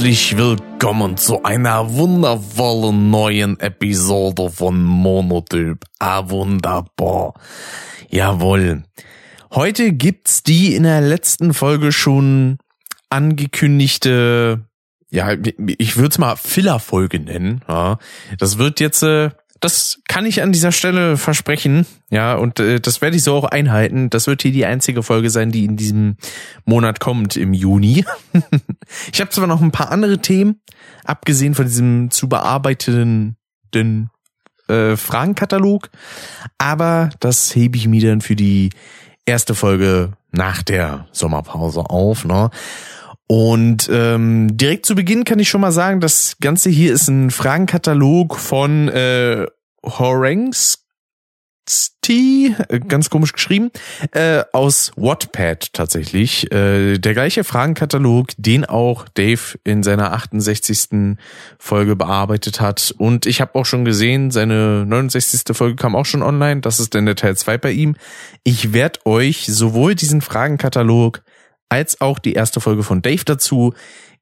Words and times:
herzlich 0.00 0.38
willkommen 0.38 1.18
zu 1.18 1.42
einer 1.42 1.92
wundervollen 1.92 3.10
neuen 3.10 3.60
Episode 3.60 4.48
von 4.48 4.82
Monotyp. 4.82 5.84
Ah, 5.98 6.30
wunderbar. 6.30 7.34
Jawohl. 8.08 8.84
Heute 9.52 9.92
gibt's 9.92 10.42
die 10.42 10.74
in 10.74 10.84
der 10.84 11.02
letzten 11.02 11.52
Folge 11.52 11.92
schon 11.92 12.56
angekündigte, 13.10 14.64
ja, 15.10 15.36
ich 15.76 15.98
würde 15.98 16.08
es 16.08 16.18
mal 16.18 16.36
Filler-Folge 16.36 17.20
nennen. 17.20 17.60
Ja. 17.68 17.98
Das 18.38 18.56
wird 18.56 18.80
jetzt 18.80 19.02
äh, 19.02 19.32
das 19.60 20.00
kann 20.08 20.26
ich 20.26 20.42
an 20.42 20.52
dieser 20.52 20.72
Stelle 20.72 21.16
versprechen. 21.16 21.86
Ja, 22.10 22.34
und 22.34 22.60
äh, 22.60 22.80
das 22.80 23.00
werde 23.00 23.16
ich 23.16 23.22
so 23.22 23.34
auch 23.34 23.44
einhalten. 23.44 24.10
Das 24.10 24.26
wird 24.26 24.42
hier 24.42 24.52
die 24.52 24.66
einzige 24.66 25.02
Folge 25.02 25.30
sein, 25.30 25.52
die 25.52 25.64
in 25.64 25.76
diesem 25.76 26.16
Monat 26.64 27.00
kommt, 27.00 27.36
im 27.36 27.52
Juni. 27.52 28.04
ich 29.12 29.20
habe 29.20 29.30
zwar 29.30 29.46
noch 29.46 29.60
ein 29.60 29.72
paar 29.72 29.90
andere 29.90 30.18
Themen, 30.18 30.60
abgesehen 31.04 31.54
von 31.54 31.66
diesem 31.66 32.10
zu 32.10 32.28
bearbeitenden 32.28 33.36
den, 33.74 34.10
äh, 34.70 34.96
Fragenkatalog, 34.96 35.90
aber 36.58 37.10
das 37.20 37.54
hebe 37.54 37.76
ich 37.76 37.88
mir 37.88 38.06
dann 38.06 38.20
für 38.20 38.36
die 38.36 38.70
erste 39.26 39.54
Folge 39.54 40.12
nach 40.32 40.62
der 40.62 41.06
Sommerpause 41.12 41.80
auf. 41.80 42.24
Ne? 42.24 42.50
Und 43.30 43.88
ähm, 43.92 44.56
direkt 44.56 44.86
zu 44.86 44.96
Beginn 44.96 45.22
kann 45.22 45.38
ich 45.38 45.48
schon 45.48 45.60
mal 45.60 45.70
sagen, 45.70 46.00
das 46.00 46.38
Ganze 46.40 46.68
hier 46.68 46.92
ist 46.92 47.06
ein 47.06 47.30
Fragenkatalog 47.30 48.36
von 48.36 48.88
äh, 48.88 49.46
Horangsty, 49.84 50.82
ganz 52.88 53.08
komisch 53.08 53.32
geschrieben, 53.32 53.70
äh, 54.10 54.42
aus 54.52 54.90
Wattpad 54.96 55.72
tatsächlich. 55.72 56.50
Äh, 56.50 56.98
der 56.98 57.14
gleiche 57.14 57.44
Fragenkatalog, 57.44 58.30
den 58.36 58.64
auch 58.64 59.06
Dave 59.14 59.60
in 59.62 59.84
seiner 59.84 60.12
68. 60.12 61.16
Folge 61.56 61.94
bearbeitet 61.94 62.60
hat. 62.60 62.92
Und 62.98 63.26
ich 63.26 63.40
habe 63.40 63.54
auch 63.54 63.64
schon 63.64 63.84
gesehen, 63.84 64.32
seine 64.32 64.84
69. 64.86 65.56
Folge 65.56 65.76
kam 65.76 65.94
auch 65.94 66.06
schon 66.06 66.24
online. 66.24 66.62
Das 66.62 66.80
ist 66.80 66.96
dann 66.96 67.06
der 67.06 67.14
Teil 67.14 67.36
2 67.36 67.58
bei 67.58 67.70
ihm. 67.70 67.94
Ich 68.42 68.72
werde 68.72 69.06
euch 69.06 69.46
sowohl 69.46 69.94
diesen 69.94 70.20
Fragenkatalog 70.20 71.22
als 71.70 72.00
auch 72.00 72.18
die 72.18 72.34
erste 72.34 72.60
Folge 72.60 72.82
von 72.82 73.00
Dave 73.00 73.24
dazu 73.24 73.72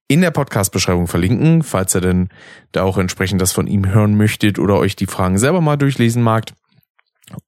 in 0.07 0.21
der 0.21 0.31
Podcast-Beschreibung 0.31 1.07
verlinken, 1.07 1.63
falls 1.63 1.95
ihr 1.95 2.01
denn 2.01 2.29
da 2.73 2.83
auch 2.83 2.97
entsprechend 2.97 3.43
das 3.43 3.53
von 3.53 3.67
ihm 3.67 3.87
hören 3.87 4.17
möchtet 4.17 4.59
oder 4.59 4.77
euch 4.77 4.97
die 4.97 5.07
Fragen 5.07 5.39
selber 5.39 5.61
mal 5.61 5.77
durchlesen 5.77 6.23
magt. 6.23 6.55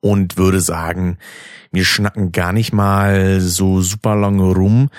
Und 0.01 0.37
würde 0.37 0.61
sagen, 0.61 1.17
wir 1.73 1.87
schnacken 1.87 2.33
gar 2.33 2.53
nicht 2.53 2.75
mal 2.75 3.41
so 3.41 3.81
super 3.81 4.15
lange 4.15 4.43
rum, 4.43 4.91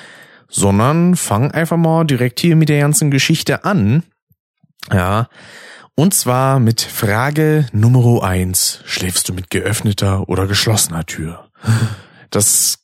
sondern 0.48 1.16
fangen 1.16 1.52
einfach 1.52 1.78
mal 1.78 2.04
direkt 2.04 2.40
hier 2.40 2.56
mit 2.56 2.70
der 2.70 2.80
ganzen 2.80 3.12
Geschichte 3.12 3.64
an. 3.64 4.02
Ja. 4.92 5.30
Und 5.94 6.16
zwar 6.16 6.60
mit 6.60 6.82
Frage 6.82 7.68
Nummer 7.74 8.24
eins: 8.24 8.82
Schläfst 8.86 9.30
du 9.30 9.34
mit 9.34 9.52
geöffneter 9.52 10.28
oder 10.30 10.48
geschlossener 10.48 11.06
Tür? 11.06 11.50
Das 12.34 12.81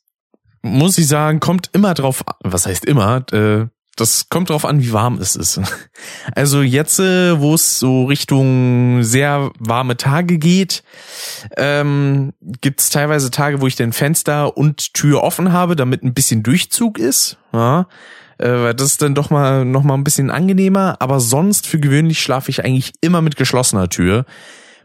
muss 0.68 0.98
ich 0.98 1.08
sagen, 1.08 1.40
kommt 1.40 1.70
immer 1.72 1.94
drauf, 1.94 2.24
was 2.42 2.66
heißt 2.66 2.84
immer, 2.84 3.24
äh, 3.32 3.66
das 3.98 4.28
kommt 4.28 4.50
drauf 4.50 4.64
an, 4.64 4.80
wie 4.80 4.92
warm 4.92 5.18
es 5.18 5.36
ist. 5.36 5.60
Also 6.34 6.62
jetzt, 6.62 7.00
äh, 7.00 7.40
wo 7.40 7.54
es 7.54 7.80
so 7.80 8.04
Richtung 8.04 9.02
sehr 9.02 9.50
warme 9.58 9.96
Tage 9.96 10.38
geht, 10.38 10.84
ähm, 11.56 12.32
gibt 12.60 12.80
es 12.80 12.90
teilweise 12.90 13.32
Tage, 13.32 13.60
wo 13.60 13.66
ich 13.66 13.74
den 13.74 13.92
Fenster 13.92 14.56
und 14.56 14.94
Tür 14.94 15.24
offen 15.24 15.52
habe, 15.52 15.74
damit 15.74 16.04
ein 16.04 16.14
bisschen 16.14 16.44
Durchzug 16.44 16.98
ist. 16.98 17.38
Ja, 17.52 17.88
äh, 18.38 18.74
das 18.74 18.92
ist 18.92 19.02
dann 19.02 19.16
doch 19.16 19.30
mal 19.30 19.64
noch 19.64 19.82
mal 19.82 19.94
ein 19.94 20.04
bisschen 20.04 20.30
angenehmer. 20.30 20.96
Aber 21.00 21.18
sonst 21.18 21.66
für 21.66 21.80
gewöhnlich 21.80 22.22
schlafe 22.22 22.50
ich 22.50 22.64
eigentlich 22.64 22.92
immer 23.00 23.20
mit 23.22 23.36
geschlossener 23.36 23.88
Tür. 23.88 24.24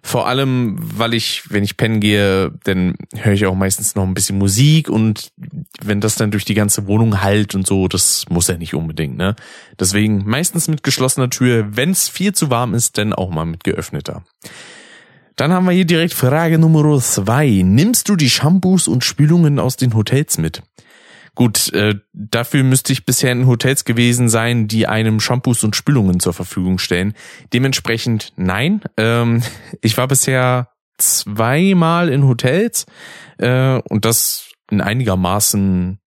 Vor 0.05 0.27
allem, 0.27 0.77
weil 0.79 1.13
ich, 1.13 1.43
wenn 1.49 1.63
ich 1.63 1.77
pennen 1.77 2.01
gehe, 2.01 2.51
dann 2.65 2.95
höre 3.15 3.33
ich 3.33 3.45
auch 3.45 3.55
meistens 3.55 3.95
noch 3.95 4.03
ein 4.03 4.13
bisschen 4.13 4.37
Musik 4.37 4.89
und 4.89 5.31
wenn 5.81 6.01
das 6.01 6.15
dann 6.15 6.29
durch 6.29 6.43
die 6.43 6.55
ganze 6.55 6.87
Wohnung 6.87 7.21
halt 7.21 7.55
und 7.55 7.65
so, 7.65 7.87
das 7.87 8.25
muss 8.29 8.49
ja 8.49 8.57
nicht 8.57 8.75
unbedingt, 8.75 9.15
ne? 9.15 9.37
Deswegen 9.79 10.23
meistens 10.25 10.67
mit 10.67 10.83
geschlossener 10.83 11.29
Tür, 11.29 11.77
wenn 11.77 11.91
es 11.91 12.09
viel 12.09 12.33
zu 12.33 12.49
warm 12.49 12.73
ist, 12.73 12.97
dann 12.97 13.13
auch 13.13 13.29
mal 13.29 13.45
mit 13.45 13.63
geöffneter. 13.63 14.25
Dann 15.37 15.53
haben 15.53 15.65
wir 15.65 15.71
hier 15.71 15.85
direkt 15.85 16.13
Frage 16.13 16.59
Nummer 16.59 16.99
zwei. 16.99 17.61
Nimmst 17.63 18.09
du 18.09 18.17
die 18.17 18.29
Shampoos 18.29 18.89
und 18.89 19.05
Spülungen 19.05 19.57
aus 19.57 19.77
den 19.77 19.95
Hotels 19.95 20.37
mit? 20.37 20.63
Gut, 21.35 21.73
äh, 21.73 21.95
dafür 22.13 22.63
müsste 22.63 22.93
ich 22.93 23.05
bisher 23.05 23.31
in 23.31 23.47
Hotels 23.47 23.85
gewesen 23.85 24.29
sein, 24.29 24.67
die 24.67 24.87
einem 24.87 25.19
Shampoos 25.19 25.63
und 25.63 25.75
Spülungen 25.75 26.19
zur 26.19 26.33
Verfügung 26.33 26.77
stellen. 26.77 27.15
Dementsprechend 27.53 28.33
nein. 28.35 28.81
Ähm, 28.97 29.41
ich 29.81 29.97
war 29.97 30.07
bisher 30.07 30.69
zweimal 30.97 32.09
in 32.09 32.27
Hotels 32.27 32.85
äh, 33.39 33.79
und 33.89 34.05
das 34.05 34.51
in 34.69 34.81
einigermaßen 34.81 35.99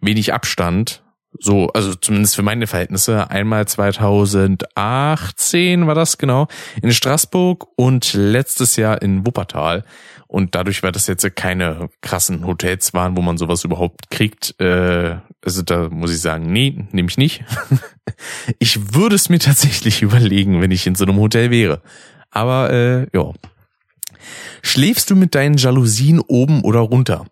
wenig 0.00 0.34
Abstand. 0.34 1.04
So, 1.38 1.68
also 1.68 1.94
zumindest 1.94 2.34
für 2.36 2.42
meine 2.42 2.66
Verhältnisse. 2.66 3.30
Einmal 3.30 3.68
2018 3.68 5.86
war 5.86 5.94
das 5.94 6.16
genau 6.18 6.48
in 6.82 6.90
Straßburg 6.90 7.68
und 7.76 8.14
letztes 8.14 8.74
Jahr 8.76 9.02
in 9.02 9.26
Wuppertal. 9.26 9.84
Und 10.28 10.54
dadurch, 10.54 10.82
weil 10.82 10.92
das 10.92 11.06
jetzt 11.06 11.26
keine 11.36 11.88
krassen 12.02 12.46
Hotels 12.46 12.92
waren, 12.92 13.16
wo 13.16 13.22
man 13.22 13.38
sowas 13.38 13.64
überhaupt 13.64 14.10
kriegt, 14.10 14.54
äh, 14.60 15.16
also 15.42 15.62
da 15.62 15.88
muss 15.88 16.12
ich 16.12 16.20
sagen, 16.20 16.52
nee, 16.52 16.84
nehme 16.92 17.08
ich 17.08 17.16
nicht. 17.16 17.44
ich 18.58 18.94
würde 18.94 19.16
es 19.16 19.30
mir 19.30 19.38
tatsächlich 19.38 20.02
überlegen, 20.02 20.60
wenn 20.60 20.70
ich 20.70 20.86
in 20.86 20.94
so 20.94 21.04
einem 21.04 21.16
Hotel 21.16 21.50
wäre. 21.50 21.80
Aber 22.30 22.70
äh, 22.70 23.06
ja. 23.14 23.32
Schläfst 24.60 25.08
du 25.10 25.16
mit 25.16 25.34
deinen 25.34 25.56
Jalousien 25.56 26.20
oben 26.20 26.62
oder 26.62 26.80
runter? 26.80 27.24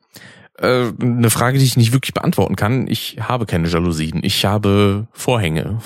Äh, 0.58 0.92
eine 0.98 1.28
Frage, 1.28 1.58
die 1.58 1.64
ich 1.64 1.76
nicht 1.76 1.92
wirklich 1.92 2.14
beantworten 2.14 2.56
kann. 2.56 2.88
Ich 2.88 3.18
habe 3.20 3.44
keine 3.44 3.68
Jalousien. 3.68 4.20
Ich 4.22 4.46
habe 4.46 5.06
Vorhänge. 5.12 5.80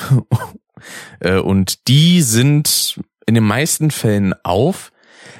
äh, 1.20 1.38
und 1.38 1.88
die 1.88 2.22
sind 2.22 3.00
in 3.26 3.34
den 3.34 3.44
meisten 3.44 3.90
Fällen 3.90 4.32
auf 4.44 4.92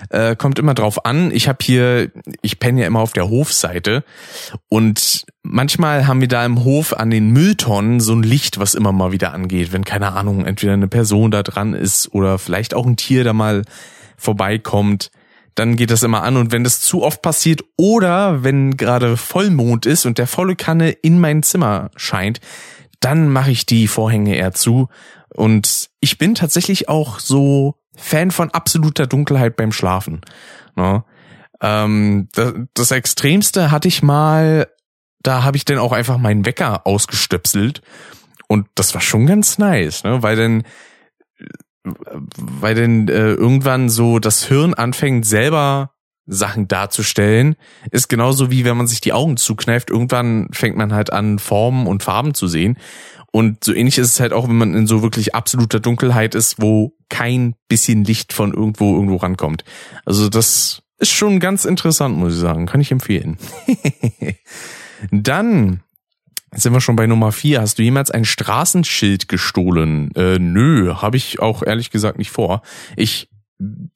äh, 0.09 0.34
kommt 0.37 0.59
immer 0.59 0.75
drauf 0.75 1.05
an. 1.05 1.31
Ich 1.33 1.49
habe 1.49 1.59
hier, 1.62 2.11
ich 2.43 2.59
penne 2.59 2.81
ja 2.81 2.87
immer 2.87 3.00
auf 3.00 3.12
der 3.12 3.28
Hofseite 3.28 4.05
und 4.69 5.27
manchmal 5.43 6.06
haben 6.06 6.21
wir 6.21 6.28
da 6.28 6.44
im 6.44 6.65
Hof 6.65 6.93
an 6.94 7.11
den 7.11 7.31
Mülltonnen 7.31 8.00
so 8.00 8.15
ein 8.15 8.22
Licht, 8.22 8.59
was 8.59 8.75
immer 8.75 8.93
mal 8.93 9.12
wieder 9.12 9.33
angeht, 9.33 9.72
wenn 9.72 9.84
keine 9.84 10.12
Ahnung, 10.12 10.44
entweder 10.44 10.72
eine 10.72 10.88
Person 10.88 11.31
da 11.31 11.43
dran 11.43 11.75
ist 11.75 12.12
oder 12.12 12.38
vielleicht 12.38 12.75
auch 12.75 12.87
ein 12.87 12.97
Tier 12.97 13.25
da 13.25 13.33
mal 13.33 13.62
vorbeikommt 14.16 15.11
dann 15.55 15.77
geht 15.77 15.91
das 15.91 16.03
immer 16.03 16.22
an. 16.22 16.37
Und 16.37 16.53
wenn 16.53 16.65
das 16.65 16.81
zu 16.81 17.03
oft 17.03 17.22
passiert 17.22 17.62
oder 17.77 18.43
wenn 18.43 18.77
gerade 18.77 19.17
Vollmond 19.17 19.84
ist 19.84 20.06
und 20.06 20.17
der 20.17 20.27
volle 20.27 20.56
Kanne 20.56 20.91
in 20.91 21.21
mein 21.21 21.43
Zimmer 21.43 21.91
scheint, 21.97 22.41
dann 23.00 23.28
mache 23.28 23.50
ich 23.50 23.67
die 23.67 23.88
Vorhänge 23.88 24.37
eher 24.37 24.53
zu. 24.53 24.88
Und 25.34 25.91
ich 26.00 26.19
bin 26.19 26.34
tatsächlich 26.34 26.88
auch 26.88 27.19
so 27.19 27.75
Fan 28.00 28.31
von 28.31 28.50
absoluter 28.50 29.06
Dunkelheit 29.06 29.56
beim 29.56 29.72
Schlafen. 29.72 30.21
Ne? 30.77 31.05
Ähm, 31.61 32.28
das, 32.33 32.55
das 32.75 32.91
Extremste 32.91 33.71
hatte 33.71 33.88
ich 33.88 34.03
mal, 34.03 34.69
da 35.22 35.44
habe 35.44 35.56
ich 35.56 35.65
dann 35.65 35.78
auch 35.78 35.93
einfach 35.93 36.19
meinen 36.19 36.47
Wecker 36.47 36.87
ausgestöpselt 36.87 37.83
und 38.49 38.66
das 38.75 38.94
war 38.94 39.00
schon 39.00 39.27
ganz 39.27 39.59
nice, 39.59 40.03
ne? 40.05 40.22
weil 40.22 40.37
dann 40.37 40.64
weil 42.37 42.75
denn 42.75 43.08
äh, 43.08 43.32
irgendwann 43.32 43.88
so 43.88 44.19
das 44.19 44.44
Hirn 44.44 44.75
anfängt 44.75 45.25
selber 45.25 45.93
Sachen 46.26 46.69
darzustellen, 46.69 47.56
ist 47.91 48.08
genauso 48.08 48.50
wie 48.50 48.64
wenn 48.64 48.76
man 48.76 48.87
sich 48.87 49.00
die 49.00 49.12
Augen 49.12 49.37
zukneift, 49.37 49.91
irgendwann 49.91 50.49
fängt 50.52 50.76
man 50.76 50.93
halt 50.93 51.12
an 51.12 51.38
Formen 51.38 51.87
und 51.87 52.02
Farben 52.02 52.35
zu 52.35 52.47
sehen 52.47 52.76
und 53.32 53.62
so 53.62 53.73
ähnlich 53.73 53.99
ist 53.99 54.09
es 54.09 54.21
halt 54.21 54.32
auch, 54.32 54.49
wenn 54.49 54.59
man 54.59 54.75
in 54.75 54.87
so 54.87 55.03
wirklich 55.03 55.35
absoluter 55.35 55.81
Dunkelheit 55.81 56.35
ist, 56.35 56.61
wo 56.61 56.94
kein 57.09 57.55
bisschen 57.69 58.05
Licht 58.05 58.32
von 58.32 58.53
irgendwo 58.53 58.94
irgendwo 58.94 59.17
rankommt. 59.17 59.65
Also 60.05 60.29
das 60.29 60.82
ist 60.99 61.11
schon 61.11 61.41
ganz 61.41 61.65
interessant, 61.65 62.17
muss 62.17 62.35
ich 62.35 62.41
sagen. 62.41 62.67
Kann 62.67 62.81
ich 62.81 62.91
empfehlen. 62.91 63.38
Dann 65.11 65.82
sind 66.53 66.73
wir 66.73 66.81
schon 66.81 66.97
bei 66.97 67.06
Nummer 67.06 67.32
vier. 67.32 67.61
Hast 67.61 67.79
du 67.79 67.82
jemals 67.82 68.11
ein 68.11 68.25
Straßenschild 68.25 69.29
gestohlen? 69.29 70.12
Äh, 70.15 70.38
nö, 70.38 70.94
habe 70.97 71.17
ich 71.17 71.41
auch 71.41 71.62
ehrlich 71.62 71.91
gesagt 71.91 72.19
nicht 72.19 72.31
vor. 72.31 72.62
Ich 72.97 73.29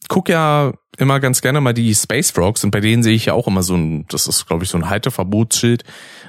guck 0.09 0.29
ja 0.29 0.73
immer 0.99 1.21
ganz 1.21 1.41
gerne 1.41 1.61
mal 1.61 1.73
die 1.73 1.95
Space 1.95 2.31
Frogs 2.31 2.65
und 2.65 2.71
bei 2.71 2.81
denen 2.81 3.03
sehe 3.03 3.15
ich 3.15 3.27
ja 3.27 3.33
auch 3.33 3.49
immer 3.49 3.63
so 3.63 3.75
ein, 3.75 4.07
das 4.09 4.29
ist 4.29 4.47
glaube 4.47 4.65
ich 4.65 4.71
so 4.71 4.79
ein 4.79 4.89
Halteverbotsschild, 4.89 5.83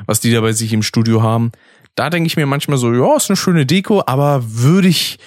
was 0.06 0.20
die 0.20 0.32
da 0.32 0.42
bei 0.42 0.54
sich 0.54 0.74
im 0.74 0.82
Studio 0.82 1.22
haben. 1.22 1.52
Da 1.96 2.10
denke 2.10 2.28
ich 2.28 2.38
mir 2.38 2.46
manchmal 2.46 2.78
so, 2.78 2.94
ja, 2.94 3.16
ist 3.16 3.30
eine 3.30 3.38
schöne 3.38 3.66
Deko, 3.66 4.04
aber 4.06 4.42
würde 4.44 4.88
ich 4.90 5.18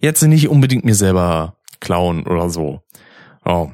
jetzt 0.00 0.22
nicht 0.22 0.48
unbedingt 0.48 0.84
mir 0.84 0.94
selber 0.94 1.54
klauen 1.78 2.26
oder 2.26 2.50
so. 2.50 2.82
Oh. 3.44 3.70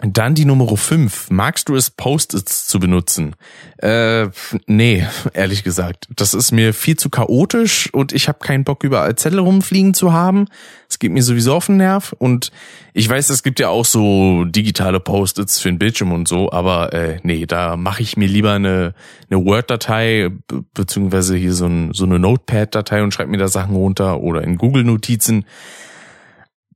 Dann 0.00 0.36
die 0.36 0.44
Nummer 0.44 0.76
5. 0.76 1.30
Magst 1.30 1.68
du 1.68 1.74
es, 1.74 1.90
Post-its 1.90 2.68
zu 2.68 2.78
benutzen? 2.78 3.34
Äh, 3.78 4.28
nee, 4.66 5.04
ehrlich 5.34 5.64
gesagt. 5.64 6.06
Das 6.14 6.34
ist 6.34 6.52
mir 6.52 6.72
viel 6.72 6.96
zu 6.96 7.10
chaotisch 7.10 7.92
und 7.92 8.12
ich 8.12 8.28
habe 8.28 8.38
keinen 8.38 8.62
Bock, 8.62 8.84
überall 8.84 9.16
Zettel 9.16 9.40
rumfliegen 9.40 9.94
zu 9.94 10.12
haben. 10.12 10.46
Es 10.88 11.00
geht 11.00 11.10
mir 11.10 11.24
sowieso 11.24 11.54
auf 11.54 11.66
den 11.66 11.78
Nerv. 11.78 12.14
Und 12.16 12.52
ich 12.94 13.08
weiß, 13.08 13.28
es 13.30 13.42
gibt 13.42 13.58
ja 13.58 13.70
auch 13.70 13.84
so 13.84 14.44
digitale 14.44 15.00
Post-its 15.00 15.58
für 15.58 15.68
den 15.68 15.80
Bildschirm 15.80 16.12
und 16.12 16.28
so, 16.28 16.52
aber 16.52 16.92
äh, 16.92 17.18
nee, 17.24 17.46
da 17.46 17.76
mache 17.76 18.02
ich 18.02 18.16
mir 18.16 18.28
lieber 18.28 18.52
eine, 18.52 18.94
eine 19.28 19.44
Word-Datei, 19.44 20.30
beziehungsweise 20.74 21.36
hier 21.36 21.54
so, 21.54 21.66
ein, 21.66 21.92
so 21.92 22.04
eine 22.04 22.20
Notepad-Datei 22.20 23.02
und 23.02 23.12
schreibe 23.12 23.32
mir 23.32 23.38
da 23.38 23.48
Sachen 23.48 23.74
runter 23.74 24.20
oder 24.20 24.42
in 24.42 24.58
Google-Notizen 24.58 25.44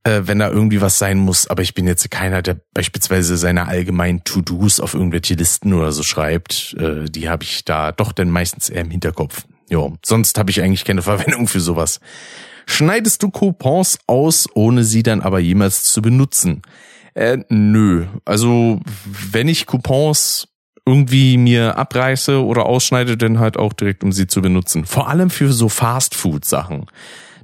äh, 0.05 0.23
wenn 0.25 0.39
da 0.39 0.51
irgendwie 0.51 0.81
was 0.81 0.99
sein 0.99 1.19
muss. 1.19 1.47
Aber 1.47 1.63
ich 1.63 1.75
bin 1.75 1.87
jetzt 1.87 2.11
keiner, 2.11 2.43
der 2.43 2.59
beispielsweise 2.75 3.37
seine 3.37 3.69
allgemeinen 3.69 4.25
To-Dos 4.25 4.81
auf 4.81 4.95
irgendwelche 4.95 5.35
Listen 5.35 5.73
oder 5.73 5.93
so 5.93 6.03
schreibt. 6.03 6.75
Äh, 6.79 7.05
die 7.09 7.29
habe 7.29 7.45
ich 7.45 7.65
da 7.65 7.93
doch 7.93 8.13
dann 8.13 8.31
meistens 8.31 8.69
eher 8.69 8.83
im 8.83 8.91
Hinterkopf. 8.91 9.45
Ja, 9.69 9.89
sonst 10.05 10.39
habe 10.39 10.51
ich 10.51 10.61
eigentlich 10.63 10.85
keine 10.85 11.03
Verwendung 11.03 11.47
für 11.49 11.61
sowas. 11.61 12.01
Schneidest 12.67 13.23
du 13.23 13.31
Coupons 13.31 13.99
aus, 14.07 14.49
ohne 14.55 14.85
sie 14.85 15.03
dann 15.03 15.21
aber 15.21 15.41
jemals 15.41 15.85
zu 15.85 16.01
benutzen? 16.01 16.63
Äh, 17.15 17.39
nö. 17.49 18.07
Also 18.25 18.81
wenn 19.05 19.49
ich 19.49 19.67
Coupons 19.67 20.49
irgendwie 20.85 21.37
mir 21.37 21.77
abreiße 21.77 22.43
oder 22.43 22.67
ausschneide, 22.67 23.17
dann 23.17 23.39
halt 23.39 23.57
auch 23.57 23.73
direkt, 23.73 24.03
um 24.03 24.11
sie 24.11 24.27
zu 24.27 24.43
benutzen. 24.43 24.85
Vor 24.85 25.09
allem 25.09 25.31
für 25.31 25.53
so 25.53 25.69
Fast-Food-Sachen 25.69 26.87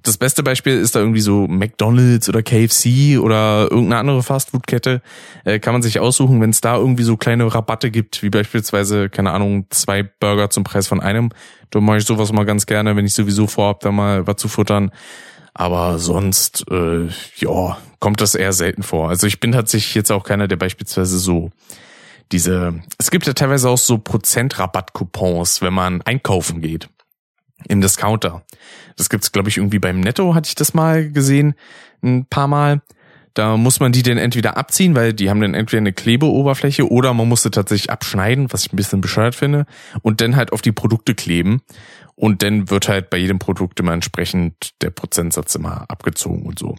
das 0.09 0.17
beste 0.17 0.43
Beispiel 0.43 0.79
ist 0.79 0.97
da 0.97 1.01
irgendwie 1.01 1.21
so 1.21 1.47
McDonald's 1.47 2.29
oder 2.29 2.43
KFC 2.43 3.19
oder 3.21 3.69
irgendeine 3.71 3.99
andere 3.99 4.23
Fastfood-Kette. 4.23 5.03
Äh, 5.45 5.59
kann 5.61 5.75
man 5.75 5.83
sich 5.83 6.01
aussuchen, 6.01 6.41
wenn 6.41 6.51
es 6.51 6.61
da 6.61 6.77
irgendwie 6.77 7.03
so 7.03 7.17
kleine 7.17 7.55
Rabatte 7.55 7.91
gibt, 7.91 8.23
wie 8.23 8.31
beispielsweise, 8.31 9.11
keine 9.11 9.33
Ahnung, 9.33 9.67
zwei 9.71 10.03
Burger 10.03 10.51
zum 10.51 10.65
Preis 10.65 10.89
von 10.89 11.01
einem. 11.01 11.31
Da 11.71 11.81
mache 11.81 11.99
ich 11.99 12.07
sowas 12.07 12.33
mal 12.33 12.45
ganz 12.45 12.67
gerne, 12.67 12.97
wenn 12.97 13.05
ich 13.05 13.15
sowieso 13.15 13.47
vorhab, 13.47 13.81
da 13.81 13.93
mal 13.93 14.27
was 14.27 14.37
zu 14.37 14.49
futtern. 14.49 14.91
Aber 15.53 15.99
sonst, 15.99 16.65
äh, 16.71 17.09
ja, 17.37 17.77
kommt 18.01 18.21
das 18.21 18.35
eher 18.35 18.53
selten 18.53 18.83
vor. 18.83 19.11
Also 19.11 19.27
ich 19.27 19.41
bin 19.41 19.53
tatsächlich 19.53 19.95
jetzt 19.95 20.11
auch 20.11 20.25
keiner, 20.25 20.49
der 20.49 20.57
beispielsweise 20.57 21.19
so 21.19 21.51
diese, 22.33 22.81
es 22.99 23.11
gibt 23.11 23.27
ja 23.27 23.35
teilweise 23.35 23.69
auch 23.69 23.79
so 23.79 23.99
Prozentrabatt-Coupons, 23.99 25.61
wenn 25.61 25.75
man 25.75 26.03
einkaufen 26.03 26.61
geht 26.61 26.89
im 27.69 27.81
Discounter. 27.81 28.43
Das 28.99 29.09
gibt's, 29.09 29.33
glaube 29.33 29.49
ich, 29.49 29.57
irgendwie 29.57 29.79
beim 29.79 30.01
Netto, 30.01 30.35
hatte 30.35 30.49
ich 30.49 30.55
das 30.55 30.75
mal 30.75 31.11
gesehen, 31.11 31.55
ein 32.03 32.27
paar 32.27 32.49
Mal. 32.49 32.83
Da 33.33 33.57
muss 33.57 33.79
man 33.79 33.93
die 33.93 34.03
dann 34.03 34.19
entweder 34.19 34.57
abziehen, 34.57 34.97
weil 34.97 35.13
die 35.13 35.31
haben 35.31 35.41
dann 35.41 35.55
entweder 35.55 35.79
eine 35.79 35.93
Klebeoberfläche 35.93 36.91
oder 36.91 37.15
man 37.15 37.29
muss 37.29 37.45
sie 37.45 37.51
tatsächlich 37.51 37.91
abschneiden, 37.91 38.53
was 38.53 38.67
ich 38.67 38.73
ein 38.73 38.77
bisschen 38.77 39.01
bescheuert 39.01 39.37
finde, 39.37 39.65
und 40.03 40.21
dann 40.21 40.35
halt 40.35 40.53
auf 40.53 40.61
die 40.61 40.73
Produkte 40.73 41.15
kleben. 41.15 41.63
Und 42.17 42.43
dann 42.43 42.69
wird 42.69 42.89
halt 42.89 43.11
bei 43.11 43.17
jedem 43.17 43.39
Produkt 43.39 43.79
immer 43.79 43.93
entsprechend 43.93 44.75
der 44.83 44.91
Prozentsatz 44.91 45.55
immer 45.55 45.89
abgezogen 45.89 46.43
und 46.47 46.59
so. 46.59 46.75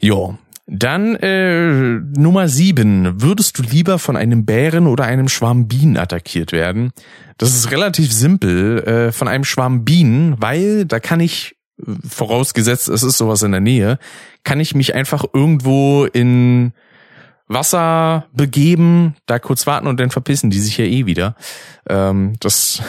Ja, 0.00 0.36
dann 0.66 1.16
äh, 1.16 2.00
Nummer 2.18 2.48
sieben. 2.48 3.20
Würdest 3.20 3.58
du 3.58 3.62
lieber 3.62 3.98
von 3.98 4.16
einem 4.16 4.44
Bären 4.44 4.86
oder 4.86 5.04
einem 5.04 5.28
Schwarm 5.28 5.68
Bienen 5.68 5.96
attackiert 5.96 6.52
werden? 6.52 6.92
Das 7.38 7.54
ist 7.54 7.70
relativ 7.70 8.12
simpel. 8.12 8.82
Äh, 8.84 9.12
von 9.12 9.28
einem 9.28 9.44
Schwarm 9.44 9.84
Bienen, 9.84 10.36
weil 10.40 10.84
da 10.84 11.00
kann 11.00 11.20
ich, 11.20 11.56
vorausgesetzt 12.08 12.88
es 12.88 13.02
ist 13.02 13.18
sowas 13.18 13.42
in 13.42 13.52
der 13.52 13.60
Nähe, 13.60 13.98
kann 14.44 14.60
ich 14.60 14.74
mich 14.74 14.94
einfach 14.94 15.24
irgendwo 15.32 16.04
in 16.04 16.72
Wasser 17.48 18.26
begeben, 18.32 19.16
da 19.26 19.38
kurz 19.38 19.66
warten 19.66 19.86
und 19.86 19.98
dann 19.98 20.10
verpissen 20.10 20.50
die 20.50 20.60
sich 20.60 20.78
ja 20.78 20.84
eh 20.84 21.06
wieder. 21.06 21.34
Ähm, 21.88 22.34
das 22.40 22.82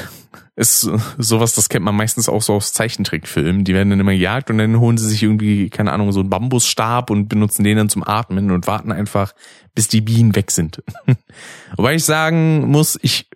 ist 0.55 0.87
sowas, 1.17 1.55
das 1.55 1.67
kennt 1.67 1.83
man 1.83 1.95
meistens 1.95 2.29
auch 2.29 2.41
so 2.41 2.53
aus 2.53 2.73
Zeichentrickfilmen. 2.73 3.63
Die 3.63 3.73
werden 3.73 3.89
dann 3.89 3.99
immer 3.99 4.11
gejagt 4.11 4.51
und 4.51 4.59
dann 4.59 4.79
holen 4.79 4.97
sie 4.97 5.09
sich 5.09 5.23
irgendwie, 5.23 5.69
keine 5.69 5.91
Ahnung, 5.91 6.11
so 6.11 6.19
einen 6.19 6.29
Bambusstab 6.29 7.09
und 7.09 7.27
benutzen 7.27 7.63
den 7.63 7.77
dann 7.77 7.89
zum 7.89 8.03
Atmen 8.03 8.51
und 8.51 8.67
warten 8.67 8.91
einfach, 8.91 9.33
bis 9.73 9.87
die 9.87 10.01
Bienen 10.01 10.35
weg 10.35 10.51
sind. 10.51 10.83
Wobei 11.75 11.95
ich 11.95 12.05
sagen 12.05 12.67
muss, 12.67 12.99
ich 13.01 13.27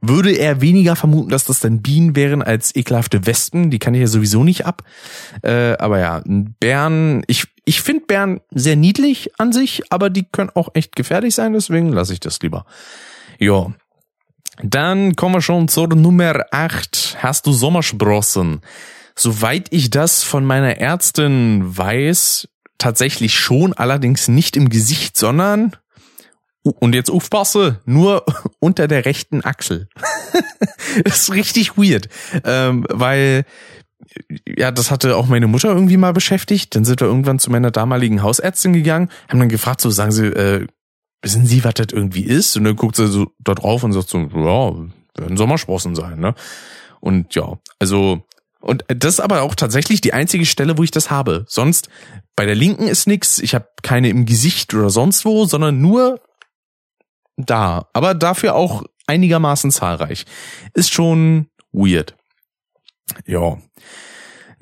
würde 0.00 0.32
eher 0.32 0.60
weniger 0.60 0.96
vermuten, 0.96 1.30
dass 1.30 1.44
das 1.44 1.60
dann 1.60 1.80
Bienen 1.80 2.16
wären 2.16 2.42
als 2.42 2.74
ekelhafte 2.74 3.24
Wespen. 3.24 3.70
Die 3.70 3.78
kann 3.78 3.94
ich 3.94 4.00
ja 4.00 4.08
sowieso 4.08 4.42
nicht 4.42 4.66
ab. 4.66 4.82
Äh, 5.42 5.76
aber 5.78 6.00
ja, 6.00 6.22
Bären, 6.26 7.22
ich, 7.28 7.46
ich 7.64 7.82
finde 7.82 8.06
Bären 8.06 8.40
sehr 8.50 8.74
niedlich 8.74 9.30
an 9.38 9.52
sich, 9.52 9.84
aber 9.90 10.10
die 10.10 10.24
können 10.24 10.50
auch 10.54 10.70
echt 10.74 10.96
gefährlich 10.96 11.36
sein, 11.36 11.52
deswegen 11.52 11.92
lasse 11.92 12.12
ich 12.12 12.20
das 12.20 12.40
lieber. 12.42 12.66
Ja, 13.38 13.72
dann 14.60 15.16
kommen 15.16 15.36
wir 15.36 15.40
schon 15.42 15.68
zur 15.68 15.88
Nummer 15.88 16.44
8. 16.50 17.18
Hast 17.20 17.46
du 17.46 17.52
Sommersprossen? 17.52 18.60
Soweit 19.14 19.68
ich 19.70 19.90
das 19.90 20.22
von 20.22 20.44
meiner 20.44 20.78
Ärztin 20.78 21.62
weiß, 21.64 22.48
tatsächlich 22.78 23.38
schon, 23.38 23.72
allerdings 23.72 24.28
nicht 24.28 24.56
im 24.56 24.68
Gesicht, 24.68 25.16
sondern 25.16 25.76
und 26.62 26.94
jetzt 26.94 27.10
aufpasse, 27.10 27.80
nur 27.84 28.24
unter 28.60 28.88
der 28.88 29.04
rechten 29.04 29.44
Achsel. 29.44 29.88
das 31.04 31.22
ist 31.22 31.32
richtig 31.32 31.76
weird, 31.76 32.08
ähm, 32.44 32.86
weil 32.88 33.44
ja, 34.46 34.70
das 34.70 34.90
hatte 34.90 35.16
auch 35.16 35.26
meine 35.26 35.46
Mutter 35.46 35.68
irgendwie 35.68 35.96
mal 35.96 36.12
beschäftigt. 36.12 36.74
Dann 36.74 36.84
sind 36.84 37.00
wir 37.00 37.08
irgendwann 37.08 37.38
zu 37.38 37.50
meiner 37.50 37.70
damaligen 37.70 38.22
Hausärztin 38.22 38.72
gegangen, 38.72 39.08
haben 39.28 39.38
dann 39.38 39.48
gefragt, 39.48 39.80
so 39.80 39.90
sagen 39.90 40.12
sie, 40.12 40.26
äh, 40.26 40.66
wissen 41.22 41.46
Sie, 41.46 41.64
was 41.64 41.74
das 41.74 41.88
irgendwie 41.92 42.24
ist? 42.24 42.56
Und 42.56 42.64
dann 42.64 42.76
guckt 42.76 42.96
sie 42.96 43.06
so 43.06 43.28
da 43.38 43.54
drauf 43.54 43.84
und 43.84 43.92
sagt 43.92 44.08
so, 44.08 44.18
ja, 44.18 44.74
werden 45.16 45.36
Sommersprossen 45.36 45.94
sein, 45.94 46.18
ne? 46.18 46.34
Und 47.00 47.34
ja, 47.34 47.58
also, 47.78 48.22
und 48.60 48.84
das 48.88 49.14
ist 49.14 49.20
aber 49.20 49.42
auch 49.42 49.54
tatsächlich 49.54 50.00
die 50.00 50.12
einzige 50.12 50.46
Stelle, 50.46 50.78
wo 50.78 50.82
ich 50.82 50.90
das 50.90 51.10
habe. 51.10 51.44
Sonst, 51.48 51.88
bei 52.36 52.46
der 52.46 52.54
linken 52.54 52.86
ist 52.86 53.06
nix, 53.06 53.38
ich 53.38 53.54
habe 53.54 53.68
keine 53.82 54.08
im 54.08 54.24
Gesicht 54.24 54.72
oder 54.74 54.90
sonst 54.90 55.24
wo, 55.24 55.44
sondern 55.44 55.80
nur 55.80 56.20
da. 57.36 57.88
Aber 57.92 58.14
dafür 58.14 58.54
auch 58.54 58.84
einigermaßen 59.06 59.70
zahlreich. 59.70 60.26
Ist 60.74 60.92
schon 60.92 61.48
weird. 61.72 62.16
Ja. 63.26 63.58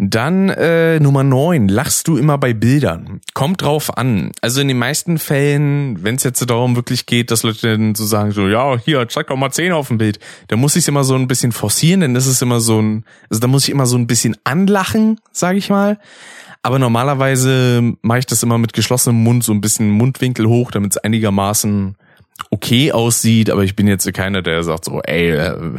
Dann 0.02 0.48
äh, 0.48 0.98
Nummer 0.98 1.22
neun, 1.22 1.68
lachst 1.68 2.08
du 2.08 2.16
immer 2.16 2.38
bei 2.38 2.54
Bildern? 2.54 3.20
Kommt 3.34 3.60
drauf 3.60 3.98
an. 3.98 4.32
Also 4.40 4.62
in 4.62 4.68
den 4.68 4.78
meisten 4.78 5.18
Fällen, 5.18 6.02
wenn 6.02 6.14
es 6.14 6.22
jetzt 6.22 6.40
darum 6.48 6.74
wirklich 6.74 7.04
geht, 7.04 7.30
dass 7.30 7.42
Leute 7.42 7.76
dann 7.76 7.94
so 7.94 8.06
sagen, 8.06 8.32
so, 8.32 8.48
ja, 8.48 8.78
hier, 8.78 9.06
zeig 9.10 9.26
doch 9.26 9.36
mal 9.36 9.50
zehn 9.50 9.72
auf 9.72 9.88
dem 9.88 9.98
Bild, 9.98 10.18
dann 10.48 10.58
muss 10.58 10.74
ich 10.74 10.88
immer 10.88 11.04
so 11.04 11.16
ein 11.16 11.28
bisschen 11.28 11.52
forcieren, 11.52 12.00
denn 12.00 12.14
das 12.14 12.26
ist 12.26 12.40
immer 12.40 12.60
so 12.60 12.80
ein, 12.80 13.04
also 13.28 13.40
da 13.40 13.46
muss 13.46 13.64
ich 13.64 13.70
immer 13.70 13.84
so 13.84 13.98
ein 13.98 14.06
bisschen 14.06 14.38
anlachen, 14.42 15.20
sage 15.32 15.58
ich 15.58 15.68
mal. 15.68 15.98
Aber 16.62 16.78
normalerweise 16.78 17.82
mache 18.00 18.20
ich 18.20 18.26
das 18.26 18.42
immer 18.42 18.56
mit 18.56 18.72
geschlossenem 18.72 19.22
Mund, 19.22 19.44
so 19.44 19.52
ein 19.52 19.60
bisschen 19.60 19.90
Mundwinkel 19.90 20.46
hoch, 20.46 20.70
damit 20.70 20.92
es 20.92 20.96
einigermaßen 20.96 21.96
okay 22.48 22.92
aussieht. 22.92 23.50
Aber 23.50 23.64
ich 23.64 23.76
bin 23.76 23.86
jetzt 23.86 24.10
keiner, 24.14 24.40
der 24.40 24.62
sagt 24.62 24.86
so, 24.86 25.02
ey, 25.02 25.32
äh, 25.32 25.74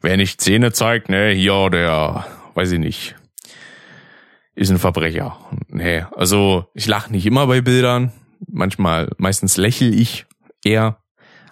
wer 0.00 0.16
nicht 0.16 0.40
Zähne 0.40 0.72
zeigt, 0.72 1.10
ne, 1.10 1.32
hier, 1.32 1.68
der 1.68 2.24
weiß 2.54 2.72
ich 2.72 2.78
nicht, 2.78 3.16
ist 4.54 4.70
ein 4.70 4.78
Verbrecher. 4.78 5.38
Nee, 5.68 6.04
also 6.14 6.66
ich 6.74 6.86
lache 6.86 7.10
nicht 7.10 7.26
immer 7.26 7.46
bei 7.46 7.60
Bildern. 7.60 8.12
Manchmal, 8.46 9.10
meistens 9.18 9.56
lächel 9.56 9.98
ich 9.98 10.26
eher. 10.64 10.98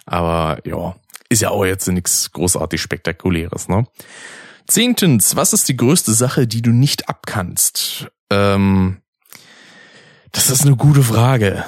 Aber 0.05 0.59
ja, 0.65 0.95
ist 1.29 1.41
ja 1.41 1.49
auch 1.49 1.65
jetzt 1.65 1.87
nichts 1.87 2.31
großartig 2.31 2.81
Spektakuläres, 2.81 3.67
ne? 3.67 3.87
Zehntens, 4.67 5.35
was 5.35 5.51
ist 5.51 5.67
die 5.67 5.75
größte 5.75 6.13
Sache, 6.13 6.47
die 6.47 6.61
du 6.61 6.71
nicht 6.71 7.09
abkannst? 7.09 8.07
Ähm, 8.29 9.01
das 10.31 10.49
ist 10.49 10.65
eine 10.65 10.77
gute 10.77 11.03
Frage. 11.03 11.65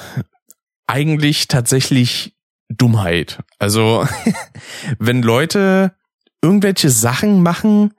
Eigentlich 0.88 1.48
tatsächlich 1.48 2.36
Dummheit. 2.70 3.40
Also, 3.60 4.08
wenn 5.00 5.22
Leute 5.22 5.94
irgendwelche 6.42 6.90
Sachen 6.90 7.44
machen, 7.44 7.94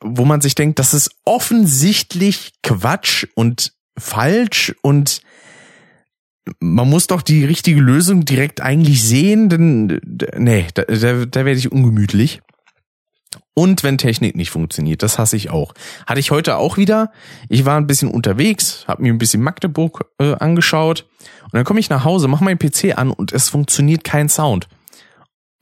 wo 0.00 0.24
man 0.24 0.40
sich 0.40 0.54
denkt, 0.54 0.78
das 0.78 0.94
ist 0.94 1.10
offensichtlich 1.24 2.52
Quatsch 2.62 3.26
und 3.34 3.72
falsch 3.98 4.74
und 4.82 5.22
man 6.58 6.90
muss 6.90 7.06
doch 7.06 7.22
die 7.22 7.44
richtige 7.44 7.80
Lösung 7.80 8.24
direkt 8.24 8.60
eigentlich 8.60 9.02
sehen, 9.02 9.48
denn 9.48 10.00
nee, 10.36 10.66
da, 10.74 10.82
da, 10.82 11.24
da 11.24 11.44
werde 11.44 11.58
ich 11.58 11.70
ungemütlich. 11.70 12.40
Und 13.54 13.84
wenn 13.84 13.98
Technik 13.98 14.34
nicht 14.34 14.50
funktioniert, 14.50 15.02
das 15.02 15.18
hasse 15.18 15.36
ich 15.36 15.50
auch. 15.50 15.74
Hatte 16.06 16.20
ich 16.20 16.30
heute 16.30 16.56
auch 16.56 16.78
wieder. 16.78 17.12
Ich 17.48 17.64
war 17.64 17.76
ein 17.76 17.86
bisschen 17.86 18.10
unterwegs, 18.10 18.84
habe 18.88 19.02
mir 19.02 19.12
ein 19.12 19.18
bisschen 19.18 19.42
Magdeburg 19.42 20.06
äh, 20.18 20.34
angeschaut 20.34 21.06
und 21.44 21.54
dann 21.54 21.64
komme 21.64 21.78
ich 21.78 21.90
nach 21.90 22.04
Hause, 22.04 22.28
mache 22.28 22.44
meinen 22.44 22.58
PC 22.58 22.96
an 22.98 23.10
und 23.10 23.32
es 23.32 23.48
funktioniert 23.48 24.04
kein 24.04 24.28
Sound. 24.28 24.68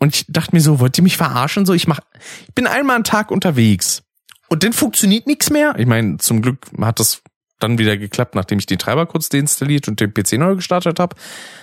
Und 0.00 0.16
ich 0.16 0.24
dachte 0.28 0.54
mir 0.54 0.60
so, 0.60 0.80
wollt 0.80 0.98
ihr 0.98 1.04
mich 1.04 1.16
verarschen? 1.16 1.66
So, 1.66 1.74
ich 1.74 1.86
mach, 1.86 2.00
ich 2.48 2.54
bin 2.54 2.66
einmal 2.66 2.96
am 2.96 3.04
Tag 3.04 3.30
unterwegs 3.30 4.02
und 4.48 4.64
dann 4.64 4.72
funktioniert 4.72 5.26
nichts 5.26 5.50
mehr. 5.50 5.74
Ich 5.78 5.86
meine, 5.86 6.16
zum 6.16 6.42
Glück 6.42 6.66
hat 6.80 6.98
das 6.98 7.22
dann 7.60 7.78
wieder 7.78 7.96
geklappt, 7.96 8.34
nachdem 8.34 8.58
ich 8.58 8.66
den 8.66 8.78
Treiber 8.78 9.06
kurz 9.06 9.28
deinstalliert 9.28 9.86
und 9.86 10.00
den 10.00 10.12
PC 10.12 10.32
neu 10.32 10.56
gestartet 10.56 10.98
habe. 10.98 11.14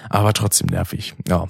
Aber 0.10 0.32
trotzdem 0.34 0.68
nervig. 0.68 1.16
Ja, 1.28 1.48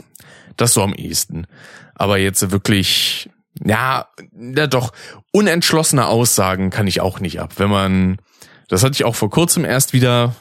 das 0.55 0.73
so 0.73 0.81
am 0.81 0.93
ehesten. 0.93 1.45
Aber 1.93 2.17
jetzt 2.17 2.51
wirklich, 2.51 3.29
ja, 3.63 4.07
ja 4.33 4.67
doch, 4.67 4.93
unentschlossene 5.31 6.05
Aussagen 6.07 6.69
kann 6.69 6.87
ich 6.87 7.01
auch 7.01 7.19
nicht 7.19 7.41
ab. 7.41 7.53
Wenn 7.57 7.69
man, 7.69 8.17
das 8.69 8.83
hatte 8.83 8.93
ich 8.93 9.03
auch 9.03 9.15
vor 9.15 9.29
kurzem 9.29 9.65
erst 9.65 9.91
wieder, 9.91 10.35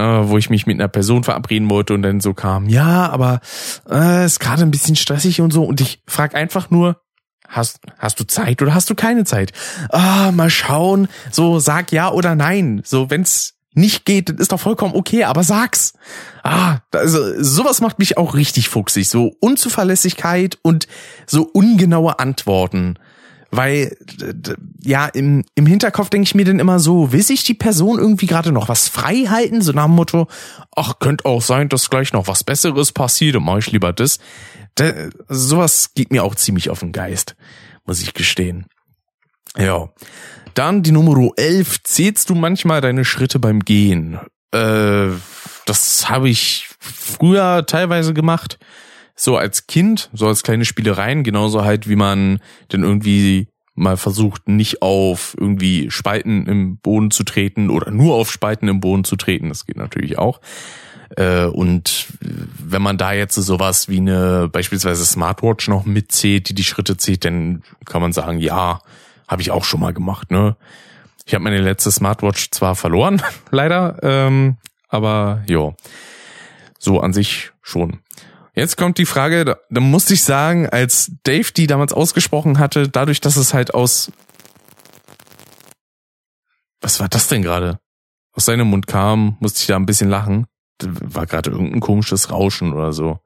wo 0.00 0.38
ich 0.38 0.50
mich 0.50 0.66
mit 0.66 0.80
einer 0.80 0.88
Person 0.88 1.24
verabreden 1.24 1.68
wollte 1.68 1.94
und 1.94 2.02
dann 2.02 2.20
so 2.20 2.34
kam, 2.34 2.68
ja, 2.68 3.08
aber 3.10 3.40
äh, 3.90 4.24
ist 4.24 4.40
gerade 4.40 4.62
ein 4.62 4.70
bisschen 4.70 4.96
stressig 4.96 5.40
und 5.40 5.52
so. 5.52 5.64
Und 5.64 5.80
ich 5.80 6.02
frage 6.06 6.36
einfach 6.36 6.70
nur, 6.70 7.00
hast, 7.48 7.80
hast 7.98 8.18
du 8.18 8.24
Zeit 8.24 8.62
oder 8.62 8.74
hast 8.74 8.88
du 8.90 8.94
keine 8.94 9.24
Zeit? 9.24 9.52
Ah, 9.90 10.32
mal 10.32 10.50
schauen. 10.50 11.08
So, 11.30 11.58
sag 11.58 11.92
ja 11.92 12.10
oder 12.10 12.34
nein. 12.34 12.80
So, 12.84 13.10
wenn's 13.10 13.54
nicht 13.74 14.04
geht, 14.04 14.28
ist 14.28 14.52
doch 14.52 14.60
vollkommen 14.60 14.94
okay, 14.94 15.24
aber 15.24 15.44
sag's. 15.44 15.94
Ah, 16.42 16.78
also 16.92 17.42
sowas 17.42 17.80
macht 17.80 17.98
mich 17.98 18.18
auch 18.18 18.34
richtig 18.34 18.68
fuchsig. 18.68 19.08
So 19.08 19.34
Unzuverlässigkeit 19.40 20.58
und 20.62 20.86
so 21.26 21.42
ungenaue 21.42 22.18
Antworten. 22.18 22.98
Weil, 23.54 23.98
ja, 24.82 25.06
im, 25.06 25.44
im 25.54 25.66
Hinterkopf 25.66 26.08
denke 26.08 26.24
ich 26.24 26.34
mir 26.34 26.46
dann 26.46 26.58
immer 26.58 26.78
so, 26.78 27.12
will 27.12 27.22
sich 27.22 27.44
die 27.44 27.52
Person 27.52 27.98
irgendwie 27.98 28.24
gerade 28.24 28.50
noch 28.50 28.70
was 28.70 28.88
frei 28.88 29.26
halten? 29.28 29.60
So 29.60 29.72
nach 29.72 29.84
dem 29.84 29.94
Motto, 29.94 30.26
ach, 30.74 30.98
könnte 30.98 31.26
auch 31.26 31.42
sein, 31.42 31.68
dass 31.68 31.90
gleich 31.90 32.14
noch 32.14 32.28
was 32.28 32.44
Besseres 32.44 32.92
passiert, 32.92 33.34
dann 33.34 33.44
mach 33.44 33.58
ich 33.58 33.70
lieber 33.70 33.92
das. 33.92 34.18
Da, 34.76 35.10
sowas 35.28 35.92
geht 35.94 36.10
mir 36.10 36.24
auch 36.24 36.34
ziemlich 36.34 36.70
auf 36.70 36.80
den 36.80 36.92
Geist, 36.92 37.36
muss 37.84 38.00
ich 38.00 38.14
gestehen. 38.14 38.64
Ja. 39.58 39.90
Dann 40.54 40.82
die 40.82 40.92
Nummer 40.92 41.30
11. 41.36 41.82
Zählst 41.82 42.30
du 42.30 42.34
manchmal 42.34 42.80
deine 42.80 43.04
Schritte 43.04 43.38
beim 43.38 43.60
Gehen? 43.60 44.18
Äh, 44.52 45.08
das 45.66 46.08
habe 46.08 46.30
ich 46.30 46.68
früher 46.78 47.66
teilweise 47.66 48.14
gemacht. 48.14 48.58
So 49.14 49.36
als 49.36 49.66
Kind, 49.66 50.10
so 50.12 50.26
als 50.26 50.42
kleine 50.42 50.64
Spielereien, 50.64 51.22
genauso 51.24 51.64
halt, 51.64 51.88
wie 51.88 51.96
man 51.96 52.40
denn 52.72 52.82
irgendwie 52.82 53.48
mal 53.74 53.96
versucht, 53.96 54.48
nicht 54.48 54.82
auf 54.82 55.34
irgendwie 55.38 55.90
Spalten 55.90 56.46
im 56.46 56.76
Boden 56.76 57.10
zu 57.10 57.24
treten 57.24 57.70
oder 57.70 57.90
nur 57.90 58.14
auf 58.14 58.30
Spalten 58.30 58.68
im 58.68 58.80
Boden 58.80 59.04
zu 59.04 59.16
treten. 59.16 59.48
Das 59.48 59.66
geht 59.66 59.76
natürlich 59.76 60.18
auch. 60.18 60.40
Äh, 61.16 61.46
und 61.46 62.06
wenn 62.20 62.82
man 62.82 62.98
da 62.98 63.12
jetzt 63.12 63.34
sowas 63.34 63.88
wie 63.88 63.98
eine 63.98 64.48
beispielsweise 64.50 65.04
Smartwatch 65.04 65.68
noch 65.68 65.84
mitzählt, 65.84 66.48
die 66.48 66.54
die 66.54 66.64
Schritte 66.64 66.96
zählt, 66.96 67.24
dann 67.24 67.62
kann 67.84 68.02
man 68.02 68.12
sagen, 68.12 68.38
ja, 68.38 68.80
habe 69.28 69.42
ich 69.42 69.50
auch 69.50 69.64
schon 69.64 69.80
mal 69.80 69.92
gemacht. 69.92 70.30
Ne? 70.30 70.56
Ich 71.24 71.34
habe 71.34 71.44
meine 71.44 71.60
letzte 71.60 71.90
Smartwatch 71.90 72.50
zwar 72.50 72.76
verloren, 72.76 73.22
leider, 73.50 73.98
ähm, 74.02 74.56
aber 74.88 75.42
ja, 75.46 75.72
so 76.78 77.00
an 77.00 77.12
sich 77.12 77.52
schon. 77.62 78.00
Jetzt 78.54 78.76
kommt 78.76 78.98
die 78.98 79.06
Frage, 79.06 79.44
da, 79.44 79.56
da 79.70 79.80
musste 79.80 80.14
ich 80.14 80.24
sagen, 80.24 80.68
als 80.68 81.12
Dave 81.22 81.52
die 81.52 81.66
damals 81.66 81.92
ausgesprochen 81.92 82.58
hatte, 82.58 82.88
dadurch, 82.88 83.20
dass 83.20 83.36
es 83.36 83.54
halt 83.54 83.74
aus 83.74 84.12
was 86.80 86.98
war 86.98 87.08
das 87.08 87.28
denn 87.28 87.42
gerade? 87.42 87.78
Aus 88.32 88.46
seinem 88.46 88.68
Mund 88.68 88.88
kam, 88.88 89.36
musste 89.38 89.60
ich 89.60 89.66
da 89.68 89.76
ein 89.76 89.86
bisschen 89.86 90.08
lachen 90.08 90.46
war 90.84 91.26
gerade 91.26 91.50
irgendein 91.50 91.80
komisches 91.80 92.30
Rauschen 92.30 92.72
oder 92.72 92.92
so. 92.92 93.20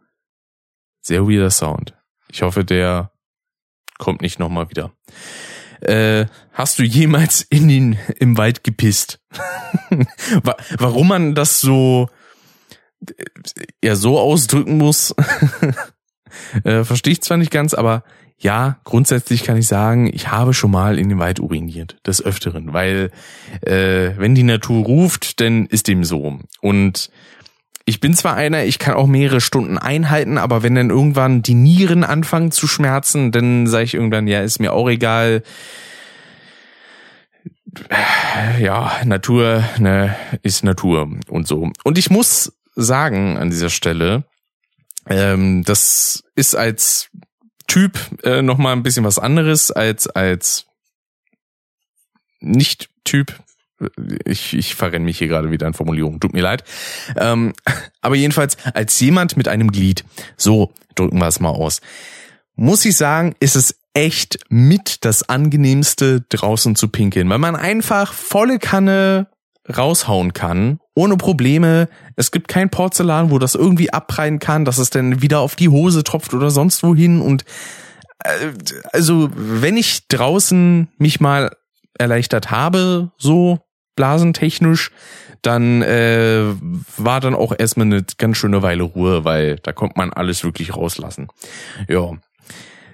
Sehr 1.00 1.26
weirder 1.26 1.50
Sound. 1.50 1.94
Ich 2.30 2.42
hoffe, 2.42 2.64
der 2.64 3.12
kommt 3.98 4.22
nicht 4.22 4.38
nochmal 4.38 4.70
wieder. 4.70 4.92
Äh, 5.80 6.26
hast 6.52 6.78
du 6.78 6.82
jemals 6.82 7.42
in 7.42 7.68
den, 7.68 7.98
im 8.18 8.36
Wald 8.36 8.64
gepisst? 8.64 9.20
Warum 10.78 11.08
man 11.08 11.34
das 11.34 11.60
so 11.60 12.08
ja 13.82 13.96
so 13.96 14.18
ausdrücken 14.18 14.78
muss, 14.78 15.14
äh, 16.64 16.84
verstehe 16.84 17.12
ich 17.12 17.22
zwar 17.22 17.36
nicht 17.36 17.50
ganz, 17.50 17.74
aber 17.74 18.04
ja, 18.38 18.78
grundsätzlich 18.84 19.44
kann 19.44 19.56
ich 19.56 19.66
sagen, 19.66 20.10
ich 20.12 20.30
habe 20.30 20.52
schon 20.52 20.70
mal 20.70 20.98
in 20.98 21.08
den 21.08 21.18
Wald 21.18 21.40
uriniert, 21.40 21.96
des 22.06 22.22
Öfteren, 22.22 22.74
weil 22.74 23.10
äh, 23.62 24.10
wenn 24.18 24.34
die 24.34 24.42
Natur 24.42 24.84
ruft, 24.84 25.40
dann 25.40 25.66
ist 25.66 25.88
dem 25.88 26.04
so. 26.04 26.38
Und 26.60 27.10
ich 27.86 28.00
bin 28.00 28.14
zwar 28.14 28.34
einer, 28.34 28.64
ich 28.64 28.78
kann 28.78 28.94
auch 28.94 29.06
mehrere 29.06 29.40
Stunden 29.40 29.78
einhalten, 29.78 30.36
aber 30.36 30.62
wenn 30.62 30.74
dann 30.74 30.90
irgendwann 30.90 31.40
die 31.40 31.54
Nieren 31.54 32.04
anfangen 32.04 32.50
zu 32.50 32.66
schmerzen, 32.66 33.32
dann 33.32 33.66
sage 33.68 33.84
ich 33.84 33.94
irgendwann, 33.94 34.26
ja, 34.26 34.42
ist 34.42 34.58
mir 34.58 34.72
auch 34.72 34.88
egal. 34.88 35.42
Ja, 38.58 38.92
Natur, 39.04 39.64
ne, 39.78 40.16
ist 40.42 40.64
Natur 40.64 41.08
und 41.28 41.46
so. 41.46 41.70
Und 41.84 41.96
ich 41.96 42.10
muss 42.10 42.52
sagen 42.76 43.36
an 43.36 43.50
dieser 43.50 43.70
Stelle, 43.70 44.24
ähm, 45.08 45.64
das 45.64 46.24
ist 46.34 46.54
als 46.54 47.08
Typ 47.66 47.98
äh, 48.22 48.42
noch 48.42 48.58
mal 48.58 48.72
ein 48.72 48.82
bisschen 48.82 49.04
was 49.04 49.18
anderes 49.18 49.70
als 49.72 50.06
als 50.08 50.66
nicht 52.40 52.90
Typ. 53.04 53.34
Ich, 54.24 54.54
ich 54.54 54.74
verrenne 54.74 55.04
mich 55.04 55.18
hier 55.18 55.28
gerade 55.28 55.50
wieder 55.50 55.66
in 55.66 55.74
Formulierungen, 55.74 56.20
tut 56.20 56.32
mir 56.32 56.42
leid. 56.42 56.64
Ähm, 57.16 57.52
aber 58.00 58.14
jedenfalls 58.14 58.56
als 58.72 58.98
jemand 59.00 59.36
mit 59.36 59.48
einem 59.48 59.70
Glied, 59.70 60.04
so 60.36 60.72
drücken 60.94 61.18
wir 61.18 61.26
es 61.26 61.40
mal 61.40 61.50
aus, 61.50 61.80
muss 62.54 62.84
ich 62.84 62.96
sagen, 62.96 63.34
ist 63.38 63.54
es 63.54 63.78
echt 63.92 64.38
mit 64.48 65.04
das 65.04 65.28
angenehmste 65.28 66.22
draußen 66.22 66.76
zu 66.76 66.88
pinkeln, 66.88 67.28
weil 67.28 67.38
man 67.38 67.56
einfach 67.56 68.12
volle 68.12 68.58
Kanne 68.58 69.28
raushauen 69.74 70.32
kann, 70.32 70.80
ohne 70.94 71.16
Probleme. 71.16 71.88
Es 72.16 72.30
gibt 72.30 72.48
kein 72.48 72.70
Porzellan, 72.70 73.30
wo 73.30 73.38
das 73.38 73.54
irgendwie 73.54 73.92
abprallen 73.92 74.38
kann, 74.38 74.64
dass 74.64 74.78
es 74.78 74.90
dann 74.90 75.22
wieder 75.22 75.40
auf 75.40 75.56
die 75.56 75.68
Hose 75.68 76.04
tropft 76.04 76.34
oder 76.34 76.50
sonst 76.50 76.82
wohin 76.82 77.20
und 77.20 77.44
äh, 78.20 78.52
also 78.92 79.30
wenn 79.34 79.76
ich 79.76 80.08
draußen 80.08 80.88
mich 80.98 81.20
mal 81.20 81.50
erleichtert 81.98 82.50
habe, 82.50 83.10
so 83.18 83.60
blasentechnisch, 83.96 84.90
dann 85.42 85.82
äh, 85.82 86.42
war 86.96 87.20
dann 87.20 87.34
auch 87.34 87.54
erstmal 87.56 87.86
eine 87.86 88.04
ganz 88.18 88.36
schöne 88.36 88.62
Weile 88.62 88.82
Ruhe, 88.82 89.24
weil 89.24 89.56
da 89.56 89.72
konnte 89.72 89.94
man 89.96 90.12
alles 90.12 90.44
wirklich 90.44 90.76
rauslassen. 90.76 91.28
Ja. 91.88 92.12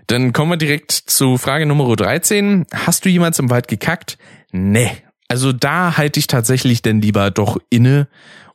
Dann 0.06 0.32
kommen 0.32 0.50
wir 0.50 0.56
direkt 0.56 0.92
zu 0.92 1.38
Frage 1.38 1.66
Nummer 1.66 1.94
13. 1.94 2.66
Hast 2.72 3.04
du 3.04 3.08
jemals 3.08 3.38
im 3.38 3.50
Wald 3.50 3.68
gekackt? 3.68 4.18
Nee. 4.50 4.90
Also 5.32 5.54
da 5.54 5.96
halte 5.96 6.20
ich 6.20 6.26
tatsächlich 6.26 6.82
denn 6.82 7.00
lieber 7.00 7.30
doch 7.30 7.56
inne 7.70 8.06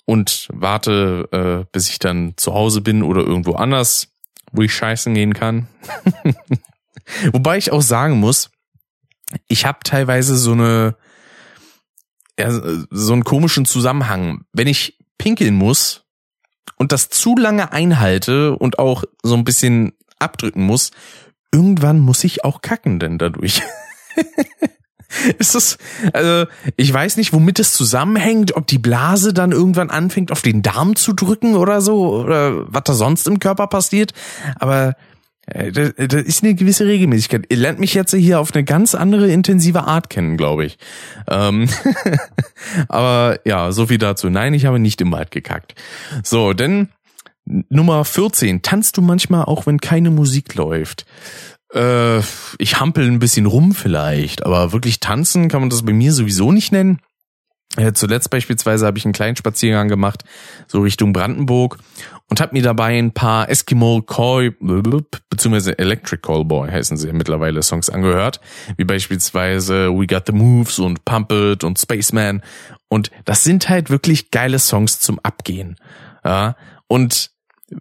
und 0.06 0.48
warte, 0.54 1.28
äh, 1.32 1.66
bis 1.72 1.90
ich 1.90 1.98
dann 1.98 2.36
zu 2.38 2.54
Hause 2.54 2.82
bin 2.82 3.02
oder 3.02 3.22
irgendwo 3.22 3.54
anders, 3.54 4.10
wo 4.52 4.62
ich 4.62 4.76
scheißen 4.76 5.16
gehen 5.16 5.34
kann. 5.34 5.68
Wobei 7.32 7.58
ich 7.58 7.72
auch 7.72 7.82
sagen 7.82 8.20
muss, 8.20 8.52
ich 9.48 9.66
habe 9.66 9.80
teilweise 9.84 10.38
so 10.38 10.52
eine 10.52 10.96
ja, 12.38 12.52
so 12.92 13.14
einen 13.14 13.24
komischen 13.24 13.66
Zusammenhang. 13.66 14.46
Wenn 14.54 14.68
ich 14.68 15.00
pinkeln 15.18 15.56
muss 15.56 16.06
und 16.76 16.92
das 16.92 17.10
zu 17.10 17.36
lange 17.36 17.72
einhalte 17.72 18.56
und 18.56 18.78
auch 18.78 19.04
so 19.24 19.34
ein 19.34 19.46
bisschen 19.46 19.94
abdrücken 20.20 20.62
muss, 20.62 20.92
irgendwann 21.52 22.02
muss 22.02 22.24
ich 22.24 22.46
auch 22.46 22.62
kacken 22.62 23.00
denn 23.00 23.18
dadurch. 23.18 23.64
ist 25.38 25.56
das, 25.56 25.78
also 26.14 26.46
ich 26.76 26.94
weiß 26.94 27.18
nicht, 27.18 27.34
womit 27.34 27.60
es 27.60 27.74
zusammenhängt, 27.74 28.56
ob 28.56 28.68
die 28.68 28.80
Blase 28.80 29.34
dann 29.34 29.52
irgendwann 29.52 29.90
anfängt, 29.90 30.32
auf 30.32 30.42
den 30.42 30.62
Darm 30.62 30.96
zu 30.96 31.14
drücken 31.14 31.56
oder 31.56 31.82
so, 31.82 32.24
oder 32.24 32.72
was 32.72 32.84
da 32.86 32.94
sonst 32.94 33.28
im 33.28 33.40
Körper 33.40 33.68
passiert, 33.68 34.14
aber 34.58 34.96
äh, 35.48 35.72
das, 35.72 35.94
das 35.96 36.24
ist 36.24 36.44
eine 36.44 36.56
gewisse 36.56 36.86
Regelmäßigkeit. 36.86 37.46
Ihr 37.50 37.58
lernt 37.58 37.80
mich 37.80 37.94
jetzt 37.94 38.14
hier 38.14 38.40
auf 38.40 38.54
eine 38.54 38.64
ganz 38.64 38.96
andere 38.96 39.30
intensive 39.30 39.84
Art 39.84 40.10
kennen, 40.10 40.38
glaube 40.38 40.66
ich. 40.66 40.78
Ähm 41.30 41.70
Aber 42.90 43.40
ja, 43.46 43.72
so 43.72 43.88
viel 43.88 43.98
dazu. 43.98 44.30
Nein, 44.30 44.54
ich 44.54 44.66
habe 44.66 44.80
nicht 44.80 45.02
im 45.02 45.12
Wald 45.12 45.32
gekackt. 45.32 45.76
So, 46.24 46.54
denn 46.54 46.90
Nummer 47.46 48.04
14. 48.04 48.62
Tanzt 48.62 48.98
du 48.98 49.02
manchmal 49.02 49.46
auch, 49.46 49.66
wenn 49.66 49.80
keine 49.80 50.12
Musik 50.12 50.56
läuft? 50.56 51.06
Äh, 51.74 52.20
ich 52.58 52.80
hampel 52.80 53.06
ein 53.08 53.20
bisschen 53.20 53.46
rum 53.46 53.74
vielleicht, 53.74 54.46
aber 54.46 54.74
wirklich 54.74 55.00
tanzen 55.00 55.50
kann 55.50 55.62
man 55.62 55.70
das 55.70 55.84
bei 55.84 55.94
mir 55.94 56.14
sowieso 56.14 56.52
nicht 56.52 56.72
nennen. 56.72 57.00
Äh, 57.76 57.94
zuletzt 57.94 58.30
beispielsweise 58.30 58.86
habe 58.86 58.98
ich 58.98 59.06
einen 59.06 59.14
kleinen 59.14 59.36
Spaziergang 59.36 59.88
gemacht, 59.88 60.24
so 60.68 60.80
Richtung 60.82 61.14
Brandenburg 61.14 61.78
und 62.30 62.42
habe 62.42 62.56
mir 62.56 62.64
dabei 62.64 62.98
ein 62.98 63.12
paar 63.12 63.50
Eskimo 63.50 64.02
Call 64.02 64.56
beziehungsweise 65.30 65.78
Electric 65.78 66.22
Callboy 66.22 66.70
heißen 66.70 66.98
sie 66.98 67.12
mittlerweile 67.14 67.62
Songs 67.62 67.90
angehört, 67.90 68.40
wie 68.78 68.84
beispielsweise 68.84 69.92
We 69.92 70.08
Got 70.08 70.24
the 70.28 70.34
Moves 70.34 70.80
und 70.80 71.06
Pump 71.06 71.32
It 71.32 71.64
und 71.64 71.78
Spaceman 71.78 72.42
und 72.90 73.12
das 73.26 73.44
sind 73.44 73.70
halt 73.70 73.90
wirklich 73.90 74.32
geile 74.32 74.60
Songs 74.60 75.00
zum 75.00 75.20
Abgehen. 75.20 75.76
Ja, 76.24 76.56
und 76.88 77.32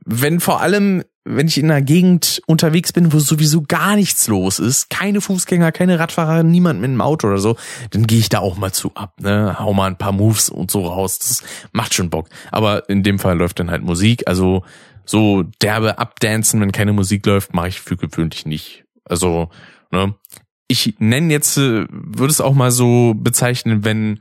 wenn 0.04 0.40
vor 0.40 0.60
allem 0.60 1.04
wenn 1.28 1.49
ich 1.49 1.59
in 1.59 1.71
einer 1.71 1.83
Gegend 1.83 2.40
unterwegs 2.47 2.92
bin, 2.92 3.12
wo 3.12 3.18
sowieso 3.18 3.62
gar 3.62 3.97
nichts 3.97 4.28
los 4.28 4.61
ist, 4.61 4.90
keine 4.90 5.21
Fußgänger, 5.21 5.73
keine 5.73 5.99
Radfahrer, 5.99 6.45
niemand 6.45 6.80
mit 6.80 6.88
einem 6.88 7.00
Auto 7.00 7.26
oder 7.26 7.38
so, 7.38 7.56
dann 7.90 8.06
gehe 8.06 8.21
ich 8.21 8.28
da 8.28 8.38
auch 8.38 8.56
mal 8.56 8.73
zu 8.73 8.92
ab, 8.95 9.21
ne? 9.21 9.59
Hau 9.59 9.73
mal 9.73 9.88
ein 9.88 9.99
paar 9.99 10.12
Moves 10.12 10.49
und 10.49 10.71
so 10.71 10.87
raus. 10.87 11.18
Das 11.18 11.42
macht 11.73 11.95
schon 11.95 12.11
Bock. 12.11 12.28
Aber 12.52 12.88
in 12.88 13.02
dem 13.02 13.18
Fall 13.18 13.37
läuft 13.37 13.59
dann 13.59 13.71
halt 13.71 13.83
Musik. 13.83 14.23
Also 14.26 14.62
so 15.04 15.42
derbe 15.61 15.99
Abdancen, 15.99 16.61
wenn 16.61 16.73
keine 16.73 16.92
Musik 16.92 17.26
läuft, 17.26 17.54
mache 17.54 17.68
ich 17.68 17.80
für 17.80 17.97
gewöhnlich 17.97 18.47
nicht. 18.47 18.85
Also, 19.04 19.50
ne? 19.90 20.14
Ich 20.68 20.97
nenne 20.99 21.33
jetzt, 21.33 21.56
äh, 21.59 21.87
würde 21.90 22.30
es 22.30 22.40
auch 22.40 22.54
mal 22.54 22.71
so 22.71 23.14
bezeichnen, 23.14 23.85
wenn 23.85 24.21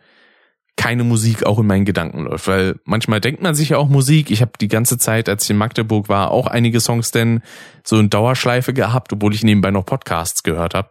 keine 0.77 1.03
Musik 1.03 1.46
auch 1.46 1.60
in 1.60 1.67
meinen 1.67 1.86
Gedanken 1.86 2.25
läuft, 2.25 2.48
weil 2.48 2.75
manchmal 2.84 3.22
denkt 3.22 3.41
man 3.41 3.55
sich 3.55 3.70
ja 3.70 3.77
auch 3.77 3.88
Musik. 3.88 4.29
Ich 4.29 4.41
habe 4.41 4.51
die 4.60 4.67
ganze 4.67 4.98
Zeit, 4.98 5.29
als 5.29 5.46
ich 5.46 5.50
in 5.50 5.58
Magdeburg 5.58 6.10
war, 6.10 6.32
auch 6.32 6.48
einige 6.48 6.79
Songs 6.79 7.12
denn 7.12 7.41
so 7.84 8.00
in 8.00 8.10
Dauerschleife 8.10 8.74
gehabt, 8.74 9.13
obwohl 9.13 9.34
ich 9.34 9.44
nebenbei 9.44 9.72
noch 9.72 9.86
Podcasts 9.86 10.44
gehört 10.44 10.74
habe. 10.74 10.89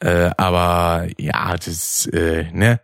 Äh, 0.00 0.30
aber 0.36 1.06
ja, 1.16 1.56
das 1.56 2.06
äh, 2.06 2.44
ne, 2.52 2.80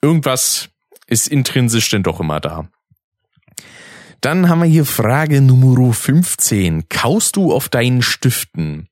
irgendwas 0.00 0.70
ist 1.06 1.28
intrinsisch 1.28 1.90
denn 1.90 2.02
doch 2.02 2.20
immer 2.20 2.40
da. 2.40 2.68
Dann 4.20 4.48
haben 4.48 4.62
wir 4.62 4.68
hier 4.68 4.84
Frage 4.84 5.40
Nummer 5.40 5.92
15. 5.92 6.88
Kaust 6.88 7.36
du 7.36 7.52
auf 7.52 7.68
deinen 7.68 8.02
Stiften? 8.02 8.88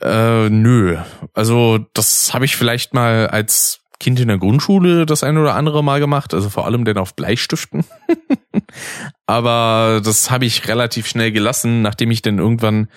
Äh, 0.00 0.48
nö. 0.48 0.98
Also 1.34 1.78
das 1.92 2.32
habe 2.32 2.46
ich 2.46 2.56
vielleicht 2.56 2.94
mal 2.94 3.28
als 3.28 3.81
Kind 4.02 4.18
in 4.18 4.26
der 4.26 4.38
Grundschule 4.38 5.06
das 5.06 5.22
ein 5.22 5.38
oder 5.38 5.54
andere 5.54 5.84
Mal 5.84 6.00
gemacht, 6.00 6.34
also 6.34 6.50
vor 6.50 6.66
allem 6.66 6.84
denn 6.84 6.98
auf 6.98 7.14
Bleistiften. 7.14 7.84
Aber 9.26 10.02
das 10.04 10.28
habe 10.28 10.44
ich 10.44 10.66
relativ 10.66 11.06
schnell 11.06 11.30
gelassen, 11.30 11.82
nachdem 11.82 12.10
ich 12.10 12.20
dann 12.20 12.40
irgendwann, 12.40 12.88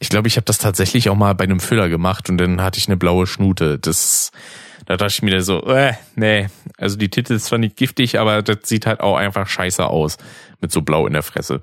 ich 0.00 0.10
glaube, 0.10 0.28
ich 0.28 0.36
habe 0.36 0.44
das 0.44 0.58
tatsächlich 0.58 1.08
auch 1.08 1.14
mal 1.14 1.34
bei 1.34 1.44
einem 1.44 1.60
Füller 1.60 1.88
gemacht 1.88 2.28
und 2.28 2.36
dann 2.36 2.60
hatte 2.60 2.78
ich 2.78 2.88
eine 2.88 2.98
blaue 2.98 3.26
Schnute. 3.26 3.78
Das, 3.78 4.32
da 4.84 4.98
dachte 4.98 5.14
ich 5.14 5.22
mir 5.22 5.40
so, 5.40 5.64
äh, 5.64 5.94
nee, 6.14 6.48
also 6.76 6.98
die 6.98 7.08
Titel 7.08 7.32
ist 7.32 7.46
zwar 7.46 7.58
nicht 7.58 7.76
giftig, 7.76 8.20
aber 8.20 8.42
das 8.42 8.58
sieht 8.64 8.84
halt 8.84 9.00
auch 9.00 9.16
einfach 9.16 9.48
scheiße 9.48 9.86
aus 9.86 10.18
mit 10.60 10.72
so 10.72 10.82
blau 10.82 11.06
in 11.06 11.14
der 11.14 11.22
Fresse. 11.22 11.62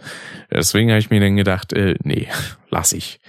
Deswegen 0.49 0.89
habe 0.89 0.99
ich 0.99 1.11
mir 1.11 1.19
dann 1.19 1.35
gedacht, 1.35 1.71
äh, 1.71 1.93
nee, 2.03 2.29
lass 2.71 2.93
ich. 2.93 3.19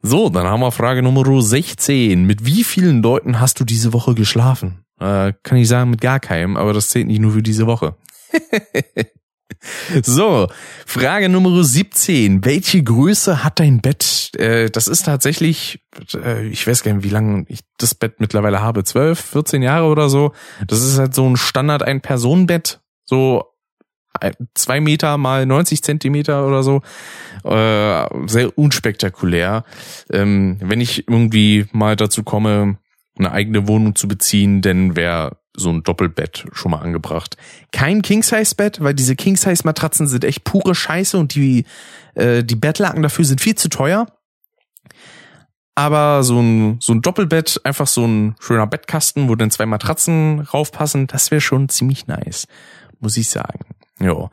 So, 0.00 0.30
dann 0.30 0.46
haben 0.46 0.60
wir 0.60 0.72
Frage 0.72 1.02
Nummer 1.02 1.42
16. 1.42 2.24
Mit 2.24 2.46
wie 2.46 2.64
vielen 2.64 3.02
Leuten 3.02 3.38
hast 3.38 3.60
du 3.60 3.64
diese 3.64 3.92
Woche 3.92 4.14
geschlafen? 4.14 4.83
Äh, 5.00 5.32
kann 5.42 5.58
ich 5.58 5.68
sagen, 5.68 5.90
mit 5.90 6.00
gar 6.00 6.20
keinem, 6.20 6.56
aber 6.56 6.72
das 6.72 6.88
zählt 6.88 7.06
nicht 7.06 7.20
nur 7.20 7.32
für 7.32 7.42
diese 7.42 7.66
Woche. 7.66 7.96
so, 10.02 10.48
Frage 10.86 11.28
Nummer 11.28 11.64
17. 11.64 12.44
Welche 12.44 12.82
Größe 12.82 13.42
hat 13.44 13.60
dein 13.60 13.80
Bett? 13.80 14.30
Äh, 14.36 14.70
das 14.70 14.86
ist 14.86 15.04
tatsächlich, 15.04 15.80
äh, 16.14 16.46
ich 16.46 16.66
weiß 16.66 16.82
gar 16.82 16.94
nicht, 16.94 17.04
wie 17.04 17.10
lange 17.10 17.44
ich 17.48 17.60
das 17.78 17.94
Bett 17.94 18.20
mittlerweile 18.20 18.60
habe. 18.60 18.84
12, 18.84 19.20
14 19.20 19.62
Jahre 19.62 19.86
oder 19.86 20.08
so. 20.08 20.32
Das 20.66 20.82
ist 20.82 20.98
halt 20.98 21.14
so 21.14 21.28
ein 21.28 21.36
Standard 21.36 21.82
Ein-Personen-Bett. 21.82 22.80
So 23.04 23.54
zwei 24.54 24.80
Meter 24.80 25.18
mal 25.18 25.46
90 25.46 25.82
Zentimeter 25.82 26.46
oder 26.46 26.62
so. 26.62 26.82
Äh, 27.44 28.28
sehr 28.28 28.56
unspektakulär. 28.56 29.64
Ähm, 30.10 30.56
wenn 30.60 30.80
ich 30.80 31.08
irgendwie 31.08 31.66
mal 31.72 31.96
dazu 31.96 32.22
komme, 32.22 32.78
eine 33.18 33.32
eigene 33.32 33.68
Wohnung 33.68 33.94
zu 33.94 34.08
beziehen, 34.08 34.60
denn 34.62 34.96
wäre 34.96 35.36
so 35.56 35.70
ein 35.70 35.82
Doppelbett 35.82 36.46
schon 36.52 36.72
mal 36.72 36.80
angebracht. 36.80 37.36
Kein 37.70 38.02
King-Size-Bett, 38.02 38.82
weil 38.82 38.94
diese 38.94 39.14
King-Size-Matratzen 39.14 40.08
sind 40.08 40.24
echt 40.24 40.42
pure 40.44 40.74
Scheiße 40.74 41.16
und 41.16 41.34
die, 41.34 41.64
äh, 42.14 42.42
die 42.42 42.56
Bettlaken 42.56 43.02
dafür 43.02 43.24
sind 43.24 43.40
viel 43.40 43.54
zu 43.54 43.68
teuer. 43.68 44.06
Aber 45.76 46.22
so 46.22 46.40
ein, 46.40 46.78
so 46.80 46.92
ein 46.92 47.02
Doppelbett, 47.02 47.60
einfach 47.64 47.86
so 47.86 48.04
ein 48.04 48.36
schöner 48.38 48.66
Bettkasten, 48.66 49.28
wo 49.28 49.34
dann 49.34 49.50
zwei 49.50 49.66
Matratzen 49.66 50.40
raufpassen, 50.40 51.06
das 51.06 51.30
wäre 51.30 51.40
schon 51.40 51.68
ziemlich 51.68 52.06
nice, 52.06 52.46
muss 53.00 53.16
ich 53.16 53.28
sagen. 53.28 53.60
Ja. 54.00 54.30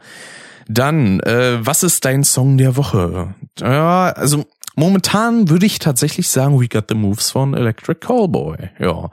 Dann, 0.67 1.19
äh, 1.21 1.65
was 1.65 1.83
ist 1.83 2.05
dein 2.05 2.23
Song 2.23 2.57
der 2.57 2.77
Woche? 2.77 3.33
Ja, 3.59 4.09
also 4.11 4.45
Momentan 4.75 5.49
würde 5.49 5.65
ich 5.65 5.79
tatsächlich 5.79 6.29
sagen, 6.29 6.59
We 6.59 6.67
Got 6.67 6.85
the 6.89 6.95
Moves 6.95 7.31
von 7.31 7.53
Electric 7.53 7.99
Callboy. 7.99 8.69
Ja. 8.79 9.09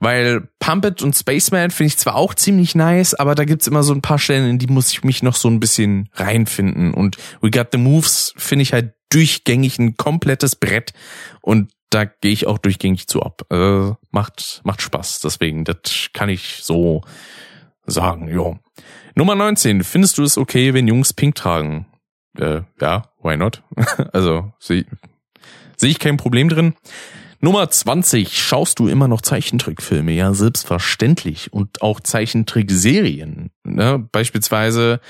Weil 0.00 0.48
Pump 0.58 0.84
It 0.84 1.02
und 1.02 1.16
Spaceman 1.16 1.70
finde 1.70 1.88
ich 1.88 1.96
zwar 1.96 2.16
auch 2.16 2.34
ziemlich 2.34 2.74
nice, 2.74 3.14
aber 3.14 3.34
da 3.34 3.44
gibt's 3.44 3.66
immer 3.66 3.82
so 3.82 3.94
ein 3.94 4.02
paar 4.02 4.18
Stellen, 4.18 4.48
in 4.50 4.58
die 4.58 4.66
muss 4.66 4.90
ich 4.92 5.04
mich 5.04 5.22
noch 5.22 5.36
so 5.36 5.48
ein 5.48 5.60
bisschen 5.60 6.10
reinfinden. 6.14 6.92
Und 6.92 7.16
We 7.40 7.50
Got 7.50 7.68
the 7.72 7.78
Moves 7.78 8.34
finde 8.36 8.64
ich 8.64 8.72
halt 8.72 8.92
durchgängig 9.10 9.78
ein 9.78 9.96
komplettes 9.96 10.56
Brett. 10.56 10.92
Und 11.40 11.70
da 11.90 12.04
gehe 12.04 12.32
ich 12.32 12.46
auch 12.46 12.58
durchgängig 12.58 13.06
zu 13.06 13.22
ab. 13.22 13.42
Äh, 13.50 13.92
macht, 14.10 14.60
macht 14.64 14.82
Spaß. 14.82 15.20
Deswegen, 15.20 15.64
das 15.64 16.08
kann 16.12 16.28
ich 16.28 16.60
so 16.62 17.02
sagen, 17.86 18.28
jo. 18.28 18.58
Nummer 19.14 19.34
19. 19.34 19.84
Findest 19.84 20.18
du 20.18 20.24
es 20.24 20.36
okay, 20.36 20.74
wenn 20.74 20.88
Jungs 20.88 21.14
pink 21.14 21.36
tragen? 21.36 21.86
äh, 22.40 22.62
ja, 22.80 23.02
why 23.26 23.36
not? 23.36 23.62
also 24.12 24.52
sehe 24.58 24.86
seh 25.76 25.88
ich 25.88 25.98
kein 25.98 26.16
Problem 26.16 26.48
drin. 26.48 26.74
Nummer 27.40 27.68
20. 27.68 28.38
Schaust 28.38 28.78
du 28.78 28.88
immer 28.88 29.08
noch 29.08 29.20
Zeichentrickfilme? 29.20 30.12
Ja, 30.12 30.32
selbstverständlich. 30.32 31.52
Und 31.52 31.82
auch 31.82 32.00
Zeichentrickserien. 32.00 33.50
Ne? 33.62 34.08
Beispielsweise, 34.10 35.00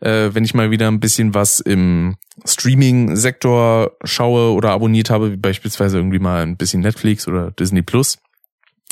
äh, 0.00 0.30
wenn 0.32 0.44
ich 0.44 0.54
mal 0.54 0.70
wieder 0.70 0.88
ein 0.88 1.00
bisschen 1.00 1.32
was 1.34 1.60
im 1.60 2.16
Streaming-Sektor 2.44 3.92
schaue 4.04 4.52
oder 4.52 4.70
abonniert 4.70 5.10
habe, 5.10 5.32
wie 5.32 5.36
beispielsweise 5.36 5.98
irgendwie 5.98 6.18
mal 6.18 6.42
ein 6.42 6.56
bisschen 6.56 6.82
Netflix 6.82 7.28
oder 7.28 7.52
Disney 7.52 7.82
Plus. 7.82 8.18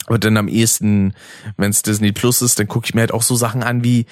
Aber 0.06 0.18
dann 0.18 0.36
am 0.36 0.48
ehesten, 0.48 1.14
wenn 1.56 1.70
es 1.70 1.82
Disney 1.82 2.12
Plus 2.12 2.42
ist, 2.42 2.58
dann 2.58 2.68
gucke 2.68 2.86
ich 2.86 2.94
mir 2.94 3.00
halt 3.00 3.12
auch 3.12 3.22
so 3.22 3.34
Sachen 3.34 3.62
an 3.62 3.82
wie 3.82 4.06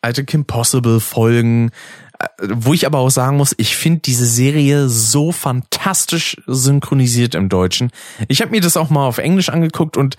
alte 0.00 0.24
Kim 0.24 0.44
Possible 0.44 1.00
Folgen, 1.00 1.70
wo 2.42 2.74
ich 2.74 2.86
aber 2.86 2.98
auch 2.98 3.10
sagen 3.10 3.36
muss, 3.36 3.54
ich 3.58 3.76
finde 3.76 4.00
diese 4.00 4.26
Serie 4.26 4.88
so 4.88 5.32
fantastisch 5.32 6.36
synchronisiert 6.46 7.34
im 7.34 7.48
Deutschen. 7.48 7.90
Ich 8.26 8.40
habe 8.40 8.50
mir 8.50 8.60
das 8.60 8.76
auch 8.76 8.90
mal 8.90 9.06
auf 9.06 9.18
Englisch 9.18 9.48
angeguckt 9.48 9.96
und 9.96 10.16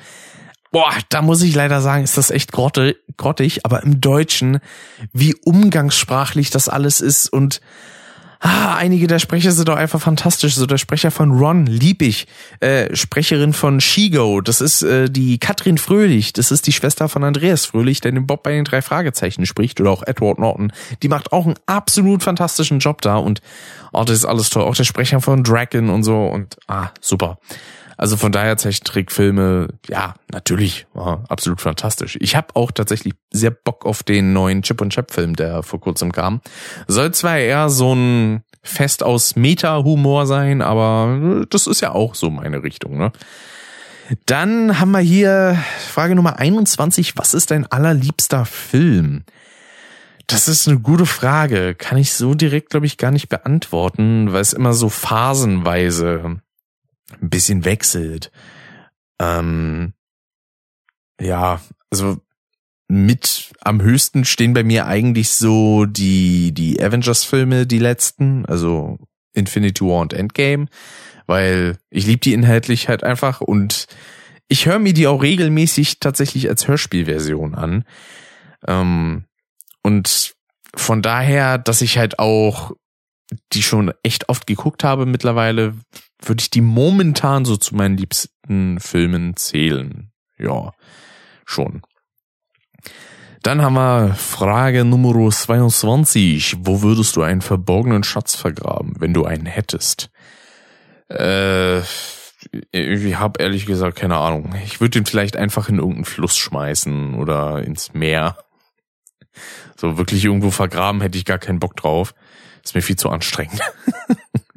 boah, 0.72 0.92
da 1.10 1.22
muss 1.22 1.42
ich 1.42 1.56
leider 1.56 1.82
sagen, 1.82 2.04
ist 2.04 2.18
das 2.18 2.32
echt 2.32 2.52
grottig, 2.52 3.66
aber 3.66 3.84
im 3.84 4.00
Deutschen, 4.00 4.60
wie 5.12 5.36
umgangssprachlich 5.36 6.52
das 6.52 6.70
alles 6.70 7.02
ist 7.02 7.28
und 7.28 7.60
Ah, 8.42 8.76
einige 8.76 9.08
der 9.08 9.20
Sprecher 9.20 9.52
sind 9.52 9.68
doch 9.68 9.76
einfach 9.76 10.00
fantastisch. 10.00 10.56
So 10.56 10.66
der 10.66 10.78
Sprecher 10.78 11.12
von 11.12 11.38
Ron, 11.38 11.66
lieb 11.66 12.02
ich. 12.02 12.26
Äh, 12.62 12.96
Sprecherin 12.96 13.52
von 13.52 13.82
Shigo, 13.82 14.40
das 14.40 14.62
ist 14.62 14.82
äh, 14.82 15.10
die 15.10 15.40
Katrin 15.40 15.78
Fröhlich. 15.78 16.32
Das 16.32 16.50
ist 16.50 16.66
die 16.66 16.72
Schwester 16.72 17.10
von 17.10 17.26
Andreas 17.26 17.66
Fröhlich, 17.66 18.00
der 18.00 18.14
den 18.14 18.28
Bob 18.28 18.44
bei 18.44 18.52
den 18.52 18.64
drei 18.64 18.82
Fragezeichen 18.82 19.46
spricht. 19.46 19.82
Oder 19.82 19.92
auch 19.92 20.04
Edward 20.04 20.40
Norton. 20.40 20.72
Die 21.04 21.10
macht 21.10 21.34
auch 21.34 21.46
einen 21.46 21.56
absolut 21.66 22.24
fantastischen 22.24 22.80
Job 22.80 23.02
da. 23.02 23.18
Und 23.18 23.42
oh, 23.92 24.06
das 24.06 24.20
ist 24.20 24.26
alles 24.26 24.50
toll. 24.50 24.64
Auch 24.64 24.76
der 24.76 24.86
Sprecher 24.86 25.20
von 25.20 25.44
Dragon 25.44 25.90
und 25.90 26.04
so. 26.04 26.26
Und 26.28 26.56
ah, 26.68 26.92
super. 27.02 27.40
Also 28.00 28.16
von 28.16 28.32
daher 28.32 28.56
Zeichentrickfilme, 28.56 29.68
ja, 29.90 30.14
natürlich, 30.32 30.88
war 30.94 31.26
absolut 31.28 31.60
fantastisch. 31.60 32.18
Ich 32.22 32.34
habe 32.34 32.56
auch 32.56 32.72
tatsächlich 32.72 33.14
sehr 33.30 33.52
Bock 33.52 33.86
auf 33.86 34.04
den 34.04 34.32
neuen 34.32 34.62
Chip 34.62 34.80
und 34.80 34.94
Chap 34.94 35.12
Film, 35.12 35.36
der 35.36 35.64
vor 35.64 35.82
kurzem 35.82 36.14
kam. 36.14 36.40
Soll 36.88 37.14
zwar 37.14 37.40
eher 37.40 37.70
so 37.70 37.94
ein 37.94 38.44
Fest 38.64 39.04
aus 39.04 39.36
Meta-Humor 39.36 40.28
sein, 40.28 40.62
aber 40.62 41.46
das 41.50 41.68
ist 41.68 41.82
ja 41.82 41.92
auch 41.92 42.16
so 42.16 42.30
meine 42.30 42.64
Richtung, 42.64 42.98
ne? 42.98 43.12
Dann 44.26 44.80
haben 44.80 44.92
wir 44.92 45.00
hier 45.00 45.62
Frage 45.90 46.16
Nummer 46.16 46.40
21. 46.40 47.18
Was 47.18 47.34
ist 47.34 47.52
dein 47.52 47.70
allerliebster 47.70 48.46
Film? 48.46 49.26
Das 50.26 50.48
ist 50.48 50.70
eine 50.70 50.80
gute 50.80 51.06
Frage. 51.06 51.76
Kann 51.76 51.98
ich 51.98 52.14
so 52.14 52.34
direkt, 52.34 52.70
glaube 52.70 52.86
ich, 52.86 52.98
gar 52.98 53.12
nicht 53.12 53.28
beantworten, 53.28 54.32
weil 54.32 54.42
es 54.42 54.54
immer 54.54 54.72
so 54.72 54.88
phasenweise 54.88 56.40
ein 57.22 57.30
bisschen 57.30 57.66
wechselt. 57.66 58.32
Ähm, 59.20 59.94
ja, 61.20 61.62
also 61.90 62.18
mit 62.88 63.52
am 63.62 63.82
höchsten 63.82 64.26
stehen 64.26 64.54
bei 64.54 64.64
mir 64.64 64.88
eigentlich 64.88 65.30
so 65.30 65.86
die, 65.86 66.54
die 66.54 66.82
Avengers-Filme, 66.82 67.68
die 67.68 67.80
letzten, 67.80 68.46
also 68.46 68.98
Infinity 69.34 69.86
War 69.86 70.02
und 70.02 70.14
Endgame, 70.14 70.68
weil 71.28 71.78
ich 71.92 72.08
liebe 72.08 72.22
die 72.22 72.34
inhaltlich 72.34 72.90
halt 72.90 73.04
einfach 73.04 73.42
und 73.42 73.86
ich 74.48 74.66
höre 74.66 74.80
mir 74.80 74.94
die 74.94 75.06
auch 75.06 75.22
regelmäßig 75.22 76.00
tatsächlich 76.00 76.50
als 76.50 76.68
Hörspielversion 76.68 77.54
an. 77.54 77.86
Ähm, 78.68 79.26
und 79.84 80.34
von 80.76 81.04
daher, 81.04 81.60
dass 81.60 81.82
ich 81.82 82.00
halt 82.00 82.18
auch 82.18 82.72
die 83.54 83.62
schon 83.62 83.94
echt 84.02 84.28
oft 84.30 84.48
geguckt 84.48 84.84
habe 84.84 85.06
mittlerweile, 85.06 85.76
würde 86.22 86.42
ich 86.42 86.50
die 86.50 86.62
momentan 86.62 87.46
so 87.46 87.58
zu 87.58 87.76
meinen 87.76 87.98
liebsten 87.98 88.80
Filmen 88.80 89.36
zählen. 89.36 90.12
Ja, 90.38 90.72
schon. 91.46 91.82
Dann 93.42 93.62
haben 93.62 93.76
wir 93.76 94.16
Frage 94.16 94.84
Nummer 94.84 95.30
22. 95.30 96.58
Wo 96.60 96.82
würdest 96.82 97.16
du 97.16 97.22
einen 97.22 97.42
verborgenen 97.42 98.04
Schatz 98.04 98.36
vergraben, 98.36 98.96
wenn 99.00 99.14
du 99.14 99.26
einen 99.26 99.46
hättest? 99.46 100.10
Äh, 101.10 101.80
ich 102.72 103.18
habe 103.18 103.42
ehrlich 103.42 103.66
gesagt 103.66 103.98
keine 103.98 104.18
Ahnung. 104.18 104.54
Ich 104.66 104.82
würde 104.82 104.92
den 104.92 105.06
vielleicht 105.06 105.38
einfach 105.38 105.70
in 105.70 105.78
irgendeinen 105.78 106.06
Fluss 106.06 106.38
schmeißen 106.38 107.16
oder 107.16 107.64
ins 107.64 107.94
Meer. 107.94 108.38
So 109.78 109.98
wirklich 109.98 110.26
irgendwo 110.26 110.52
vergraben 110.52 111.02
hätte 111.02 111.18
ich 111.18 111.26
gar 111.26 111.40
keinen 111.40 111.60
Bock 111.60 111.76
drauf. 111.78 112.14
Ist 112.64 112.76
mir 112.76 112.82
viel 112.82 112.98
zu 112.98 113.10
anstrengend. 113.10 113.62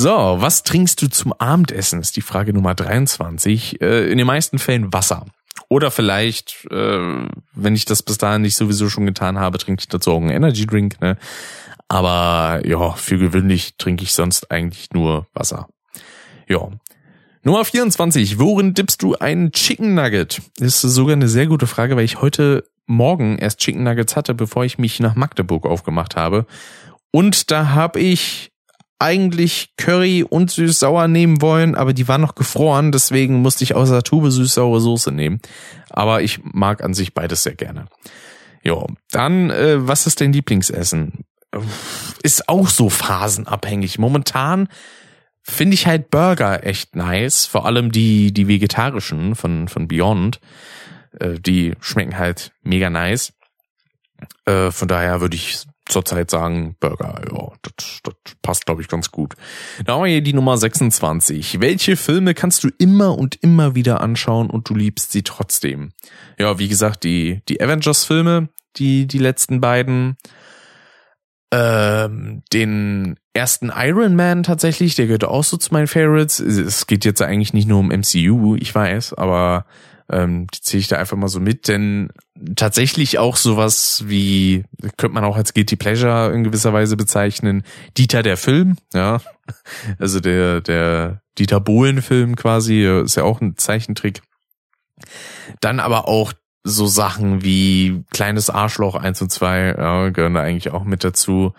so, 0.00 0.36
was 0.38 0.62
trinkst 0.62 1.02
du 1.02 1.10
zum 1.10 1.34
Abendessen? 1.34 2.00
Ist 2.00 2.16
die 2.16 2.22
Frage 2.22 2.54
Nummer 2.54 2.74
23. 2.74 3.82
Äh, 3.82 4.10
in 4.10 4.16
den 4.16 4.26
meisten 4.26 4.58
Fällen 4.58 4.92
Wasser. 4.94 5.26
Oder 5.68 5.90
vielleicht, 5.90 6.66
äh, 6.70 7.28
wenn 7.52 7.74
ich 7.74 7.84
das 7.84 8.02
bis 8.02 8.16
dahin 8.16 8.42
nicht 8.42 8.56
sowieso 8.56 8.88
schon 8.88 9.04
getan 9.04 9.38
habe, 9.38 9.58
trinke 9.58 9.80
ich 9.80 9.88
dazu 9.88 10.12
auch 10.12 10.16
einen 10.16 10.30
Energy 10.30 10.66
Drink. 10.66 11.00
Ne? 11.02 11.18
Aber 11.88 12.66
ja, 12.66 12.92
für 12.92 13.18
gewöhnlich 13.18 13.74
trinke 13.76 14.02
ich 14.02 14.14
sonst 14.14 14.50
eigentlich 14.50 14.90
nur 14.92 15.26
Wasser. 15.34 15.68
Ja. 16.48 16.70
Nummer 17.42 17.64
24. 17.64 18.38
Worin 18.38 18.72
dippst 18.72 19.02
du 19.02 19.16
einen 19.16 19.52
Chicken 19.52 19.94
Nugget? 19.94 20.40
Das 20.58 20.82
ist 20.82 20.94
sogar 20.94 21.12
eine 21.12 21.28
sehr 21.28 21.46
gute 21.46 21.66
Frage, 21.66 21.96
weil 21.96 22.04
ich 22.04 22.22
heute 22.22 22.64
Morgen 22.86 23.36
erst 23.38 23.60
Chicken 23.60 23.82
Nuggets 23.82 24.16
hatte, 24.16 24.34
bevor 24.34 24.64
ich 24.64 24.78
mich 24.78 24.98
nach 24.98 25.14
Magdeburg 25.14 25.66
aufgemacht 25.66 26.16
habe. 26.16 26.46
Und 27.12 27.50
da 27.50 27.70
habe 27.70 28.00
ich 28.00 28.50
eigentlich 29.00 29.72
Curry 29.76 30.22
und 30.22 30.50
süß-sauer 30.50 31.08
nehmen 31.08 31.40
wollen, 31.40 31.74
aber 31.74 31.92
die 31.92 32.06
waren 32.06 32.20
noch 32.20 32.34
gefroren, 32.34 32.92
deswegen 32.92 33.40
musste 33.40 33.64
ich 33.64 33.74
außer 33.74 34.02
Tube 34.02 34.30
süß-saure 34.30 34.80
Soße 34.80 35.10
nehmen. 35.10 35.40
Aber 35.88 36.22
ich 36.22 36.40
mag 36.44 36.84
an 36.84 36.94
sich 36.94 37.14
beides 37.14 37.42
sehr 37.42 37.54
gerne. 37.54 37.86
Ja, 38.62 38.84
dann, 39.10 39.50
äh, 39.50 39.88
was 39.88 40.06
ist 40.06 40.20
dein 40.20 40.32
Lieblingsessen? 40.32 41.24
Ist 42.22 42.48
auch 42.48 42.68
so 42.68 42.90
phasenabhängig. 42.90 43.98
Momentan 43.98 44.68
finde 45.42 45.74
ich 45.74 45.86
halt 45.86 46.10
Burger 46.10 46.64
echt 46.64 46.94
nice, 46.94 47.46
vor 47.46 47.64
allem 47.64 47.90
die 47.90 48.32
die 48.32 48.46
vegetarischen 48.46 49.34
von 49.34 49.66
von 49.66 49.88
Beyond. 49.88 50.40
Äh, 51.18 51.40
die 51.40 51.74
schmecken 51.80 52.18
halt 52.18 52.52
mega 52.62 52.90
nice. 52.90 53.32
Äh, 54.44 54.70
von 54.70 54.86
daher 54.86 55.20
würde 55.20 55.36
ich 55.36 55.64
zurzeit 55.90 56.30
sagen, 56.30 56.76
Burger, 56.80 57.20
ja, 57.30 57.48
das, 57.62 58.00
das 58.02 58.14
passt, 58.42 58.66
glaube 58.66 58.82
ich, 58.82 58.88
ganz 58.88 59.10
gut. 59.10 59.34
Da 59.84 59.94
haben 59.94 60.04
wir 60.04 60.10
hier 60.10 60.22
die 60.22 60.32
Nummer 60.32 60.56
26. 60.56 61.60
Welche 61.60 61.96
Filme 61.96 62.34
kannst 62.34 62.64
du 62.64 62.68
immer 62.78 63.16
und 63.18 63.36
immer 63.42 63.74
wieder 63.74 64.00
anschauen 64.00 64.50
und 64.50 64.68
du 64.68 64.74
liebst 64.74 65.12
sie 65.12 65.22
trotzdem? 65.22 65.92
Ja, 66.38 66.58
wie 66.58 66.68
gesagt, 66.68 67.04
die, 67.04 67.42
die 67.48 67.60
Avengers-Filme, 67.60 68.48
die, 68.76 69.06
die 69.06 69.18
letzten 69.18 69.60
beiden, 69.60 70.16
ähm, 71.52 72.42
den 72.52 73.16
ersten 73.32 73.72
Iron 73.74 74.14
Man 74.14 74.42
tatsächlich, 74.42 74.94
der 74.94 75.06
gehört 75.06 75.24
auch 75.24 75.44
so 75.44 75.56
zu 75.56 75.72
meinen 75.72 75.88
Favorites. 75.88 76.38
Es 76.40 76.86
geht 76.86 77.04
jetzt 77.04 77.22
eigentlich 77.22 77.52
nicht 77.52 77.68
nur 77.68 77.80
um 77.80 77.88
MCU, 77.88 78.56
ich 78.56 78.74
weiß, 78.74 79.14
aber 79.14 79.66
ähm, 80.10 80.46
die 80.48 80.60
zähle 80.60 80.80
ich 80.80 80.88
da 80.88 80.96
einfach 80.96 81.16
mal 81.16 81.28
so 81.28 81.40
mit, 81.40 81.68
denn 81.68 82.10
tatsächlich 82.56 83.18
auch 83.18 83.36
sowas 83.36 84.04
wie, 84.06 84.64
könnte 84.96 85.14
man 85.14 85.24
auch 85.24 85.36
als 85.36 85.54
Guilty 85.54 85.76
Pleasure 85.76 86.32
in 86.32 86.44
gewisser 86.44 86.72
Weise 86.72 86.96
bezeichnen, 86.96 87.64
Dieter 87.96 88.22
der 88.22 88.36
Film, 88.36 88.76
ja. 88.94 89.20
Also 89.98 90.20
der, 90.20 90.60
der 90.60 91.22
Dieter 91.38 91.60
Bohlen-Film 91.60 92.36
quasi, 92.36 92.84
ist 92.84 93.16
ja 93.16 93.24
auch 93.24 93.40
ein 93.40 93.56
Zeichentrick. 93.56 94.22
Dann 95.60 95.80
aber 95.80 96.06
auch 96.06 96.32
so 96.62 96.86
Sachen 96.86 97.42
wie 97.42 98.04
Kleines 98.10 98.50
Arschloch 98.50 98.94
1 98.94 99.22
und 99.22 99.32
2, 99.32 99.74
ja, 99.78 100.08
gehören 100.10 100.34
da 100.34 100.42
eigentlich 100.42 100.70
auch 100.70 100.84
mit 100.84 101.02
dazu. 101.04 101.54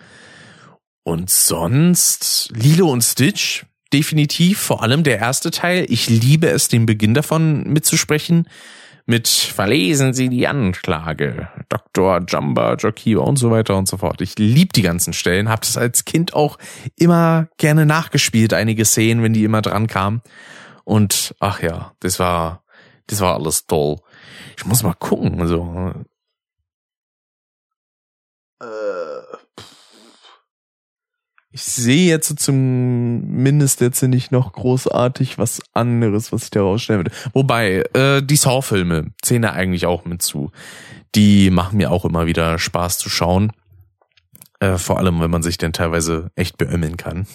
Und 1.02 1.30
sonst 1.30 2.50
Lilo 2.54 2.88
und 2.90 3.02
Stitch, 3.02 3.66
definitiv, 3.92 4.60
vor 4.60 4.82
allem 4.82 5.02
der 5.02 5.18
erste 5.18 5.50
Teil. 5.50 5.86
Ich 5.88 6.08
liebe 6.08 6.48
es, 6.48 6.68
den 6.68 6.86
Beginn 6.86 7.14
davon 7.14 7.64
mitzusprechen. 7.64 8.48
Mit 9.04 9.28
Verlesen 9.28 10.14
Sie 10.14 10.28
die 10.28 10.46
Anklage, 10.46 11.48
Dr. 11.68 12.20
Jumba, 12.28 12.74
Jokiba 12.74 13.22
und 13.22 13.36
so 13.36 13.50
weiter 13.50 13.76
und 13.76 13.88
so 13.88 13.96
fort. 13.96 14.20
Ich 14.20 14.38
liebe 14.38 14.72
die 14.72 14.82
ganzen 14.82 15.12
Stellen, 15.12 15.48
habe 15.48 15.62
das 15.62 15.76
als 15.76 16.04
Kind 16.04 16.34
auch 16.34 16.56
immer 16.96 17.48
gerne 17.58 17.84
nachgespielt, 17.84 18.54
einige 18.54 18.84
Szenen, 18.84 19.24
wenn 19.24 19.32
die 19.32 19.42
immer 19.42 19.60
dran 19.60 19.88
kamen. 19.88 20.22
Und 20.84 21.34
ach 21.40 21.60
ja, 21.62 21.92
das 21.98 22.20
war, 22.20 22.62
das 23.08 23.20
war 23.20 23.34
alles 23.34 23.66
toll. 23.66 23.96
Ich 24.56 24.64
muss 24.66 24.82
mal 24.82 24.94
gucken, 24.94 25.40
also. 25.40 25.92
Ich 31.52 31.62
sehe 31.62 32.08
jetzt 32.08 32.38
zumindest 32.40 33.82
jetzt 33.82 34.02
nicht 34.02 34.32
noch 34.32 34.52
großartig 34.52 35.38
was 35.38 35.60
anderes, 35.74 36.32
was 36.32 36.44
ich 36.44 36.50
da 36.50 36.62
rausstellen 36.62 37.00
würde. 37.00 37.16
Wobei, 37.34 37.84
äh, 37.92 38.22
die 38.22 38.36
Saw-Filme 38.36 39.12
zählen 39.20 39.42
da 39.42 39.52
eigentlich 39.52 39.84
auch 39.84 40.06
mit 40.06 40.22
zu. 40.22 40.50
Die 41.14 41.50
machen 41.50 41.76
mir 41.76 41.90
auch 41.90 42.06
immer 42.06 42.26
wieder 42.26 42.58
Spaß 42.58 42.96
zu 42.96 43.10
schauen. 43.10 43.52
Äh, 44.60 44.78
vor 44.78 44.98
allem, 44.98 45.20
wenn 45.20 45.30
man 45.30 45.42
sich 45.42 45.58
denn 45.58 45.74
teilweise 45.74 46.30
echt 46.36 46.56
beömmeln 46.56 46.96
kann. 46.96 47.26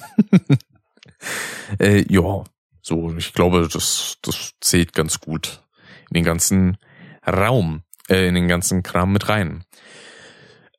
äh, 1.79 2.03
ja, 2.11 2.43
so, 2.81 3.13
ich 3.17 3.33
glaube, 3.33 3.67
das, 3.71 4.17
das 4.23 4.53
zählt 4.61 4.93
ganz 4.93 5.19
gut 5.19 5.61
in 6.09 6.15
den 6.15 6.23
ganzen 6.23 6.77
Raum, 7.25 7.83
äh, 8.09 8.27
in 8.27 8.33
den 8.33 8.47
ganzen 8.47 8.81
Kram 8.81 9.13
mit 9.13 9.29
rein. 9.29 9.63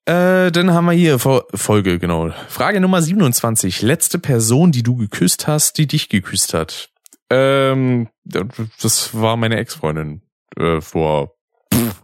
Äh, 0.08 0.50
dann 0.52 0.72
haben 0.72 0.86
wir 0.86 0.92
hier 0.92 1.18
Folge, 1.18 1.98
genau. 1.98 2.30
Frage 2.48 2.80
Nummer 2.80 3.02
27. 3.02 3.82
Letzte 3.82 4.18
Person, 4.18 4.72
die 4.72 4.82
du 4.82 4.96
geküsst 4.96 5.46
hast, 5.46 5.76
die 5.76 5.86
dich 5.86 6.08
geküsst 6.08 6.54
hat. 6.54 6.88
Ähm, 7.28 8.08
das 8.24 9.14
war 9.20 9.36
meine 9.36 9.58
Ex-Freundin 9.58 10.22
äh, 10.56 10.80
vor 10.80 11.34
pff, 11.74 12.02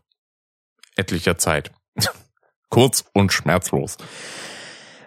etlicher 0.96 1.38
Zeit. 1.38 1.70
Kurz 2.68 3.06
und 3.14 3.32
schmerzlos. 3.32 3.96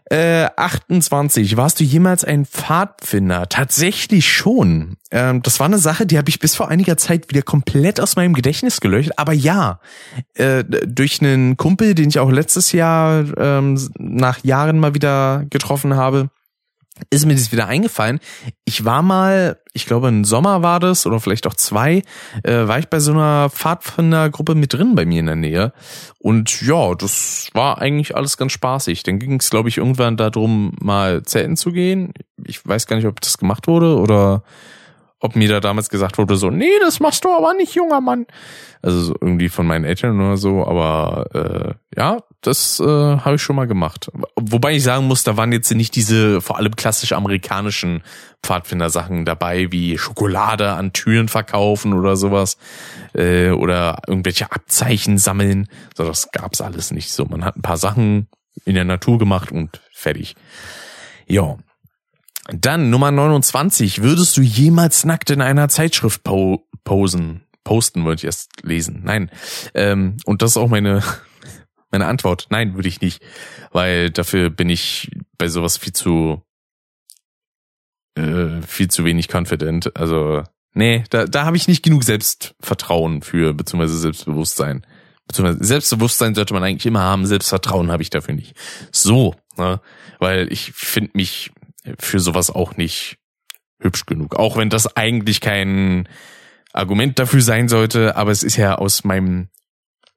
Äh, 0.10 0.48
28. 0.56 1.58
Warst 1.58 1.80
du 1.80 1.84
jemals 1.84 2.24
ein 2.24 2.46
Pfadfinder? 2.46 3.50
Tatsächlich 3.50 4.32
schon. 4.32 4.96
Ähm, 5.12 5.42
das 5.42 5.60
war 5.60 5.66
eine 5.66 5.80
Sache, 5.80 6.06
die 6.06 6.18
habe 6.18 6.30
ich 6.30 6.40
bis 6.40 6.56
vor 6.56 6.70
einiger 6.70 6.96
Zeit 6.96 7.30
wieder 7.30 7.42
komplett 7.42 8.00
aus 8.00 8.16
meinem 8.16 8.34
Gedächtnis 8.34 8.80
gelöscht. 8.80 9.12
Aber 9.18 9.34
ja, 9.34 9.82
äh, 10.36 10.64
durch 10.64 11.22
einen 11.22 11.58
Kumpel, 11.58 11.94
den 11.94 12.08
ich 12.08 12.20
auch 12.20 12.32
letztes 12.32 12.72
Jahr 12.72 13.26
ähm, 13.38 13.78
nach 13.98 14.44
Jahren 14.44 14.80
mal 14.80 14.96
wieder 14.96 15.46
getroffen 15.50 15.96
habe, 15.96 16.30
ist 17.10 17.26
mir 17.26 17.36
das 17.36 17.52
wieder 17.52 17.68
eingefallen. 17.68 18.20
Ich 18.66 18.86
war 18.86 19.02
mal, 19.02 19.60
ich 19.74 19.86
glaube, 19.86 20.08
im 20.08 20.24
Sommer 20.24 20.62
war 20.62 20.80
das 20.80 21.06
oder 21.06 21.20
vielleicht 21.20 21.48
auch 21.48 21.54
zwei, 21.54 22.04
äh, 22.44 22.68
war 22.68 22.80
ich 22.80 22.88
bei 22.88 23.00
so 23.00 23.12
einer 23.12 23.50
Pfadfindergruppe 23.50 24.56
mit 24.56 24.74
drin 24.74 24.96
bei 24.96 25.06
mir 25.06 25.20
in 25.20 25.28
der 25.28 25.36
Nähe. 25.36 25.74
Und 26.20 26.62
ja, 26.62 26.96
das 26.96 27.50
war 27.54 27.80
eigentlich 27.80 28.16
alles 28.16 28.38
ganz 28.38 28.52
spaßig. 28.52 29.04
Dann 29.04 29.20
ging 29.20 29.40
es, 29.40 29.50
glaube 29.50 29.70
ich, 29.70 29.78
irgendwann 29.78 30.18
darum, 30.18 30.74
mal 30.82 31.24
zelten 31.24 31.58
zu 31.58 31.72
gehen. 31.72 32.14
Ich 32.44 32.66
weiß 32.66 32.88
gar 32.88 32.96
nicht, 32.96 33.08
ob 33.08 33.22
das 33.22 33.38
gemacht 33.38 33.68
wurde 33.68 33.98
oder 33.98 34.44
ob 35.20 35.36
mir 35.36 35.50
da 35.50 35.60
damals 35.60 35.90
gesagt 35.90 36.18
wurde, 36.18 36.36
so, 36.36 36.50
nee, 36.50 36.80
das 36.82 37.00
machst 37.00 37.26
du 37.26 37.36
aber 37.36 37.54
nicht, 37.54 37.74
junger 37.74 38.02
Mann. 38.02 38.26
Also 38.82 39.02
so 39.02 39.16
irgendwie 39.20 39.50
von 39.50 39.66
meinen 39.66 39.86
Eltern 39.86 40.20
oder 40.20 40.38
so, 40.38 40.66
aber 40.66 41.26
äh, 41.34 42.00
ja, 42.00 42.20
das 42.42 42.80
äh, 42.80 42.86
habe 42.86 43.36
ich 43.36 43.42
schon 43.42 43.56
mal 43.56 43.66
gemacht. 43.66 44.12
Wobei 44.36 44.76
ich 44.76 44.84
sagen 44.84 45.08
muss, 45.08 45.24
da 45.24 45.36
waren 45.36 45.52
jetzt 45.52 45.72
nicht 45.74 45.96
diese 45.96 46.40
vor 46.42 46.58
allem 46.58 46.76
klassisch 46.76 47.14
amerikanischen 47.14 48.04
Pfadfinder-Sachen 48.44 49.26
dabei, 49.26 49.72
wie 49.72 49.98
Schokolade 49.98 50.74
an 50.74 50.94
Türen 50.94 51.28
verkaufen 51.28 51.94
oder 51.94 52.16
sowas 52.16 52.58
äh, 53.14 53.50
oder 53.50 54.02
irgendwelche 54.06 54.52
Abzeichen 54.52 55.18
sammeln. 55.18 55.68
So, 55.96 56.06
das 56.06 56.32
gab's 56.32 56.62
alles 56.62 56.92
nicht. 56.92 57.12
So, 57.12 57.26
man 57.26 57.44
hat 57.44 57.58
ein 57.58 57.64
paar 57.64 57.78
Sachen 57.78 58.28
in 58.66 58.76
der 58.76 58.86
Natur 58.86 59.18
gemacht 59.18 59.52
und 59.52 59.82
fertig. 59.92 60.36
Ja, 61.26 61.58
dann 62.52 62.90
Nummer 62.90 63.12
29. 63.12 64.02
Würdest 64.02 64.38
du 64.38 64.42
jemals 64.42 65.06
nackt 65.06 65.30
in 65.30 65.42
einer 65.42 65.70
Zeitschrift 65.70 66.24
po 66.24 66.68
posen? 66.84 67.44
Posten 67.64 68.06
würde 68.06 68.16
ich 68.16 68.24
erst 68.24 68.64
lesen. 68.64 69.02
Nein. 69.04 69.30
Ähm, 69.74 70.18
und 70.26 70.42
das 70.42 70.52
ist 70.52 70.58
auch 70.58 70.70
meine, 70.70 71.04
meine 71.92 72.06
Antwort. 72.06 72.48
Nein, 72.50 72.76
würde 72.76 72.88
ich 72.88 73.02
nicht. 73.02 73.22
Weil 73.72 74.10
dafür 74.10 74.50
bin 74.50 74.70
ich 74.70 75.12
bei 75.38 75.50
sowas 75.50 75.78
viel 75.78 75.92
zu, 75.92 76.42
äh, 78.16 78.62
viel 78.62 78.90
zu 78.90 79.04
wenig 79.04 79.28
confident. 79.34 79.96
Also, 79.98 80.44
nee, 80.74 81.04
da, 81.10 81.26
da 81.26 81.44
habe 81.44 81.58
ich 81.58 81.68
nicht 81.68 81.84
genug 81.84 82.06
Selbstvertrauen 82.06 83.22
für, 83.22 83.54
beziehungsweise 83.54 83.98
Selbstbewusstsein. 83.98 84.88
Beziehungsweise 85.28 85.66
Selbstbewusstsein 85.66 86.36
sollte 86.36 86.54
man 86.54 86.64
eigentlich 86.64 86.86
immer 86.86 87.02
haben, 87.02 87.26
Selbstvertrauen 87.26 87.92
habe 87.92 88.02
ich 88.02 88.10
dafür 88.10 88.34
nicht. 88.34 88.56
So, 88.94 89.36
ne? 89.58 89.82
Weil 90.20 90.52
ich 90.54 90.72
finde 90.72 91.12
mich 91.16 91.52
für 92.00 92.20
sowas 92.20 92.50
auch 92.50 92.78
nicht 92.78 93.18
hübsch 93.80 94.06
genug. 94.06 94.36
Auch 94.36 94.58
wenn 94.58 94.70
das 94.70 94.96
eigentlich 94.96 95.42
kein 95.42 96.08
Argument 96.74 97.20
dafür 97.20 97.42
sein 97.42 97.68
sollte, 97.70 98.16
aber 98.16 98.32
es 98.32 98.44
ist 98.44 98.58
ja 98.58 98.76
aus 98.76 99.04
meinem 99.04 99.50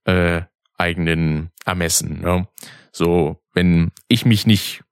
äh, 0.05 0.43
eigenen 0.79 1.51
Ermessen. 1.65 2.21
Ne? 2.21 2.49
So, 2.93 3.41
wenn 3.55 3.91
ich 4.09 4.25
mich 4.25 4.47
nicht 4.47 4.83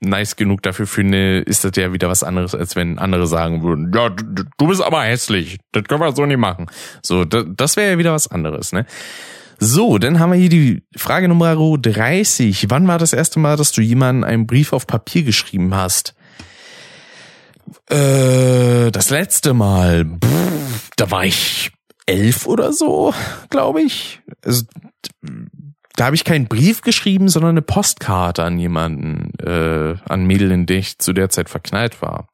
nice 0.00 0.36
genug 0.36 0.62
dafür 0.62 0.86
finde, 0.86 1.38
ist 1.38 1.64
das 1.64 1.72
ja 1.76 1.92
wieder 1.92 2.08
was 2.08 2.22
anderes, 2.22 2.54
als 2.54 2.76
wenn 2.76 2.98
andere 2.98 3.26
sagen 3.26 3.62
würden, 3.62 3.90
ja, 3.94 4.10
du, 4.10 4.66
bist 4.66 4.82
aber 4.82 5.02
hässlich, 5.02 5.58
das 5.72 5.84
können 5.84 6.00
wir 6.00 6.12
so 6.12 6.26
nicht 6.26 6.38
machen. 6.38 6.66
So, 7.02 7.24
das 7.24 7.76
wäre 7.76 7.92
ja 7.92 7.98
wieder 7.98 8.12
was 8.12 8.28
anderes, 8.28 8.72
ne? 8.72 8.86
So, 9.58 9.98
dann 9.98 10.18
haben 10.18 10.32
wir 10.32 10.38
hier 10.38 10.48
die 10.48 10.82
Frage 10.96 11.28
Nummer 11.28 11.54
30. 11.54 12.70
Wann 12.70 12.88
war 12.88 12.98
das 12.98 13.12
erste 13.12 13.38
Mal, 13.38 13.56
dass 13.56 13.70
du 13.70 13.82
jemanden 13.82 14.24
einen 14.24 14.46
Brief 14.46 14.72
auf 14.72 14.86
Papier 14.86 15.22
geschrieben 15.22 15.74
hast? 15.74 16.14
Äh, 17.88 18.90
das 18.90 19.10
letzte 19.10 19.54
Mal, 19.54 20.04
pff, 20.04 20.90
da 20.96 21.10
war 21.10 21.24
ich 21.24 21.72
elf 22.06 22.46
oder 22.46 22.72
so, 22.72 23.14
glaube 23.50 23.82
ich. 23.82 24.20
Also, 24.44 24.64
da 25.96 26.06
habe 26.06 26.16
ich 26.16 26.24
keinen 26.24 26.48
Brief 26.48 26.82
geschrieben, 26.82 27.28
sondern 27.28 27.50
eine 27.50 27.62
Postkarte 27.62 28.42
an 28.42 28.58
jemanden, 28.58 29.32
äh, 29.38 29.96
an 30.08 30.26
Mädel, 30.26 30.50
in 30.50 30.66
der 30.66 30.78
ich 30.78 30.98
zu 30.98 31.12
der 31.12 31.28
Zeit 31.28 31.48
verknallt 31.48 32.02
war. 32.02 32.28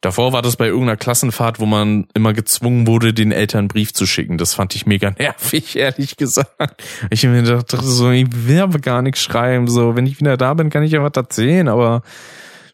Davor 0.00 0.32
war 0.32 0.40
das 0.40 0.56
bei 0.56 0.66
irgendeiner 0.66 0.96
Klassenfahrt, 0.96 1.60
wo 1.60 1.66
man 1.66 2.06
immer 2.14 2.32
gezwungen 2.32 2.86
wurde, 2.86 3.12
den 3.12 3.32
Eltern 3.32 3.60
einen 3.60 3.68
Brief 3.68 3.92
zu 3.92 4.06
schicken. 4.06 4.38
Das 4.38 4.54
fand 4.54 4.74
ich 4.74 4.86
mega 4.86 5.10
nervig, 5.10 5.76
ehrlich 5.76 6.16
gesagt. 6.16 6.82
Ich 7.10 7.22
mir 7.24 7.42
dachte 7.42 7.82
so, 7.82 8.10
ich 8.10 8.26
will 8.30 8.60
aber 8.60 8.78
gar 8.78 9.02
nichts 9.02 9.20
schreiben. 9.20 9.68
So, 9.68 9.96
wenn 9.96 10.06
ich 10.06 10.18
wieder 10.18 10.38
da 10.38 10.54
bin, 10.54 10.70
kann 10.70 10.82
ich 10.82 10.92
ja 10.92 11.02
was 11.02 11.12
erzählen, 11.14 11.68
aber 11.68 12.02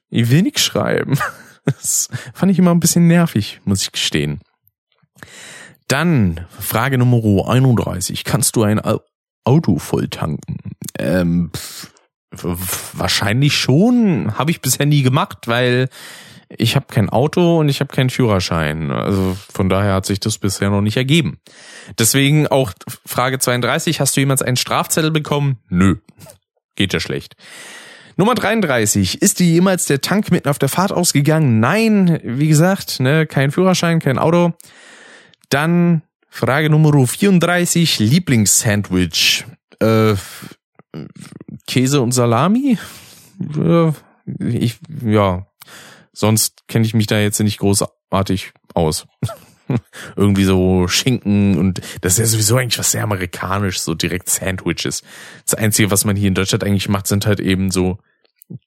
ich 0.09 0.31
will 0.31 0.43
nichts 0.43 0.63
schreiben. 0.63 1.19
Das 1.67 2.09
fand 2.33 2.53
ich 2.53 2.59
immer 2.59 2.71
ein 2.71 2.81
bisschen 2.81 3.07
nervig, 3.07 3.61
muss 3.65 3.83
ich 3.83 3.93
gestehen. 3.93 4.41
Dann 5.89 6.47
Frage 6.59 6.97
Nummer 6.97 7.49
31. 7.49 8.25
Kannst 8.25 8.57
du 8.57 8.63
ein 8.63 8.81
Auto 9.45 9.79
voll 9.79 10.09
tanken? 10.09 10.59
Ähm, 10.99 11.51
wahrscheinlich 12.31 13.57
schon. 13.57 14.37
Habe 14.39 14.51
ich 14.51 14.61
bisher 14.61 14.87
nie 14.87 15.03
gemacht, 15.03 15.47
weil 15.47 15.89
ich 16.49 16.77
habe 16.77 16.87
kein 16.89 17.09
Auto 17.09 17.59
und 17.59 17.69
ich 17.69 17.81
habe 17.81 17.93
keinen 17.93 18.11
Führerschein. 18.11 18.91
Also 18.91 19.37
von 19.53 19.69
daher 19.69 19.95
hat 19.95 20.07
sich 20.07 20.21
das 20.21 20.39
bisher 20.39 20.71
noch 20.71 20.81
nicht 20.81 20.97
ergeben. 20.97 21.39
Deswegen 21.99 22.47
auch 22.47 22.73
Frage 23.05 23.39
32, 23.39 24.01
hast 24.01 24.17
du 24.17 24.21
jemals 24.21 24.43
einen 24.43 24.57
Strafzettel 24.57 25.11
bekommen? 25.11 25.59
Nö. 25.69 25.97
Geht 26.77 26.93
ja 26.93 27.01
schlecht. 27.01 27.35
Nummer 28.17 28.35
33, 28.35 29.21
ist 29.21 29.41
dir 29.41 29.47
jemals 29.47 29.85
der 29.85 30.01
Tank 30.01 30.31
mitten 30.31 30.49
auf 30.49 30.59
der 30.59 30.69
Fahrt 30.69 30.93
ausgegangen? 30.93 31.61
Nein, 31.61 32.19
wie 32.25 32.49
gesagt, 32.49 33.01
ne, 33.01 33.27
kein 33.27 33.51
Führerschein, 33.51 34.01
kein 34.01 34.19
Auto. 34.19 34.55
Dann 35.51 36.03
Frage 36.29 36.71
Nummer 36.71 37.07
34, 37.07 37.99
Lieblingssandwich. 37.99 39.45
Äh, 39.81 40.15
Käse 41.67 42.01
und 42.01 42.13
Salami? 42.13 42.79
Äh, 43.59 43.93
ich, 44.39 44.79
ja, 45.05 45.47
Sonst 46.19 46.67
kenne 46.67 46.87
ich 46.87 46.95
mich 46.95 47.07
da 47.07 47.19
jetzt 47.19 47.39
nicht 47.41 47.59
großartig 47.59 48.55
aus. 48.73 49.07
Irgendwie 50.17 50.45
so 50.45 50.89
Schinken 50.89 51.59
und 51.59 51.81
das 52.01 52.15
ist 52.15 52.19
ja 52.19 52.27
sowieso 52.27 52.57
eigentlich 52.57 52.79
was 52.79 52.93
sehr 52.93 53.05
amerikanisch, 53.05 53.81
so 53.81 53.95
direkt 53.95 54.29
Sandwiches. 54.29 55.03
Das 55.45 55.55
Einzige, 55.55 55.91
was 55.91 56.05
man 56.05 56.17
hier 56.17 56.29
in 56.29 56.35
Deutschland 56.35 56.65
eigentlich 56.65 56.89
macht, 56.89 57.07
sind 57.07 57.27
halt 57.27 57.41
eben 57.41 57.71
so 57.71 57.99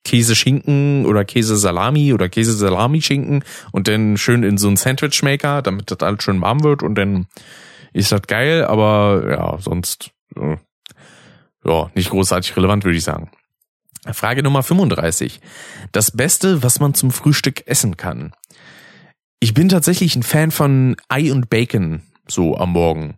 Käse-Schinken 0.04 1.06
oder 1.06 1.24
Käse-Salami 1.24 2.14
oder 2.14 2.28
Käse-Salami-Schinken 2.28 3.44
und 3.72 3.88
dann 3.88 4.18
schön 4.18 4.44
in 4.44 4.58
so 4.58 4.68
einen 4.68 4.78
Sandwich-Maker, 4.78 5.62
damit 5.62 5.90
das 5.92 6.00
alles 6.00 6.24
schön 6.24 6.42
warm 6.42 6.64
wird 6.64 6.84
und 6.84 6.96
dann 6.96 7.28
ist 7.94 8.12
das 8.12 8.22
geil, 8.24 8.66
aber 8.66 9.24
ja, 9.30 9.58
sonst 9.60 10.12
äh, 10.36 10.58
ja, 11.66 11.90
nicht 11.96 12.10
großartig 12.10 12.56
relevant, 12.56 12.84
würde 12.84 12.98
ich 12.98 13.04
sagen. 13.04 13.32
Frage 14.14 14.44
Nummer 14.44 14.64
35. 14.64 15.40
Das 15.92 16.12
Beste, 16.12 16.64
was 16.64 16.80
man 16.80 16.94
zum 16.94 17.12
Frühstück 17.12 17.68
essen 17.68 17.98
kann. 17.98 18.34
Ich 19.40 19.54
bin 19.54 19.70
tatsächlich 19.70 20.16
ein 20.16 20.24
Fan 20.24 20.52
von 20.52 20.96
Ei 21.08 21.32
und 21.32 21.50
Bacon 21.50 22.02
so 22.28 22.58
am 22.58 22.74
Morgen. 22.74 23.18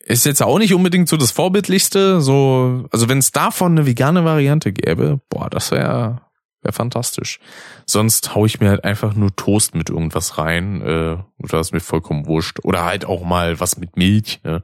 Ist 0.00 0.24
jetzt 0.24 0.42
auch 0.42 0.58
nicht 0.58 0.72
unbedingt 0.72 1.08
so 1.08 1.16
das 1.16 1.32
Vorbildlichste, 1.32 2.20
so, 2.20 2.86
also 2.92 3.08
wenn 3.08 3.18
es 3.18 3.32
davon 3.32 3.72
eine 3.72 3.86
vegane 3.86 4.24
Variante 4.24 4.72
gäbe, 4.72 5.20
boah, 5.28 5.50
das 5.50 5.72
wäre 5.72 6.20
Wäre 6.66 6.72
fantastisch. 6.72 7.38
Sonst 7.86 8.34
hau 8.34 8.44
ich 8.44 8.58
mir 8.58 8.70
halt 8.70 8.82
einfach 8.82 9.14
nur 9.14 9.36
Toast 9.36 9.76
mit 9.76 9.88
irgendwas 9.88 10.36
rein. 10.36 10.82
Äh, 10.82 11.16
oder 11.38 11.60
ist 11.60 11.72
mir 11.72 11.78
vollkommen 11.78 12.26
wurscht. 12.26 12.58
Oder 12.64 12.84
halt 12.84 13.04
auch 13.04 13.22
mal 13.22 13.60
was 13.60 13.76
mit 13.76 13.96
Milch. 13.96 14.40
Ne? 14.42 14.62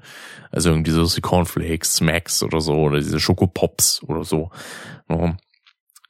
Also 0.50 0.70
irgendwie 0.70 0.90
so 0.90 1.06
Cornflakes, 1.20 1.94
Smacks 1.94 2.42
oder 2.42 2.60
so. 2.60 2.74
Oder 2.74 2.98
diese 2.98 3.20
Schokopops 3.20 4.02
oder 4.02 4.24
so. 4.24 4.50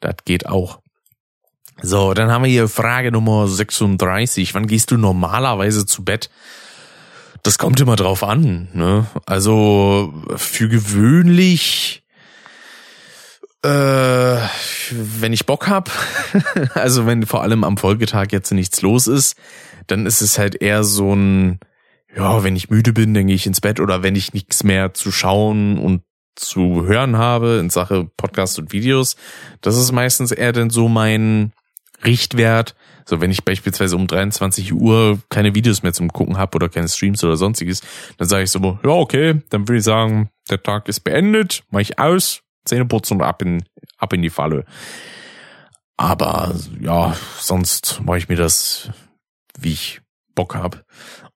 Das 0.00 0.14
geht 0.24 0.46
auch. 0.46 0.80
So, 1.82 2.14
dann 2.14 2.30
haben 2.30 2.44
wir 2.44 2.50
hier 2.50 2.68
Frage 2.68 3.10
Nummer 3.10 3.48
36. 3.48 4.54
Wann 4.54 4.68
gehst 4.68 4.92
du 4.92 4.96
normalerweise 4.96 5.84
zu 5.84 6.04
Bett? 6.04 6.30
Das 7.42 7.58
kommt 7.58 7.80
immer 7.80 7.96
drauf 7.96 8.22
an. 8.22 8.68
Ne? 8.72 9.06
Also 9.26 10.14
für 10.36 10.68
gewöhnlich 10.68 12.02
äh, 13.62 14.38
wenn 14.90 15.32
ich 15.32 15.46
Bock 15.46 15.68
hab, 15.68 15.90
also 16.74 17.06
wenn 17.06 17.26
vor 17.26 17.42
allem 17.42 17.64
am 17.64 17.76
Folgetag 17.76 18.26
jetzt 18.30 18.50
nichts 18.52 18.82
los 18.82 19.06
ist, 19.06 19.36
dann 19.86 20.06
ist 20.06 20.20
es 20.20 20.38
halt 20.38 20.60
eher 20.60 20.84
so 20.84 21.14
ein, 21.14 21.60
ja, 22.14 22.42
wenn 22.42 22.56
ich 22.56 22.70
müde 22.70 22.92
bin, 22.92 23.14
dann 23.14 23.26
gehe 23.26 23.36
ich 23.36 23.46
ins 23.46 23.60
Bett 23.60 23.80
oder 23.80 24.02
wenn 24.02 24.16
ich 24.16 24.32
nichts 24.34 24.64
mehr 24.64 24.94
zu 24.94 25.12
schauen 25.12 25.78
und 25.78 26.02
zu 26.34 26.86
hören 26.86 27.16
habe 27.16 27.58
in 27.60 27.70
Sache 27.70 28.08
Podcast 28.16 28.58
und 28.58 28.72
Videos, 28.72 29.16
das 29.60 29.76
ist 29.76 29.92
meistens 29.92 30.32
eher 30.32 30.52
dann 30.52 30.70
so 30.70 30.88
mein 30.88 31.52
Richtwert. 32.04 32.74
So, 33.04 33.20
wenn 33.20 33.30
ich 33.30 33.44
beispielsweise 33.44 33.96
um 33.96 34.06
23 34.06 34.72
Uhr 34.72 35.18
keine 35.28 35.54
Videos 35.54 35.82
mehr 35.82 35.92
zum 35.92 36.12
Gucken 36.12 36.38
habe 36.38 36.56
oder 36.56 36.68
keine 36.68 36.88
Streams 36.88 37.22
oder 37.24 37.36
sonstiges, 37.36 37.82
dann 38.16 38.28
sage 38.28 38.44
ich 38.44 38.50
so, 38.50 38.78
ja, 38.84 38.90
okay, 38.90 39.42
dann 39.50 39.68
würde 39.68 39.78
ich 39.78 39.84
sagen, 39.84 40.30
der 40.50 40.62
Tag 40.62 40.88
ist 40.88 41.00
beendet, 41.00 41.64
mache 41.70 41.82
ich 41.82 41.98
aus, 41.98 42.42
Zähne 42.64 42.84
putzen 42.86 43.14
und 43.14 43.22
ab 43.22 43.42
in, 43.42 43.64
ab 43.98 44.12
in 44.12 44.22
die 44.22 44.30
Falle. 44.30 44.64
Aber 45.96 46.54
ja, 46.80 47.16
sonst 47.38 48.00
mache 48.04 48.18
ich 48.18 48.28
mir 48.28 48.36
das, 48.36 48.90
wie 49.58 49.72
ich 49.72 50.00
Bock 50.34 50.54
hab. 50.54 50.84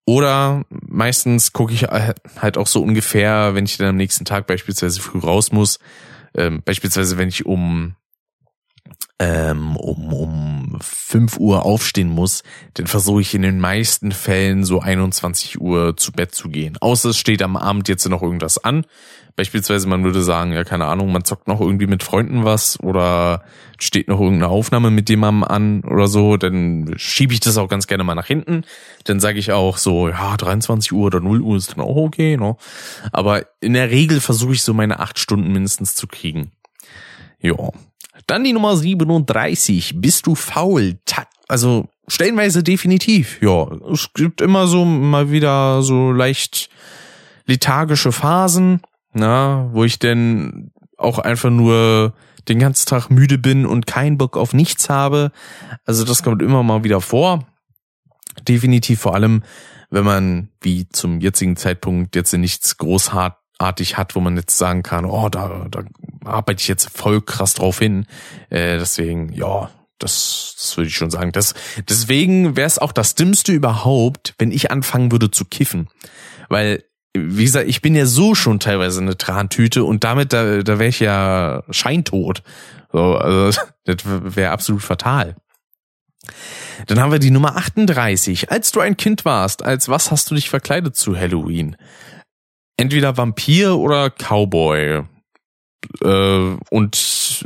Oder 0.06 0.64
meistens 0.70 1.52
gucke 1.52 1.72
ich 1.72 1.82
halt 1.82 2.56
auch 2.56 2.68
so 2.68 2.82
ungefähr, 2.82 3.54
wenn 3.54 3.64
ich 3.64 3.76
dann 3.76 3.88
am 3.88 3.96
nächsten 3.96 4.24
Tag 4.24 4.46
beispielsweise 4.46 5.00
früh 5.00 5.18
raus 5.18 5.50
muss, 5.50 5.78
ähm, 6.34 6.62
beispielsweise 6.64 7.18
wenn 7.18 7.28
ich 7.28 7.44
um 7.44 7.96
ähm, 9.18 9.76
um, 9.76 10.12
um 10.12 10.78
5 10.80 11.38
Uhr 11.38 11.64
aufstehen 11.64 12.10
muss, 12.10 12.42
dann 12.74 12.86
versuche 12.86 13.22
ich 13.22 13.34
in 13.34 13.42
den 13.42 13.60
meisten 13.60 14.12
Fällen 14.12 14.64
so 14.64 14.80
21 14.80 15.60
Uhr 15.60 15.96
zu 15.96 16.12
Bett 16.12 16.34
zu 16.34 16.50
gehen. 16.50 16.76
Außer 16.80 17.10
es 17.10 17.18
steht 17.18 17.42
am 17.42 17.56
Abend 17.56 17.88
jetzt 17.88 18.06
noch 18.08 18.22
irgendwas 18.22 18.62
an. 18.62 18.84
Beispielsweise 19.34 19.86
man 19.86 20.02
würde 20.04 20.22
sagen, 20.22 20.52
ja, 20.52 20.64
keine 20.64 20.86
Ahnung, 20.86 21.12
man 21.12 21.24
zockt 21.24 21.46
noch 21.46 21.60
irgendwie 21.60 21.86
mit 21.86 22.02
Freunden 22.02 22.44
was 22.44 22.80
oder 22.80 23.44
steht 23.78 24.08
noch 24.08 24.20
irgendeine 24.20 24.50
Aufnahme 24.50 24.90
mit 24.90 25.08
jemandem 25.10 25.44
an 25.44 25.84
oder 25.84 26.08
so, 26.08 26.38
dann 26.38 26.94
schiebe 26.96 27.34
ich 27.34 27.40
das 27.40 27.58
auch 27.58 27.68
ganz 27.68 27.86
gerne 27.86 28.04
mal 28.04 28.14
nach 28.14 28.26
hinten. 28.26 28.64
Dann 29.04 29.20
sage 29.20 29.38
ich 29.38 29.52
auch 29.52 29.76
so, 29.76 30.08
ja, 30.08 30.36
23 30.36 30.92
Uhr 30.92 31.06
oder 31.06 31.20
0 31.20 31.42
Uhr 31.42 31.56
ist 31.56 31.72
dann 31.72 31.84
auch 31.84 31.96
okay, 31.96 32.36
ne? 32.38 32.56
Aber 33.12 33.44
in 33.60 33.74
der 33.74 33.90
Regel 33.90 34.20
versuche 34.20 34.54
ich 34.54 34.62
so 34.62 34.72
meine 34.72 35.00
acht 35.00 35.18
Stunden 35.18 35.52
mindestens 35.52 35.94
zu 35.94 36.06
kriegen. 36.06 36.52
Ja, 37.40 37.70
dann 38.26 38.44
die 38.44 38.52
Nummer 38.52 38.76
37. 38.76 39.94
Bist 40.00 40.26
du 40.26 40.34
faul? 40.34 40.98
Also 41.48 41.88
stellenweise 42.08 42.62
definitiv. 42.62 43.40
Ja, 43.40 43.68
es 43.92 44.12
gibt 44.14 44.40
immer 44.40 44.66
so 44.66 44.84
mal 44.84 45.30
wieder 45.30 45.82
so 45.82 46.12
leicht 46.12 46.68
lethargische 47.46 48.12
Phasen, 48.12 48.80
na, 49.12 49.68
wo 49.72 49.84
ich 49.84 49.98
denn 49.98 50.72
auch 50.98 51.18
einfach 51.18 51.50
nur 51.50 52.14
den 52.48 52.58
ganzen 52.58 52.86
Tag 52.88 53.10
müde 53.10 53.38
bin 53.38 53.66
und 53.66 53.86
keinen 53.86 54.18
Bock 54.18 54.36
auf 54.36 54.52
nichts 54.52 54.88
habe. 54.88 55.32
Also 55.84 56.04
das 56.04 56.22
kommt 56.22 56.42
immer 56.42 56.62
mal 56.62 56.84
wieder 56.84 57.00
vor. 57.00 57.46
Definitiv 58.46 59.00
vor 59.00 59.14
allem, 59.14 59.42
wenn 59.90 60.04
man 60.04 60.48
wie 60.60 60.88
zum 60.88 61.20
jetzigen 61.20 61.56
Zeitpunkt 61.56 62.14
jetzt 62.16 62.32
nichts 62.32 62.76
großartig 63.58 63.96
hat, 63.96 64.14
wo 64.14 64.20
man 64.20 64.36
jetzt 64.36 64.56
sagen 64.56 64.82
kann, 64.82 65.04
oh, 65.04 65.28
da, 65.28 65.66
da 65.70 65.84
arbeite 66.24 66.60
ich 66.60 66.68
jetzt 66.68 66.90
voll 66.90 67.20
krass 67.20 67.54
drauf 67.54 67.78
hin. 67.78 68.06
Äh, 68.50 68.78
deswegen, 68.78 69.32
ja, 69.32 69.70
das, 69.98 70.54
das 70.58 70.76
würde 70.76 70.88
ich 70.88 70.96
schon 70.96 71.10
sagen. 71.10 71.32
Das, 71.32 71.54
deswegen 71.88 72.56
wäre 72.56 72.66
es 72.66 72.78
auch 72.78 72.92
das 72.92 73.14
Dümmste 73.14 73.52
überhaupt, 73.52 74.34
wenn 74.38 74.52
ich 74.52 74.70
anfangen 74.70 75.10
würde 75.12 75.30
zu 75.30 75.44
kiffen. 75.44 75.88
Weil, 76.48 76.84
wie 77.16 77.44
gesagt, 77.44 77.68
ich 77.68 77.80
bin 77.80 77.94
ja 77.94 78.06
so 78.06 78.34
schon 78.34 78.60
teilweise 78.60 79.00
eine 79.00 79.16
Trantüte 79.16 79.84
und 79.84 80.04
damit, 80.04 80.32
da, 80.32 80.62
da 80.62 80.78
wäre 80.78 80.88
ich 80.88 81.00
ja 81.00 81.62
scheintot. 81.70 82.42
So, 82.92 83.16
also, 83.16 83.60
das 83.84 83.96
wäre 84.04 84.50
absolut 84.50 84.82
fatal. 84.82 85.36
Dann 86.88 87.00
haben 87.00 87.12
wir 87.12 87.20
die 87.20 87.30
Nummer 87.30 87.56
38. 87.56 88.50
Als 88.50 88.72
du 88.72 88.80
ein 88.80 88.96
Kind 88.96 89.24
warst, 89.24 89.64
als 89.64 89.88
was 89.88 90.10
hast 90.10 90.30
du 90.30 90.34
dich 90.34 90.50
verkleidet 90.50 90.96
zu 90.96 91.16
Halloween? 91.16 91.76
Entweder 92.76 93.16
Vampir 93.16 93.76
oder 93.76 94.10
Cowboy. 94.10 95.04
Äh, 96.02 96.56
und 96.70 97.44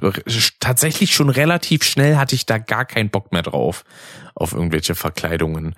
tatsächlich 0.60 1.14
schon 1.14 1.30
relativ 1.30 1.84
schnell 1.84 2.16
hatte 2.16 2.34
ich 2.34 2.46
da 2.46 2.58
gar 2.58 2.84
keinen 2.84 3.10
Bock 3.10 3.32
mehr 3.32 3.42
drauf, 3.42 3.84
auf 4.34 4.52
irgendwelche 4.52 4.94
Verkleidungen. 4.94 5.74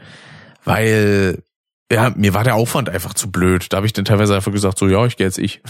Weil, 0.65 1.43
ja, 1.91 2.11
mir 2.11 2.35
war 2.35 2.45
der 2.45 2.55
Aufwand 2.55 2.89
einfach 2.89 3.15
zu 3.15 3.31
blöd. 3.31 3.73
Da 3.73 3.79
habe 3.79 3.87
ich 3.87 3.93
dann 3.93 4.05
teilweise 4.05 4.35
einfach 4.35 4.53
gesagt, 4.53 4.79
so, 4.79 4.89
ja, 4.89 5.05
ich 5.07 5.17
gehe 5.17 5.27
jetzt 5.27 5.39
ich. 5.39 5.63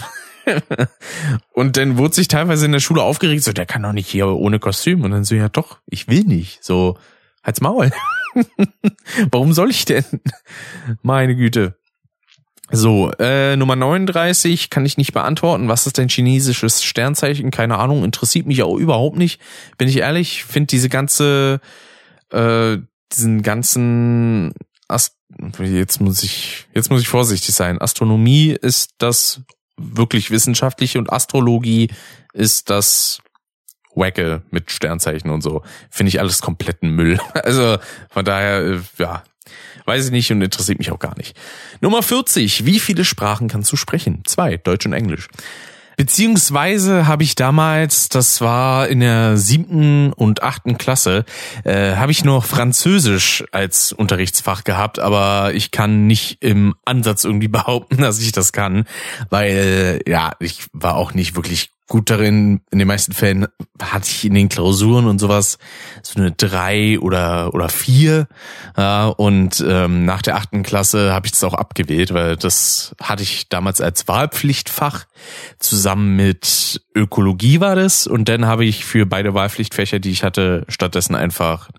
und 1.53 1.77
dann 1.77 1.97
wurde 1.97 2.15
sich 2.15 2.27
teilweise 2.27 2.65
in 2.65 2.73
der 2.73 2.79
Schule 2.79 3.01
aufgeregt, 3.01 3.43
so, 3.43 3.53
der 3.53 3.65
kann 3.65 3.83
doch 3.83 3.93
nicht 3.93 4.07
hier 4.07 4.27
ohne 4.27 4.59
Kostüm. 4.59 5.03
Und 5.03 5.11
dann 5.11 5.23
so, 5.23 5.35
ja 5.35 5.49
doch, 5.49 5.79
ich 5.87 6.07
will 6.07 6.23
nicht. 6.23 6.63
So, 6.63 6.97
halt's 7.43 7.61
Maul. 7.61 7.91
Warum 9.31 9.53
soll 9.53 9.71
ich 9.71 9.85
denn? 9.85 10.05
Meine 11.01 11.35
Güte. 11.35 11.79
So, 12.75 13.11
äh, 13.19 13.55
Nummer 13.55 13.75
39 13.75 14.71
kann 14.71 14.83
ich 14.83 14.97
nicht 14.97 15.13
beantworten. 15.13 15.67
Was 15.67 15.85
ist 15.85 15.99
denn 15.99 16.09
chinesisches 16.09 16.83
Sternzeichen? 16.83 17.51
Keine 17.51 17.77
Ahnung, 17.77 18.03
interessiert 18.03 18.47
mich 18.47 18.63
auch 18.63 18.77
überhaupt 18.77 19.15
nicht. 19.15 19.39
Bin 19.77 19.87
ich 19.87 19.97
ehrlich, 19.97 20.43
finde 20.43 20.67
diese 20.67 20.89
ganze, 20.89 21.61
äh, 22.31 22.77
diesen 23.11 23.43
ganzen 23.43 24.55
Ast 24.87 25.17
jetzt 25.59 26.01
muss 26.01 26.23
ich, 26.23 26.65
jetzt 26.73 26.89
muss 26.89 27.01
ich 27.01 27.07
vorsichtig 27.07 27.53
sein. 27.53 27.79
Astronomie 27.79 28.57
ist 28.59 28.95
das 28.97 29.41
wirklich 29.77 30.31
wissenschaftliche 30.31 30.97
und 30.97 31.13
Astrologie 31.13 31.91
ist 32.33 32.71
das 32.71 33.19
Wacke 33.93 34.41
mit 34.49 34.71
Sternzeichen 34.71 35.29
und 35.29 35.41
so. 35.41 35.61
Finde 35.91 36.09
ich 36.09 36.19
alles 36.19 36.41
kompletten 36.41 36.89
Müll. 36.89 37.19
Also 37.35 37.77
von 38.09 38.25
daher, 38.25 38.61
äh, 38.61 38.79
ja, 38.97 39.23
weiß 39.85 40.05
ich 40.05 40.11
nicht 40.11 40.31
und 40.31 40.41
interessiert 40.41 40.79
mich 40.79 40.91
auch 40.91 40.99
gar 40.99 41.17
nicht. 41.17 41.37
Nummer 41.81 42.03
40. 42.03 42.65
Wie 42.65 42.79
viele 42.79 43.05
Sprachen 43.05 43.47
kannst 43.47 43.71
du 43.71 43.75
sprechen? 43.75 44.21
Zwei, 44.25 44.57
Deutsch 44.57 44.85
und 44.85 44.93
Englisch. 44.93 45.27
Beziehungsweise 45.97 47.07
habe 47.07 47.23
ich 47.23 47.35
damals, 47.35 48.09
das 48.09 48.41
war 48.41 48.87
in 48.87 48.99
der 48.99 49.37
siebten 49.37 50.11
und 50.13 50.41
achten 50.41 50.77
Klasse, 50.77 51.23
äh, 51.65 51.95
habe 51.95 52.11
ich 52.11 52.23
noch 52.23 52.45
Französisch 52.45 53.43
als 53.51 53.91
Unterrichtsfach 53.91 54.63
gehabt, 54.63 54.99
aber 54.99 55.53
ich 55.53 55.71
kann 55.71 56.07
nicht 56.07 56.37
im 56.41 56.75
Ansatz 56.85 57.23
irgendwie 57.23 57.47
behaupten, 57.49 57.97
dass 57.97 58.19
ich 58.19 58.31
das 58.31 58.53
kann, 58.53 58.85
weil 59.29 60.01
ja, 60.07 60.31
ich 60.39 60.65
war 60.73 60.95
auch 60.95 61.13
nicht 61.13 61.35
wirklich 61.35 61.69
gut 61.87 62.09
darin. 62.09 62.61
In 62.71 62.79
den 62.79 62.87
meisten 62.87 63.13
Fällen 63.13 63.47
hatte 63.81 64.07
ich 64.09 64.25
in 64.25 64.33
den 64.33 64.49
Klausuren 64.49 65.05
und 65.05 65.19
sowas 65.19 65.57
so 66.01 66.19
eine 66.19 66.31
drei 66.31 66.99
oder 66.99 67.53
oder 67.53 67.69
vier. 67.69 68.27
Ja, 68.77 69.07
und 69.07 69.63
ähm, 69.67 70.05
nach 70.05 70.21
der 70.21 70.35
achten 70.35 70.63
Klasse 70.63 71.13
habe 71.13 71.25
ich 71.25 71.31
das 71.31 71.43
auch 71.43 71.53
abgewählt, 71.53 72.13
weil 72.13 72.35
das 72.35 72.95
hatte 73.01 73.23
ich 73.23 73.49
damals 73.49 73.81
als 73.81 74.07
Wahlpflichtfach 74.07 75.05
zusammen 75.59 76.15
mit 76.15 76.81
Ökologie 76.95 77.59
war 77.59 77.75
das. 77.75 78.07
Und 78.07 78.29
dann 78.29 78.45
habe 78.45 78.65
ich 78.65 78.85
für 78.85 79.05
beide 79.05 79.33
Wahlpflichtfächer, 79.33 79.99
die 79.99 80.11
ich 80.11 80.23
hatte, 80.23 80.65
stattdessen 80.67 81.15
einfach 81.15 81.69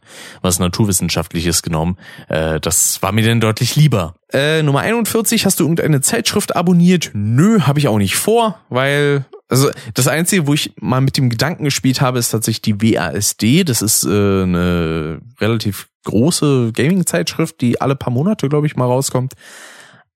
was 0.43 0.59
Naturwissenschaftliches 0.59 1.63
genommen. 1.63 1.97
Äh, 2.29 2.61
das 2.61 3.03
war 3.03 3.13
mir 3.13 3.27
dann 3.27 3.41
deutlich 3.41 3.77
lieber. 3.77 4.15
Äh, 4.33 4.63
Nummer 4.63 4.81
41, 4.81 5.47
hast 5.47 5.61
du 5.61 5.65
irgendeine 5.65 6.01
Zeitschrift 6.01 6.57
abonniert? 6.57 7.11
Nö, 7.15 7.61
habe 7.61 7.79
ich 7.79 7.89
auch 7.89 7.99
nicht 7.99 8.17
vor, 8.17 8.59
weil 8.69 9.25
also 9.49 9.71
das 9.93 10.09
Einzige, 10.09 10.47
wo 10.47 10.55
ich 10.55 10.73
mal 10.81 11.01
mit 11.01 11.17
dem 11.17 11.31
Gedanken 11.31 11.65
gespielt 11.65 12.01
habe, 12.01 12.19
ist 12.19 12.31
tatsächlich 12.31 12.63
die 12.63 12.97
WASD. 12.97 13.65
Das 13.65 13.83
ist 13.83 14.05
äh, 14.05 14.09
eine 14.09 15.21
relativ 15.41 15.89
große 16.05 16.73
Gaming-Zeitschrift, 16.73 17.61
die 17.61 17.81
alle 17.81 17.97
paar 17.97 18.13
Monate, 18.13 18.49
glaube 18.49 18.67
ich, 18.67 18.77
mal 18.77 18.87
rauskommt. 18.87 19.35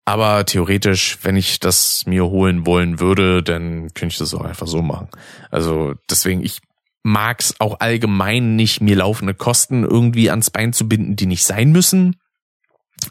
Aber 0.05 0.47
theoretisch, 0.47 1.19
wenn 1.23 1.37
ich 1.37 1.61
das 1.61 2.07
mir 2.07 2.25
holen 2.25 2.65
wollen 2.65 2.99
würde, 2.99 3.43
dann 3.43 3.93
könnte 3.93 4.15
ich 4.15 4.19
das 4.19 4.33
auch 4.33 4.45
einfach 4.45 4.67
so 4.67 4.81
machen. 4.81 5.09
Also 5.51 5.95
deswegen, 6.09 6.43
ich 6.43 6.61
mag 7.03 7.41
es 7.41 7.61
auch 7.61 7.81
allgemein 7.81 8.57
nicht, 8.57 8.81
mir 8.81 8.97
laufende 8.97 9.35
Kosten 9.35 9.85
irgendwie 9.85 10.31
ans 10.31 10.51
Bein 10.51 10.73
zu 10.73 10.89
binden, 10.89 11.17
die 11.17 11.27
nicht 11.27 11.45
sein 11.45 11.73
müssen. 11.73 12.17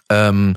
Ähm, 0.10 0.56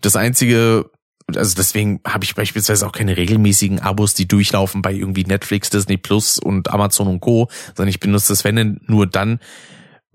das 0.00 0.16
Einzige, 0.16 0.90
also 1.34 1.54
deswegen 1.56 2.00
habe 2.06 2.24
ich 2.24 2.34
beispielsweise 2.34 2.86
auch 2.86 2.92
keine 2.92 3.16
regelmäßigen 3.16 3.80
Abos, 3.80 4.14
die 4.14 4.28
durchlaufen 4.28 4.82
bei 4.82 4.92
irgendwie 4.92 5.24
Netflix, 5.24 5.70
Disney 5.70 5.96
Plus 5.96 6.38
und 6.38 6.70
Amazon 6.70 7.08
und 7.08 7.20
Co., 7.20 7.48
sondern 7.74 7.88
ich 7.88 8.00
benutze 8.00 8.32
das, 8.32 8.44
wenn 8.44 8.80
nur 8.86 9.06
dann, 9.06 9.40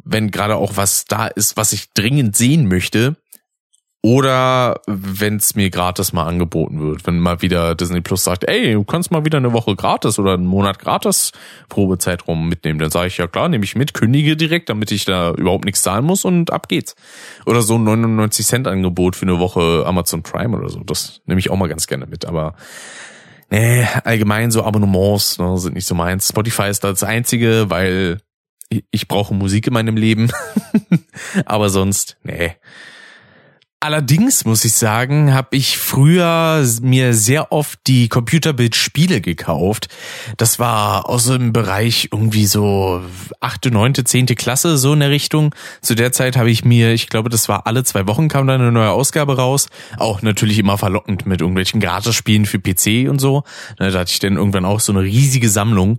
wenn 0.03 0.31
gerade 0.31 0.55
auch 0.55 0.77
was 0.77 1.05
da 1.05 1.27
ist, 1.27 1.57
was 1.57 1.73
ich 1.73 1.91
dringend 1.93 2.35
sehen 2.35 2.67
möchte. 2.67 3.17
Oder 4.03 4.81
wenn 4.87 5.35
es 5.35 5.53
mir 5.53 5.69
gratis 5.69 6.11
mal 6.11 6.25
angeboten 6.25 6.79
wird, 6.79 7.05
wenn 7.05 7.19
mal 7.19 7.43
wieder 7.43 7.75
Disney 7.75 8.01
Plus 8.01 8.23
sagt, 8.23 8.45
ey, 8.45 8.73
du 8.73 8.83
kannst 8.83 9.11
mal 9.11 9.25
wieder 9.25 9.37
eine 9.37 9.53
Woche 9.53 9.75
gratis 9.75 10.17
oder 10.17 10.33
einen 10.33 10.47
Monat 10.47 10.79
gratis 10.79 11.31
Probezeitraum 11.69 12.49
mitnehmen, 12.49 12.79
dann 12.79 12.89
sage 12.89 13.09
ich 13.09 13.17
ja 13.17 13.27
klar, 13.27 13.47
nehme 13.47 13.63
ich 13.63 13.75
mit, 13.75 13.93
kündige 13.93 14.35
direkt, 14.35 14.69
damit 14.69 14.91
ich 14.91 15.05
da 15.05 15.33
überhaupt 15.33 15.65
nichts 15.65 15.83
zahlen 15.83 16.03
muss 16.03 16.25
und 16.25 16.51
ab 16.51 16.67
geht's. 16.67 16.95
Oder 17.45 17.61
so 17.61 17.75
ein 17.75 17.83
99 17.83 18.43
Cent 18.43 18.67
Angebot 18.67 19.15
für 19.15 19.27
eine 19.27 19.37
Woche 19.37 19.83
Amazon 19.85 20.23
Prime 20.23 20.57
oder 20.57 20.69
so, 20.69 20.79
das 20.79 21.21
nehme 21.27 21.39
ich 21.39 21.51
auch 21.51 21.57
mal 21.57 21.69
ganz 21.69 21.85
gerne 21.85 22.07
mit, 22.07 22.25
aber 22.25 22.55
nee, 23.51 23.85
allgemein 24.03 24.49
so 24.49 24.63
Abonnements 24.63 25.37
ne, 25.37 25.59
sind 25.59 25.75
nicht 25.75 25.85
so 25.85 25.93
meins. 25.93 26.27
Spotify 26.27 26.69
ist 26.69 26.83
das 26.83 27.03
einzige, 27.03 27.69
weil 27.69 28.17
ich 28.89 29.07
brauche 29.07 29.35
Musik 29.35 29.67
in 29.67 29.73
meinem 29.73 29.95
Leben, 29.95 30.31
aber 31.45 31.69
sonst, 31.69 32.17
nee. 32.23 32.55
Allerdings 33.83 34.45
muss 34.45 34.63
ich 34.63 34.73
sagen, 34.73 35.33
habe 35.33 35.55
ich 35.55 35.79
früher 35.79 36.63
mir 36.83 37.15
sehr 37.15 37.51
oft 37.51 37.79
die 37.87 38.09
Computerbildspiele 38.09 39.21
gekauft. 39.21 39.87
Das 40.37 40.59
war 40.59 41.09
aus 41.09 41.25
dem 41.25 41.51
Bereich 41.51 42.09
irgendwie 42.11 42.45
so 42.45 43.01
achte, 43.39 43.71
neunte, 43.71 44.03
zehnte 44.03 44.35
Klasse, 44.35 44.77
so 44.77 44.93
in 44.93 44.99
der 44.99 45.09
Richtung. 45.09 45.55
Zu 45.81 45.95
der 45.95 46.11
Zeit 46.11 46.37
habe 46.37 46.51
ich 46.51 46.63
mir, 46.63 46.93
ich 46.93 47.07
glaube, 47.07 47.29
das 47.29 47.49
war 47.49 47.65
alle 47.65 47.83
zwei 47.83 48.05
Wochen 48.05 48.27
kam 48.27 48.45
da 48.45 48.53
eine 48.53 48.71
neue 48.71 48.91
Ausgabe 48.91 49.37
raus. 49.37 49.65
Auch 49.97 50.21
natürlich 50.21 50.59
immer 50.59 50.77
verlockend 50.77 51.25
mit 51.25 51.41
irgendwelchen 51.41 51.79
Gratis-Spielen 51.79 52.45
für 52.45 52.59
PC 52.59 53.09
und 53.09 53.17
so. 53.17 53.41
Da 53.77 53.85
hatte 53.85 54.11
ich 54.11 54.19
dann 54.19 54.37
irgendwann 54.37 54.65
auch 54.65 54.79
so 54.79 54.91
eine 54.91 55.01
riesige 55.01 55.49
Sammlung. 55.49 55.97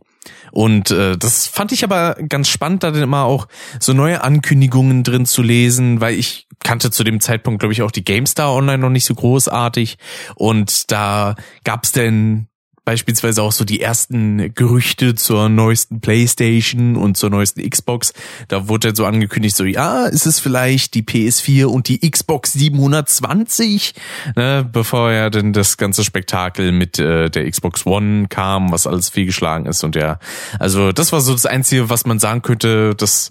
Und 0.51 0.91
äh, 0.91 1.17
das 1.17 1.47
fand 1.47 1.73
ich 1.73 1.85
aber 1.85 2.17
ganz 2.29 2.49
spannend, 2.49 2.83
da 2.83 2.91
dann 2.91 3.03
immer 3.03 3.25
auch 3.25 3.49
so 3.81 3.93
neue 3.93 4.23
Ankündigungen 4.23 5.03
drin 5.03 5.27
zu 5.27 5.43
lesen, 5.43 6.01
weil 6.01 6.15
ich 6.15 6.47
kannte 6.63 6.91
zu 6.91 7.05
dem 7.05 7.21
Zeitpunkt, 7.21 7.61
glaube 7.61 7.73
ich, 7.73 7.83
auch 7.83 7.91
die 7.91 8.05
GameStar 8.05 8.55
Online 8.55 8.79
noch 8.79 8.91
nicht 8.91 9.05
so 9.05 9.15
großartig. 9.15 9.99
Und 10.35 10.91
da 10.93 11.35
gab's 11.65 11.93
denn 11.93 12.49
beispielsweise 12.85 13.43
auch 13.43 13.53
so 13.53 13.65
die 13.65 13.81
ersten 13.81 14.55
Gerüchte 14.55 15.15
zur 15.15 15.49
neuesten 15.49 16.01
PlayStation 16.01 16.97
und 16.97 17.17
zur 17.17 17.31
neuesten 17.31 17.69
Xbox. 17.69 18.13
Da 18.49 18.69
wurde 18.69 18.89
halt 18.89 18.97
so 18.97 19.07
angekündigt, 19.07 19.57
so 19.57 19.65
ja, 19.65 20.07
ist 20.07 20.27
es 20.27 20.41
vielleicht 20.41 20.95
die 20.95 21.03
PS4 21.03 21.67
und 21.67 21.89
die 21.89 21.99
Xbox 21.99 22.53
720, 22.55 23.95
ne, 24.37 24.69
bevor 24.71 25.13
ja 25.13 25.31
dann 25.31 25.53
das 25.53 25.77
ganze 25.77 26.05
Spektakel 26.05 26.73
mit 26.73 26.99
äh, 26.99 27.31
der 27.31 27.49
Xbox 27.49 27.87
One 27.87 28.27
kam, 28.29 28.73
was 28.73 28.87
alles 28.87 29.11
fehlgeschlagen 29.11 29.67
ist 29.67 29.85
und 29.85 29.95
ja, 29.95 30.19
also 30.59 30.93
das 30.93 31.13
war 31.13 31.21
so 31.21 31.33
das 31.33 31.47
Einzige, 31.47 31.89
was 31.89 32.05
man 32.05 32.19
sagen 32.19 32.43
könnte, 32.43 32.95
das 32.97 33.31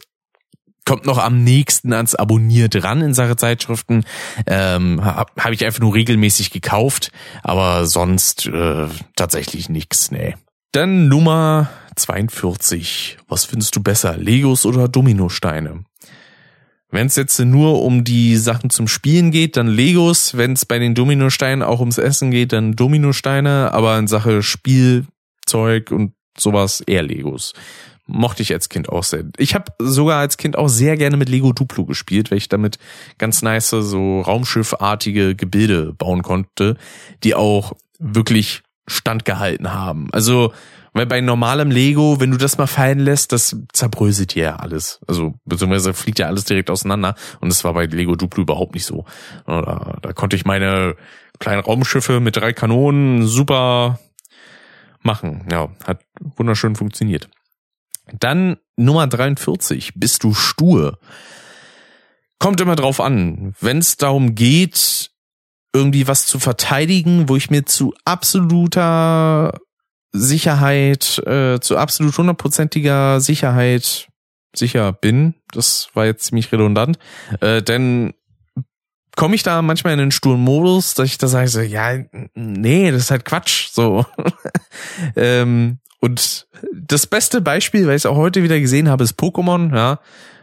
kommt 0.85 1.05
noch 1.05 1.17
am 1.17 1.43
nächsten 1.43 1.93
ans 1.93 2.15
Abonniert 2.15 2.83
ran 2.83 3.01
in 3.01 3.13
Sache 3.13 3.35
Zeitschriften. 3.35 4.03
Ähm, 4.47 5.03
Habe 5.03 5.31
hab 5.37 5.51
ich 5.51 5.65
einfach 5.65 5.79
nur 5.79 5.93
regelmäßig 5.93 6.51
gekauft, 6.51 7.11
aber 7.43 7.85
sonst 7.85 8.47
äh, 8.47 8.87
tatsächlich 9.15 9.69
nix, 9.69 10.11
nee. 10.11 10.35
Dann 10.71 11.07
Nummer 11.07 11.69
42. 11.95 13.17
Was 13.27 13.45
findest 13.45 13.75
du 13.75 13.83
besser, 13.83 14.17
Legos 14.17 14.65
oder 14.65 14.87
Dominosteine? 14.87 15.83
Wenn 16.89 17.07
es 17.07 17.15
jetzt 17.15 17.39
nur 17.39 17.83
um 17.83 18.03
die 18.03 18.35
Sachen 18.35 18.69
zum 18.69 18.87
Spielen 18.87 19.31
geht, 19.31 19.55
dann 19.55 19.67
Legos. 19.67 20.35
Wenn 20.35 20.53
es 20.53 20.65
bei 20.65 20.77
den 20.77 20.93
Dominosteinen 20.93 21.63
auch 21.63 21.79
ums 21.79 21.97
Essen 21.97 22.31
geht, 22.31 22.51
dann 22.51 22.75
Dominosteine. 22.75 23.73
Aber 23.73 23.97
in 23.97 24.07
Sache 24.07 24.43
Spielzeug 24.43 25.91
und 25.91 26.13
sowas 26.37 26.81
eher 26.81 27.03
Legos 27.03 27.53
mochte 28.11 28.43
ich 28.43 28.53
als 28.53 28.69
Kind 28.69 28.89
auch 28.89 29.03
sehr. 29.03 29.23
Ich 29.37 29.55
habe 29.55 29.71
sogar 29.79 30.19
als 30.19 30.37
Kind 30.37 30.57
auch 30.57 30.67
sehr 30.67 30.97
gerne 30.97 31.17
mit 31.17 31.29
Lego 31.29 31.53
Duplo 31.53 31.85
gespielt, 31.85 32.31
weil 32.31 32.37
ich 32.37 32.49
damit 32.49 32.77
ganz 33.17 33.41
nice 33.41 33.69
so 33.69 34.21
Raumschiffartige 34.21 35.35
Gebilde 35.35 35.93
bauen 35.93 36.21
konnte, 36.21 36.77
die 37.23 37.35
auch 37.35 37.73
wirklich 37.99 38.63
standgehalten 38.87 39.73
haben. 39.73 40.09
Also, 40.11 40.53
weil 40.93 41.05
bei 41.05 41.21
normalem 41.21 41.71
Lego, 41.71 42.19
wenn 42.19 42.31
du 42.31 42.37
das 42.37 42.57
mal 42.57 42.67
fallen 42.67 42.99
lässt, 42.99 43.31
das 43.31 43.55
zerbröselt 43.71 44.35
ja 44.35 44.57
alles. 44.57 44.99
Also, 45.07 45.35
beziehungsweise 45.45 45.93
fliegt 45.93 46.19
ja 46.19 46.27
alles 46.27 46.43
direkt 46.43 46.69
auseinander. 46.69 47.15
Und 47.39 47.49
das 47.49 47.63
war 47.63 47.73
bei 47.73 47.85
Lego 47.85 48.15
Duplo 48.15 48.43
überhaupt 48.43 48.73
nicht 48.73 48.85
so. 48.85 49.05
Da, 49.45 49.97
da 50.01 50.13
konnte 50.13 50.35
ich 50.35 50.45
meine 50.45 50.95
kleinen 51.39 51.61
Raumschiffe 51.61 52.19
mit 52.19 52.35
drei 52.35 52.51
Kanonen 52.51 53.25
super 53.25 53.99
machen. 55.01 55.47
Ja, 55.51 55.69
hat 55.85 56.01
wunderschön 56.35 56.75
funktioniert. 56.75 57.29
Dann 58.19 58.57
Nummer 58.75 59.07
43. 59.07 59.93
Bist 59.95 60.23
du 60.23 60.33
stur? 60.33 60.99
Kommt 62.39 62.59
immer 62.61 62.75
drauf 62.75 62.99
an. 62.99 63.53
Wenn 63.59 63.77
es 63.77 63.97
darum 63.97 64.35
geht, 64.35 65.11
irgendwie 65.73 66.07
was 66.07 66.25
zu 66.25 66.39
verteidigen, 66.39 67.29
wo 67.29 67.35
ich 67.35 67.49
mir 67.49 67.65
zu 67.65 67.93
absoluter 68.03 69.59
Sicherheit, 70.11 71.19
äh, 71.25 71.59
zu 71.59 71.77
absolut 71.77 72.17
hundertprozentiger 72.17 73.21
Sicherheit 73.21 74.09
sicher 74.53 74.91
bin. 74.91 75.35
Das 75.53 75.89
war 75.93 76.05
jetzt 76.05 76.25
ziemlich 76.25 76.51
redundant. 76.51 76.99
Äh, 77.39 77.61
denn 77.61 78.13
komme 79.15 79.35
ich 79.35 79.43
da 79.43 79.61
manchmal 79.61 79.93
in 79.93 79.99
den 79.99 80.11
sturen 80.11 80.41
Modus, 80.41 80.93
dass 80.93 81.07
ich 81.07 81.17
da 81.17 81.27
sage, 81.27 81.47
so, 81.47 81.61
ja, 81.61 81.99
nee, 82.33 82.91
das 82.91 83.03
ist 83.03 83.11
halt 83.11 83.25
Quatsch. 83.25 83.69
So. 83.71 84.05
ähm, 85.15 85.79
und 86.01 86.47
das 86.73 87.07
beste 87.07 87.41
Beispiel, 87.41 87.85
weil 87.85 87.95
ich 87.95 88.01
es 88.01 88.05
auch 88.07 88.17
heute 88.17 88.43
wieder 88.43 88.59
gesehen 88.59 88.89
habe, 88.89 89.03
ist 89.03 89.19
Pokémon, 89.19 89.73
ja. 89.73 89.99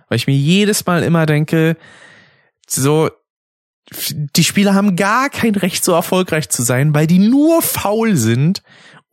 Weil 0.09 0.16
ich 0.16 0.26
mir 0.26 0.36
jedes 0.36 0.86
Mal 0.86 1.02
immer 1.02 1.26
denke, 1.26 1.76
so, 2.66 3.11
die 4.09 4.44
Spieler 4.44 4.74
haben 4.74 4.96
gar 4.96 5.28
kein 5.28 5.54
Recht, 5.54 5.84
so 5.84 5.92
erfolgreich 5.92 6.48
zu 6.48 6.62
sein, 6.62 6.94
weil 6.94 7.06
die 7.06 7.18
nur 7.18 7.61
faul 7.61 8.16
sind 8.16 8.62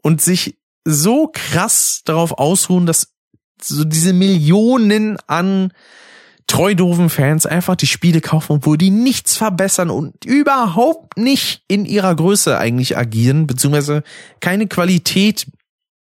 und 0.01 0.21
sich 0.21 0.57
so 0.85 1.31
krass 1.33 2.01
darauf 2.05 2.33
ausruhen, 2.33 2.85
dass 2.85 3.13
so 3.61 3.83
diese 3.83 4.13
Millionen 4.13 5.17
an 5.27 5.73
treu 6.47 6.75
doofen 6.75 7.09
Fans 7.09 7.47
einfach 7.47 7.75
die 7.75 7.87
Spiele 7.87 8.21
kaufen, 8.21 8.57
obwohl 8.57 8.77
die 8.77 8.91
nichts 8.91 9.35
verbessern 9.35 9.89
und 9.89 10.25
überhaupt 10.25 11.17
nicht 11.17 11.63
in 11.67 11.85
ihrer 11.85 12.15
Größe 12.15 12.57
eigentlich 12.57 12.97
agieren, 12.97 13.47
beziehungsweise 13.47 14.03
keine 14.41 14.67
Qualität 14.67 15.47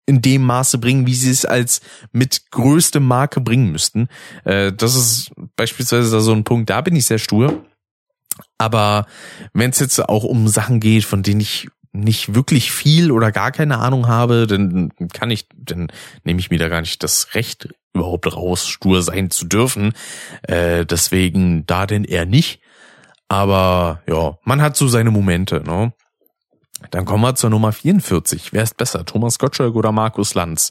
in 0.06 0.22
dem 0.22 0.42
Maße 0.42 0.78
bringen, 0.78 1.06
wie 1.06 1.14
sie 1.14 1.30
es 1.30 1.44
als 1.44 1.80
mit 2.12 2.50
größte 2.52 3.00
Marke 3.00 3.40
bringen 3.40 3.72
müssten. 3.72 4.08
Äh, 4.44 4.72
das 4.72 4.94
ist 4.94 5.32
beispielsweise 5.56 6.20
so 6.20 6.32
ein 6.32 6.44
Punkt, 6.44 6.70
da 6.70 6.80
bin 6.80 6.96
ich 6.96 7.06
sehr 7.06 7.18
stur. 7.18 7.64
Aber 8.58 9.06
wenn 9.52 9.70
es 9.70 9.80
jetzt 9.80 9.98
auch 10.00 10.24
um 10.24 10.48
Sachen 10.48 10.80
geht, 10.80 11.04
von 11.04 11.22
denen 11.22 11.40
ich 11.40 11.68
nicht 11.92 12.34
wirklich 12.34 12.72
viel 12.72 13.10
oder 13.10 13.32
gar 13.32 13.50
keine 13.52 13.78
Ahnung 13.78 14.06
habe, 14.06 14.46
dann 14.46 14.90
kann 15.12 15.30
ich, 15.30 15.46
dann 15.56 15.88
nehme 16.24 16.40
ich 16.40 16.50
mir 16.50 16.58
da 16.58 16.68
gar 16.68 16.82
nicht 16.82 17.02
das 17.02 17.34
Recht 17.34 17.68
überhaupt 17.94 18.32
raus, 18.34 18.66
stur 18.66 19.02
sein 19.02 19.30
zu 19.30 19.46
dürfen. 19.46 19.92
Äh, 20.42 20.84
deswegen 20.84 21.64
da 21.66 21.86
denn 21.86 22.04
eher 22.04 22.26
nicht. 22.26 22.60
Aber 23.28 24.02
ja, 24.08 24.38
man 24.44 24.62
hat 24.62 24.76
so 24.76 24.86
seine 24.86 25.10
Momente, 25.10 25.62
ne? 25.62 25.92
Dann 26.90 27.04
kommen 27.04 27.22
wir 27.22 27.34
zur 27.34 27.50
Nummer 27.50 27.72
44. 27.72 28.52
Wer 28.52 28.62
ist 28.62 28.76
besser, 28.76 29.04
Thomas 29.04 29.38
Gottschalk 29.38 29.74
oder 29.74 29.92
Markus 29.92 30.34
Lanz? 30.34 30.70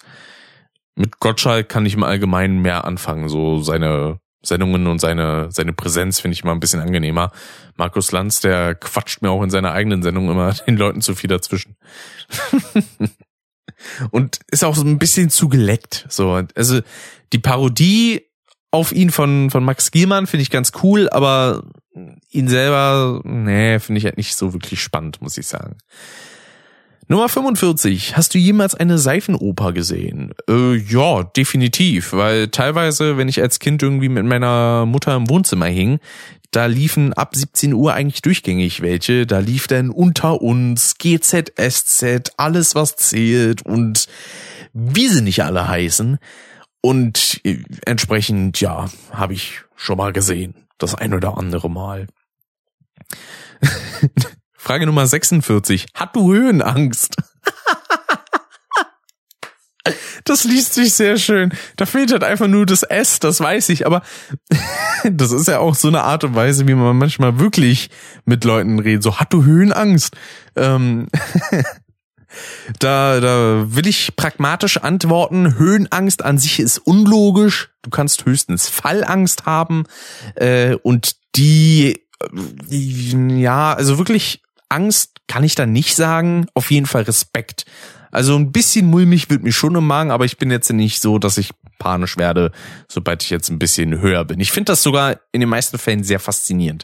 Mit 0.96 1.20
Gottschalk 1.20 1.68
kann 1.68 1.86
ich 1.86 1.96
im 1.96 2.04
Allgemeinen 2.04 2.62
mehr 2.62 2.86
anfangen, 2.86 3.28
so 3.28 3.62
seine 3.62 4.20
Sendungen 4.46 4.88
und 4.88 5.00
seine, 5.00 5.52
seine 5.52 5.74
Präsenz 5.74 6.20
finde 6.20 6.34
ich 6.34 6.44
immer 6.44 6.54
ein 6.54 6.60
bisschen 6.60 6.80
angenehmer. 6.80 7.32
Markus 7.76 8.12
Lanz, 8.12 8.40
der 8.40 8.76
quatscht 8.76 9.22
mir 9.22 9.32
auch 9.32 9.44
in 9.44 9.50
seiner 9.50 9.72
eigenen 9.72 10.04
Sendung 10.04 10.30
immer 10.30 10.54
den 10.68 10.78
Leuten 10.78 11.02
zu 11.02 11.16
viel 11.16 11.30
dazwischen. 11.30 11.76
und 14.12 14.40
ist 14.52 14.64
auch 14.64 14.76
so 14.76 14.84
ein 14.84 15.00
bisschen 15.00 15.30
zu 15.30 15.50
geleckt. 15.50 16.06
So, 16.10 16.42
also 16.56 16.82
die 17.34 17.40
Parodie 17.40 18.22
auf 18.72 18.92
ihn 18.92 19.10
von, 19.10 19.50
von 19.50 19.64
Max 19.64 19.92
Gielmann 19.92 20.28
finde 20.28 20.44
ich 20.44 20.50
ganz 20.50 20.72
cool, 20.84 21.10
aber 21.10 21.64
ihn 22.32 22.48
selber, 22.48 23.22
nee, 23.24 23.80
finde 23.80 24.00
ich 24.00 24.06
halt 24.06 24.18
nicht 24.18 24.36
so 24.36 24.54
wirklich 24.54 24.82
spannend, 24.82 25.22
muss 25.22 25.38
ich 25.38 25.48
sagen. 25.48 25.78
Nummer 27.08 27.30
45. 27.30 28.18
Hast 28.18 28.34
du 28.34 28.40
jemals 28.40 28.74
eine 28.74 28.98
Seifenoper 28.98 29.74
gesehen? 29.74 30.34
Äh, 30.50 30.76
ja, 30.76 31.22
definitiv, 31.24 32.14
weil 32.14 32.48
teilweise, 32.48 33.18
wenn 33.18 33.30
ich 33.30 33.42
als 33.42 33.60
Kind 33.60 33.84
irgendwie 33.84 34.10
mit 34.10 34.26
meiner 34.26 34.88
Mutter 34.88 35.16
im 35.16 35.30
Wohnzimmer 35.30 35.68
hing, 35.68 36.00
da 36.50 36.66
liefen 36.66 37.14
ab 37.14 37.36
17 37.36 37.74
Uhr 37.74 37.94
eigentlich 37.94 38.24
durchgängig 38.24 38.82
welche. 38.82 39.28
Da 39.28 39.38
lief 39.38 39.68
dann 39.68 39.92
unter 39.92 40.42
uns 40.42 40.96
GZSZ, 40.98 42.32
alles 42.38 42.74
was 42.74 42.96
zählt 42.96 43.64
und 43.64 44.08
wie 44.74 45.08
sie 45.08 45.22
nicht 45.22 45.44
alle 45.44 45.68
heißen. 45.68 46.18
Und 46.82 47.40
äh, 47.44 47.60
entsprechend, 47.86 48.62
ja, 48.62 48.90
habe 49.12 49.34
ich 49.34 49.62
schon 49.76 49.98
mal 49.98 50.12
gesehen. 50.12 50.65
Das 50.78 50.96
ein 50.96 51.14
oder 51.14 51.38
andere 51.38 51.70
Mal. 51.70 52.08
Frage 54.54 54.86
Nummer 54.86 55.06
46. 55.08 55.88
Hat 55.94 56.16
du 56.16 56.34
Höhenangst? 56.34 57.16
Das 60.24 60.44
liest 60.44 60.74
sich 60.74 60.94
sehr 60.96 61.18
schön. 61.18 61.54
Da 61.76 61.86
fehlt 61.86 62.12
halt 62.12 62.24
einfach 62.24 62.48
nur 62.48 62.66
das 62.66 62.82
S, 62.82 63.20
das 63.20 63.40
weiß 63.40 63.70
ich, 63.70 63.86
aber 63.86 64.02
das 65.04 65.32
ist 65.32 65.48
ja 65.48 65.60
auch 65.60 65.76
so 65.76 65.88
eine 65.88 66.02
Art 66.02 66.24
und 66.24 66.34
Weise, 66.34 66.68
wie 66.68 66.74
man 66.74 66.98
manchmal 66.98 67.40
wirklich 67.40 67.92
mit 68.26 68.44
Leuten 68.44 68.80
redet. 68.80 69.04
So, 69.04 69.20
hat 69.20 69.32
du 69.32 69.44
Höhenangst? 69.44 70.16
Ähm, 70.56 71.08
da, 72.80 73.20
da 73.20 73.66
will 73.68 73.88
ich 73.88 74.16
pragmatisch 74.16 74.78
antworten. 74.78 75.58
Höhenangst 75.58 76.24
an 76.24 76.38
sich 76.38 76.60
ist 76.60 76.80
unlogisch. 76.80 77.70
Du 77.82 77.90
kannst 77.90 78.26
höchstens 78.26 78.68
Fallangst 78.68 79.46
haben. 79.46 79.84
Äh, 80.36 80.76
und 80.84 81.16
die, 81.36 82.02
die, 82.34 83.42
ja, 83.42 83.74
also 83.74 83.98
wirklich 83.98 84.42
Angst 84.70 85.12
kann 85.28 85.44
ich 85.44 85.56
da 85.56 85.66
nicht 85.66 85.96
sagen. 85.96 86.48
Auf 86.54 86.72
jeden 86.72 86.86
Fall 86.86 87.04
Respekt. 87.04 87.66
Also 88.12 88.36
ein 88.38 88.52
bisschen 88.52 88.88
mulmig 88.88 89.30
wird 89.30 89.44
mir 89.44 89.52
schon 89.52 89.76
im 89.76 89.86
Magen, 89.86 90.12
aber 90.12 90.26
ich 90.26 90.38
bin 90.38 90.50
jetzt 90.50 90.72
nicht 90.72 91.02
so, 91.02 91.20
dass 91.20 91.38
ich 91.38 91.52
panisch 91.78 92.18
werde, 92.18 92.52
sobald 92.88 93.24
ich 93.24 93.30
jetzt 93.30 93.50
ein 93.50 93.60
bisschen 93.60 94.02
höher 94.02 94.26
bin. 94.26 94.40
Ich 94.40 94.52
finde 94.52 94.72
das 94.72 94.84
sogar 94.84 95.20
in 95.32 95.40
den 95.40 95.50
meisten 95.50 95.78
Fällen 95.78 96.04
sehr 96.04 96.20
faszinierend. 96.20 96.84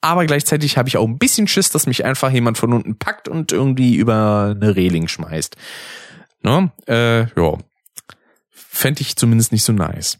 Aber 0.00 0.26
gleichzeitig 0.26 0.78
habe 0.78 0.88
ich 0.88 0.96
auch 0.96 1.06
ein 1.06 1.18
bisschen 1.18 1.48
Schiss, 1.48 1.70
dass 1.70 1.86
mich 1.86 2.04
einfach 2.04 2.30
jemand 2.30 2.58
von 2.58 2.72
unten 2.72 2.98
packt 2.98 3.28
und 3.28 3.52
irgendwie 3.52 3.96
über 3.96 4.54
eine 4.56 4.76
Reling 4.76 5.08
schmeißt. 5.08 5.56
Ne? 6.42 6.70
Äh, 6.86 7.20
ja. 7.38 7.58
Fände 8.50 9.00
ich 9.00 9.16
zumindest 9.16 9.52
nicht 9.52 9.64
so 9.64 9.72
nice. 9.72 10.18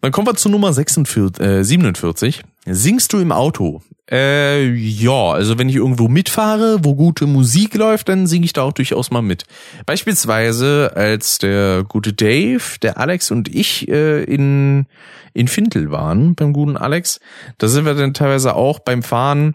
Dann 0.00 0.10
kommen 0.10 0.26
wir 0.26 0.34
zu 0.34 0.48
Nummer 0.48 0.72
46, 0.72 1.40
äh, 1.40 1.62
47. 1.62 2.42
Singst 2.66 3.12
du 3.12 3.18
im 3.18 3.30
Auto? 3.30 3.82
Äh, 4.12 4.66
ja, 4.74 5.30
also 5.30 5.58
wenn 5.58 5.70
ich 5.70 5.76
irgendwo 5.76 6.06
mitfahre, 6.06 6.84
wo 6.84 6.94
gute 6.94 7.26
Musik 7.26 7.74
läuft, 7.74 8.10
dann 8.10 8.26
singe 8.26 8.44
ich 8.44 8.52
da 8.52 8.62
auch 8.62 8.74
durchaus 8.74 9.10
mal 9.10 9.22
mit. 9.22 9.44
Beispielsweise 9.86 10.92
als 10.94 11.38
der 11.38 11.84
gute 11.88 12.12
Dave, 12.12 12.62
der 12.82 12.98
Alex 12.98 13.30
und 13.30 13.48
ich 13.48 13.88
äh, 13.88 14.22
in 14.24 14.86
in 15.32 15.48
Fintel 15.48 15.90
waren 15.90 16.34
beim 16.34 16.52
guten 16.52 16.76
Alex, 16.76 17.18
da 17.56 17.68
sind 17.68 17.86
wir 17.86 17.94
dann 17.94 18.12
teilweise 18.12 18.54
auch 18.54 18.80
beim 18.80 19.02
Fahren 19.02 19.54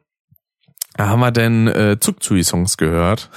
da 0.98 1.10
haben 1.10 1.20
wir 1.20 1.32
denn 1.32 1.68
äh, 1.68 1.98
Zugzui-Songs 2.00 2.76
gehört, 2.78 3.30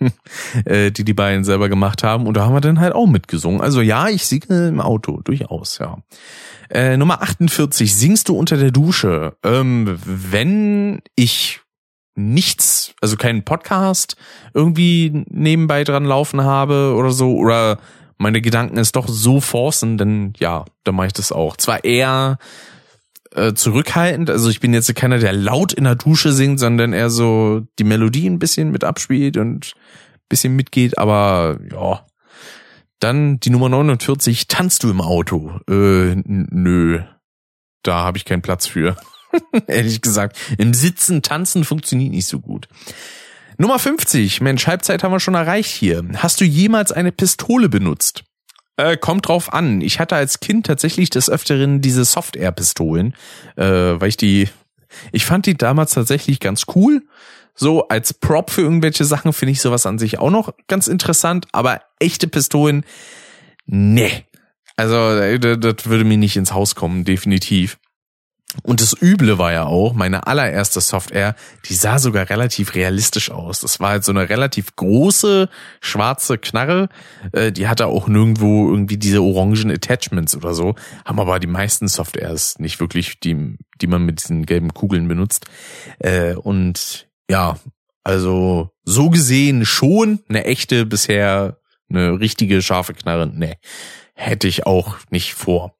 äh, 0.64 0.90
die 0.90 1.04
die 1.04 1.12
beiden 1.12 1.44
selber 1.44 1.68
gemacht 1.68 2.02
haben. 2.02 2.26
Und 2.26 2.34
da 2.34 2.46
haben 2.46 2.54
wir 2.54 2.62
dann 2.62 2.80
halt 2.80 2.94
auch 2.94 3.06
mitgesungen. 3.06 3.60
Also 3.60 3.82
ja, 3.82 4.08
ich 4.08 4.26
singe 4.26 4.68
im 4.68 4.80
Auto, 4.80 5.20
durchaus, 5.22 5.78
ja. 5.78 5.98
Äh, 6.70 6.96
Nummer 6.96 7.22
48, 7.22 7.94
singst 7.94 8.28
du 8.28 8.36
unter 8.36 8.56
der 8.56 8.70
Dusche? 8.70 9.36
Ähm, 9.42 9.98
wenn 10.04 11.02
ich 11.16 11.60
nichts, 12.16 12.94
also 13.00 13.16
keinen 13.16 13.44
Podcast 13.44 14.16
irgendwie 14.52 15.24
nebenbei 15.28 15.84
dran 15.84 16.04
laufen 16.04 16.42
habe 16.42 16.94
oder 16.96 17.10
so, 17.10 17.34
oder 17.36 17.78
meine 18.18 18.40
Gedanken 18.40 18.78
es 18.78 18.92
doch 18.92 19.08
so 19.08 19.40
forcen, 19.40 19.98
dann 19.98 20.32
ja, 20.38 20.64
dann 20.84 20.94
mache 20.94 21.08
ich 21.08 21.12
das 21.12 21.32
auch. 21.32 21.56
Zwar 21.56 21.84
eher 21.84 22.38
äh, 23.32 23.54
zurückhaltend. 23.54 24.30
Also 24.30 24.48
ich 24.50 24.60
bin 24.60 24.72
jetzt 24.72 24.94
keiner, 24.94 25.18
der 25.18 25.32
laut 25.32 25.72
in 25.72 25.84
der 25.84 25.96
Dusche 25.96 26.32
singt, 26.32 26.60
sondern 26.60 26.92
eher 26.92 27.10
so 27.10 27.62
die 27.78 27.84
Melodie 27.84 28.28
ein 28.28 28.38
bisschen 28.38 28.70
mit 28.70 28.84
abspielt 28.84 29.36
und 29.36 29.74
bisschen 30.28 30.56
mitgeht, 30.56 30.98
aber 30.98 31.58
ja. 31.70 32.06
Dann 33.00 33.40
die 33.40 33.50
Nummer 33.50 33.68
49, 33.68 34.48
tanzt 34.48 34.82
du 34.82 34.90
im 34.90 35.00
Auto? 35.00 35.60
Äh, 35.68 36.16
nö. 36.24 37.02
Da 37.82 37.96
habe 37.96 38.16
ich 38.16 38.24
keinen 38.24 38.42
Platz 38.42 38.66
für. 38.66 38.96
Ehrlich 39.66 40.00
gesagt. 40.00 40.38
Im 40.58 40.74
Sitzen 40.74 41.22
tanzen 41.22 41.64
funktioniert 41.64 42.12
nicht 42.12 42.26
so 42.26 42.40
gut. 42.40 42.68
Nummer 43.58 43.78
50. 43.78 44.40
Mensch, 44.40 44.66
Halbzeit 44.66 45.02
haben 45.02 45.12
wir 45.12 45.20
schon 45.20 45.34
erreicht 45.34 45.70
hier. 45.70 46.04
Hast 46.16 46.40
du 46.40 46.44
jemals 46.44 46.92
eine 46.92 47.12
Pistole 47.12 47.68
benutzt? 47.68 48.24
Äh, 48.76 48.96
kommt 48.96 49.28
drauf 49.28 49.52
an. 49.52 49.80
Ich 49.80 50.00
hatte 50.00 50.16
als 50.16 50.40
Kind 50.40 50.66
tatsächlich 50.66 51.10
des 51.10 51.30
Öfteren 51.30 51.80
diese 51.80 52.04
Soft-Air-Pistolen, 52.04 53.14
äh, 53.56 53.64
weil 53.64 54.08
ich 54.08 54.16
die, 54.16 54.48
ich 55.12 55.24
fand 55.24 55.46
die 55.46 55.54
damals 55.56 55.94
tatsächlich 55.94 56.40
ganz 56.40 56.64
cool. 56.74 57.02
So 57.54 57.88
als 57.88 58.14
Prop 58.14 58.50
für 58.50 58.62
irgendwelche 58.62 59.04
Sachen 59.04 59.32
finde 59.32 59.52
ich 59.52 59.60
sowas 59.60 59.86
an 59.86 59.98
sich 59.98 60.18
auch 60.18 60.30
noch 60.30 60.54
ganz 60.66 60.88
interessant, 60.88 61.46
aber 61.52 61.80
echte 61.98 62.26
Pistolen, 62.26 62.84
nee. 63.66 64.24
Also 64.76 64.96
äh, 64.96 65.38
das 65.38 65.86
würde 65.86 66.04
mir 66.04 66.18
nicht 66.18 66.36
ins 66.36 66.52
Haus 66.52 66.74
kommen, 66.74 67.04
definitiv. 67.04 67.78
Und 68.62 68.80
das 68.80 68.94
Üble 69.00 69.38
war 69.38 69.52
ja 69.52 69.64
auch, 69.64 69.94
meine 69.94 70.26
allererste 70.26 70.80
Software, 70.80 71.34
die 71.68 71.74
sah 71.74 71.98
sogar 71.98 72.30
relativ 72.30 72.74
realistisch 72.74 73.30
aus. 73.30 73.60
Das 73.60 73.80
war 73.80 73.90
halt 73.90 74.04
so 74.04 74.12
eine 74.12 74.28
relativ 74.28 74.76
große 74.76 75.48
schwarze 75.80 76.38
Knarre. 76.38 76.88
Äh, 77.32 77.50
die 77.50 77.66
hatte 77.66 77.86
auch 77.86 78.06
nirgendwo 78.06 78.70
irgendwie 78.70 78.96
diese 78.96 79.22
orangen 79.22 79.70
Attachments 79.70 80.36
oder 80.36 80.54
so. 80.54 80.74
Haben 81.04 81.20
aber 81.20 81.40
die 81.40 81.48
meisten 81.48 81.88
Softwares 81.88 82.58
nicht 82.58 82.78
wirklich, 82.78 83.18
die, 83.18 83.56
die 83.80 83.86
man 83.86 84.02
mit 84.02 84.22
diesen 84.22 84.46
gelben 84.46 84.72
Kugeln 84.72 85.08
benutzt. 85.08 85.46
Äh, 85.98 86.34
und 86.34 87.08
ja, 87.30 87.58
also 88.02 88.70
so 88.84 89.10
gesehen 89.10 89.64
schon 89.64 90.20
eine 90.28 90.44
echte 90.44 90.86
bisher 90.86 91.58
eine 91.88 92.18
richtige 92.20 92.62
scharfe 92.62 92.94
Knarre. 92.94 93.26
Nee, 93.26 93.56
hätte 94.14 94.48
ich 94.48 94.66
auch 94.66 94.96
nicht 95.10 95.34
vor. 95.34 95.76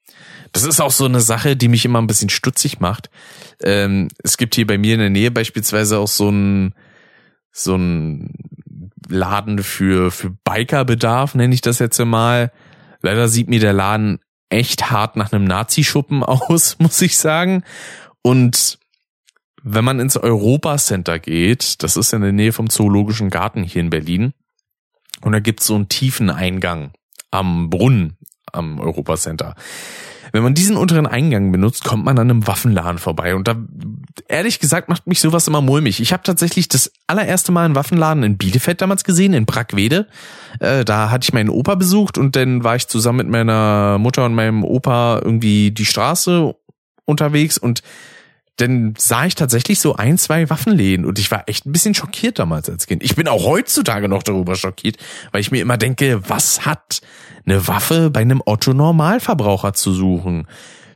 Das 0.52 0.64
ist 0.64 0.80
auch 0.80 0.92
so 0.92 1.04
eine 1.04 1.20
Sache, 1.20 1.56
die 1.56 1.68
mich 1.68 1.84
immer 1.84 2.00
ein 2.00 2.06
bisschen 2.06 2.28
stutzig 2.28 2.78
macht. 2.80 3.10
Ähm, 3.62 4.08
es 4.22 4.36
gibt 4.36 4.54
hier 4.54 4.66
bei 4.66 4.78
mir 4.78 4.94
in 4.94 5.00
der 5.00 5.10
Nähe 5.10 5.30
beispielsweise 5.30 5.98
auch 5.98 6.08
so 6.08 6.30
ein 6.30 6.74
so 7.50 7.76
ein 7.76 8.30
Laden 9.08 9.62
für 9.62 10.10
für 10.10 10.30
Bikerbedarf, 10.30 11.34
nenne 11.34 11.54
ich 11.54 11.60
das 11.60 11.78
jetzt 11.78 11.98
mal. 11.98 12.52
Leider 13.02 13.28
sieht 13.28 13.48
mir 13.48 13.60
der 13.60 13.72
Laden 13.72 14.20
echt 14.48 14.90
hart 14.90 15.16
nach 15.16 15.32
einem 15.32 15.44
Nazi-Schuppen 15.44 16.22
aus, 16.22 16.78
muss 16.78 17.02
ich 17.02 17.18
sagen. 17.18 17.64
Und 18.22 18.78
wenn 19.64 19.84
man 19.84 19.98
ins 19.98 20.16
Europa 20.16 20.76
Center 20.76 21.18
geht, 21.18 21.82
das 21.82 21.96
ist 21.96 22.12
in 22.12 22.20
der 22.20 22.32
Nähe 22.32 22.52
vom 22.52 22.68
Zoologischen 22.68 23.30
Garten 23.30 23.64
hier 23.64 23.80
in 23.80 23.90
Berlin, 23.90 24.34
und 25.22 25.32
da 25.32 25.40
gibt's 25.40 25.66
so 25.66 25.74
einen 25.74 25.88
tiefen 25.88 26.28
Eingang 26.28 26.92
am 27.30 27.70
Brunnen 27.70 28.18
am 28.52 28.78
Europa 28.78 29.16
Center. 29.16 29.54
Wenn 30.32 30.42
man 30.42 30.54
diesen 30.54 30.76
unteren 30.76 31.06
Eingang 31.06 31.52
benutzt, 31.52 31.84
kommt 31.84 32.04
man 32.04 32.18
an 32.18 32.28
einem 32.28 32.46
Waffenladen 32.46 32.98
vorbei. 32.98 33.36
Und 33.36 33.46
da, 33.46 33.56
ehrlich 34.28 34.58
gesagt, 34.58 34.88
macht 34.88 35.06
mich 35.06 35.20
sowas 35.20 35.46
immer 35.46 35.60
mulmig. 35.60 36.00
Ich 36.00 36.12
habe 36.12 36.24
tatsächlich 36.24 36.68
das 36.68 36.92
allererste 37.06 37.52
Mal 37.52 37.64
einen 37.64 37.76
Waffenladen 37.76 38.24
in 38.24 38.36
Bielefeld 38.36 38.82
damals 38.82 39.04
gesehen, 39.04 39.32
in 39.32 39.46
Brackwede. 39.46 40.08
Äh, 40.58 40.84
da 40.84 41.10
hatte 41.10 41.24
ich 41.24 41.32
meinen 41.32 41.50
Opa 41.50 41.76
besucht 41.76 42.18
und 42.18 42.34
dann 42.36 42.64
war 42.64 42.74
ich 42.74 42.88
zusammen 42.88 43.18
mit 43.18 43.28
meiner 43.28 43.98
Mutter 43.98 44.24
und 44.24 44.34
meinem 44.34 44.64
Opa 44.64 45.20
irgendwie 45.22 45.70
die 45.70 45.86
Straße 45.86 46.54
unterwegs 47.04 47.56
und 47.56 47.82
dann 48.56 48.94
sah 48.96 49.26
ich 49.26 49.34
tatsächlich 49.34 49.80
so 49.80 49.96
ein, 49.96 50.16
zwei 50.16 50.48
Waffenläden 50.48 51.04
und 51.04 51.18
ich 51.18 51.30
war 51.30 51.48
echt 51.48 51.66
ein 51.66 51.72
bisschen 51.72 51.94
schockiert 51.94 52.38
damals 52.38 52.70
als 52.70 52.86
Kind. 52.86 53.02
Ich 53.02 53.16
bin 53.16 53.26
auch 53.26 53.44
heutzutage 53.44 54.08
noch 54.08 54.22
darüber 54.22 54.54
schockiert, 54.54 54.96
weil 55.32 55.40
ich 55.40 55.50
mir 55.50 55.60
immer 55.60 55.76
denke, 55.76 56.28
was 56.28 56.64
hat 56.64 57.00
eine 57.44 57.66
Waffe 57.66 58.10
bei 58.10 58.20
einem 58.20 58.42
Otto 58.44 58.72
Normalverbraucher 58.72 59.72
zu 59.72 59.92
suchen? 59.92 60.46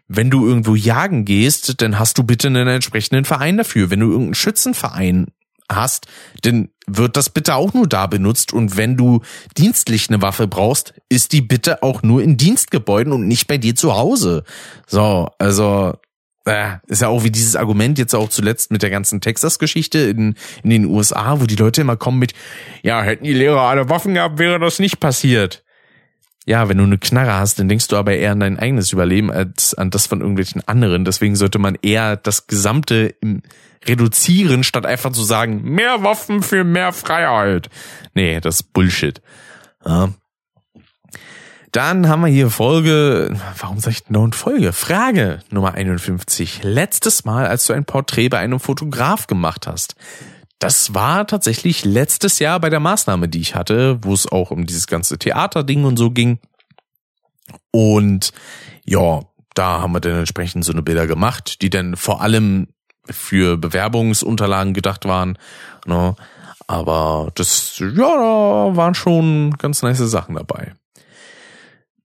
Wenn 0.07 0.31
du 0.31 0.47
irgendwo 0.47 0.75
jagen 0.75 1.25
gehst, 1.25 1.83
dann 1.83 1.99
hast 1.99 2.17
du 2.17 2.23
bitte 2.23 2.49
einen 2.49 2.69
entsprechenden 2.69 3.25
Verein 3.25 3.59
dafür. 3.59 3.91
Wenn 3.91 4.01
du 4.01 4.07
irgendeinen 4.07 4.35
Schützenverein 4.35 5.27
hast, 5.71 6.07
dann 6.43 6.71
wird 6.87 7.17
das 7.17 7.29
bitte 7.29 7.57
auch 7.57 7.75
nur 7.75 7.87
da 7.87 8.07
benutzt 8.07 8.53
und 8.53 8.77
wenn 8.77 8.97
du 8.97 9.21
dienstlich 9.57 10.09
eine 10.09 10.23
Waffe 10.23 10.47
brauchst, 10.47 10.95
ist 11.09 11.33
die 11.33 11.43
bitte 11.43 11.83
auch 11.83 12.03
nur 12.03 12.23
in 12.23 12.37
Dienstgebäuden 12.39 13.13
und 13.13 13.29
nicht 13.29 13.49
bei 13.49 13.59
dir 13.59 13.75
zu 13.75 13.95
Hause. 13.95 14.45
So, 14.87 15.29
also 15.39 15.95
äh, 16.49 16.79
ist 16.87 17.03
ja 17.03 17.09
auch 17.09 17.25
wie 17.25 17.31
dieses 17.31 17.57
Argument 17.57 17.99
jetzt 17.99 18.15
auch 18.15 18.29
zuletzt 18.29 18.71
mit 18.71 18.83
der 18.83 18.91
ganzen 18.91 19.21
Texas-Geschichte 19.21 19.99
in, 19.99 20.35
in 20.63 20.71
den 20.71 20.87
USA, 20.87 21.41
wo 21.41 21.47
die 21.47 21.57
Leute 21.57 21.83
immer 21.83 21.97
kommen 21.97 22.19
mit, 22.19 22.33
ja, 22.83 23.03
hätten 23.03 23.25
die 23.25 23.35
Lehrer 23.35 23.61
alle 23.61 23.89
Waffen 23.89 24.15
gehabt, 24.15 24.39
wäre 24.39 24.59
das 24.59 24.79
nicht 24.79 25.01
passiert. 25.01 25.65
Ja, 26.47 26.69
wenn 26.69 26.79
du 26.79 26.85
eine 26.85 26.97
Knarre 26.97 27.35
hast, 27.35 27.59
dann 27.59 27.69
denkst 27.69 27.89
du 27.89 27.97
aber 27.97 28.15
eher 28.15 28.33
an 28.33 28.41
dein 28.41 28.59
eigenes 28.59 28.93
Überleben 28.93 29.31
als 29.31 29.75
an 29.75 29.91
das 29.91 30.07
von 30.07 30.23
irgendwelchen 30.23 30.67
anderen. 30.67 31.05
Deswegen 31.05 31.37
sollte 31.37 31.59
man 31.59 31.77
eher 31.83 32.17
das 32.17 32.47
Gesamte 32.47 33.15
im 33.21 33.43
reduzieren, 33.87 34.65
statt 34.65 34.87
einfach 34.87 35.13
zu 35.13 35.23
sagen, 35.23 35.63
mehr 35.63 36.03
Waffen 36.03 36.43
für 36.43 36.65
mehr 36.65 36.93
Freiheit. 36.93 37.69
Nee, 38.15 38.41
das 38.41 38.57
ist 38.57 38.73
Bullshit. 38.73 39.21
Ja, 39.85 40.11
dann 41.73 42.09
haben 42.09 42.23
wir 42.23 42.29
hier 42.29 42.51
Folge, 42.51 43.37
warum 43.59 43.79
sag 43.79 43.93
ich 43.93 44.11
noch 44.11 44.33
Folge? 44.35 44.73
Frage 44.73 45.41
Nummer 45.51 45.75
51. 45.75 46.63
Letztes 46.63 47.25
Mal, 47.25 47.47
als 47.47 47.67
du 47.67 47.73
ein 47.73 47.85
Porträt 47.85 48.29
bei 48.29 48.39
einem 48.39 48.61
Fotograf 48.61 49.27
gemacht 49.27 49.67
hast. 49.67 49.95
Das 50.59 50.95
war 50.95 51.27
tatsächlich 51.27 51.85
letztes 51.85 52.39
Jahr 52.39 52.59
bei 52.59 52.71
der 52.71 52.81
Maßnahme, 52.81 53.29
die 53.29 53.41
ich 53.41 53.55
hatte, 53.55 53.99
wo 54.03 54.13
es 54.13 54.31
auch 54.31 54.51
um 54.51 54.67
dieses 54.67 54.87
ganze 54.87 55.19
Theaterding 55.19 55.85
und 55.85 55.97
so 55.97 56.11
ging. 56.11 56.39
Und 57.71 58.33
ja, 58.85 59.23
da 59.55 59.83
haben 59.83 59.93
wir 59.93 60.01
dann 60.01 60.19
entsprechend 60.21 60.65
so 60.65 60.73
eine 60.73 60.83
Bilder 60.83 61.07
gemacht, 61.07 61.63
die 61.63 61.71
dann 61.71 61.97
vor 61.97 62.23
allem 62.23 62.69
für 63.11 63.57
Bewerbungsunterlagen 63.57 64.75
gedacht 64.75 65.05
waren. 65.05 65.39
Ne? 65.87 66.17
Aber 66.67 67.31
das, 67.35 67.79
ja, 67.79 67.93
da 67.95 68.77
waren 68.77 68.95
schon 68.95 69.53
ganz 69.59 69.83
nice 69.83 69.99
Sachen 69.99 70.35
dabei. 70.35 70.75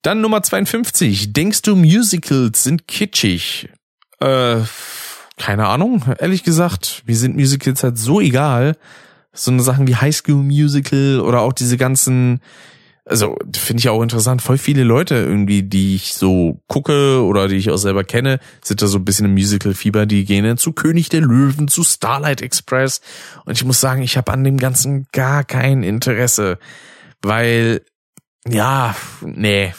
Dann 0.03 0.19
Nummer 0.19 0.43
52. 0.43 1.31
Denkst 1.31 1.61
du, 1.61 1.77
Musicals 1.77 2.61
sind 2.61 2.89
kitschig? 2.89 3.69
Äh, 4.19 4.57
keine 5.37 5.67
Ahnung. 5.67 6.03
Ehrlich 6.19 6.43
gesagt, 6.43 7.03
mir 7.07 7.15
sind 7.15 7.37
Musicals 7.37 7.83
halt 7.83 7.97
so 7.97 8.19
egal. 8.19 8.75
So 9.31 9.49
eine 9.49 9.63
Sachen 9.63 9.87
wie 9.87 9.95
High 9.95 10.13
School 10.13 10.43
Musical 10.43 11.21
oder 11.21 11.39
auch 11.39 11.53
diese 11.53 11.77
ganzen, 11.77 12.41
also 13.05 13.37
finde 13.55 13.79
ich 13.79 13.87
auch 13.87 14.03
interessant, 14.03 14.41
voll 14.41 14.57
viele 14.57 14.83
Leute 14.83 15.15
irgendwie, 15.15 15.63
die 15.63 15.95
ich 15.95 16.13
so 16.15 16.61
gucke 16.67 17.23
oder 17.23 17.47
die 17.47 17.55
ich 17.55 17.71
auch 17.71 17.77
selber 17.77 18.03
kenne, 18.03 18.39
sind 18.61 18.81
da 18.81 18.87
so 18.87 18.97
ein 18.97 19.05
bisschen 19.05 19.27
im 19.27 19.33
Musical-Fieber, 19.33 20.05
die 20.05 20.25
gehen 20.25 20.43
dann 20.43 20.57
zu 20.57 20.73
König 20.73 21.07
der 21.07 21.21
Löwen, 21.21 21.69
zu 21.69 21.81
Starlight 21.85 22.41
Express. 22.41 22.99
Und 23.45 23.53
ich 23.53 23.63
muss 23.63 23.79
sagen, 23.79 24.01
ich 24.01 24.17
habe 24.17 24.33
an 24.33 24.43
dem 24.43 24.57
Ganzen 24.57 25.07
gar 25.13 25.45
kein 25.45 25.81
Interesse, 25.81 26.59
weil, 27.21 27.83
ja, 28.45 28.95
nee, 29.21 29.73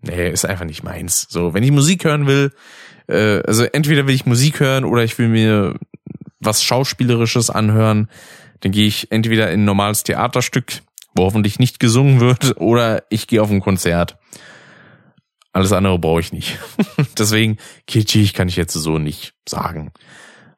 nee, 0.00 0.30
ist 0.30 0.46
einfach 0.46 0.64
nicht 0.64 0.82
meins. 0.82 1.26
So, 1.28 1.54
wenn 1.54 1.62
ich 1.62 1.70
Musik 1.70 2.04
hören 2.04 2.26
will, 2.26 2.52
äh, 3.08 3.42
also 3.42 3.64
entweder 3.64 4.06
will 4.06 4.14
ich 4.14 4.26
Musik 4.26 4.60
hören 4.60 4.84
oder 4.84 5.04
ich 5.04 5.18
will 5.18 5.28
mir 5.28 5.78
was 6.40 6.62
Schauspielerisches 6.62 7.50
anhören, 7.50 8.08
dann 8.60 8.72
gehe 8.72 8.86
ich 8.86 9.10
entweder 9.12 9.50
in 9.50 9.62
ein 9.62 9.64
normales 9.64 10.02
Theaterstück, 10.02 10.80
wo 11.14 11.24
hoffentlich 11.24 11.58
nicht 11.58 11.80
gesungen 11.80 12.20
wird, 12.20 12.56
oder 12.60 13.04
ich 13.10 13.26
gehe 13.26 13.42
auf 13.42 13.50
ein 13.50 13.60
Konzert. 13.60 14.18
Alles 15.52 15.72
andere 15.72 15.98
brauche 15.98 16.20
ich 16.20 16.32
nicht. 16.32 16.58
Deswegen 17.18 17.56
kitschig 17.86 18.34
kann 18.34 18.48
ich 18.48 18.56
jetzt 18.56 18.74
so 18.74 18.98
nicht 18.98 19.34
sagen. 19.48 19.92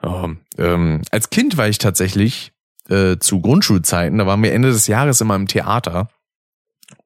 Ähm, 0.03 0.39
ähm, 0.57 1.03
als 1.11 1.31
Kind 1.31 1.57
war 1.57 1.69
ich 1.69 1.79
tatsächlich 1.79 2.53
äh, 2.89 3.17
zu 3.19 3.41
Grundschulzeiten, 3.41 4.19
da 4.19 4.27
waren 4.27 4.43
wir 4.43 4.53
Ende 4.53 4.71
des 4.71 4.87
Jahres 4.87 5.21
immer 5.21 5.37
im 5.37 5.47
Theater 5.47 6.09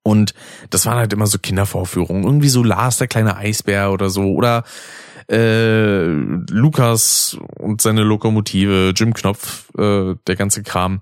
und 0.03 0.35
das 0.71 0.87
waren 0.87 0.99
halt 0.99 1.13
immer 1.13 1.27
so 1.27 1.39
Kindervorführungen. 1.39 2.25
Irgendwie 2.25 2.49
so 2.49 2.63
Lars, 2.63 2.99
der 2.99 3.09
kleine 3.09 3.37
Eisbär 3.37 3.93
oder 3.93 4.11
so. 4.11 4.33
Oder 4.33 4.65
äh, 5.31 6.05
Lukas 6.05 7.39
und 7.59 7.81
seine 7.81 8.03
Lokomotive, 8.03 8.93
Jim 8.97 9.15
Knopf, 9.15 9.71
äh, 9.79 10.15
der 10.27 10.37
ganze 10.37 10.63
Kram. 10.63 11.01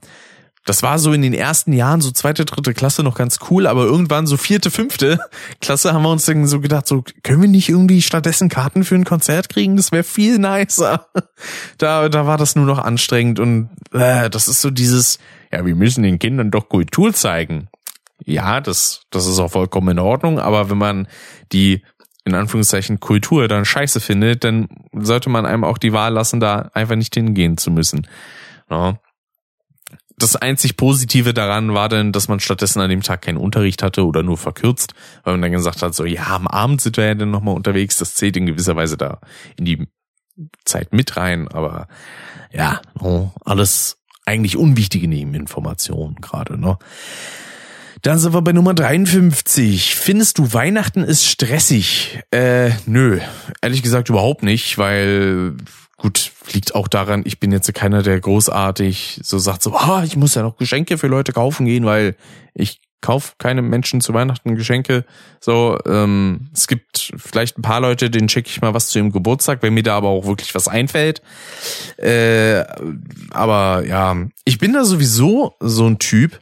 Das 0.67 0.83
war 0.83 0.99
so 0.99 1.15
in 1.15 1.23
den 1.23 1.33
ersten 1.33 1.73
Jahren, 1.73 2.03
so 2.03 2.11
zweite, 2.11 2.45
dritte 2.45 2.75
Klasse 2.75 3.03
noch 3.03 3.17
ganz 3.17 3.39
cool, 3.51 3.67
aber 3.67 3.85
irgendwann 3.85 4.27
so 4.27 4.37
vierte, 4.37 4.71
fünfte 4.71 5.19
Klasse 5.63 5.95
haben 5.95 6.03
wir 6.03 6.11
uns 6.11 6.27
dann 6.27 6.47
so 6.47 6.61
gedacht, 6.61 6.87
so 6.87 7.03
können 7.23 7.41
wir 7.41 7.49
nicht 7.49 7.71
irgendwie 7.71 8.03
stattdessen 8.03 8.51
Karten 8.51 8.85
für 8.85 8.95
ein 8.95 9.07
Konzert 9.07 9.49
kriegen? 9.49 9.77
Das 9.77 9.91
wäre 9.91 10.05
viel 10.05 10.39
nicer. 10.39 11.07
Da, 11.79 12.11
da 12.11 12.27
war 12.27 12.37
das 12.37 12.57
nur 12.57 12.67
noch 12.67 12.79
anstrengend 12.79 13.41
und 13.41 13.71
äh, 13.93 14.29
das 14.29 14.49
ist 14.49 14.61
so 14.61 14.71
dieses, 14.71 15.19
ja, 15.51 15.65
wir 15.65 15.75
müssen 15.75 16.03
den 16.03 16.19
Kindern 16.19 16.51
doch 16.51 16.69
Kultur 16.69 17.15
zeigen 17.15 17.71
ja, 18.25 18.61
das, 18.61 19.03
das 19.11 19.27
ist 19.27 19.39
auch 19.39 19.51
vollkommen 19.51 19.89
in 19.91 19.99
Ordnung, 19.99 20.39
aber 20.39 20.71
wenn 20.71 20.79
man 20.79 21.09
die 21.53 21.83
in 22.25 22.35
Anführungszeichen 22.35 23.01
Kultur 23.01 23.49
dann 23.49 23.65
scheiße 23.65 24.01
findet, 24.01 24.45
dann 24.45 24.69
sollte 24.93 25.31
man 25.31 25.47
einem 25.47 25.65
auch 25.65 25.79
die 25.79 25.93
Wahl 25.93 26.13
lassen, 26.13 26.39
da 26.41 26.71
einfach 26.75 26.97
nicht 26.97 27.15
hingehen 27.15 27.57
zu 27.57 27.71
müssen. 27.71 28.07
Ja. 28.71 28.99
Das 30.19 30.37
einzig 30.37 30.77
Positive 30.77 31.33
daran 31.33 31.73
war 31.73 31.89
dann, 31.89 32.13
dass 32.13 32.29
man 32.29 32.41
stattdessen 32.41 32.81
an 32.81 32.91
dem 32.91 33.03
Tag 33.03 33.23
keinen 33.23 33.39
Unterricht 33.39 33.83
hatte 33.83 34.05
oder 34.05 34.23
nur 34.23 34.37
verkürzt, 34.37 34.93
weil 35.25 35.35
man 35.35 35.43
dann 35.43 35.53
gesagt 35.53 35.81
hat, 35.81 35.95
so 35.95 36.05
ja, 36.05 36.27
am 36.27 36.47
Abend 36.47 36.83
sind 36.83 36.99
wir 36.99 37.07
ja 37.07 37.15
dann 37.15 37.31
nochmal 37.31 37.55
unterwegs, 37.55 37.97
das 37.97 38.15
zählt 38.15 38.37
in 38.37 38.45
gewisser 38.45 38.77
Weise 38.77 38.99
da 38.99 39.21
in 39.57 39.65
die 39.65 39.89
Zeit 40.67 40.93
mit 40.93 41.17
rein, 41.17 41.49
aber 41.49 41.89
ja, 42.53 42.83
alles 43.45 43.99
eigentlich 44.27 44.57
unwichtige 44.57 45.09
Nebeninformationen 45.09 46.17
gerade, 46.17 46.59
ne? 46.59 46.79
Dann 48.03 48.19
sind 48.19 48.33
wir 48.33 48.41
bei 48.41 48.53
Nummer 48.53 48.73
53. 48.73 49.95
Findest 49.95 50.39
du 50.39 50.55
Weihnachten 50.55 51.03
ist 51.03 51.27
stressig? 51.27 52.21
Äh, 52.31 52.71
nö. 52.87 53.21
Ehrlich 53.61 53.83
gesagt 53.83 54.09
überhaupt 54.09 54.43
nicht, 54.43 54.79
weil 54.79 55.57
gut, 55.99 56.33
liegt 56.53 56.75
auch 56.75 56.89
daran, 56.89 57.23
ich 57.27 57.41
bin 57.41 57.53
jetzt 57.53 57.73
keiner, 57.75 58.03
der 58.03 58.19
großartig 58.19 59.21
so 59.23 59.39
sagt 59.39 59.63
so, 59.63 59.77
ah, 59.77 60.03
ich 60.03 60.17
muss 60.17 60.35
ja 60.35 60.43
noch 60.43 60.57
Geschenke 60.57 60.97
für 60.97 61.09
Leute 61.09 61.33
kaufen 61.33 61.67
gehen, 61.67 61.85
weil 61.85 62.17
ich 62.55 62.81
kauf 63.03 63.37
keine 63.37 63.61
Menschen 63.61 64.01
zu 64.01 64.15
Weihnachten 64.15 64.57
Geschenke. 64.57 65.05
So, 65.39 65.79
ähm, 65.87 66.49
es 66.55 66.69
gibt 66.69 67.13
vielleicht 67.17 67.59
ein 67.59 67.63
paar 67.63 67.81
Leute, 67.81 68.09
denen 68.09 68.31
schicke 68.31 68.49
ich 68.49 68.63
mal 68.63 68.73
was 68.73 68.89
zu 68.89 68.99
ihrem 68.99 69.13
Geburtstag, 69.13 69.63
wenn 69.63 69.75
mir 69.75 69.83
da 69.83 69.97
aber 69.97 70.09
auch 70.09 70.27
wirklich 70.27 70.55
was 70.55 70.69
einfällt. 70.69 71.21
Äh, 71.99 72.65
aber 73.31 73.85
ja, 73.87 74.17
ich 74.45 74.59
bin 74.59 74.73
da 74.73 74.85
sowieso 74.85 75.55
so 75.61 75.87
ein 75.87 75.99
Typ, 75.99 76.41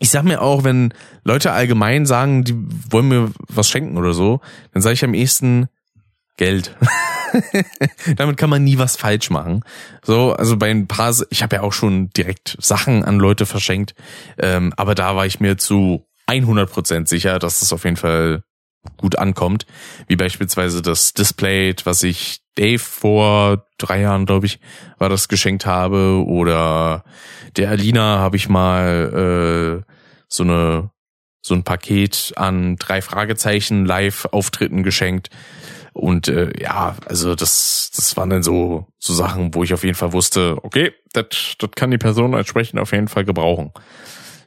ich 0.00 0.10
sag 0.10 0.24
mir 0.24 0.40
auch, 0.40 0.64
wenn 0.64 0.92
Leute 1.24 1.52
allgemein 1.52 2.06
sagen, 2.06 2.42
die 2.42 2.54
wollen 2.90 3.08
mir 3.08 3.30
was 3.48 3.68
schenken 3.68 3.98
oder 3.98 4.14
so, 4.14 4.40
dann 4.72 4.82
sage 4.82 4.94
ich 4.94 5.04
am 5.04 5.14
ehesten 5.14 5.68
Geld. 6.36 6.74
damit 8.16 8.38
kann 8.38 8.50
man 8.50 8.64
nie 8.64 8.78
was 8.78 8.96
falsch 8.96 9.28
machen. 9.28 9.62
So, 10.02 10.32
also 10.32 10.56
bei 10.56 10.70
ein 10.70 10.88
paar, 10.88 11.14
ich 11.28 11.42
habe 11.42 11.56
ja 11.56 11.62
auch 11.62 11.74
schon 11.74 12.08
direkt 12.10 12.56
Sachen 12.60 13.04
an 13.04 13.18
Leute 13.18 13.44
verschenkt, 13.44 13.94
ähm, 14.38 14.72
aber 14.76 14.94
da 14.94 15.14
war 15.16 15.26
ich 15.26 15.38
mir 15.38 15.58
zu 15.58 16.06
100% 16.26 17.06
sicher, 17.06 17.38
dass 17.38 17.60
es 17.60 17.72
auf 17.72 17.84
jeden 17.84 17.96
Fall 17.96 18.42
gut 18.96 19.18
ankommt, 19.18 19.66
wie 20.08 20.16
beispielsweise 20.16 20.80
das 20.80 21.12
Display, 21.12 21.74
was 21.84 22.02
ich 22.02 22.39
Dave 22.56 22.78
vor 22.78 23.66
drei 23.78 24.00
Jahren, 24.00 24.26
glaube 24.26 24.46
ich, 24.46 24.60
war 24.98 25.08
das 25.08 25.28
geschenkt 25.28 25.66
habe, 25.66 26.24
oder 26.26 27.04
der 27.56 27.70
Alina 27.70 28.18
habe 28.18 28.36
ich 28.36 28.48
mal 28.48 29.82
äh, 29.84 29.92
so 30.28 30.42
eine 30.42 30.90
so 31.42 31.54
ein 31.54 31.64
Paket 31.64 32.34
an 32.36 32.76
drei 32.76 33.00
Fragezeichen 33.00 33.86
Live-Auftritten 33.86 34.82
geschenkt. 34.82 35.30
Und 35.92 36.28
äh, 36.28 36.52
ja, 36.60 36.96
also 37.06 37.34
das, 37.34 37.90
das 37.96 38.16
waren 38.16 38.30
dann 38.30 38.42
so, 38.42 38.86
so 38.98 39.14
Sachen, 39.14 39.54
wo 39.54 39.64
ich 39.64 39.74
auf 39.74 39.82
jeden 39.82 39.96
Fall 39.96 40.12
wusste, 40.12 40.58
okay, 40.62 40.92
das 41.12 41.54
das 41.58 41.70
kann 41.74 41.90
die 41.90 41.98
Person 41.98 42.34
entsprechend 42.34 42.78
auf 42.78 42.92
jeden 42.92 43.08
Fall 43.08 43.24
gebrauchen. 43.24 43.72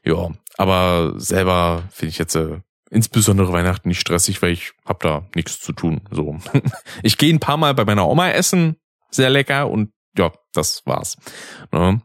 Ja, 0.05 0.29
aber 0.57 1.13
selber 1.17 1.83
finde 1.91 2.09
ich 2.11 2.17
jetzt 2.17 2.35
äh, 2.35 2.59
insbesondere 2.93 3.51
Weihnachten 3.51 3.89
nicht 3.89 3.99
stressig, 3.99 4.41
weil 4.41 4.51
ich 4.53 4.71
hab 4.85 5.01
da 5.01 5.27
nichts 5.35 5.59
zu 5.59 5.73
tun. 5.73 6.01
So, 6.11 6.37
ich 7.03 7.17
gehe 7.17 7.33
ein 7.33 7.39
paar 7.39 7.57
Mal 7.57 7.73
bei 7.73 7.85
meiner 7.85 8.07
Oma 8.07 8.29
essen, 8.29 8.77
sehr 9.09 9.29
lecker 9.29 9.69
und 9.69 9.91
ja, 10.17 10.31
das 10.53 10.83
war's. 10.85 11.17
Ne? 11.71 12.01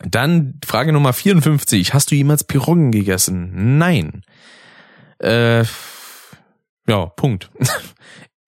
Dann 0.00 0.58
Frage 0.64 0.92
Nummer 0.92 1.12
54. 1.12 1.94
Hast 1.94 2.10
du 2.10 2.16
jemals 2.16 2.44
Piroggen 2.44 2.90
gegessen? 2.90 3.78
Nein. 3.78 4.22
Äh, 5.18 5.64
ja, 6.86 7.06
Punkt. 7.16 7.50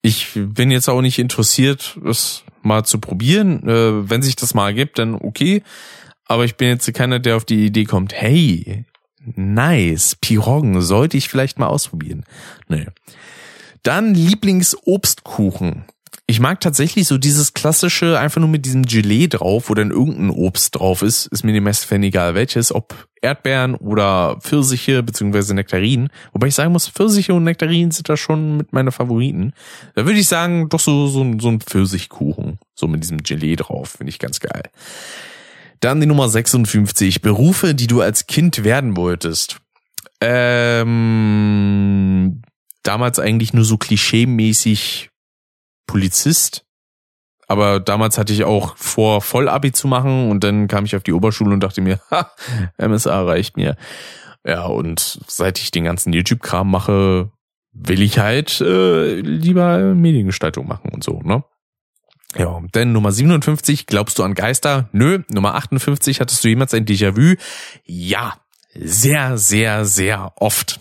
Ich 0.04 0.32
bin 0.34 0.72
jetzt 0.72 0.88
auch 0.88 1.00
nicht 1.00 1.20
interessiert, 1.20 1.96
es 2.04 2.42
mal 2.62 2.84
zu 2.84 2.98
probieren. 2.98 3.68
Äh, 3.68 4.10
wenn 4.10 4.20
sich 4.20 4.34
das 4.34 4.52
mal 4.52 4.74
gibt, 4.74 4.98
dann 4.98 5.14
okay. 5.14 5.62
Aber 6.26 6.44
ich 6.44 6.56
bin 6.56 6.70
jetzt 6.70 6.92
keiner, 6.92 7.20
der 7.20 7.36
auf 7.36 7.44
die 7.44 7.66
Idee 7.66 7.84
kommt, 7.84 8.12
hey, 8.12 8.84
nice, 9.36 10.16
Piroggen, 10.20 10.80
sollte 10.82 11.16
ich 11.16 11.28
vielleicht 11.28 11.58
mal 11.58 11.66
ausprobieren. 11.66 12.24
Nee. 12.68 12.86
Dann 13.82 14.14
Lieblingsobstkuchen. 14.14 15.84
Ich 16.26 16.40
mag 16.40 16.60
tatsächlich 16.60 17.08
so 17.08 17.18
dieses 17.18 17.52
klassische, 17.52 18.18
einfach 18.18 18.40
nur 18.40 18.48
mit 18.48 18.64
diesem 18.64 18.84
Gelee 18.84 19.26
drauf, 19.26 19.68
wo 19.68 19.74
dann 19.74 19.90
irgendein 19.90 20.30
Obst 20.30 20.76
drauf 20.76 21.02
ist, 21.02 21.26
ist 21.26 21.44
mir 21.44 21.60
meisten 21.60 21.86
Fällen 21.86 22.04
egal 22.04 22.34
welches, 22.34 22.72
ob 22.72 22.94
Erdbeeren 23.20 23.74
oder 23.74 24.38
Pfirsiche 24.40 25.02
beziehungsweise 25.02 25.54
Nektarinen. 25.54 26.10
Wobei 26.32 26.46
ich 26.46 26.54
sagen 26.54 26.72
muss, 26.72 26.88
Pfirsiche 26.88 27.34
und 27.34 27.44
Nektarinen 27.44 27.90
sind 27.90 28.08
da 28.08 28.16
schon 28.16 28.56
mit 28.56 28.72
meiner 28.72 28.92
Favoriten. 28.92 29.52
Da 29.94 30.06
würde 30.06 30.18
ich 30.18 30.26
sagen, 30.28 30.68
doch 30.68 30.80
so, 30.80 31.06
so, 31.08 31.38
so 31.38 31.48
ein 31.48 31.60
Pfirsichkuchen, 31.60 32.58
so 32.74 32.88
mit 32.88 33.02
diesem 33.02 33.22
Gelee 33.22 33.56
drauf, 33.56 33.90
finde 33.98 34.10
ich 34.10 34.18
ganz 34.18 34.40
geil. 34.40 34.62
Dann 35.82 36.00
die 36.00 36.06
Nummer 36.06 36.28
56, 36.28 37.20
Berufe, 37.22 37.74
die 37.74 37.88
du 37.88 38.00
als 38.02 38.28
Kind 38.28 38.62
werden 38.62 38.96
wolltest. 38.96 39.56
Ähm, 40.20 40.92
damals 42.84 43.18
eigentlich 43.18 43.52
nur 43.52 43.64
so 43.64 43.76
klischee-mäßig 43.78 45.10
Polizist. 45.88 46.64
Aber 47.48 47.80
damals 47.80 48.16
hatte 48.16 48.32
ich 48.32 48.44
auch 48.44 48.76
vor, 48.76 49.22
Vollabi 49.22 49.72
zu 49.72 49.88
machen 49.88 50.30
und 50.30 50.44
dann 50.44 50.68
kam 50.68 50.84
ich 50.84 50.94
auf 50.94 51.02
die 51.02 51.12
Oberschule 51.12 51.52
und 51.52 51.64
dachte 51.64 51.80
mir, 51.80 51.98
ha, 52.12 52.30
MSA 52.78 53.24
reicht 53.24 53.56
mir. 53.56 53.76
Ja, 54.46 54.66
und 54.66 55.18
seit 55.26 55.58
ich 55.58 55.72
den 55.72 55.82
ganzen 55.82 56.12
YouTube-Kram 56.12 56.70
mache, 56.70 57.32
will 57.72 58.02
ich 58.02 58.20
halt 58.20 58.60
äh, 58.60 59.16
lieber 59.16 59.94
Mediengestaltung 59.94 60.68
machen 60.68 60.90
und 60.92 61.02
so, 61.02 61.22
ne? 61.22 61.42
Ja, 62.36 62.60
denn 62.74 62.92
Nummer 62.92 63.12
57, 63.12 63.86
glaubst 63.86 64.18
du 64.18 64.22
an 64.22 64.34
Geister? 64.34 64.88
Nö. 64.92 65.22
Nummer 65.28 65.54
58, 65.54 66.20
hattest 66.20 66.42
du 66.42 66.48
jemals 66.48 66.72
ein 66.72 66.86
Déjà-vu? 66.86 67.36
Ja, 67.84 68.38
sehr, 68.74 69.36
sehr, 69.36 69.84
sehr 69.84 70.32
oft. 70.36 70.80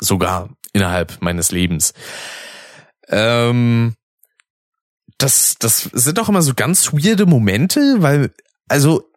Sogar 0.00 0.50
innerhalb 0.72 1.20
meines 1.20 1.50
Lebens. 1.50 1.92
Ähm, 3.08 3.94
das, 5.18 5.56
das 5.58 5.82
sind 5.92 6.18
doch 6.18 6.28
immer 6.28 6.42
so 6.42 6.54
ganz 6.54 6.92
weirde 6.92 7.26
Momente, 7.26 7.96
weil, 7.98 8.30
also, 8.68 9.08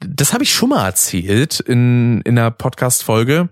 das 0.00 0.32
habe 0.32 0.44
ich 0.44 0.52
schon 0.52 0.70
mal 0.70 0.86
erzählt 0.86 1.60
in, 1.60 2.20
in 2.22 2.38
einer 2.38 2.50
Podcast-Folge. 2.50 3.48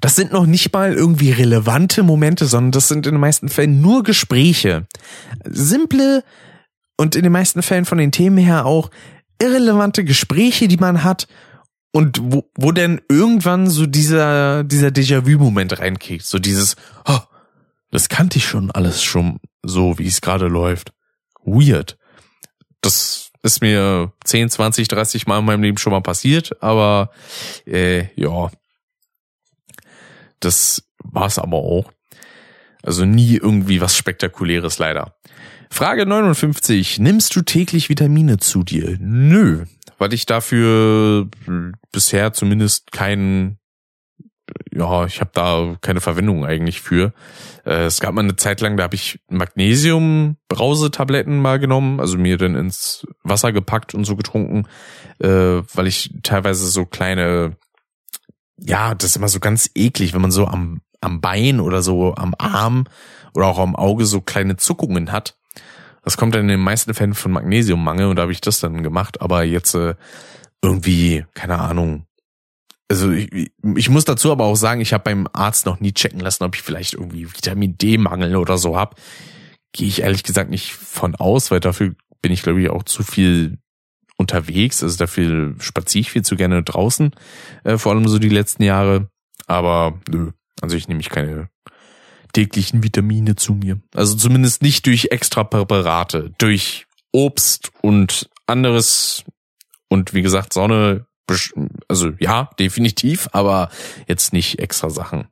Das 0.00 0.16
sind 0.16 0.32
noch 0.32 0.46
nicht 0.46 0.72
mal 0.72 0.94
irgendwie 0.94 1.32
relevante 1.32 2.02
Momente, 2.02 2.46
sondern 2.46 2.72
das 2.72 2.88
sind 2.88 3.06
in 3.06 3.14
den 3.14 3.20
meisten 3.20 3.48
Fällen 3.48 3.82
nur 3.82 4.02
Gespräche. 4.02 4.86
Simple 5.44 6.24
und 7.02 7.16
in 7.16 7.24
den 7.24 7.32
meisten 7.32 7.62
Fällen 7.62 7.84
von 7.84 7.98
den 7.98 8.12
Themen 8.12 8.38
her 8.38 8.64
auch 8.64 8.88
irrelevante 9.40 10.04
Gespräche, 10.04 10.68
die 10.68 10.76
man 10.76 11.02
hat 11.02 11.26
und 11.90 12.20
wo, 12.22 12.48
wo 12.56 12.70
denn 12.70 13.00
irgendwann 13.08 13.68
so 13.68 13.86
dieser, 13.86 14.62
dieser 14.62 14.90
Déjà-vu-Moment 14.90 15.80
reinkickt. 15.80 16.24
So 16.24 16.38
dieses, 16.38 16.76
oh, 17.04 17.18
das 17.90 18.08
kannte 18.08 18.38
ich 18.38 18.46
schon 18.46 18.70
alles 18.70 19.02
schon 19.02 19.40
so, 19.64 19.98
wie 19.98 20.06
es 20.06 20.20
gerade 20.20 20.46
läuft 20.46 20.92
weird. 21.42 21.98
Das 22.82 23.32
ist 23.42 23.62
mir 23.62 24.12
10, 24.24 24.50
20, 24.50 24.86
30 24.86 25.26
Mal 25.26 25.40
in 25.40 25.44
meinem 25.44 25.64
Leben 25.64 25.78
schon 25.78 25.92
mal 25.92 26.02
passiert, 26.02 26.62
aber 26.62 27.10
äh, 27.66 28.14
ja, 28.14 28.48
das 30.38 30.84
war's 30.98 31.40
aber 31.40 31.56
auch. 31.56 31.90
Also 32.84 33.04
nie 33.04 33.38
irgendwie 33.38 33.80
was 33.80 33.96
Spektakuläres 33.96 34.78
leider. 34.78 35.16
Frage 35.72 36.04
59. 36.04 36.98
Nimmst 36.98 37.34
du 37.34 37.40
täglich 37.40 37.88
Vitamine 37.88 38.36
zu 38.36 38.62
dir? 38.62 38.98
Nö, 39.00 39.64
weil 39.96 40.12
ich 40.12 40.26
dafür 40.26 41.28
bisher 41.90 42.34
zumindest 42.34 42.92
keinen 42.92 43.58
ja, 44.70 45.06
ich 45.06 45.20
habe 45.20 45.30
da 45.32 45.78
keine 45.80 46.02
Verwendung 46.02 46.44
eigentlich 46.44 46.82
für. 46.82 47.14
Äh, 47.64 47.86
es 47.86 48.00
gab 48.00 48.12
mal 48.12 48.20
eine 48.20 48.36
Zeit 48.36 48.60
lang, 48.60 48.76
da 48.76 48.84
habe 48.84 48.96
ich 48.96 49.20
Magnesium-Brausetabletten 49.30 51.40
mal 51.40 51.58
genommen, 51.58 52.00
also 52.00 52.18
mir 52.18 52.36
dann 52.36 52.54
ins 52.54 53.06
Wasser 53.22 53.52
gepackt 53.52 53.94
und 53.94 54.04
so 54.04 54.14
getrunken, 54.14 54.68
äh, 55.20 55.62
weil 55.72 55.86
ich 55.86 56.12
teilweise 56.22 56.68
so 56.68 56.84
kleine, 56.84 57.56
ja, 58.58 58.94
das 58.94 59.08
ist 59.10 59.16
immer 59.16 59.28
so 59.28 59.40
ganz 59.40 59.70
eklig, 59.74 60.12
wenn 60.12 60.20
man 60.20 60.32
so 60.32 60.46
am, 60.46 60.82
am 61.00 61.22
Bein 61.22 61.60
oder 61.60 61.80
so 61.80 62.14
am 62.14 62.34
Arm 62.36 62.84
oder 63.32 63.46
auch 63.46 63.58
am 63.58 63.74
Auge 63.74 64.04
so 64.04 64.20
kleine 64.20 64.58
Zuckungen 64.58 65.12
hat. 65.12 65.38
Das 66.02 66.16
kommt 66.16 66.34
dann 66.34 66.42
in 66.42 66.48
den 66.48 66.60
meisten 66.60 66.94
Fällen 66.94 67.14
von 67.14 67.32
Magnesiummangel 67.32 68.06
und 68.06 68.16
da 68.16 68.22
habe 68.22 68.32
ich 68.32 68.40
das 68.40 68.60
dann 68.60 68.82
gemacht, 68.82 69.20
aber 69.20 69.44
jetzt 69.44 69.74
äh, 69.74 69.94
irgendwie, 70.62 71.24
keine 71.34 71.58
Ahnung, 71.58 72.06
also 72.92 73.10
ich, 73.10 73.50
ich 73.76 73.88
muss 73.88 74.04
dazu 74.04 74.32
aber 74.32 74.44
auch 74.44 74.54
sagen, 74.54 74.82
ich 74.82 74.92
habe 74.92 75.04
beim 75.04 75.26
Arzt 75.32 75.64
noch 75.64 75.80
nie 75.80 75.92
checken 75.92 76.20
lassen, 76.20 76.44
ob 76.44 76.54
ich 76.54 76.60
vielleicht 76.60 76.92
irgendwie 76.92 77.26
Vitamin 77.26 77.78
D-Mangel 77.78 78.36
oder 78.36 78.58
so 78.58 78.76
hab. 78.76 79.00
Gehe 79.72 79.88
ich 79.88 80.02
ehrlich 80.02 80.24
gesagt 80.24 80.50
nicht 80.50 80.74
von 80.74 81.14
aus, 81.14 81.50
weil 81.50 81.60
dafür 81.60 81.94
bin 82.20 82.32
ich, 82.32 82.42
glaube 82.42 82.60
ich, 82.60 82.68
auch 82.68 82.82
zu 82.82 83.02
viel 83.02 83.56
unterwegs. 84.18 84.82
Also 84.82 84.98
dafür 84.98 85.54
spaziere 85.58 86.02
ich 86.02 86.10
viel 86.10 86.22
zu 86.22 86.36
gerne 86.36 86.62
draußen, 86.62 87.12
äh, 87.64 87.78
vor 87.78 87.92
allem 87.92 88.06
so 88.08 88.18
die 88.18 88.28
letzten 88.28 88.62
Jahre. 88.62 89.08
Aber 89.46 89.98
nö, 90.10 90.32
also 90.60 90.76
ich 90.76 90.86
nehme 90.86 91.00
ich 91.00 91.08
keine 91.08 91.48
täglichen 92.32 92.82
Vitamine 92.82 93.36
zu 93.36 93.54
mir. 93.54 93.80
Also 93.94 94.16
zumindest 94.16 94.62
nicht 94.62 94.86
durch 94.86 95.08
extra 95.10 95.44
Präparate, 95.44 96.32
durch 96.38 96.86
Obst 97.12 97.70
und 97.82 98.30
anderes 98.46 99.24
und 99.88 100.14
wie 100.14 100.22
gesagt 100.22 100.52
Sonne 100.52 101.06
also 101.88 102.10
ja, 102.18 102.50
definitiv, 102.58 103.28
aber 103.32 103.70
jetzt 104.06 104.32
nicht 104.32 104.58
extra 104.58 104.90
Sachen. 104.90 105.28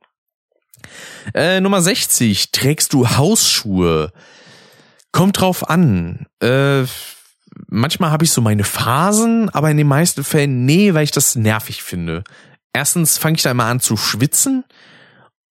Äh, 1.34 1.60
Nummer 1.60 1.82
60. 1.82 2.52
Trägst 2.52 2.92
du 2.92 3.10
Hausschuhe? 3.10 4.12
Kommt 5.12 5.40
drauf 5.40 5.68
an. 5.68 6.26
Äh, 6.40 6.84
manchmal 7.68 8.10
habe 8.10 8.24
ich 8.24 8.32
so 8.32 8.40
meine 8.40 8.64
Phasen, 8.64 9.50
aber 9.50 9.70
in 9.70 9.76
den 9.76 9.88
meisten 9.88 10.24
Fällen 10.24 10.64
nee, 10.64 10.94
weil 10.94 11.04
ich 11.04 11.10
das 11.10 11.36
nervig 11.36 11.82
finde. 11.82 12.24
Erstens 12.72 13.18
fange 13.18 13.36
ich 13.36 13.42
da 13.42 13.50
immer 13.50 13.64
an 13.64 13.80
zu 13.80 13.96
schwitzen 13.96 14.64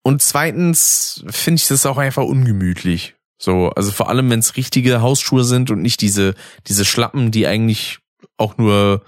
und 0.03 0.21
zweitens 0.21 1.23
finde 1.29 1.59
ich 1.59 1.67
das 1.67 1.85
auch 1.85 1.97
einfach 1.97 2.23
ungemütlich. 2.23 3.15
So, 3.37 3.69
also 3.71 3.91
vor 3.91 4.09
allem, 4.09 4.29
wenn 4.29 4.39
es 4.39 4.55
richtige 4.55 5.01
Hausschuhe 5.01 5.43
sind 5.43 5.71
und 5.71 5.81
nicht 5.81 6.01
diese 6.01 6.35
diese 6.67 6.85
Schlappen, 6.85 7.31
die 7.31 7.47
eigentlich 7.47 7.99
auch 8.37 8.57
nur 8.57 9.03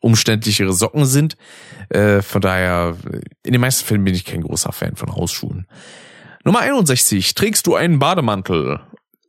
umständlichere 0.00 0.72
Socken 0.72 1.04
sind. 1.04 1.36
Äh, 1.90 2.22
von 2.22 2.40
daher, 2.40 2.96
in 3.44 3.52
den 3.52 3.60
meisten 3.60 3.86
Fällen 3.86 4.04
bin 4.04 4.14
ich 4.14 4.24
kein 4.24 4.42
großer 4.42 4.72
Fan 4.72 4.96
von 4.96 5.14
Hausschuhen. 5.14 5.66
Nummer 6.44 6.60
61. 6.60 7.34
Trägst 7.34 7.66
du 7.66 7.74
einen 7.74 7.98
Bademantel? 7.98 8.80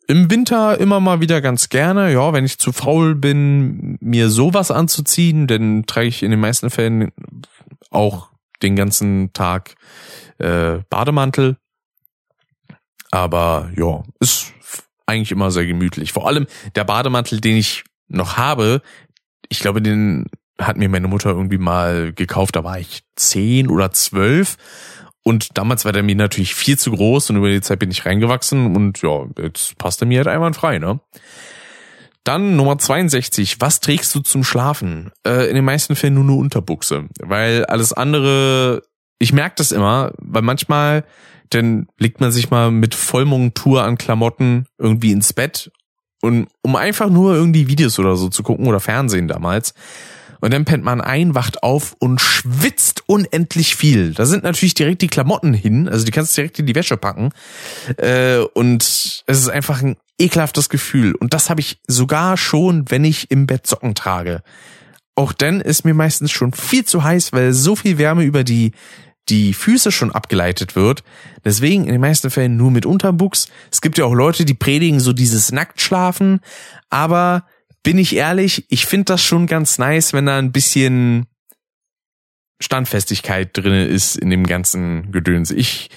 Im 0.07 0.31
Winter 0.31 0.79
immer 0.79 0.99
mal 0.99 1.21
wieder 1.21 1.41
ganz 1.41 1.69
gerne. 1.69 2.11
Ja, 2.11 2.33
wenn 2.33 2.45
ich 2.45 2.57
zu 2.57 2.71
faul 2.71 3.15
bin, 3.15 3.97
mir 4.01 4.29
sowas 4.29 4.71
anzuziehen, 4.71 5.45
dann 5.45 5.85
trage 5.85 6.07
ich 6.07 6.23
in 6.23 6.31
den 6.31 6.39
meisten 6.39 6.69
Fällen 6.69 7.11
auch 7.91 8.29
den 8.63 8.75
ganzen 8.75 9.33
Tag 9.33 9.75
äh, 10.39 10.79
Bademantel. 10.89 11.57
Aber 13.11 13.71
ja, 13.75 14.03
ist 14.19 14.53
eigentlich 15.05 15.31
immer 15.31 15.51
sehr 15.51 15.65
gemütlich. 15.65 16.13
Vor 16.13 16.27
allem 16.27 16.47
der 16.75 16.83
Bademantel, 16.83 17.41
den 17.41 17.57
ich 17.57 17.83
noch 18.07 18.37
habe, 18.37 18.81
ich 19.49 19.59
glaube, 19.59 19.81
den 19.81 20.27
hat 20.59 20.77
mir 20.77 20.89
meine 20.89 21.07
Mutter 21.07 21.29
irgendwie 21.29 21.57
mal 21.57 22.13
gekauft, 22.13 22.55
da 22.55 22.63
war 22.63 22.79
ich 22.79 23.03
zehn 23.15 23.69
oder 23.69 23.91
zwölf. 23.91 24.57
Und 25.23 25.57
damals 25.57 25.85
war 25.85 25.91
der 25.91 26.03
mir 26.03 26.15
natürlich 26.15 26.55
viel 26.55 26.77
zu 26.77 26.91
groß 26.91 27.29
und 27.29 27.37
über 27.37 27.49
die 27.49 27.61
Zeit 27.61 27.79
bin 27.79 27.91
ich 27.91 28.05
reingewachsen 28.05 28.75
und 28.75 29.01
ja, 29.01 29.25
jetzt 29.37 29.77
passt 29.77 30.01
er 30.01 30.07
mir 30.07 30.19
halt 30.19 30.27
einwandfrei, 30.27 30.79
ne? 30.79 30.99
Dann 32.23 32.55
Nummer 32.55 32.77
62. 32.77 33.59
Was 33.59 33.79
trägst 33.79 34.13
du 34.13 34.19
zum 34.19 34.43
Schlafen? 34.43 35.11
Äh, 35.25 35.49
in 35.49 35.55
den 35.55 35.65
meisten 35.65 35.95
Fällen 35.95 36.15
nur 36.15 36.23
eine 36.23 36.33
Unterbuchse, 36.33 37.07
weil 37.21 37.65
alles 37.65 37.93
andere, 37.93 38.83
ich 39.19 39.33
merke 39.33 39.55
das 39.57 39.71
immer, 39.71 40.13
weil 40.17 40.41
manchmal 40.41 41.03
dann 41.49 41.87
legt 41.97 42.21
man 42.21 42.31
sich 42.31 42.51
mal 42.51 42.71
mit 42.71 42.95
Vollmontur 42.95 43.83
an 43.83 43.97
Klamotten 43.97 44.65
irgendwie 44.77 45.11
ins 45.11 45.33
Bett 45.33 45.71
und 46.21 46.47
um 46.61 46.75
einfach 46.75 47.09
nur 47.09 47.33
irgendwie 47.33 47.67
Videos 47.67 47.97
oder 47.99 48.15
so 48.15 48.29
zu 48.29 48.43
gucken 48.43 48.67
oder 48.67 48.79
Fernsehen 48.79 49.27
damals. 49.27 49.73
Und 50.41 50.53
dann 50.53 50.63
pennt 50.63 50.85
man 50.85 51.01
ein, 51.01 51.35
wacht 51.35 51.63
auf 51.63 51.97
und 51.99 52.21
schwitzt 52.21 53.03
unendlich 53.07 53.75
viel. 53.75 54.13
Da 54.13 54.25
sind 54.25 54.43
natürlich 54.43 54.73
direkt 54.73 55.01
die 55.01 55.09
Klamotten 55.09 55.53
hin, 55.53 55.89
also 55.89 56.05
die 56.05 56.11
kannst 56.11 56.37
du 56.37 56.41
direkt 56.41 56.59
in 56.59 56.65
die 56.65 56.75
Wäsche 56.75 56.95
packen. 56.95 57.31
Äh, 57.97 58.37
und 58.53 58.83
es 58.83 59.23
ist 59.27 59.49
einfach 59.49 59.81
ein 59.81 59.97
ekelhaftes 60.17 60.69
Gefühl. 60.69 61.13
Und 61.15 61.33
das 61.33 61.49
habe 61.49 61.59
ich 61.59 61.79
sogar 61.87 62.37
schon, 62.37 62.89
wenn 62.89 63.03
ich 63.03 63.31
im 63.31 63.47
Bett 63.47 63.67
Socken 63.67 63.95
trage. 63.95 64.41
Auch 65.15 65.33
dann 65.33 65.59
ist 65.59 65.83
mir 65.83 65.93
meistens 65.93 66.31
schon 66.31 66.53
viel 66.53 66.85
zu 66.85 67.03
heiß, 67.03 67.33
weil 67.33 67.51
so 67.51 67.75
viel 67.75 67.97
Wärme 67.97 68.23
über 68.23 68.45
die 68.45 68.71
die 69.29 69.53
Füße 69.53 69.91
schon 69.91 70.11
abgeleitet 70.11 70.75
wird. 70.75 71.03
Deswegen 71.45 71.85
in 71.85 71.91
den 71.91 72.01
meisten 72.01 72.29
Fällen 72.29 72.57
nur 72.57 72.71
mit 72.71 72.85
Unterbuchs. 72.85 73.47
Es 73.71 73.81
gibt 73.81 73.97
ja 73.97 74.05
auch 74.05 74.13
Leute, 74.13 74.45
die 74.45 74.53
predigen 74.53 74.99
so 74.99 75.13
dieses 75.13 75.51
Nacktschlafen, 75.51 76.39
aber 76.89 77.45
bin 77.83 77.97
ich 77.97 78.15
ehrlich, 78.15 78.65
ich 78.69 78.85
finde 78.85 79.05
das 79.05 79.23
schon 79.23 79.47
ganz 79.47 79.77
nice, 79.77 80.13
wenn 80.13 80.25
da 80.25 80.37
ein 80.37 80.51
bisschen 80.51 81.27
Standfestigkeit 82.61 83.49
drinne 83.53 83.85
ist 83.85 84.17
in 84.17 84.29
dem 84.29 84.45
ganzen 84.45 85.11
Gedöns. 85.11 85.51
Ich 85.51 85.89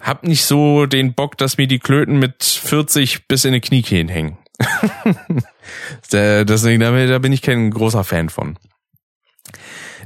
hab 0.00 0.24
nicht 0.24 0.44
so 0.44 0.86
den 0.86 1.14
Bock, 1.14 1.38
dass 1.38 1.58
mir 1.58 1.68
die 1.68 1.78
Klöten 1.78 2.18
mit 2.18 2.42
40 2.42 3.28
bis 3.28 3.44
in 3.44 3.52
die 3.52 3.60
Kniekehlen 3.60 4.08
hängen. 4.08 4.38
Deswegen, 6.12 6.80
da 6.80 7.18
bin 7.18 7.32
ich 7.32 7.42
kein 7.42 7.70
großer 7.70 8.02
Fan 8.02 8.28
von. 8.28 8.58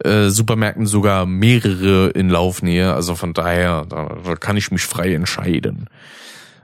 äh, 0.04 0.28
Supermärkten 0.28 0.86
sogar 0.86 1.26
mehrere 1.26 2.10
in 2.10 2.28
Laufnähe. 2.28 2.94
Also 2.94 3.14
von 3.14 3.32
daher, 3.32 3.86
da, 3.86 4.16
da 4.24 4.36
kann 4.36 4.56
ich 4.56 4.70
mich 4.70 4.84
frei 4.84 5.14
entscheiden. 5.14 5.88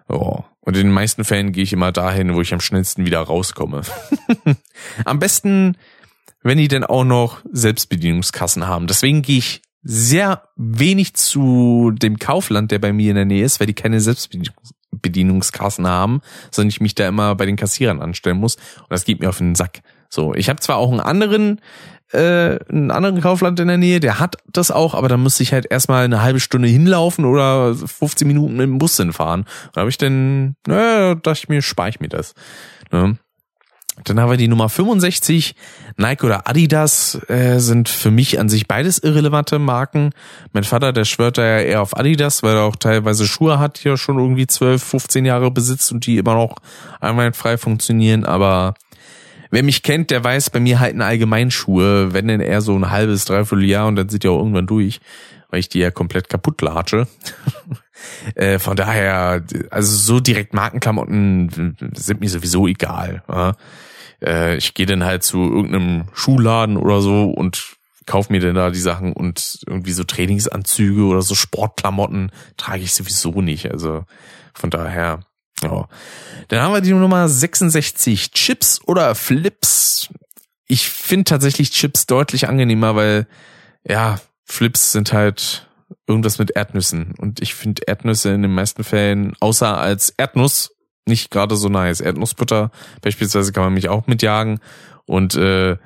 Oh. 0.08 0.40
Und 0.60 0.76
in 0.76 0.86
den 0.86 0.92
meisten 0.92 1.24
Fällen 1.24 1.52
gehe 1.52 1.64
ich 1.64 1.72
immer 1.72 1.90
dahin, 1.90 2.34
wo 2.34 2.40
ich 2.40 2.54
am 2.54 2.60
schnellsten 2.60 3.04
wieder 3.04 3.20
rauskomme. 3.20 3.82
am 5.04 5.18
besten, 5.18 5.76
wenn 6.42 6.58
die 6.58 6.68
denn 6.68 6.84
auch 6.84 7.04
noch 7.04 7.40
Selbstbedienungskassen 7.50 8.68
haben. 8.68 8.86
Deswegen 8.86 9.22
gehe 9.22 9.38
ich 9.38 9.62
sehr 9.82 10.42
wenig 10.56 11.14
zu 11.14 11.92
dem 11.92 12.18
Kaufland, 12.18 12.70
der 12.70 12.78
bei 12.78 12.92
mir 12.92 13.10
in 13.10 13.16
der 13.16 13.24
Nähe 13.24 13.44
ist, 13.44 13.58
weil 13.60 13.66
die 13.66 13.74
keine 13.74 14.00
Selbstbedienungskassen 14.00 15.86
haben, 15.86 16.20
sondern 16.50 16.70
ich 16.70 16.80
mich 16.80 16.94
da 16.94 17.08
immer 17.08 17.34
bei 17.34 17.46
den 17.46 17.56
Kassierern 17.56 18.00
anstellen 18.00 18.38
muss. 18.38 18.56
Und 18.56 18.90
das 18.90 19.04
geht 19.04 19.20
mir 19.20 19.28
auf 19.28 19.38
den 19.38 19.54
Sack. 19.54 19.82
So, 20.08 20.34
ich 20.34 20.48
habe 20.48 20.60
zwar 20.60 20.76
auch 20.76 20.90
einen 20.90 21.00
anderen, 21.00 21.60
äh, 22.12 22.58
einen 22.68 22.90
anderen 22.90 23.20
Kaufland 23.20 23.58
in 23.58 23.68
der 23.68 23.78
Nähe, 23.78 23.98
der 23.98 24.20
hat 24.20 24.36
das 24.46 24.70
auch, 24.70 24.94
aber 24.94 25.08
da 25.08 25.16
muss 25.16 25.40
ich 25.40 25.52
halt 25.52 25.66
erstmal 25.70 26.04
eine 26.04 26.22
halbe 26.22 26.38
Stunde 26.38 26.68
hinlaufen 26.68 27.24
oder 27.24 27.74
15 27.74 28.28
Minuten 28.28 28.56
mit 28.56 28.66
dem 28.66 28.78
Bus 28.78 28.96
hinfahren. 28.96 29.46
Da 29.72 29.80
habe 29.80 29.90
ich 29.90 29.98
dann, 29.98 30.54
naja, 30.66 31.14
dachte 31.14 31.40
ich 31.42 31.48
mir, 31.48 31.62
spare 31.62 31.88
ich 31.88 32.00
mir 32.00 32.08
das. 32.08 32.34
Ne? 32.92 33.16
Dann 34.04 34.18
haben 34.18 34.30
wir 34.30 34.38
die 34.38 34.48
Nummer 34.48 34.68
65. 34.68 35.54
Nike 35.98 36.24
oder 36.24 36.48
Adidas 36.48 37.20
äh, 37.28 37.58
sind 37.58 37.90
für 37.90 38.10
mich 38.10 38.40
an 38.40 38.48
sich 38.48 38.66
beides 38.66 38.98
irrelevante 38.98 39.58
Marken. 39.58 40.10
Mein 40.52 40.64
Vater, 40.64 40.92
der 40.92 41.04
schwört 41.04 41.36
da 41.36 41.44
ja 41.44 41.58
eher 41.58 41.82
auf 41.82 41.96
Adidas, 41.96 42.42
weil 42.42 42.56
er 42.56 42.62
auch 42.62 42.76
teilweise 42.76 43.26
Schuhe 43.26 43.58
hat, 43.58 43.84
die 43.84 43.88
er 43.88 43.98
schon 43.98 44.18
irgendwie 44.18 44.46
12, 44.46 44.82
15 44.82 45.24
Jahre 45.26 45.50
besitzt 45.50 45.92
und 45.92 46.06
die 46.06 46.16
immer 46.16 46.34
noch 46.34 46.56
einwandfrei 47.00 47.58
funktionieren. 47.58 48.24
Aber 48.24 48.74
wer 49.50 49.62
mich 49.62 49.82
kennt, 49.82 50.10
der 50.10 50.24
weiß, 50.24 50.48
bei 50.50 50.60
mir 50.60 50.80
halten 50.80 51.02
allgemein 51.02 51.50
Schuhe, 51.50 52.14
wenn 52.14 52.28
denn 52.28 52.40
eher 52.40 52.62
so 52.62 52.74
ein 52.74 52.90
halbes, 52.90 53.26
dreiviertel 53.26 53.66
Jahr 53.66 53.88
und 53.88 53.96
dann 53.96 54.08
sind 54.08 54.24
die 54.24 54.28
auch 54.28 54.38
irgendwann 54.38 54.66
durch, 54.66 55.00
weil 55.50 55.60
ich 55.60 55.68
die 55.68 55.80
ja 55.80 55.90
komplett 55.90 56.30
kaputt 56.30 56.62
latsche. 56.62 57.06
äh, 58.34 58.58
von 58.58 58.76
daher, 58.76 59.42
also 59.70 59.96
so 59.96 60.20
direkt 60.20 60.54
Markenklamotten 60.54 61.76
sind 61.94 62.20
mir 62.20 62.30
sowieso 62.30 62.66
egal. 62.66 63.22
Äh, 64.22 64.56
ich 64.56 64.74
gehe 64.74 64.86
dann 64.86 65.04
halt 65.04 65.22
zu 65.22 65.38
irgendeinem 65.38 66.04
Schuhladen 66.12 66.76
oder 66.76 67.00
so 67.00 67.24
und 67.24 67.76
kauf 68.06 68.30
mir 68.30 68.40
denn 68.40 68.54
da 68.54 68.70
die 68.70 68.80
Sachen 68.80 69.12
und 69.12 69.60
irgendwie 69.66 69.92
so 69.92 70.04
Trainingsanzüge 70.04 71.04
oder 71.04 71.22
so 71.22 71.34
Sportklamotten 71.34 72.30
trage 72.56 72.82
ich 72.82 72.94
sowieso 72.94 73.40
nicht. 73.40 73.70
Also 73.70 74.04
von 74.54 74.70
daher, 74.70 75.20
ja. 75.62 75.88
Dann 76.48 76.60
haben 76.60 76.74
wir 76.74 76.80
die 76.80 76.92
Nummer 76.92 77.28
66. 77.28 78.32
Chips 78.32 78.80
oder 78.86 79.14
Flips? 79.14 80.08
Ich 80.66 80.88
finde 80.88 81.24
tatsächlich 81.24 81.70
Chips 81.70 82.06
deutlich 82.06 82.48
angenehmer, 82.48 82.96
weil 82.96 83.26
ja, 83.86 84.18
Flips 84.44 84.92
sind 84.92 85.12
halt 85.12 85.68
irgendwas 86.06 86.38
mit 86.38 86.50
Erdnüssen. 86.52 87.14
Und 87.18 87.40
ich 87.40 87.54
finde 87.54 87.82
Erdnüsse 87.86 88.32
in 88.32 88.42
den 88.42 88.54
meisten 88.54 88.84
Fällen, 88.84 89.34
außer 89.40 89.78
als 89.78 90.10
Erdnuss, 90.10 90.74
nicht 91.06 91.30
gerade 91.30 91.56
so 91.56 91.68
nice. 91.68 92.00
Erdnussbutter 92.00 92.70
beispielsweise 93.00 93.52
kann 93.52 93.64
man 93.64 93.74
mich 93.74 93.88
auch 93.88 94.06
mitjagen. 94.06 94.60
Und 95.06 95.34
äh, 95.34 95.76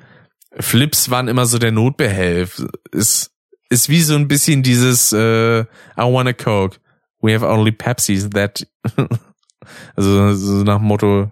Flips 0.59 1.09
waren 1.09 1.27
immer 1.27 1.45
so 1.45 1.57
der 1.57 1.71
Notbehelf. 1.71 2.63
Ist, 2.91 3.31
ist 3.69 3.89
wie 3.89 4.01
so 4.01 4.15
ein 4.15 4.27
bisschen 4.27 4.63
dieses 4.63 5.13
äh, 5.13 5.61
I 5.61 5.65
want 5.97 6.29
a 6.29 6.33
Coke. 6.33 6.77
We 7.21 7.33
have 7.33 7.45
only 7.45 7.71
Pepsi. 7.71 8.29
That 8.29 8.67
also 9.95 10.33
so 10.33 10.63
nach 10.63 10.77
dem 10.77 10.87
Motto, 10.87 11.31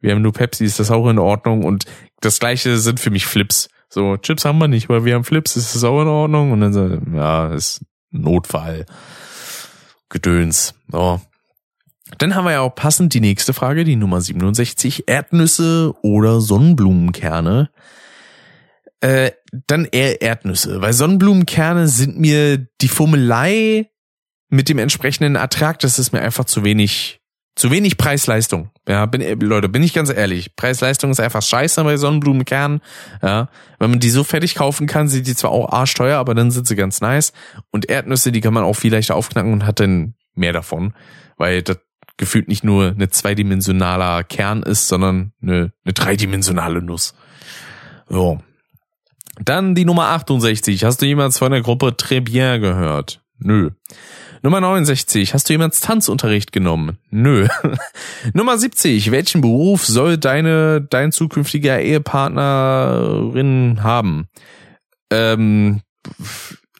wir 0.00 0.12
haben 0.12 0.22
nur 0.22 0.32
Pepsi, 0.32 0.64
ist 0.64 0.78
das 0.78 0.90
auch 0.90 1.08
in 1.08 1.18
Ordnung? 1.18 1.64
Und 1.64 1.84
das 2.20 2.38
gleiche 2.38 2.78
sind 2.78 3.00
für 3.00 3.10
mich 3.10 3.26
Flips. 3.26 3.68
So, 3.92 4.16
Chips 4.16 4.44
haben 4.44 4.58
wir 4.58 4.68
nicht, 4.68 4.88
weil 4.88 5.04
wir 5.04 5.14
haben 5.14 5.24
Flips, 5.24 5.56
ist 5.56 5.74
das 5.74 5.84
auch 5.84 6.00
in 6.00 6.08
Ordnung? 6.08 6.52
Und 6.52 6.60
dann 6.60 6.72
so, 6.72 6.88
ja, 7.12 7.52
ist 7.52 7.84
Notfall. 8.10 8.86
Gedöns. 10.08 10.74
So. 10.90 11.20
Dann 12.18 12.34
haben 12.34 12.44
wir 12.44 12.52
ja 12.52 12.60
auch 12.60 12.74
passend 12.74 13.14
die 13.14 13.20
nächste 13.20 13.52
Frage, 13.52 13.84
die 13.84 13.96
Nummer 13.96 14.20
67. 14.20 15.08
Erdnüsse 15.08 15.92
oder 16.02 16.40
Sonnenblumenkerne? 16.40 17.70
Äh, 19.00 19.32
dann 19.66 19.86
eher 19.86 20.20
Erdnüsse, 20.20 20.80
weil 20.82 20.92
Sonnenblumenkerne 20.92 21.88
sind 21.88 22.18
mir 22.18 22.58
die 22.80 22.88
Fummelei 22.88 23.90
mit 24.50 24.68
dem 24.68 24.78
entsprechenden 24.78 25.36
Ertrag, 25.36 25.78
das 25.78 25.98
ist 25.98 26.12
mir 26.12 26.20
einfach 26.20 26.44
zu 26.44 26.64
wenig, 26.64 27.19
zu 27.56 27.70
wenig 27.70 27.98
Preis-Leistung. 27.98 28.70
Ja, 28.88 29.06
bin, 29.06 29.40
Leute, 29.40 29.68
bin 29.68 29.82
ich 29.82 29.92
ganz 29.92 30.10
ehrlich. 30.10 30.56
Preis-Leistung 30.56 31.10
ist 31.10 31.20
einfach 31.20 31.42
scheiße 31.42 31.82
bei 31.84 31.96
Sonnenblumenkernen. 31.96 32.80
Ja, 33.22 33.48
wenn 33.78 33.90
man 33.90 34.00
die 34.00 34.10
so 34.10 34.24
fertig 34.24 34.54
kaufen 34.54 34.86
kann, 34.86 35.08
sind 35.08 35.26
die 35.26 35.34
zwar 35.34 35.50
auch 35.50 35.70
arschteuer, 35.70 36.18
aber 36.18 36.34
dann 36.34 36.50
sind 36.50 36.66
sie 36.66 36.76
ganz 36.76 37.00
nice. 37.00 37.32
Und 37.70 37.88
Erdnüsse, 37.88 38.32
die 38.32 38.40
kann 38.40 38.54
man 38.54 38.64
auch 38.64 38.74
viel 38.74 38.92
leichter 38.92 39.16
aufknacken 39.16 39.52
und 39.52 39.66
hat 39.66 39.80
dann 39.80 40.14
mehr 40.34 40.52
davon, 40.52 40.94
weil 41.36 41.62
das 41.62 41.78
gefühlt 42.16 42.48
nicht 42.48 42.64
nur 42.64 42.88
eine 42.88 43.08
zweidimensionaler 43.08 44.24
Kern 44.24 44.62
ist, 44.62 44.88
sondern 44.88 45.32
eine, 45.42 45.72
eine 45.84 45.94
dreidimensionale 45.94 46.82
Nuss. 46.82 47.14
So. 48.08 48.40
Dann 49.42 49.74
die 49.74 49.86
Nummer 49.86 50.08
68. 50.08 50.84
Hast 50.84 51.00
du 51.00 51.06
jemals 51.06 51.38
von 51.38 51.50
der 51.50 51.62
Gruppe 51.62 51.88
Très 51.88 52.20
Bien 52.20 52.60
gehört? 52.60 53.22
Nö. 53.38 53.70
Nummer 54.42 54.60
69. 54.60 55.34
Hast 55.34 55.48
du 55.48 55.52
jemals 55.52 55.80
Tanzunterricht 55.80 56.52
genommen? 56.52 56.98
Nö. 57.10 57.46
Nummer 58.32 58.56
70. 58.56 59.10
Welchen 59.10 59.42
Beruf 59.42 59.84
soll 59.84 60.16
deine, 60.16 60.80
dein 60.80 61.12
zukünftiger 61.12 61.80
Ehepartnerin 61.80 63.82
haben? 63.82 64.28
Ähm, 65.10 65.82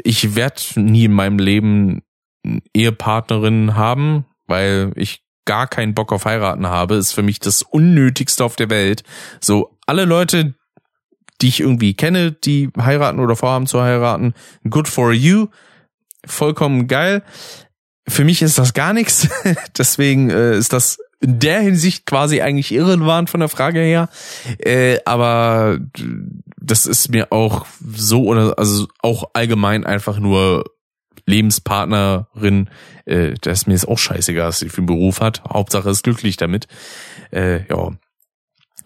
ich 0.03 0.35
werde 0.35 0.63
nie 0.77 1.05
in 1.05 1.13
meinem 1.13 1.39
Leben 1.39 2.03
Ehepartnerin 2.73 3.75
haben, 3.75 4.25
weil 4.47 4.93
ich 4.97 5.23
gar 5.45 5.67
keinen 5.67 5.95
Bock 5.95 6.13
auf 6.13 6.25
heiraten 6.25 6.67
habe, 6.67 6.95
ist 6.95 7.13
für 7.13 7.23
mich 7.23 7.41
das 7.41 7.63
unnötigste 7.63 8.45
auf 8.45 8.57
der 8.57 8.71
Welt. 8.71 9.03
So 9.41 9.77
alle 9.85 10.07
Leute, 10.07 10.55
die 11.43 11.49
ich 11.49 11.61
irgendwie 11.61 11.93
kenne, 11.93 12.33
die 12.33 12.71
heiraten 12.79 13.21
oder 13.21 13.37
vorhaben 13.37 13.67
zu 13.67 13.83
heiraten, 13.83 14.33
good 14.69 14.89
for 14.89 15.13
you 15.13 15.49
vollkommen 16.27 16.89
geil. 16.89 17.23
Für 18.09 18.25
mich 18.25 18.43
ist 18.43 18.59
das 18.59 18.75
gar 18.75 18.93
nichts. 18.93 19.29
Deswegen 19.79 20.31
äh, 20.31 20.57
ist 20.57 20.73
das 20.73 20.99
in 21.21 21.39
der 21.39 21.61
Hinsicht 21.61 22.07
quasi 22.07 22.41
eigentlich 22.41 22.73
irrelevant 22.73 23.31
von 23.31 23.41
der 23.41 23.49
Frage 23.49 23.81
her. 23.81 24.09
Äh, 24.59 24.99
aber 25.05 25.79
das 26.57 26.87
ist 26.87 27.11
mir 27.11 27.31
auch 27.31 27.67
so 27.95 28.25
oder 28.25 28.59
also 28.59 28.89
auch 29.03 29.31
allgemein 29.35 29.85
einfach 29.85 30.19
nur 30.19 30.65
Lebenspartnerin, 31.27 32.71
äh, 33.05 33.35
das 33.41 33.67
mir 33.67 33.75
ist 33.75 33.87
auch 33.87 33.99
scheißegal, 33.99 34.49
was 34.49 34.61
sie 34.61 34.69
für 34.69 34.79
einen 34.79 34.87
Beruf 34.87 35.21
hat. 35.21 35.43
Hauptsache 35.45 35.91
ist 35.91 36.03
glücklich 36.03 36.37
damit. 36.37 36.67
Äh, 37.33 37.67
ja. 37.69 37.93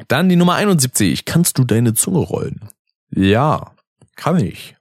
Dann 0.09 0.29
die 0.29 0.37
Nummer 0.37 0.55
71. 0.55 1.25
Kannst 1.25 1.57
du 1.59 1.65
deine 1.65 1.95
Zunge 1.95 2.19
rollen? 2.19 2.69
Ja, 3.11 3.73
kann 4.17 4.41
ich. 4.41 4.77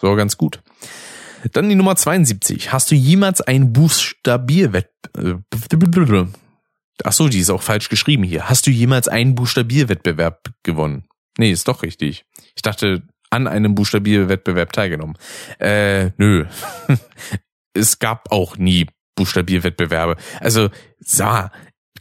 So, 0.00 0.14
ganz 0.14 0.36
gut. 0.36 0.62
Dann 1.52 1.68
die 1.68 1.74
Nummer 1.74 1.96
72. 1.96 2.72
Hast 2.72 2.90
du 2.90 2.94
jemals 2.94 3.40
ein 3.40 3.72
Buchstabierwettbewerb? 3.72 5.42
Äh, 5.56 6.26
Ach 7.04 7.12
so, 7.12 7.28
die 7.28 7.40
ist 7.40 7.50
auch 7.50 7.62
falsch 7.62 7.88
geschrieben 7.88 8.22
hier. 8.22 8.48
Hast 8.48 8.66
du 8.66 8.70
jemals 8.70 9.08
einen 9.08 9.34
Buchstabierwettbewerb 9.34 10.50
gewonnen? 10.62 11.04
Nee, 11.38 11.50
ist 11.50 11.68
doch 11.68 11.82
richtig. 11.82 12.24
Ich 12.54 12.62
dachte, 12.62 13.02
an 13.30 13.46
einem 13.46 13.74
Buchstabierwettbewerb 13.74 14.72
teilgenommen. 14.72 15.18
Äh, 15.58 16.10
nö. 16.16 16.46
es 17.74 17.98
gab 17.98 18.32
auch 18.32 18.56
nie 18.56 18.86
Buchstabierwettbewerbe. 19.16 20.16
Also, 20.40 20.70
sah, 20.98 21.50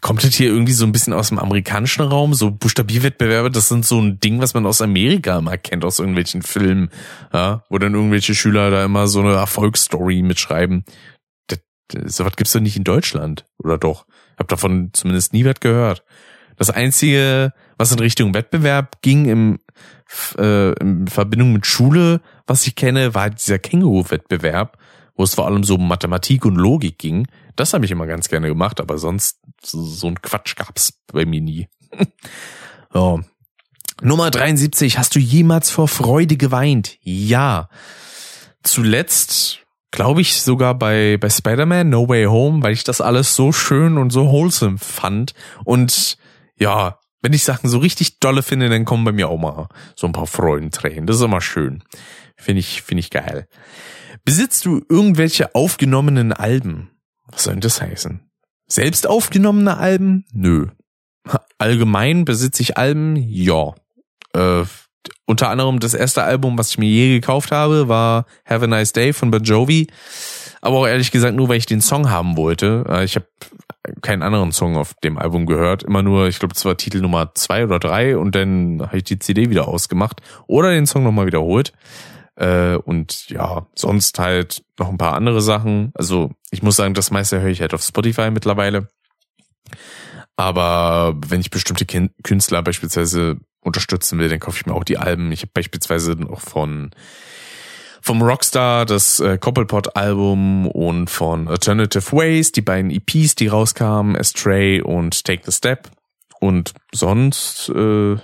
kommt 0.06 0.24
das 0.24 0.36
hier 0.36 0.49
irgendwie 0.49 0.72
so 0.72 0.86
ein 0.86 0.91
bisschen 0.91 1.14
aus 1.14 1.30
dem 1.30 1.39
amerikanischen 1.39 2.03
Raum? 2.03 2.36
So 2.36 2.51
Buchstabierwettbewerbe, 2.51 3.49
das 3.49 3.70
sind 3.70 3.88
so 3.88 3.99
ein 3.99 4.20
Ding, 4.20 4.39
was 4.39 4.53
man 4.53 4.68
aus 4.68 4.80
Amerika 4.80 5.39
immer 5.39 5.58
kennt, 5.58 5.84
aus 5.84 5.97
irgendwelchen 5.97 6.43
Filmen, 6.43 6.91
ja, 7.34 7.64
wo 7.72 7.80
dann 7.80 7.95
irgendwelche 7.95 8.36
Schüler 8.36 8.70
da 8.70 8.86
immer 8.86 9.08
so 9.08 9.22
eine 9.22 9.34
Erfolgsstory 9.34 10.22
mitschreiben. 10.22 10.86
Das, 11.47 11.60
sowas 12.06 12.36
gibt's 12.36 12.53
doch 12.53 12.60
nicht 12.60 12.78
in 12.78 12.84
Deutschland, 12.84 13.45
oder 13.58 13.80
doch? 13.80 14.06
Ich 14.34 14.38
habe 14.38 14.47
davon 14.47 14.91
zumindest 14.93 15.34
nie 15.34 15.43
was 15.43 15.60
gehört. 15.60 16.03
Das 16.56 16.70
einzige, 16.70 17.51
was 17.80 17.91
in 17.91 17.97
Richtung 17.97 18.36
Wettbewerb 18.36 19.01
ging 19.01 19.26
im, 19.26 19.60
äh, 20.38 20.74
in 20.74 21.08
Verbindung 21.08 21.51
mit 21.51 21.66
Schule, 21.66 22.22
was 22.45 22.68
ich 22.68 22.76
kenne, 22.76 23.16
war 23.16 23.32
dieser 23.32 23.58
Känguru-Wettbewerb, 23.58 24.78
wo 25.16 25.24
es 25.24 25.36
vor 25.36 25.45
allem 25.47 25.63
so 25.63 25.76
um 25.76 25.88
Mathematik 25.88 26.45
und 26.45 26.55
Logik 26.55 26.97
ging. 26.97 27.28
Das 27.55 27.74
habe 27.74 27.86
ich 27.86 27.91
immer 27.91 28.07
ganz 28.07 28.28
gerne 28.28 28.47
gemacht, 28.47 28.82
aber 28.82 28.97
sonst 28.97 29.39
so, 29.61 30.07
ein 30.07 30.22
Quatsch 30.22 30.55
gab's 30.55 30.93
bei 31.11 31.26
mir 31.26 31.41
nie. 31.41 31.68
so. 32.93 33.22
Nummer 34.01 34.30
73. 34.30 34.97
Hast 34.97 35.16
du 35.16 35.20
jemals 35.20 35.70
vor 35.70 35.88
Freude 35.88 36.36
geweint? 36.36 36.97
Ja. 37.01 37.70
Zuletzt 38.63 39.59
glaube 39.91 40.20
ich 40.20 40.41
sogar 40.41 40.76
bei 40.76 41.18
bei 41.18 41.30
Spider-Man 41.30 41.89
No 41.89 42.09
Way 42.09 42.26
Home, 42.26 42.61
weil 42.61 42.74
ich 42.74 42.84
das 42.84 42.99
alles 42.99 43.36
so 43.36 43.53
schön 43.53 43.97
und 43.97 44.09
so 44.09 44.30
wholesome 44.30 44.78
fand 44.78 45.34
und 45.63 46.18
ja, 46.57 46.99
wenn 47.22 47.34
ich 47.34 47.43
Sachen 47.43 47.70
so 47.70 47.80
richtig 47.80 48.20
dolle 48.20 48.43
finde, 48.43 48.70
dann 48.70 48.86
kommen 48.86 49.03
bei 49.03 49.11
mir 49.11 49.30
auch 49.30 49.39
mal 49.39 49.68
so 49.95 50.05
ein 50.05 50.13
paar 50.13 50.28
Freudentränen. 50.28 51.07
Das 51.07 51.16
ist 51.16 51.24
immer 51.24 51.41
schön. 51.41 51.84
Finde 52.38 52.59
ich, 52.59 52.84
finde 52.84 52.99
ich 52.99 53.09
geil. 53.09 53.47
Besitzt 54.26 54.65
du 54.65 54.84
irgendwelche 54.89 55.53
aufgenommenen 55.53 56.34
Alben? 56.34 56.89
Was 57.28 57.43
soll 57.43 57.53
denn 57.53 57.61
das 57.61 57.82
heißen? 57.82 58.21
Selbst 58.67 59.07
aufgenommene 59.07 59.78
Alben? 59.78 60.26
Nö. 60.34 60.67
Allgemein 61.59 62.26
besitze 62.26 62.63
ich 62.63 62.78
Alben? 62.78 63.15
Ja. 63.15 63.76
Äh, 64.34 64.63
unter 65.28 65.49
anderem 65.49 65.80
das 65.80 65.93
erste 65.93 66.23
Album, 66.23 66.57
was 66.57 66.69
ich 66.69 66.78
mir 66.80 66.89
je 66.89 67.19
gekauft 67.19 67.51
habe, 67.51 67.88
war 67.88 68.26
Have 68.45 68.65
a 68.65 68.67
Nice 68.67 68.93
Day 68.93 69.13
von 69.13 69.30
Bon 69.30 69.43
Jovi. 69.43 69.88
Aber 70.61 70.78
auch 70.80 70.88
ehrlich 70.88 71.11
gesagt 71.11 71.36
nur, 71.36 71.47
weil 71.47 71.57
ich 71.57 71.67
den 71.67 71.82
Song 71.82 72.09
haben 72.09 72.38
wollte. 72.38 72.86
Äh, 72.89 73.05
ich 73.05 73.15
habe 73.15 73.28
keinen 74.01 74.23
anderen 74.23 74.51
Song 74.51 74.78
auf 74.78 74.95
dem 75.03 75.19
Album 75.19 75.45
gehört. 75.45 75.84
Immer 75.84 76.01
nur, 76.01 76.28
ich 76.28 76.39
glaube, 76.39 76.55
es 76.55 76.65
war 76.65 76.78
Titel 76.78 77.01
Nummer 77.01 77.36
zwei 77.36 77.63
oder 77.63 77.78
drei 77.78 78.17
und 78.17 78.34
dann 78.34 78.82
habe 78.82 78.97
ich 78.97 79.03
die 79.03 79.19
CD 79.19 79.51
wieder 79.51 79.67
ausgemacht 79.67 80.21
oder 80.47 80.71
den 80.71 80.88
Song 80.88 81.03
nochmal 81.03 81.28
wiederholt. 81.28 81.73
Äh, 82.36 82.75
und 82.75 83.29
ja, 83.29 83.67
sonst 83.75 84.19
halt 84.19 84.63
noch 84.77 84.89
ein 84.89 84.97
paar 84.97 85.13
andere 85.13 85.41
Sachen. 85.41 85.91
Also 85.93 86.31
ich 86.51 86.63
muss 86.63 86.75
sagen, 86.75 86.93
das 86.93 87.11
meiste 87.11 87.39
höre 87.41 87.49
ich 87.49 87.61
halt 87.61 87.73
auf 87.73 87.83
Spotify 87.83 88.31
mittlerweile. 88.31 88.88
Aber 90.36 91.15
wenn 91.27 91.39
ich 91.39 91.49
bestimmte 91.49 91.86
Künstler 92.23 92.61
beispielsweise 92.61 93.38
unterstützen 93.61 94.19
will, 94.19 94.29
dann 94.29 94.39
kaufe 94.39 94.57
ich 94.57 94.65
mir 94.65 94.73
auch 94.73 94.83
die 94.83 94.97
Alben. 94.97 95.31
Ich 95.31 95.41
habe 95.41 95.51
beispielsweise 95.53 96.13
noch 96.13 96.41
von 96.41 96.91
vom 98.01 98.21
Rockstar 98.21 98.86
das 98.86 99.19
äh, 99.19 99.39
Koppelpot-Album 99.39 100.67
und 100.67 101.09
von 101.09 101.47
Alternative 101.47 102.11
Ways, 102.11 102.51
die 102.51 102.61
beiden 102.61 102.91
EPs, 102.91 103.33
die 103.33 103.47
rauskamen, 103.47 104.15
Astray 104.15 104.79
und 104.79 105.23
Take 105.23 105.41
the 105.43 105.51
Step. 105.51 105.89
Und 106.39 106.73
sonst, 106.93 107.69
äh, 107.69 108.17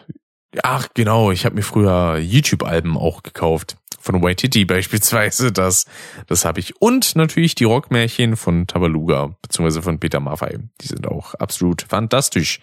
ach 0.63 0.89
genau, 0.93 1.31
ich 1.31 1.45
habe 1.45 1.55
mir 1.55 1.63
früher 1.63 2.17
YouTube-Alben 2.17 2.97
auch 2.97 3.23
gekauft. 3.23 3.77
Von 3.99 4.21
Waititi 4.23 4.65
beispielsweise, 4.65 5.51
das, 5.51 5.85
das 6.27 6.45
habe 6.45 6.59
ich. 6.59 6.81
Und 6.81 7.15
natürlich 7.15 7.55
die 7.55 7.65
Rockmärchen 7.65 8.35
von 8.35 8.67
Tabaluga, 8.67 9.35
beziehungsweise 9.41 9.81
von 9.81 9.99
Peter 9.99 10.19
Maffay. 10.19 10.57
Die 10.81 10.87
sind 10.87 11.07
auch 11.07 11.35
absolut 11.35 11.83
fantastisch. 11.83 12.59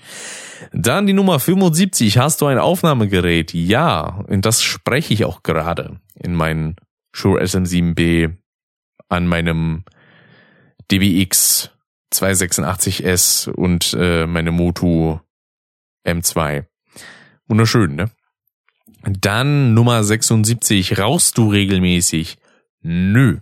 Dann 0.73 1.07
die 1.07 1.13
Nummer 1.13 1.39
75. 1.39 2.19
Hast 2.19 2.41
du 2.41 2.47
ein 2.47 2.59
Aufnahmegerät? 2.59 3.55
Ja, 3.55 4.25
und 4.27 4.45
das 4.45 4.63
spreche 4.63 5.15
ich 5.15 5.25
auch 5.25 5.43
gerade 5.43 6.01
in 6.15 6.35
meinen 6.35 6.77
Shure 7.13 7.43
SM7B 7.43 8.35
an 9.09 9.27
meinem 9.27 9.85
DBX 10.91 11.71
286S 12.13 13.51
und 13.51 13.95
äh, 13.99 14.27
meine 14.27 14.51
Motu 14.51 15.19
M2. 16.07 16.65
Wunderschön, 17.49 17.97
ne? 17.97 18.11
Dann 19.03 19.75
Nummer 19.75 20.05
76. 20.05 20.99
Rauchst 20.99 21.39
du 21.39 21.51
regelmäßig? 21.51 22.37
Nö. 22.83 23.39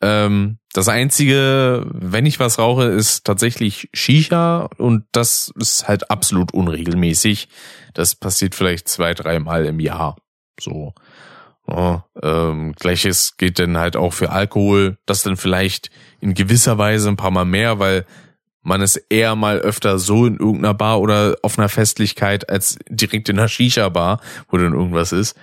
Ähm, 0.00 0.58
das 0.72 0.88
einzige, 0.88 1.84
wenn 1.92 2.26
ich 2.26 2.40
was 2.40 2.58
rauche, 2.58 2.84
ist 2.84 3.24
tatsächlich 3.24 3.88
Shisha 3.92 4.68
und 4.78 5.04
das 5.12 5.52
ist 5.58 5.88
halt 5.88 6.10
absolut 6.10 6.54
unregelmäßig. 6.54 7.48
Das 7.92 8.14
passiert 8.14 8.54
vielleicht 8.54 8.88
zwei, 8.88 9.14
dreimal 9.14 9.66
im 9.66 9.80
Jahr. 9.80 10.16
So. 10.58 10.94
Ja, 11.66 12.04
ähm, 12.22 12.72
Gleiches 12.72 13.36
geht 13.36 13.58
dann 13.58 13.76
halt 13.76 13.96
auch 13.96 14.12
für 14.12 14.30
Alkohol, 14.30 14.98
das 15.06 15.22
dann 15.22 15.36
vielleicht 15.36 15.90
in 16.20 16.34
gewisser 16.34 16.78
Weise 16.78 17.08
ein 17.08 17.16
paar 17.16 17.30
Mal 17.30 17.44
mehr, 17.44 17.78
weil 17.78 18.06
man 18.62 18.82
es 18.82 18.96
eher 18.96 19.36
mal 19.36 19.58
öfter 19.58 19.98
so 19.98 20.26
in 20.26 20.36
irgendeiner 20.36 20.74
Bar 20.74 21.00
oder 21.00 21.36
auf 21.42 21.58
einer 21.58 21.68
Festlichkeit 21.68 22.48
als 22.50 22.78
direkt 22.88 23.28
in 23.28 23.38
einer 23.38 23.48
Shisha-Bar, 23.48 24.20
wo 24.48 24.56
dann 24.56 24.74
irgendwas 24.74 25.12
ist. 25.12 25.36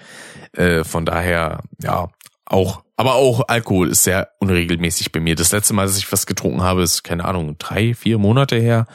Äh, 0.53 0.84
von 0.84 1.05
daher, 1.05 1.61
ja, 1.82 2.09
auch, 2.45 2.84
aber 2.95 3.15
auch 3.15 3.47
Alkohol 3.47 3.89
ist 3.89 4.03
sehr 4.03 4.30
unregelmäßig 4.39 5.11
bei 5.11 5.20
mir. 5.20 5.36
Das 5.36 5.51
letzte 5.51 5.74
Mal, 5.74 5.88
dass 5.88 5.97
ich 5.97 6.11
was 6.11 6.26
getrunken 6.26 6.61
habe, 6.61 6.84
ist, 6.84 7.03
keine 7.03 7.26
Ahnung, 7.26 7.57
drei, 7.57 7.93
vier 7.93 8.18
Monate 8.18 8.55
her. 8.57 8.86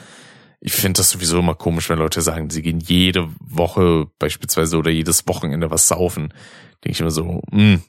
Ich 0.60 0.72
finde 0.72 0.98
das 0.98 1.10
sowieso 1.10 1.40
immer 1.40 1.54
komisch, 1.54 1.88
wenn 1.88 1.98
Leute 1.98 2.22
sagen, 2.22 2.48
sie 2.50 2.62
gehen 2.62 2.80
jede 2.80 3.28
Woche 3.40 4.06
beispielsweise 4.18 4.76
oder 4.76 4.90
jedes 4.90 5.26
Wochenende 5.26 5.70
was 5.70 5.88
saufen. 5.88 6.32
Denke 6.84 6.92
ich 6.92 7.00
immer 7.00 7.10
so, 7.10 7.42
mh, 7.50 7.58
hm, 7.58 7.82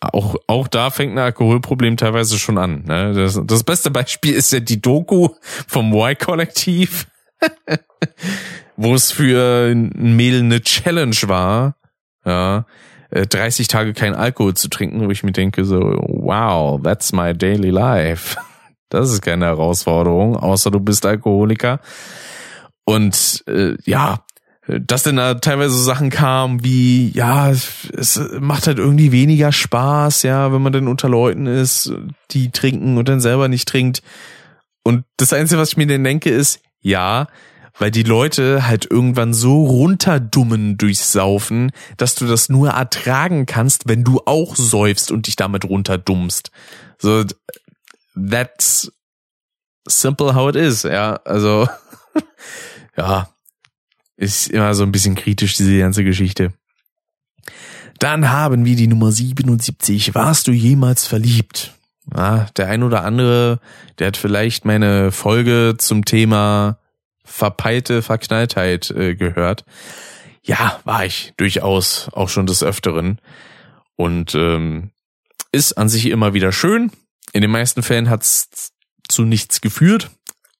auch, 0.00 0.36
auch 0.46 0.68
da 0.68 0.90
fängt 0.90 1.12
ein 1.12 1.18
Alkoholproblem 1.18 1.96
teilweise 1.96 2.38
schon 2.38 2.58
an. 2.58 2.84
Ne? 2.84 3.12
Das, 3.14 3.40
das 3.44 3.64
beste 3.64 3.90
Beispiel 3.90 4.34
ist 4.34 4.52
ja 4.52 4.60
die 4.60 4.80
Doku 4.80 5.28
vom 5.66 5.92
Y-Kollektiv, 5.92 7.06
wo 8.76 8.94
es 8.94 9.12
für 9.12 9.70
ein 9.70 10.16
Mädel 10.16 10.40
eine 10.40 10.62
Challenge 10.62 11.16
war, 11.26 11.76
ja, 12.24 12.66
30 13.10 13.66
äh, 13.66 13.68
Tage 13.68 13.92
kein 13.92 14.14
Alkohol 14.14 14.54
zu 14.54 14.68
trinken, 14.68 15.06
wo 15.06 15.10
ich 15.10 15.22
mir 15.22 15.32
denke 15.32 15.64
so, 15.64 15.78
wow, 15.78 16.80
that's 16.82 17.12
my 17.12 17.34
daily 17.36 17.70
life. 17.70 18.36
Das 18.88 19.10
ist 19.10 19.22
keine 19.22 19.46
Herausforderung, 19.46 20.36
außer 20.36 20.70
du 20.70 20.78
bist 20.78 21.06
Alkoholiker. 21.06 21.80
Und 22.84 23.42
äh, 23.48 23.74
ja, 23.86 24.18
dass 24.66 25.02
denn 25.02 25.16
da 25.16 25.34
teilweise 25.34 25.74
so 25.74 25.82
Sachen 25.82 26.10
kamen 26.10 26.62
wie, 26.62 27.10
ja, 27.10 27.50
es 27.50 28.20
macht 28.38 28.68
halt 28.68 28.78
irgendwie 28.78 29.10
weniger 29.10 29.50
Spaß, 29.50 30.22
ja, 30.22 30.52
wenn 30.52 30.62
man 30.62 30.72
dann 30.72 30.88
unter 30.88 31.08
Leuten 31.08 31.46
ist, 31.46 31.92
die 32.30 32.50
trinken 32.50 32.96
und 32.96 33.08
dann 33.08 33.20
selber 33.20 33.48
nicht 33.48 33.68
trinkt. 33.68 34.02
Und 34.84 35.04
das 35.16 35.32
Einzige, 35.32 35.60
was 35.60 35.70
ich 35.70 35.76
mir 35.76 35.86
denn 35.86 36.04
denke, 36.04 36.30
ist, 36.30 36.60
ja, 36.80 37.26
weil 37.78 37.90
die 37.90 38.04
Leute 38.04 38.66
halt 38.66 38.88
irgendwann 38.88 39.34
so 39.34 39.64
runterdummen 39.64 40.78
durchs 40.78 41.10
Saufen, 41.10 41.72
dass 41.96 42.14
du 42.14 42.26
das 42.26 42.48
nur 42.48 42.70
ertragen 42.70 43.46
kannst, 43.46 43.88
wenn 43.88 44.04
du 44.04 44.20
auch 44.26 44.54
säufst 44.54 45.10
und 45.10 45.26
dich 45.26 45.36
damit 45.36 45.64
runterdummst. 45.64 46.52
So, 46.98 47.24
that's 48.14 48.92
simple 49.88 50.34
how 50.34 50.48
it 50.48 50.56
is, 50.56 50.84
ja, 50.84 51.14
also, 51.24 51.68
ja, 52.96 53.28
ist 54.16 54.48
immer 54.48 54.74
so 54.74 54.82
ein 54.82 54.92
bisschen 54.92 55.14
kritisch, 55.14 55.56
diese 55.56 55.78
ganze 55.78 56.04
Geschichte. 56.04 56.52
Dann 57.98 58.30
haben 58.30 58.64
wir 58.64 58.76
die 58.76 58.88
Nummer 58.88 59.12
77. 59.12 60.14
Warst 60.14 60.48
du 60.48 60.52
jemals 60.52 61.06
verliebt? 61.06 61.74
Ja, 62.14 62.46
der 62.56 62.68
ein 62.68 62.82
oder 62.82 63.04
andere, 63.04 63.60
der 63.98 64.08
hat 64.08 64.16
vielleicht 64.16 64.64
meine 64.64 65.12
Folge 65.12 65.76
zum 65.78 66.04
Thema 66.04 66.78
verpeilte 67.24 68.02
Verknalltheit 68.02 68.90
äh, 68.90 69.14
gehört. 69.14 69.64
Ja, 70.42 70.80
war 70.84 71.04
ich 71.04 71.32
durchaus 71.36 72.08
auch 72.12 72.28
schon 72.28 72.46
des 72.46 72.62
Öfteren. 72.62 73.20
Und 73.94 74.34
ähm, 74.34 74.90
ist 75.52 75.74
an 75.74 75.88
sich 75.88 76.06
immer 76.06 76.34
wieder 76.34 76.50
schön. 76.50 76.90
In 77.32 77.42
den 77.42 77.50
meisten 77.50 77.82
Fällen 77.82 78.10
hat's 78.10 78.72
zu 79.08 79.22
nichts 79.22 79.60
geführt, 79.60 80.10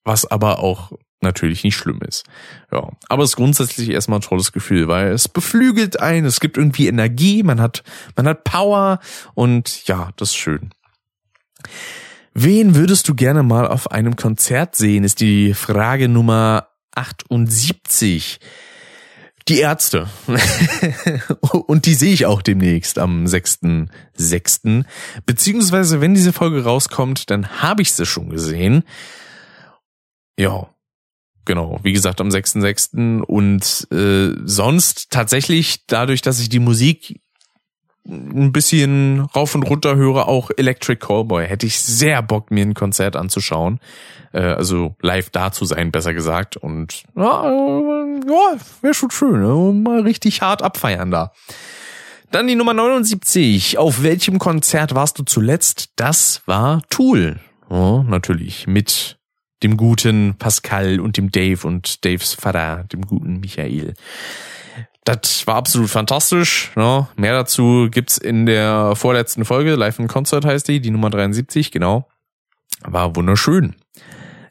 was 0.05 0.26
aber 0.26 0.61
auch 0.61 0.92
natürlich 1.22 1.64
nicht 1.64 1.76
schlimm 1.76 2.00
ist. 2.06 2.24
Ja, 2.70 2.90
aber 3.08 3.22
es 3.22 3.30
ist 3.30 3.36
grundsätzlich 3.36 3.90
erstmal 3.90 4.18
ein 4.18 4.22
tolles 4.22 4.52
Gefühl, 4.52 4.88
weil 4.88 5.12
es 5.12 5.28
beflügelt 5.28 6.00
einen, 6.00 6.26
es 6.26 6.40
gibt 6.40 6.56
irgendwie 6.56 6.88
Energie, 6.88 7.42
man 7.42 7.60
hat 7.60 7.82
man 8.16 8.26
hat 8.26 8.44
Power 8.44 9.00
und 9.34 9.86
ja, 9.86 10.10
das 10.16 10.30
ist 10.30 10.36
schön. 10.36 10.70
Wen 12.34 12.74
würdest 12.74 13.08
du 13.08 13.14
gerne 13.14 13.42
mal 13.42 13.66
auf 13.66 13.90
einem 13.90 14.16
Konzert 14.16 14.74
sehen, 14.74 15.04
ist 15.04 15.20
die 15.20 15.52
Frage 15.52 16.08
Nummer 16.08 16.68
78. 16.94 18.40
Die 19.48 19.58
Ärzte. 19.58 20.08
und 21.66 21.86
die 21.86 21.94
sehe 21.94 22.12
ich 22.12 22.26
auch 22.26 22.42
demnächst 22.42 22.98
am 22.98 23.24
6.6. 23.24 24.84
Beziehungsweise, 25.26 26.00
wenn 26.00 26.14
diese 26.14 26.32
Folge 26.32 26.62
rauskommt, 26.64 27.28
dann 27.28 27.60
habe 27.60 27.82
ich 27.82 27.92
sie 27.92 28.06
schon 28.06 28.30
gesehen. 28.30 28.84
Ja, 30.38 30.70
Genau, 31.45 31.80
wie 31.82 31.93
gesagt, 31.93 32.20
am 32.20 32.28
6.6. 32.28 33.22
Und 33.22 33.88
äh, 33.90 34.36
sonst 34.45 35.11
tatsächlich, 35.11 35.86
dadurch, 35.86 36.22
dass 36.22 36.40
ich 36.40 36.49
die 36.49 36.61
Musik 36.61 37.20
ein 38.05 38.51
bisschen 38.53 39.20
rauf 39.20 39.55
und 39.55 39.62
runter 39.62 39.97
höre, 39.97 40.28
auch 40.28 40.51
Electric 40.57 40.99
Callboy, 40.99 41.47
hätte 41.47 41.66
ich 41.66 41.80
sehr 41.80 42.20
Bock, 42.22 42.51
mir 42.51 42.64
ein 42.64 42.74
Konzert 42.74 43.16
anzuschauen. 43.16 43.80
Äh, 44.32 44.40
also 44.40 44.97
live 45.01 45.30
da 45.30 45.53
zu 45.53 45.64
sein, 45.64 45.93
besser 45.93 46.14
gesagt. 46.14 46.57
Und 46.57 47.05
ja, 47.16 47.45
ja 47.45 48.57
wäre 48.80 48.95
schon 48.95 49.11
schön. 49.11 49.40
Ne? 49.40 49.72
Mal 49.72 50.01
richtig 50.01 50.43
hart 50.43 50.62
abfeiern 50.62 51.11
da. 51.11 51.32
Dann 52.30 52.47
die 52.47 52.55
Nummer 52.55 52.74
79. 52.74 53.78
Auf 53.78 54.03
welchem 54.03 54.38
Konzert 54.38 54.95
warst 54.95 55.18
du 55.18 55.22
zuletzt? 55.22 55.90
Das 55.97 56.43
war 56.47 56.82
Tool. 56.88 57.40
Oh, 57.68 58.03
natürlich. 58.07 58.66
Mit 58.66 59.18
dem 59.62 59.76
guten 59.76 60.34
Pascal 60.38 61.00
und 61.00 61.16
dem 61.16 61.30
Dave 61.30 61.66
und 61.66 62.04
Daves 62.04 62.34
Vater, 62.34 62.84
dem 62.92 63.02
guten 63.02 63.40
Michael. 63.40 63.94
Das 65.04 65.46
war 65.46 65.56
absolut 65.56 65.90
fantastisch. 65.90 66.70
Ne? 66.76 67.08
Mehr 67.16 67.32
dazu 67.32 67.88
gibt's 67.90 68.18
in 68.18 68.46
der 68.46 68.94
vorletzten 68.94 69.44
Folge. 69.44 69.74
Live 69.74 69.98
in 69.98 70.08
Concert 70.08 70.44
heißt 70.44 70.68
die, 70.68 70.80
die 70.80 70.90
Nummer 70.90 71.10
73, 71.10 71.72
genau. 71.72 72.08
War 72.84 73.16
wunderschön. 73.16 73.74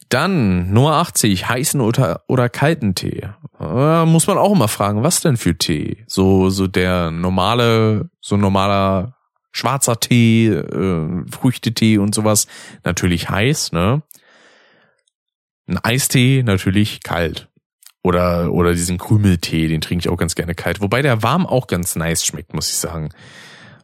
Dann 0.09 0.73
Nummer 0.73 0.95
80, 0.95 1.47
heißen 1.47 1.79
oder, 1.79 2.23
oder 2.27 2.49
kalten 2.49 2.95
Tee. 2.95 3.29
Äh, 3.61 4.05
muss 4.05 4.27
man 4.27 4.37
auch 4.37 4.51
immer 4.51 4.67
fragen, 4.67 5.03
was 5.03 5.21
denn 5.21 5.37
für 5.37 5.57
Tee? 5.57 6.03
So, 6.07 6.49
so 6.49 6.67
der 6.67 7.11
normale, 7.11 8.09
so 8.19 8.35
normaler 8.35 9.15
schwarzer 9.53 9.99
Tee, 10.01 10.47
äh, 10.47 11.23
Früchtetee 11.29 11.97
und 11.97 12.13
sowas. 12.13 12.47
Natürlich 12.83 13.29
heiß, 13.29 13.71
ne? 13.71 14.03
Ein 15.71 15.83
Eistee 15.83 16.43
natürlich 16.43 17.01
kalt. 17.01 17.47
Oder, 18.03 18.51
oder 18.51 18.73
diesen 18.73 18.97
Krümeltee, 18.97 19.67
den 19.67 19.79
trinke 19.79 20.01
ich 20.01 20.09
auch 20.09 20.17
ganz 20.17 20.35
gerne 20.35 20.53
kalt. 20.53 20.81
Wobei 20.81 21.01
der 21.01 21.23
warm 21.23 21.45
auch 21.45 21.67
ganz 21.67 21.95
nice 21.95 22.25
schmeckt, 22.25 22.53
muss 22.53 22.69
ich 22.69 22.75
sagen. 22.75 23.09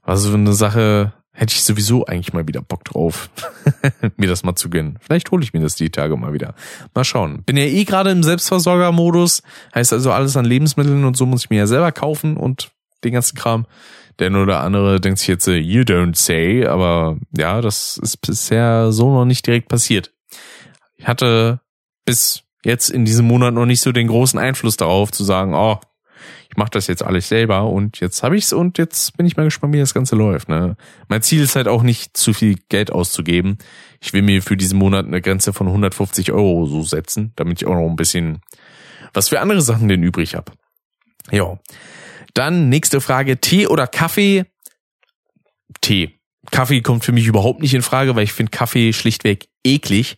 Also 0.02 0.34
eine 0.34 0.54
Sache, 0.54 1.14
hätte 1.32 1.54
ich 1.54 1.64
sowieso 1.64 2.06
eigentlich 2.06 2.34
mal 2.34 2.48
wieder 2.48 2.62
Bock 2.62 2.84
drauf, 2.84 3.30
mir 4.18 4.28
das 4.28 4.44
mal 4.44 4.56
zu 4.56 4.70
gönnen. 4.70 4.98
Vielleicht 5.02 5.30
hole 5.32 5.44
ich 5.44 5.54
mir 5.54 5.62
das 5.62 5.76
die 5.76 5.92
Tage 5.92 6.18
mal 6.18 6.34
wieder. 6.34 6.56
Mal 6.96 7.04
schauen. 7.04 7.44
Bin 7.44 7.56
ja 7.56 7.64
eh 7.64 7.84
gerade 7.84 8.10
im 8.10 8.24
Selbstversorgermodus. 8.24 9.44
Heißt 9.74 9.94
also 9.94 10.12
alles 10.12 10.36
an 10.36 10.46
Lebensmitteln 10.46 11.06
und 11.06 11.16
so 11.16 11.26
muss 11.28 11.46
ich 11.46 11.50
mir 11.52 11.60
ja 11.60 11.68
selber 11.68 11.92
kaufen 11.92 12.38
und 12.38 12.72
den 13.04 13.14
ganzen 13.14 13.38
Kram. 13.38 13.68
Der 14.18 14.32
nur 14.32 14.44
oder 14.44 14.62
andere 14.62 15.00
denkt 15.00 15.20
sich 15.20 15.28
jetzt, 15.28 15.46
you 15.46 15.84
don't 15.84 16.16
say, 16.16 16.66
aber 16.66 17.18
ja, 17.38 17.62
das 17.62 18.00
ist 18.02 18.18
bisher 18.18 18.92
so 18.92 19.14
noch 19.14 19.26
nicht 19.26 19.46
direkt 19.46 19.70
passiert. 19.70 20.12
Ich 20.96 21.08
hatte 21.08 21.62
bis 22.08 22.44
jetzt 22.64 22.90
in 22.90 23.06
diesem 23.06 23.28
Monat 23.28 23.54
noch 23.54 23.66
nicht 23.66 23.82
so 23.82 23.92
den 23.92 24.08
großen 24.08 24.40
Einfluss 24.40 24.78
darauf 24.78 25.12
zu 25.12 25.24
sagen, 25.24 25.54
oh, 25.54 25.80
ich 26.50 26.56
mache 26.56 26.72
das 26.72 26.88
jetzt 26.88 27.04
alles 27.04 27.28
selber 27.28 27.70
und 27.70 28.00
jetzt 28.00 28.24
habe 28.24 28.38
ich's 28.38 28.54
und 28.54 28.78
jetzt 28.78 29.18
bin 29.18 29.26
ich 29.26 29.36
mal 29.36 29.44
gespannt, 29.44 29.74
wie 29.74 29.80
das 29.80 29.94
Ganze 29.94 30.16
läuft. 30.16 30.48
Ne? 30.48 30.78
Mein 31.10 31.22
Ziel 31.22 31.44
ist 31.44 31.56
halt 31.56 31.68
auch 31.68 31.84
nicht 31.84 32.16
zu 32.16 32.34
viel 32.34 32.58
Geld 32.70 32.92
auszugeben. 32.92 33.58
Ich 34.02 34.14
will 34.14 34.22
mir 34.22 34.42
für 34.42 34.56
diesen 34.56 34.80
Monat 34.80 35.06
eine 35.06 35.22
Grenze 35.22 35.52
von 35.52 35.68
150 35.68 36.32
Euro 36.32 36.66
so 36.66 36.82
setzen, 36.82 37.34
damit 37.36 37.62
ich 37.62 37.68
auch 37.68 37.76
noch 37.76 37.88
ein 37.88 37.98
bisschen 37.98 38.40
was 39.14 39.30
für 39.30 39.42
andere 39.42 39.62
Sachen 39.62 39.88
denn 39.90 40.02
übrig 40.02 40.36
habe. 40.36 40.54
Ja. 41.30 41.60
Dann 42.34 42.70
nächste 42.70 43.02
Frage, 43.02 43.42
Tee 43.42 43.68
oder 43.68 43.86
Kaffee? 43.86 44.46
Tee. 45.82 46.20
Kaffee 46.52 46.82
kommt 46.82 47.04
für 47.04 47.12
mich 47.12 47.28
überhaupt 47.28 47.62
nicht 47.62 47.74
in 47.74 47.82
Frage, 47.82 48.16
weil 48.16 48.24
ich 48.24 48.32
finde 48.32 48.52
Kaffee 48.52 48.94
schlichtweg 48.94 49.50
eklig 49.66 50.18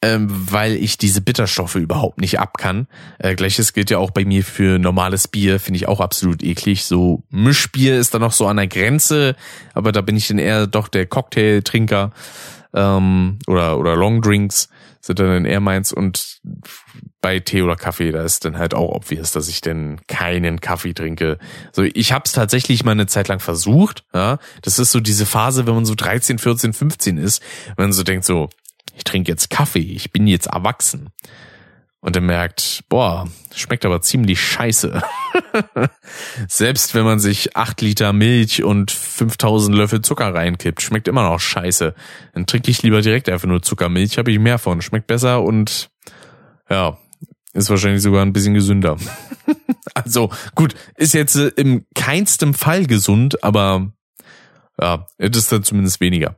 ähm, 0.00 0.28
weil 0.30 0.74
ich 0.74 0.96
diese 0.96 1.20
Bitterstoffe 1.20 1.74
überhaupt 1.74 2.20
nicht 2.20 2.38
ab 2.38 2.58
kann. 2.58 2.86
Äh, 3.18 3.34
Gleiches 3.34 3.72
gilt 3.72 3.90
ja 3.90 3.98
auch 3.98 4.10
bei 4.10 4.24
mir 4.24 4.44
für 4.44 4.78
normales 4.78 5.28
Bier, 5.28 5.58
finde 5.58 5.78
ich 5.78 5.88
auch 5.88 6.00
absolut 6.00 6.42
eklig. 6.42 6.84
So 6.84 7.24
Mischbier 7.30 7.98
ist 7.98 8.14
dann 8.14 8.20
noch 8.20 8.32
so 8.32 8.46
an 8.46 8.58
der 8.58 8.68
Grenze, 8.68 9.34
aber 9.74 9.92
da 9.92 10.00
bin 10.00 10.16
ich 10.16 10.28
dann 10.28 10.38
eher 10.38 10.66
doch 10.66 10.88
der 10.88 11.06
Cocktailtrinker 11.06 12.12
ähm, 12.74 13.38
oder 13.46 13.78
oder 13.78 13.96
Longdrinks 13.96 14.68
sind 15.00 15.18
dann 15.20 15.44
eher 15.44 15.60
meins 15.60 15.92
und 15.92 16.40
bei 17.20 17.40
Tee 17.40 17.62
oder 17.62 17.76
Kaffee, 17.76 18.12
da 18.12 18.22
ist 18.22 18.44
dann 18.44 18.58
halt 18.58 18.74
auch 18.74 18.90
obvious, 18.90 19.32
dass 19.32 19.48
ich 19.48 19.60
denn 19.60 20.00
keinen 20.06 20.60
Kaffee 20.60 20.92
trinke. 20.92 21.38
So, 21.72 21.82
ich 21.82 22.12
habe 22.12 22.24
es 22.26 22.32
tatsächlich 22.32 22.84
mal 22.84 22.92
eine 22.92 23.06
Zeit 23.06 23.26
lang 23.28 23.40
versucht. 23.40 24.04
Ja, 24.14 24.38
das 24.62 24.78
ist 24.78 24.92
so 24.92 25.00
diese 25.00 25.26
Phase, 25.26 25.66
wenn 25.66 25.74
man 25.74 25.84
so 25.84 25.94
13, 25.96 26.38
14, 26.38 26.72
15 26.72 27.16
ist, 27.16 27.42
wenn 27.76 27.86
man 27.86 27.92
so 27.92 28.04
denkt 28.04 28.24
so, 28.24 28.50
ich 28.98 29.04
trinke 29.04 29.30
jetzt 29.30 29.48
Kaffee, 29.48 29.78
ich 29.78 30.12
bin 30.12 30.26
jetzt 30.26 30.48
erwachsen. 30.48 31.10
Und 32.00 32.14
er 32.14 32.22
merkt, 32.22 32.84
boah, 32.88 33.28
schmeckt 33.54 33.84
aber 33.84 34.00
ziemlich 34.00 34.40
scheiße. 34.40 35.02
Selbst 36.48 36.94
wenn 36.94 37.04
man 37.04 37.18
sich 37.18 37.56
acht 37.56 37.80
Liter 37.80 38.12
Milch 38.12 38.62
und 38.62 38.92
5000 38.92 39.76
Löffel 39.76 40.02
Zucker 40.02 40.32
reinkippt, 40.32 40.80
schmeckt 40.80 41.08
immer 41.08 41.28
noch 41.28 41.40
scheiße. 41.40 41.94
Dann 42.34 42.46
trinke 42.46 42.70
ich 42.70 42.82
lieber 42.82 43.02
direkt 43.02 43.28
einfach 43.28 43.48
nur 43.48 43.62
Zuckermilch, 43.62 44.18
habe 44.18 44.30
ich 44.30 44.38
mehr 44.38 44.58
von, 44.58 44.80
schmeckt 44.80 45.08
besser 45.08 45.42
und 45.42 45.90
ja, 46.70 46.98
ist 47.52 47.70
wahrscheinlich 47.70 48.02
sogar 48.02 48.24
ein 48.24 48.32
bisschen 48.32 48.54
gesünder. 48.54 48.96
also 49.94 50.30
gut, 50.54 50.74
ist 50.96 51.14
jetzt 51.14 51.34
im 51.34 51.84
keinstem 51.96 52.54
Fall 52.54 52.86
gesund, 52.86 53.42
aber 53.42 53.92
ja, 54.80 55.06
ist 55.18 55.50
dann 55.50 55.64
zumindest 55.64 56.00
weniger. 56.00 56.36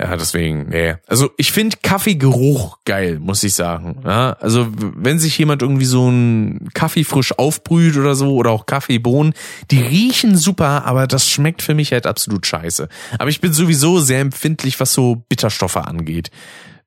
Ja, 0.00 0.16
deswegen, 0.16 0.70
nee. 0.70 0.94
Also 1.06 1.30
ich 1.36 1.52
finde 1.52 1.76
Kaffeegeruch 1.82 2.78
geil, 2.86 3.18
muss 3.18 3.42
ich 3.42 3.52
sagen. 3.52 4.00
Ja, 4.02 4.32
also 4.40 4.66
wenn 4.72 5.18
sich 5.18 5.36
jemand 5.36 5.60
irgendwie 5.60 5.84
so 5.84 6.08
ein 6.08 6.70
Kaffee 6.72 7.04
frisch 7.04 7.38
aufbrüht 7.38 7.98
oder 7.98 8.14
so 8.14 8.34
oder 8.34 8.50
auch 8.50 8.64
Kaffeebohnen, 8.64 9.34
die 9.70 9.82
riechen 9.82 10.38
super, 10.38 10.86
aber 10.86 11.06
das 11.06 11.28
schmeckt 11.28 11.60
für 11.60 11.74
mich 11.74 11.92
halt 11.92 12.06
absolut 12.06 12.46
scheiße. 12.46 12.88
Aber 13.18 13.28
ich 13.28 13.42
bin 13.42 13.52
sowieso 13.52 14.00
sehr 14.00 14.20
empfindlich, 14.20 14.80
was 14.80 14.94
so 14.94 15.16
Bitterstoffe 15.28 15.76
angeht. 15.76 16.30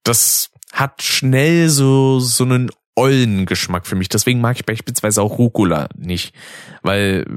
Das 0.01 0.49
hat 0.71 1.03
schnell 1.03 1.69
so 1.69 2.19
so 2.19 2.45
einen 2.45 2.71
ollen 2.95 3.45
Geschmack 3.45 3.85
für 3.85 3.95
mich. 3.95 4.09
Deswegen 4.09 4.41
mag 4.41 4.55
ich 4.55 4.65
beispielsweise 4.65 5.21
auch 5.21 5.37
Rucola 5.37 5.87
nicht, 5.95 6.33
weil 6.81 7.27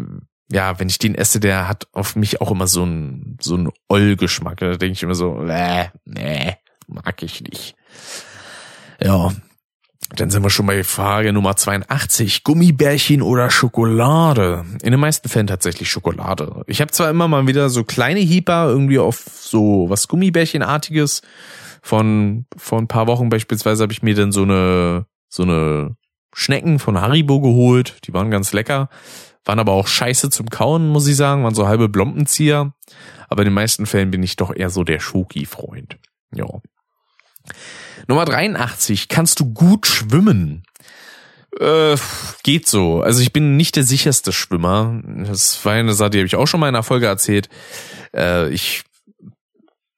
ja, 0.51 0.79
wenn 0.79 0.89
ich 0.89 0.99
den 0.99 1.15
esse, 1.15 1.41
der 1.41 1.69
hat 1.69 1.89
auf 1.93 2.17
mich 2.17 2.41
auch 2.41 2.51
immer 2.51 2.67
so 2.67 2.85
ein 2.85 3.37
so 3.41 3.57
ein 3.57 3.71
Oll-Geschmack. 3.89 4.59
Da 4.59 4.77
denke 4.77 4.93
ich 4.93 5.03
immer 5.03 5.15
so, 5.15 5.43
äh, 5.43 5.89
nee, 6.05 6.57
mag 6.87 7.23
ich 7.23 7.43
nicht. 7.43 7.75
Ja, 9.03 9.33
dann 10.15 10.31
sind 10.31 10.43
wir 10.45 10.51
schon 10.51 10.67
bei 10.67 10.85
Frage 10.85 11.33
Nummer 11.33 11.57
82. 11.57 12.45
Gummibärchen 12.45 13.23
oder 13.23 13.51
Schokolade? 13.51 14.65
In 14.83 14.93
den 14.93 15.01
meisten 15.01 15.29
Fällen 15.29 15.49
tatsächlich 15.49 15.91
Schokolade. 15.91 16.63
Ich 16.69 16.81
habe 16.81 16.93
zwar 16.93 17.11
immer 17.11 17.27
mal 17.27 17.47
wieder 17.49 17.69
so 17.71 17.83
kleine 17.83 18.21
Hieper 18.21 18.69
irgendwie 18.69 19.01
auf 19.01 19.25
so 19.29 19.87
was 19.89 20.07
Gummibärchenartiges. 20.07 21.23
Von 21.83 22.47
vor 22.57 22.79
ein 22.79 22.89
paar 22.89 23.07
Wochen 23.09 23.29
beispielsweise 23.29 23.83
habe 23.83 23.93
ich 23.93 24.03
mir 24.03 24.15
dann 24.15 24.33
so 24.33 24.43
eine 24.43 25.07
so 25.29 25.43
eine 25.43 25.97
Schnecken 26.33 26.79
von 26.79 27.01
Haribo 27.01 27.41
geholt. 27.41 27.97
Die 28.07 28.15
waren 28.15 28.31
ganz 28.31 28.53
lecker. 28.53 28.89
Waren 29.47 29.61
aber 29.61 29.73
auch 29.73 29.87
scheiße 29.87 30.29
zum 30.29 30.51
Kauen, 30.51 30.89
muss 30.89 31.07
ich 31.07 31.17
sagen. 31.17 31.45
Waren 31.45 31.55
so 31.55 31.67
halbe 31.69 31.89
Blompenzieher. 31.89 32.75
Aber 33.29 33.43
in 33.43 33.47
den 33.47 33.55
meisten 33.55 33.87
Fällen 33.87 34.11
bin 34.11 34.23
ich 34.23 34.37
doch 34.37 34.55
eher 34.55 34.71
so 34.71 34.85
der 34.85 35.01
Schoki-Freund. 35.01 35.97
Ja. 36.35 36.47
Nummer 38.09 38.25
83. 38.25 39.09
Kannst 39.09 39.41
du 39.41 39.53
gut 39.53 39.87
schwimmen? 39.87 40.65
Äh, 41.59 41.97
geht 42.43 42.67
so. 42.67 43.01
Also 43.01 43.23
ich 43.23 43.33
bin 43.33 43.57
nicht 43.57 43.77
der 43.77 43.85
sicherste 43.85 44.33
Schwimmer. 44.33 45.01
Das 45.05 45.65
war 45.65 45.73
eine 45.73 45.95
Sache, 45.95 46.11
die 46.11 46.19
habe 46.19 46.27
ich 46.27 46.37
auch 46.37 46.47
schon 46.47 46.61
mal 46.61 46.69
in 46.69 46.75
einer 46.75 46.83
Folge 46.83 47.07
erzählt. 47.07 47.49
Äh, 48.15 48.51
ich 48.51 48.83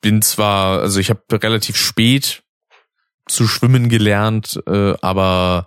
bin 0.01 0.23
zwar, 0.23 0.81
also 0.81 1.01
ich 1.01 1.11
habe 1.11 1.23
relativ 1.33 1.77
spät 1.77 2.43
zu 3.27 3.49
schwimmen 3.49 3.89
gelernt, 3.89 4.63
äh, 4.67 4.95
aber 5.01 5.67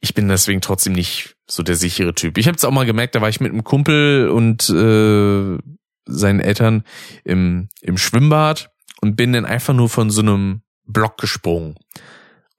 ich 0.00 0.14
bin 0.14 0.28
deswegen 0.28 0.60
trotzdem 0.60 0.92
nicht 0.92 1.36
so 1.46 1.62
der 1.62 1.76
sichere 1.76 2.14
Typ. 2.14 2.38
Ich 2.38 2.46
habe 2.46 2.56
es 2.56 2.64
auch 2.64 2.70
mal 2.70 2.86
gemerkt, 2.86 3.14
da 3.14 3.20
war 3.20 3.28
ich 3.28 3.40
mit 3.40 3.52
einem 3.52 3.64
Kumpel 3.64 4.28
und 4.28 4.68
äh, 4.70 5.58
seinen 6.06 6.40
Eltern 6.40 6.84
im, 7.24 7.68
im 7.80 7.98
Schwimmbad 7.98 8.70
und 9.00 9.16
bin 9.16 9.32
dann 9.32 9.44
einfach 9.44 9.74
nur 9.74 9.88
von 9.88 10.10
so 10.10 10.20
einem 10.20 10.62
Block 10.84 11.18
gesprungen. 11.18 11.76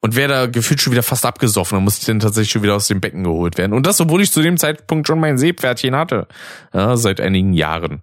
Und 0.02 0.16
wäre 0.16 0.32
da 0.32 0.46
gefühlt 0.46 0.80
schon 0.80 0.92
wieder 0.92 1.02
fast 1.02 1.26
abgesoffen, 1.26 1.76
dann 1.76 1.84
musste 1.84 2.00
ich 2.00 2.06
dann 2.06 2.20
tatsächlich 2.20 2.52
schon 2.52 2.62
wieder 2.62 2.74
aus 2.74 2.88
dem 2.88 3.02
Becken 3.02 3.22
geholt 3.22 3.58
werden. 3.58 3.74
Und 3.74 3.86
das, 3.86 4.00
obwohl 4.00 4.22
ich 4.22 4.32
zu 4.32 4.40
dem 4.40 4.56
Zeitpunkt 4.56 5.06
schon 5.06 5.20
mein 5.20 5.36
Seepferdchen 5.36 5.94
hatte. 5.94 6.26
Ja, 6.72 6.96
seit 6.96 7.20
einigen 7.20 7.52
Jahren. 7.52 8.02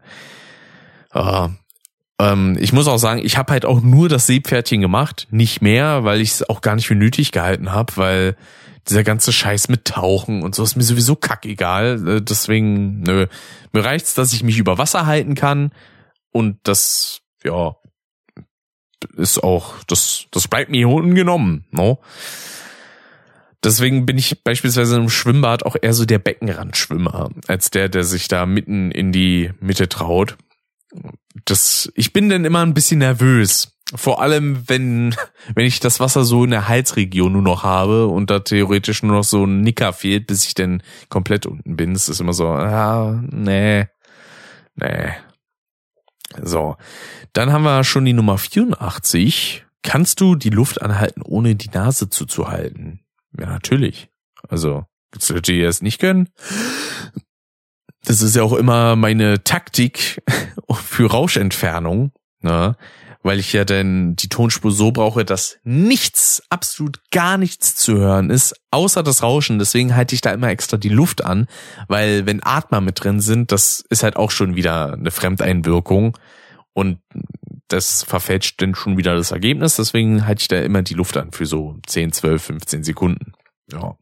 Ja, 1.11 1.55
ähm, 2.19 2.55
ich 2.59 2.71
muss 2.71 2.87
auch 2.87 2.97
sagen, 2.97 3.21
ich 3.23 3.37
habe 3.37 3.51
halt 3.51 3.65
auch 3.65 3.81
nur 3.81 4.09
das 4.09 4.27
Seepferdchen 4.27 4.81
gemacht, 4.81 5.27
nicht 5.31 5.61
mehr, 5.61 6.03
weil 6.03 6.21
ich 6.21 6.31
es 6.33 6.49
auch 6.49 6.61
gar 6.61 6.75
nicht 6.75 6.87
für 6.87 6.95
nötig 6.95 7.31
gehalten 7.31 7.71
habe, 7.71 7.93
weil 7.95 8.35
dieser 8.89 9.03
ganze 9.03 9.31
Scheiß 9.33 9.69
mit 9.69 9.85
Tauchen 9.85 10.43
und 10.43 10.55
so 10.55 10.63
ist 10.63 10.75
mir 10.75 10.83
sowieso 10.83 11.15
kackegal. 11.15 12.07
Äh, 12.07 12.21
deswegen, 12.21 13.01
nö, 13.01 13.27
mir 13.73 13.83
reicht's, 13.83 14.13
dass 14.13 14.33
ich 14.33 14.43
mich 14.43 14.57
über 14.57 14.77
Wasser 14.77 15.05
halten 15.05 15.35
kann 15.35 15.71
und 16.31 16.59
das, 16.63 17.21
ja, 17.43 17.75
ist 19.15 19.43
auch, 19.43 19.75
das, 19.87 20.25
das 20.31 20.47
bleibt 20.47 20.71
mir 20.71 20.89
unten 20.89 21.15
genommen, 21.15 21.65
no? 21.71 21.99
Deswegen 23.63 24.05
bin 24.05 24.17
ich 24.17 24.43
beispielsweise 24.43 24.97
im 24.97 25.09
Schwimmbad 25.09 25.65
auch 25.65 25.75
eher 25.81 25.93
so 25.93 26.05
der 26.05 26.19
Beckenrandschwimmer, 26.19 27.31
als 27.47 27.71
der, 27.71 27.89
der 27.89 28.03
sich 28.03 28.27
da 28.27 28.45
mitten 28.45 28.91
in 28.91 29.11
die 29.11 29.51
Mitte 29.59 29.89
traut. 29.89 30.37
Das, 31.45 31.91
ich 31.95 32.13
bin 32.13 32.29
dann 32.29 32.45
immer 32.45 32.61
ein 32.61 32.75
bisschen 32.75 32.99
nervös, 32.99 33.76
vor 33.95 34.21
allem, 34.21 34.67
wenn, 34.67 35.15
wenn 35.55 35.65
ich 35.65 35.79
das 35.79 35.99
Wasser 35.99 36.23
so 36.23 36.43
in 36.43 36.51
der 36.51 36.67
Halsregion 36.67 37.33
nur 37.33 37.41
noch 37.41 37.63
habe 37.63 38.07
und 38.07 38.29
da 38.29 38.39
theoretisch 38.39 39.03
nur 39.03 39.17
noch 39.17 39.23
so 39.23 39.45
ein 39.45 39.61
Nicker 39.61 39.93
fehlt, 39.93 40.27
bis 40.27 40.45
ich 40.45 40.53
dann 40.53 40.83
komplett 41.09 41.45
unten 41.45 41.75
bin. 41.75 41.93
Ist 41.93 42.09
immer 42.19 42.33
so, 42.33 42.47
ah, 42.47 43.21
nee, 43.29 43.87
nee. 44.75 45.11
So. 46.41 46.75
Dann 47.33 47.51
haben 47.51 47.63
wir 47.63 47.83
schon 47.83 48.05
die 48.05 48.13
Nummer 48.13 48.37
84. 48.37 49.65
Kannst 49.83 50.19
du 50.19 50.35
die 50.35 50.49
Luft 50.49 50.81
anhalten, 50.81 51.21
ohne 51.21 51.55
die 51.55 51.69
Nase 51.69 52.09
zuzuhalten? 52.09 53.01
Ja, 53.39 53.45
natürlich. 53.45 54.09
Also, 54.49 54.85
gibt's 55.11 55.29
Leute, 55.29 55.53
die 55.53 55.61
das 55.61 55.81
nicht 55.81 55.99
können? 55.99 56.29
Das 58.03 58.21
ist 58.21 58.35
ja 58.35 58.43
auch 58.43 58.53
immer 58.53 58.95
meine 58.95 59.43
Taktik 59.43 60.21
für 60.71 61.09
Rauschentfernung. 61.09 62.11
Ne? 62.41 62.75
Weil 63.23 63.39
ich 63.39 63.53
ja 63.53 63.65
dann 63.65 64.15
die 64.15 64.29
Tonspur 64.29 64.71
so 64.71 64.91
brauche, 64.91 65.25
dass 65.25 65.57
nichts, 65.63 66.43
absolut 66.49 66.99
gar 67.11 67.37
nichts 67.37 67.75
zu 67.75 67.97
hören 67.97 68.29
ist, 68.29 68.55
außer 68.71 69.03
das 69.03 69.23
Rauschen. 69.23 69.59
Deswegen 69.59 69.95
halte 69.95 70.15
ich 70.15 70.21
da 70.21 70.31
immer 70.31 70.49
extra 70.49 70.77
die 70.77 70.89
Luft 70.89 71.23
an, 71.23 71.47
weil 71.87 72.25
wenn 72.25 72.43
Atmer 72.43 72.81
mit 72.81 73.03
drin 73.03 73.19
sind, 73.19 73.51
das 73.51 73.83
ist 73.89 74.03
halt 74.03 74.15
auch 74.15 74.31
schon 74.31 74.55
wieder 74.55 74.93
eine 74.93 75.11
Fremdeinwirkung 75.11 76.17
und 76.73 76.99
das 77.67 78.03
verfälscht 78.03 78.61
dann 78.61 78.75
schon 78.75 78.97
wieder 78.97 79.15
das 79.15 79.31
Ergebnis. 79.31 79.75
Deswegen 79.75 80.25
halte 80.25 80.41
ich 80.41 80.47
da 80.47 80.59
immer 80.59 80.81
die 80.83 80.93
Luft 80.93 81.17
an 81.17 81.31
für 81.31 81.45
so 81.45 81.77
10, 81.85 82.13
12, 82.13 82.43
15 82.43 82.83
Sekunden. 82.83 83.33
Ja. 83.71 83.97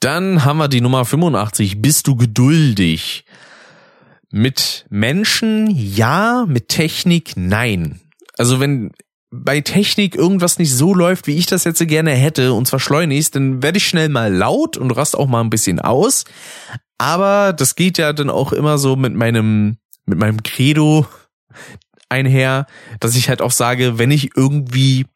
Dann 0.00 0.44
haben 0.44 0.58
wir 0.58 0.68
die 0.68 0.80
Nummer 0.80 1.04
85. 1.04 1.82
Bist 1.82 2.06
du 2.06 2.16
geduldig? 2.16 3.24
Mit 4.36 4.84
Menschen 4.90 5.70
ja, 5.70 6.44
mit 6.46 6.68
Technik 6.68 7.32
nein. 7.36 8.02
Also 8.36 8.60
wenn 8.60 8.92
bei 9.30 9.62
Technik 9.62 10.14
irgendwas 10.14 10.58
nicht 10.58 10.74
so 10.74 10.92
läuft, 10.92 11.26
wie 11.26 11.36
ich 11.36 11.46
das 11.46 11.64
jetzt 11.64 11.86
gerne 11.88 12.10
hätte, 12.10 12.52
und 12.52 12.68
zwar 12.68 12.78
schleunigst, 12.78 13.34
dann 13.34 13.62
werde 13.62 13.78
ich 13.78 13.88
schnell 13.88 14.10
mal 14.10 14.30
laut 14.30 14.76
und 14.76 14.90
rast 14.90 15.16
auch 15.16 15.26
mal 15.26 15.40
ein 15.40 15.48
bisschen 15.48 15.80
aus. 15.80 16.26
Aber 16.98 17.54
das 17.54 17.76
geht 17.76 17.96
ja 17.96 18.12
dann 18.12 18.28
auch 18.28 18.52
immer 18.52 18.76
so 18.76 18.94
mit 18.94 19.14
meinem, 19.14 19.78
mit 20.04 20.18
meinem 20.18 20.42
Credo 20.42 21.06
einher, 22.10 22.66
dass 23.00 23.16
ich 23.16 23.30
halt 23.30 23.40
auch 23.40 23.52
sage, 23.52 23.98
wenn 23.98 24.10
ich 24.10 24.36
irgendwie 24.36 25.06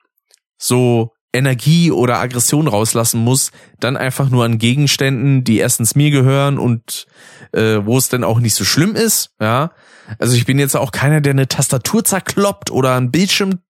so 0.57 1.13
Energie 1.33 1.93
oder 1.93 2.19
Aggression 2.19 2.67
rauslassen 2.67 3.23
muss, 3.23 3.53
dann 3.79 3.97
einfach 3.97 4.31
nur 4.31 4.45
an 4.45 4.59
Gegenständen, 4.59 5.45
die 5.45 5.59
erstens 5.59 5.95
mir 5.95 6.11
gehören 6.11 6.59
und 6.59 7.07
äh, 7.53 7.79
wo 7.85 7.99
es 7.99 8.09
dann 8.09 8.25
auch 8.25 8.41
nicht 8.41 8.55
so 8.55 8.65
schlimm 8.65 8.95
ist, 8.95 9.31
ja. 9.41 9.73
Also 10.19 10.35
ich 10.35 10.45
bin 10.45 10.59
jetzt 10.59 10.77
auch 10.77 10.91
keiner, 10.91 11.21
der 11.21 11.33
eine 11.33 11.47
Tastatur 11.47 12.05
zerkloppt 12.05 12.73
oder 12.73 12.97
einen 12.97 13.13
Bildschirm 13.13 13.61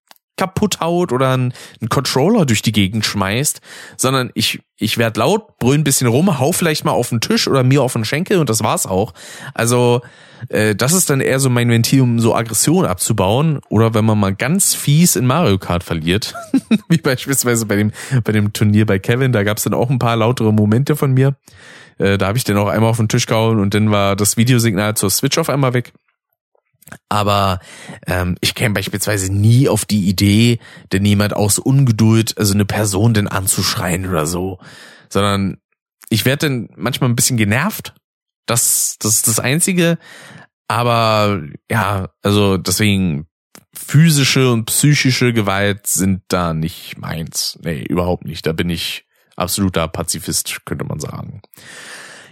kaputt 0.41 0.79
haut 0.79 1.11
oder 1.11 1.33
einen, 1.33 1.53
einen 1.79 1.89
Controller 1.89 2.47
durch 2.47 2.63
die 2.63 2.71
Gegend 2.71 3.05
schmeißt, 3.05 3.61
sondern 3.95 4.31
ich, 4.33 4.59
ich 4.75 4.97
werd 4.97 5.15
laut, 5.15 5.59
brüll 5.59 5.77
ein 5.77 5.83
bisschen 5.83 6.07
rum, 6.07 6.39
hau 6.39 6.51
vielleicht 6.51 6.83
mal 6.83 6.93
auf 6.93 7.09
den 7.09 7.21
Tisch 7.21 7.47
oder 7.47 7.61
mir 7.61 7.83
auf 7.83 7.93
den 7.93 8.05
Schenkel 8.05 8.39
und 8.39 8.49
das 8.49 8.63
war's 8.63 8.87
auch. 8.87 9.13
Also 9.53 10.01
äh, 10.49 10.73
das 10.73 10.93
ist 10.93 11.11
dann 11.11 11.21
eher 11.21 11.39
so 11.39 11.51
mein 11.51 11.69
Ventil, 11.69 12.01
um 12.01 12.19
so 12.19 12.33
Aggression 12.33 12.87
abzubauen 12.87 13.59
oder 13.69 13.93
wenn 13.93 14.03
man 14.03 14.19
mal 14.19 14.33
ganz 14.33 14.73
fies 14.73 15.15
in 15.15 15.27
Mario 15.27 15.59
Kart 15.59 15.83
verliert, 15.83 16.33
wie 16.89 16.97
beispielsweise 16.97 17.67
bei 17.67 17.75
dem, 17.75 17.91
bei 18.23 18.31
dem 18.31 18.51
Turnier 18.51 18.87
bei 18.87 18.97
Kevin, 18.97 19.33
da 19.33 19.43
gab's 19.43 19.61
dann 19.61 19.75
auch 19.75 19.91
ein 19.91 19.99
paar 19.99 20.15
lautere 20.15 20.51
Momente 20.51 20.95
von 20.95 21.13
mir. 21.13 21.35
Äh, 21.99 22.17
da 22.17 22.25
habe 22.25 22.39
ich 22.39 22.45
dann 22.45 22.57
auch 22.57 22.67
einmal 22.67 22.89
auf 22.89 22.97
den 22.97 23.09
Tisch 23.09 23.27
gehauen 23.27 23.59
und 23.59 23.75
dann 23.75 23.91
war 23.91 24.15
das 24.15 24.37
Videosignal 24.37 24.95
zur 24.95 25.11
Switch 25.11 25.37
auf 25.37 25.51
einmal 25.51 25.75
weg. 25.75 25.93
Aber 27.09 27.59
ähm, 28.07 28.37
ich 28.41 28.55
käme 28.55 28.73
beispielsweise 28.73 29.31
nie 29.31 29.69
auf 29.69 29.85
die 29.85 30.07
Idee, 30.07 30.59
denn 30.91 31.05
jemand 31.05 31.33
aus 31.33 31.59
Ungeduld, 31.59 32.37
also 32.37 32.53
eine 32.53 32.65
Person 32.65 33.13
denn 33.13 33.27
anzuschreien 33.27 34.07
oder 34.07 34.25
so, 34.25 34.59
sondern 35.09 35.57
ich 36.09 36.25
werde 36.25 36.47
dann 36.47 36.69
manchmal 36.75 37.09
ein 37.09 37.15
bisschen 37.15 37.37
genervt. 37.37 37.93
Das, 38.45 38.97
das 38.99 39.15
ist 39.17 39.27
das 39.27 39.39
Einzige. 39.39 39.97
Aber 40.67 41.41
ja, 41.69 42.09
also 42.21 42.57
deswegen 42.57 43.27
physische 43.73 44.51
und 44.51 44.65
psychische 44.65 45.33
Gewalt 45.33 45.87
sind 45.87 46.23
da 46.27 46.53
nicht 46.53 46.97
meins. 46.97 47.57
Nee, 47.61 47.83
überhaupt 47.83 48.25
nicht. 48.25 48.45
Da 48.45 48.53
bin 48.53 48.69
ich 48.69 49.05
absoluter 49.35 49.87
Pazifist, 49.87 50.65
könnte 50.65 50.85
man 50.85 50.99
sagen. 50.99 51.41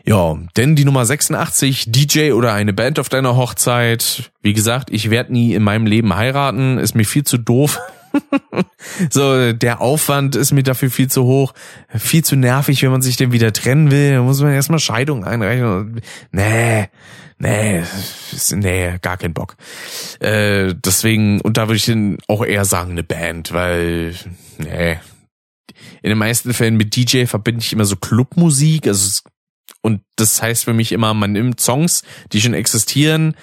Ja, 0.06 0.38
denn 0.58 0.76
die 0.76 0.86
Nummer 0.86 1.06
86, 1.06 1.92
DJ 1.92 2.32
oder 2.32 2.54
eine 2.54 2.74
Band 2.74 3.00
auf 3.00 3.10
deiner 3.10 3.36
Hochzeit. 3.36 4.32
Wie 4.42 4.54
gesagt, 4.54 4.90
ich 4.92 5.10
werde 5.10 5.34
nie 5.34 5.54
in 5.54 5.64
meinem 5.64 5.86
Leben 5.86 6.16
heiraten, 6.16 6.78
ist 6.78 6.96
mir 6.96 7.06
viel 7.06 7.24
zu 7.24 7.38
doof. 7.38 7.80
so, 9.10 9.54
der 9.54 9.82
Aufwand 9.82 10.36
ist 10.36 10.52
mir 10.52 10.64
dafür 10.64 10.90
viel 10.90 11.10
zu 11.10 11.26
hoch, 11.26 11.54
viel 11.96 12.24
zu 12.24 12.36
nervig, 12.36 12.82
wenn 12.82 12.92
man 12.92 13.02
sich 13.02 13.18
denn 13.18 13.32
wieder 13.32 13.54
trennen 13.54 13.92
will. 13.92 14.14
Da 14.14 14.22
muss 14.22 14.42
man 14.42 14.52
erstmal 14.52 14.80
Scheidung 14.80 15.26
einreichen. 15.26 16.02
Nee, 16.32 16.88
nee, 17.38 17.84
nee, 18.52 18.98
gar 19.02 19.18
kein 19.18 19.34
Bock. 19.34 19.56
Äh, 20.20 20.74
deswegen, 20.76 21.42
und 21.42 21.58
da 21.58 21.68
würde 21.68 21.78
ich 21.78 21.86
dann 21.86 22.18
auch 22.28 22.44
eher 22.44 22.66
sagen, 22.66 22.92
eine 22.92 23.04
Band, 23.04 23.54
weil, 23.54 24.16
nee. 24.58 24.98
In 26.02 26.10
den 26.10 26.18
meisten 26.18 26.54
Fällen 26.54 26.78
mit 26.78 26.96
DJ 26.96 27.26
verbinde 27.26 27.62
ich 27.62 27.74
immer 27.74 27.86
so 27.86 27.96
Clubmusik, 27.96 28.88
also 28.88 29.22
und 29.82 30.02
das 30.16 30.42
heißt 30.42 30.66
für 30.66 30.74
mich 30.74 30.92
immer, 30.92 31.14
man 31.14 31.32
nimmt 31.32 31.60
Songs, 31.60 32.04
die 32.32 32.42
schon 32.42 32.54
existieren, 32.54 33.36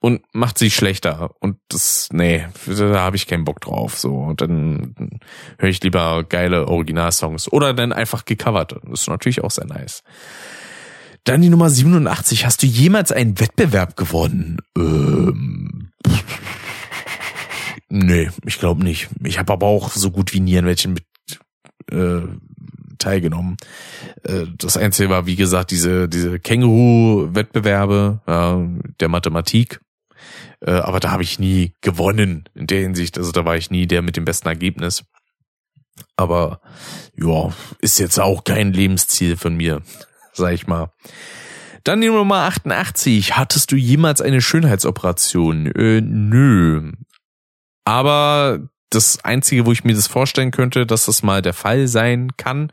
und 0.00 0.22
macht 0.32 0.58
sie 0.58 0.70
schlechter. 0.70 1.30
Und 1.40 1.58
das, 1.68 2.08
nee, 2.12 2.46
da 2.66 3.00
habe 3.00 3.16
ich 3.16 3.26
keinen 3.26 3.44
Bock 3.44 3.60
drauf. 3.60 3.98
So, 3.98 4.14
und 4.14 4.40
dann 4.40 4.94
höre 5.58 5.68
ich 5.68 5.82
lieber 5.82 6.24
geile 6.24 6.68
Originalsongs. 6.68 7.50
Oder 7.50 7.74
dann 7.74 7.92
einfach 7.92 8.24
gecovert. 8.24 8.76
Das 8.84 9.00
ist 9.00 9.08
natürlich 9.08 9.42
auch 9.42 9.50
sehr 9.50 9.66
nice. 9.66 10.02
Dann 11.24 11.42
die 11.42 11.50
Nummer 11.50 11.68
87. 11.68 12.46
Hast 12.46 12.62
du 12.62 12.66
jemals 12.66 13.10
einen 13.10 13.40
Wettbewerb 13.40 13.96
gewonnen? 13.96 14.58
Ähm, 14.76 15.90
nee, 17.88 18.30
ich 18.46 18.58
glaube 18.58 18.84
nicht. 18.84 19.08
Ich 19.24 19.38
habe 19.38 19.52
aber 19.52 19.66
auch 19.66 19.90
so 19.90 20.10
gut 20.10 20.32
wie 20.32 20.40
nie 20.40 20.58
an 20.58 20.66
welchen 20.66 20.92
mit 20.92 21.04
äh, 21.90 22.22
teilgenommen. 22.98 23.56
Äh, 24.24 24.46
das 24.56 24.76
Einzige 24.76 25.10
war, 25.10 25.26
wie 25.26 25.36
gesagt, 25.36 25.70
diese, 25.70 26.08
diese 26.08 26.38
Känguru-Wettbewerbe 26.38 28.20
äh, 28.26 28.92
der 29.00 29.08
Mathematik. 29.08 29.80
Äh, 30.60 30.72
aber 30.72 31.00
da 31.00 31.10
habe 31.10 31.22
ich 31.22 31.38
nie 31.38 31.74
gewonnen 31.80 32.48
in 32.54 32.66
der 32.66 32.80
Hinsicht. 32.80 33.18
Also 33.18 33.32
da 33.32 33.44
war 33.44 33.56
ich 33.56 33.70
nie 33.70 33.86
der 33.86 34.02
mit 34.02 34.16
dem 34.16 34.24
besten 34.24 34.48
Ergebnis. 34.48 35.04
Aber 36.16 36.60
ja, 37.16 37.52
ist 37.80 37.98
jetzt 37.98 38.18
auch 38.18 38.44
kein 38.44 38.72
Lebensziel 38.72 39.36
von 39.36 39.56
mir, 39.56 39.82
sag 40.32 40.52
ich 40.52 40.66
mal. 40.66 40.92
Dann 41.84 42.00
die 42.00 42.08
Nummer 42.08 42.42
88. 42.42 43.36
Hattest 43.36 43.72
du 43.72 43.76
jemals 43.76 44.20
eine 44.20 44.40
Schönheitsoperation? 44.40 45.66
Äh, 45.66 46.00
nö. 46.02 46.92
Aber 47.84 48.68
das 48.90 49.24
Einzige, 49.24 49.66
wo 49.66 49.72
ich 49.72 49.84
mir 49.84 49.94
das 49.94 50.06
vorstellen 50.06 50.50
könnte, 50.50 50.86
dass 50.86 51.06
das 51.06 51.22
mal 51.22 51.42
der 51.42 51.54
Fall 51.54 51.88
sein 51.88 52.30
kann, 52.36 52.72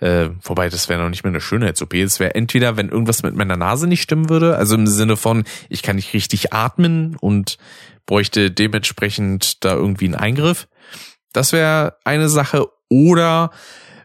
äh, 0.00 0.30
wobei, 0.42 0.70
das 0.70 0.88
wäre 0.88 1.02
noch 1.02 1.10
nicht 1.10 1.24
mehr 1.24 1.30
eine 1.30 1.42
Schönheits-OP. 1.42 1.94
Es 1.94 2.20
wäre 2.20 2.34
entweder, 2.34 2.76
wenn 2.76 2.88
irgendwas 2.88 3.22
mit 3.22 3.34
meiner 3.34 3.56
Nase 3.56 3.86
nicht 3.86 4.02
stimmen 4.02 4.30
würde, 4.30 4.56
also 4.56 4.74
im 4.74 4.86
Sinne 4.86 5.16
von, 5.16 5.44
ich 5.68 5.82
kann 5.82 5.96
nicht 5.96 6.14
richtig 6.14 6.52
atmen 6.54 7.16
und 7.16 7.58
bräuchte 8.06 8.50
dementsprechend 8.50 9.62
da 9.64 9.74
irgendwie 9.74 10.06
einen 10.06 10.14
Eingriff. 10.14 10.68
Das 11.32 11.52
wäre 11.52 11.96
eine 12.04 12.28
Sache. 12.30 12.66
Oder 12.88 13.50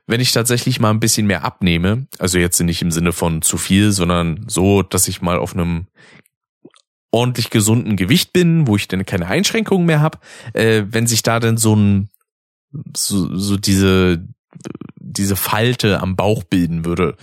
wenn 0.06 0.20
ich 0.20 0.34
tatsächlich 0.34 0.80
mal 0.80 0.92
ein 0.92 1.00
bisschen 1.00 1.28
mehr 1.28 1.46
abnehme, 1.46 2.08
also 2.20 2.38
jetzt 2.38 2.60
nicht 2.60 2.82
im 2.82 2.92
Sinne 2.92 3.14
von 3.14 3.42
zu 3.42 3.58
viel, 3.58 3.92
sondern 3.92 4.46
so, 4.48 4.84
dass 4.84 5.08
ich 5.08 5.22
mal 5.22 5.40
auf 5.40 5.54
einem 5.54 5.88
ordentlich 7.16 7.50
gesunden 7.50 7.96
Gewicht 7.96 8.34
bin, 8.34 8.68
wo 8.68 8.76
ich 8.76 8.88
dann 8.88 9.06
keine 9.06 9.28
Einschränkungen 9.28 9.86
mehr 9.86 10.02
habe, 10.02 10.20
äh, 10.54 10.84
wenn 10.90 11.08
sich 11.08 11.24
da 11.24 11.40
dann 11.40 11.58
so 11.58 11.76
ein 11.76 12.10
so, 12.96 13.36
so 13.36 13.58
diese 13.58 14.28
diese 15.00 15.38
Falte 15.38 16.02
am 16.02 16.16
Bauch 16.18 16.44
bilden 16.44 16.84
würde. 16.84 17.16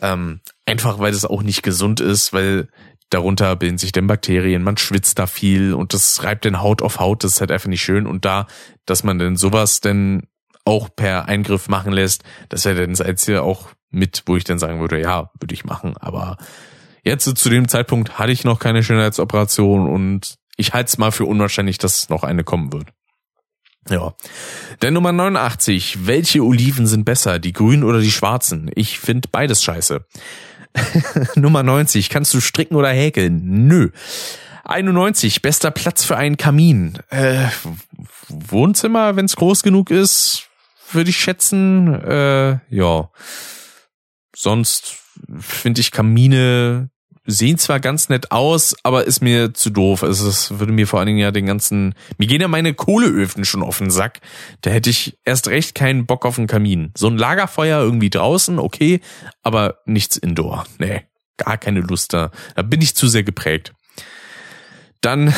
Ähm, 0.00 0.40
einfach 0.64 0.98
weil 0.98 1.12
es 1.12 1.26
auch 1.26 1.42
nicht 1.42 1.62
gesund 1.62 2.00
ist, 2.00 2.32
weil 2.32 2.68
darunter 3.10 3.54
bilden 3.56 3.78
sich 3.78 3.92
dann 3.92 4.06
Bakterien, 4.06 4.62
man 4.62 4.78
schwitzt 4.78 5.18
da 5.18 5.26
viel 5.26 5.74
und 5.74 5.92
das 5.92 6.22
reibt 6.24 6.44
den 6.44 6.60
Haut 6.60 6.80
auf 6.80 6.98
Haut, 6.98 7.24
das 7.24 7.34
ist 7.34 7.40
halt 7.40 7.52
einfach 7.52 7.68
nicht 7.68 7.82
schön. 7.82 8.06
Und 8.06 8.24
da, 8.24 8.46
dass 8.86 9.04
man 9.04 9.18
denn 9.18 9.36
sowas 9.36 9.80
denn 9.80 10.22
auch 10.64 10.88
per 10.94 11.26
Eingriff 11.28 11.68
machen 11.68 11.92
lässt, 11.92 12.24
das 12.48 12.64
wäre 12.64 12.80
dann 12.80 12.90
das 12.90 13.02
Einzige 13.02 13.42
auch 13.42 13.68
mit, 13.90 14.22
wo 14.26 14.36
ich 14.36 14.44
dann 14.44 14.58
sagen 14.58 14.80
würde, 14.80 15.00
ja, 15.00 15.30
würde 15.38 15.54
ich 15.54 15.64
machen. 15.64 15.96
Aber 15.98 16.38
jetzt 17.06 17.24
zu 17.24 17.48
dem 17.48 17.68
Zeitpunkt 17.68 18.18
hatte 18.18 18.32
ich 18.32 18.44
noch 18.44 18.58
keine 18.58 18.82
Schönheitsoperation 18.82 19.88
und 19.88 20.36
ich 20.56 20.72
halte 20.72 20.88
es 20.88 20.98
mal 20.98 21.12
für 21.12 21.24
unwahrscheinlich, 21.24 21.78
dass 21.78 22.08
noch 22.08 22.24
eine 22.24 22.44
kommen 22.44 22.72
wird. 22.72 22.88
Ja. 23.88 24.14
Der 24.82 24.90
Nummer 24.90 25.12
89. 25.12 26.06
Welche 26.06 26.42
Oliven 26.42 26.86
sind 26.86 27.04
besser, 27.04 27.38
die 27.38 27.52
grünen 27.52 27.84
oder 27.84 28.00
die 28.00 28.10
schwarzen? 28.10 28.70
Ich 28.74 28.98
finde 28.98 29.28
beides 29.30 29.62
scheiße. 29.62 30.04
Nummer 31.36 31.62
90. 31.62 32.10
Kannst 32.10 32.34
du 32.34 32.40
stricken 32.40 32.74
oder 32.74 32.90
häkeln? 32.90 33.66
Nö. 33.68 33.90
91. 34.64 35.42
Bester 35.42 35.70
Platz 35.70 36.04
für 36.04 36.16
einen 36.16 36.36
Kamin. 36.36 36.98
Äh, 37.10 37.46
Wohnzimmer, 38.28 39.14
wenn 39.14 39.26
es 39.26 39.36
groß 39.36 39.62
genug 39.62 39.90
ist, 39.90 40.48
würde 40.90 41.10
ich 41.10 41.18
schätzen. 41.18 41.94
Äh, 41.94 42.58
ja. 42.70 43.10
Sonst 44.34 44.96
finde 45.38 45.80
ich 45.80 45.92
Kamine 45.92 46.90
sehen 47.26 47.58
zwar 47.58 47.80
ganz 47.80 48.08
nett 48.08 48.30
aus, 48.30 48.74
aber 48.82 49.04
ist 49.06 49.20
mir 49.20 49.52
zu 49.52 49.70
doof. 49.70 50.02
Es 50.02 50.58
würde 50.58 50.72
mir 50.72 50.86
vor 50.86 51.00
allen 51.00 51.08
Dingen 51.08 51.18
ja 51.18 51.30
den 51.30 51.46
ganzen, 51.46 51.94
mir 52.18 52.26
gehen 52.26 52.40
ja 52.40 52.48
meine 52.48 52.74
Kohleöfen 52.74 53.44
schon 53.44 53.62
auf 53.62 53.78
den 53.78 53.90
Sack. 53.90 54.20
Da 54.62 54.70
hätte 54.70 54.90
ich 54.90 55.18
erst 55.24 55.48
recht 55.48 55.74
keinen 55.74 56.06
Bock 56.06 56.24
auf 56.24 56.38
einen 56.38 56.46
Kamin. 56.46 56.92
So 56.96 57.08
ein 57.08 57.18
Lagerfeuer 57.18 57.80
irgendwie 57.80 58.10
draußen, 58.10 58.58
okay, 58.58 59.00
aber 59.42 59.80
nichts 59.84 60.16
indoor. 60.16 60.66
Nee, 60.78 61.02
gar 61.36 61.58
keine 61.58 61.80
Lust 61.80 62.12
da. 62.12 62.30
Da 62.54 62.62
bin 62.62 62.80
ich 62.80 62.96
zu 62.96 63.08
sehr 63.08 63.24
geprägt. 63.24 63.72
Dann 65.00 65.34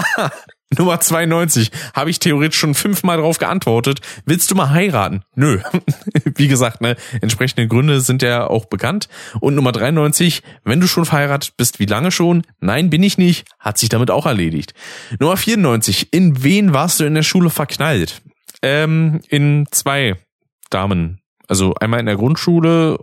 Nummer 0.78 1.00
92 1.00 1.70
habe 1.94 2.10
ich 2.10 2.18
theoretisch 2.18 2.58
schon 2.58 2.74
fünfmal 2.74 3.18
drauf 3.18 3.38
geantwortet. 3.38 4.00
Willst 4.24 4.50
du 4.50 4.54
mal 4.54 4.70
heiraten? 4.70 5.22
Nö. 5.34 5.60
Wie 6.36 6.48
gesagt, 6.48 6.80
ne, 6.80 6.96
entsprechende 7.20 7.68
Gründe 7.68 8.00
sind 8.00 8.22
ja 8.22 8.46
auch 8.46 8.66
bekannt. 8.66 9.08
Und 9.40 9.54
Nummer 9.54 9.72
93, 9.72 10.42
wenn 10.64 10.80
du 10.80 10.86
schon 10.86 11.04
verheiratet 11.04 11.56
bist, 11.56 11.80
wie 11.80 11.86
lange 11.86 12.10
schon? 12.10 12.42
Nein, 12.60 12.90
bin 12.90 13.02
ich 13.02 13.18
nicht. 13.18 13.46
Hat 13.58 13.78
sich 13.78 13.88
damit 13.88 14.10
auch 14.10 14.26
erledigt. 14.26 14.74
Nummer 15.18 15.36
94, 15.36 16.12
in 16.12 16.42
wen 16.42 16.72
warst 16.72 17.00
du 17.00 17.04
in 17.04 17.14
der 17.14 17.22
Schule 17.22 17.50
verknallt? 17.50 18.22
Ähm, 18.62 19.20
in 19.28 19.66
zwei 19.70 20.16
Damen. 20.70 21.20
Also 21.48 21.74
einmal 21.74 22.00
in 22.00 22.06
der 22.06 22.16
Grundschule 22.16 22.98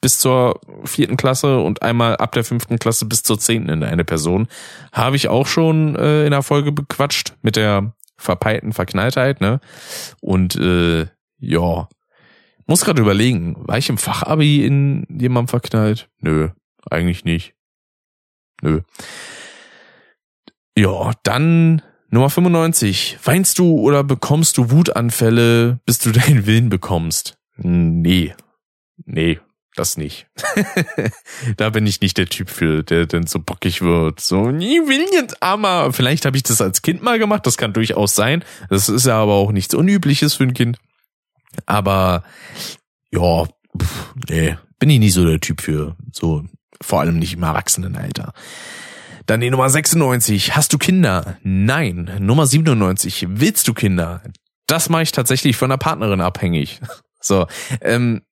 bis 0.00 0.18
zur 0.18 0.60
vierten 0.84 1.16
Klasse 1.16 1.60
und 1.60 1.82
einmal 1.82 2.16
ab 2.16 2.32
der 2.32 2.44
fünften 2.44 2.78
Klasse 2.78 3.06
bis 3.06 3.22
zur 3.22 3.38
zehnten 3.38 3.70
in 3.70 3.82
eine 3.82 4.04
Person. 4.04 4.48
Habe 4.92 5.16
ich 5.16 5.28
auch 5.28 5.46
schon 5.46 5.96
äh, 5.96 6.24
in 6.24 6.30
der 6.30 6.42
Folge 6.42 6.72
bequatscht 6.72 7.34
mit 7.42 7.56
der 7.56 7.94
verpeilten 8.16 8.72
Verknalltheit, 8.72 9.40
ne? 9.40 9.60
Und 10.20 10.56
äh, 10.56 11.06
ja, 11.38 11.88
muss 12.66 12.84
gerade 12.84 13.00
überlegen, 13.00 13.56
war 13.58 13.78
ich 13.78 13.88
im 13.88 13.98
Fachabi 13.98 14.64
in 14.64 15.06
jemandem 15.08 15.48
verknallt? 15.48 16.08
Nö, 16.20 16.50
eigentlich 16.90 17.24
nicht. 17.24 17.54
Nö. 18.62 18.82
Ja, 20.76 21.12
dann 21.22 21.82
Nummer 22.10 22.28
95. 22.28 23.18
Weinst 23.24 23.58
du 23.58 23.80
oder 23.80 24.04
bekommst 24.04 24.58
du 24.58 24.70
Wutanfälle, 24.70 25.80
bis 25.86 25.98
du 25.98 26.12
deinen 26.12 26.46
Willen 26.46 26.68
bekommst? 26.68 27.38
Nee. 27.56 28.34
Nee, 29.06 29.40
das 29.80 29.96
nicht. 29.96 30.26
da 31.56 31.70
bin 31.70 31.86
ich 31.86 32.00
nicht 32.00 32.18
der 32.18 32.26
Typ 32.26 32.50
für, 32.50 32.82
der 32.82 33.06
dann 33.06 33.26
so 33.26 33.40
bockig 33.40 33.80
wird. 33.80 34.20
So, 34.20 34.50
nie 34.50 34.78
will 34.86 35.06
jetzt 35.12 35.42
aber. 35.42 35.92
Vielleicht 35.92 36.26
habe 36.26 36.36
ich 36.36 36.42
das 36.42 36.60
als 36.60 36.82
Kind 36.82 37.02
mal 37.02 37.18
gemacht, 37.18 37.46
das 37.46 37.56
kann 37.56 37.72
durchaus 37.72 38.14
sein. 38.14 38.44
Das 38.68 38.88
ist 38.88 39.06
ja 39.06 39.20
aber 39.20 39.32
auch 39.32 39.52
nichts 39.52 39.74
Unübliches 39.74 40.34
für 40.34 40.44
ein 40.44 40.54
Kind. 40.54 40.78
Aber 41.64 42.22
ja, 43.10 43.44
pff, 43.80 44.14
nee, 44.28 44.56
bin 44.78 44.90
ich 44.90 44.98
nicht 44.98 45.14
so 45.14 45.24
der 45.24 45.40
Typ 45.40 45.62
für. 45.62 45.96
So, 46.12 46.44
vor 46.82 47.00
allem 47.00 47.18
nicht 47.18 47.32
im 47.32 47.42
Erwachsenenalter. 47.42 48.34
Dann 49.26 49.40
die 49.40 49.50
Nummer 49.50 49.70
96. 49.70 50.56
Hast 50.56 50.72
du 50.72 50.78
Kinder? 50.78 51.38
Nein. 51.42 52.10
Nummer 52.20 52.46
97. 52.46 53.26
Willst 53.30 53.66
du 53.66 53.74
Kinder? 53.74 54.22
Das 54.66 54.88
mache 54.88 55.02
ich 55.02 55.12
tatsächlich 55.12 55.56
von 55.56 55.70
der 55.70 55.78
Partnerin 55.78 56.20
abhängig. 56.20 56.80
So, 57.22 57.46
ähm, 57.82 58.22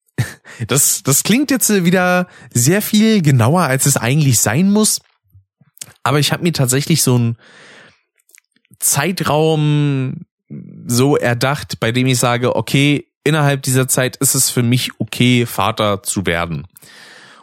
das, 0.67 1.03
das 1.03 1.23
klingt 1.23 1.51
jetzt 1.51 1.85
wieder 1.85 2.27
sehr 2.53 2.83
viel 2.83 3.23
genauer, 3.23 3.63
als 3.63 3.87
es 3.87 3.97
eigentlich 3.97 4.41
sein 4.41 4.71
muss. 4.71 5.01
Aber 6.03 6.19
ich 6.19 6.33
habe 6.33 6.43
mir 6.43 6.53
tatsächlich 6.53 7.03
so 7.03 7.17
einen 7.17 7.37
Zeitraum 8.79 10.27
so 10.87 11.17
erdacht, 11.17 11.81
bei 11.81 11.93
dem 11.93 12.07
ich 12.07 12.19
sage, 12.19 12.57
okay, 12.57 13.09
innerhalb 13.25 13.63
dieser 13.63 13.89
Zeit 13.89 14.17
ist 14.17 14.35
es 14.35 14.51
für 14.51 14.63
mich 14.63 14.91
okay, 14.99 15.45
Vater 15.45 16.03
zu 16.03 16.25
werden. 16.27 16.67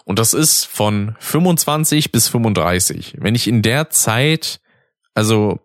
Und 0.03 0.19
das 0.19 0.33
ist 0.33 0.65
von 0.65 1.15
25 1.19 2.11
bis 2.11 2.27
35. 2.27 3.15
Wenn 3.19 3.35
ich 3.35 3.47
in 3.47 3.61
der 3.61 3.89
Zeit, 3.89 4.59
also 5.13 5.59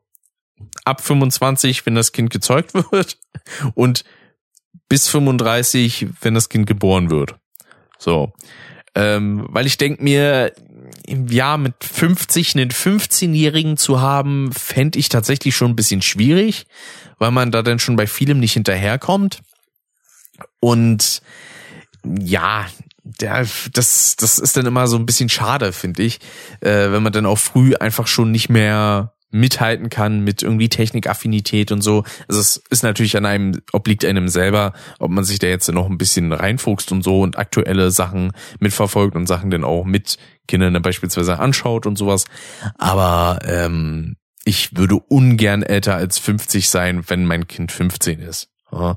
ab 0.85 1.03
25, 1.03 1.87
wenn 1.87 1.95
das 1.95 2.12
Kind 2.12 2.31
gezeugt 2.31 2.74
wird 2.93 3.19
und 3.74 4.05
bis 4.90 5.08
35, 5.08 6.08
wenn 6.20 6.34
das 6.34 6.50
Kind 6.50 6.66
geboren 6.66 7.10
wird. 7.10 7.36
So. 7.98 8.34
Ähm, 8.94 9.46
weil 9.48 9.66
ich 9.66 9.78
denk 9.78 10.02
mir, 10.02 10.52
im 11.06 11.28
Jahr 11.28 11.58
mit 11.58 11.74
50 11.80 12.56
einen 12.56 12.70
15-Jährigen 12.70 13.76
zu 13.76 14.00
haben, 14.00 14.52
fände 14.52 14.98
ich 14.98 15.08
tatsächlich 15.08 15.56
schon 15.56 15.70
ein 15.70 15.76
bisschen 15.76 16.02
schwierig, 16.02 16.66
weil 17.18 17.30
man 17.30 17.52
da 17.52 17.62
dann 17.62 17.78
schon 17.78 17.96
bei 17.96 18.08
vielem 18.08 18.40
nicht 18.40 18.54
hinterherkommt. 18.54 19.40
Und 20.58 21.22
ja, 22.04 22.66
das, 23.04 24.16
das 24.16 24.38
ist 24.38 24.56
dann 24.56 24.66
immer 24.66 24.88
so 24.88 24.96
ein 24.96 25.06
bisschen 25.06 25.28
schade, 25.28 25.72
finde 25.72 26.02
ich, 26.02 26.18
äh, 26.60 26.90
wenn 26.90 27.02
man 27.02 27.12
dann 27.12 27.26
auch 27.26 27.38
früh 27.38 27.76
einfach 27.76 28.08
schon 28.08 28.32
nicht 28.32 28.48
mehr 28.48 29.14
mithalten 29.31 29.89
kann 29.89 30.20
mit 30.20 30.43
irgendwie 30.43 30.69
Technikaffinität 30.69 31.73
und 31.73 31.82
so. 31.82 32.05
Also 32.28 32.40
es 32.40 32.62
ist 32.70 32.82
natürlich 32.82 33.16
an 33.16 33.27
einem, 33.27 33.62
obliegt 33.73 34.05
einem 34.05 34.28
selber, 34.28 34.73
ob 34.98 35.11
man 35.11 35.24
sich 35.24 35.39
da 35.39 35.47
jetzt 35.47 35.70
noch 35.73 35.89
ein 35.89 35.98
bisschen 35.98 36.32
reinfuchst 36.32 36.93
und 36.93 37.02
so 37.02 37.20
und 37.20 37.39
aktuelle 37.39 37.90
Sachen 37.90 38.32
mitverfolgt 38.59 39.16
und 39.16 39.27
Sachen 39.27 39.51
dann 39.51 39.65
auch 39.65 39.85
mit 39.85 40.19
Kindern 40.48 40.74
dann 40.74 40.82
beispielsweise 40.82 41.39
anschaut 41.39 41.86
und 41.86 41.97
sowas. 41.97 42.24
Aber 42.77 43.39
ähm, 43.44 44.16
ich 44.44 44.77
würde 44.77 44.97
ungern 44.97 45.62
älter 45.62 45.94
als 45.94 46.19
50 46.19 46.69
sein, 46.69 47.05
wenn 47.09 47.24
mein 47.24 47.47
Kind 47.47 47.73
15 47.73 48.20
ist. 48.20 48.49
Ja, 48.72 48.97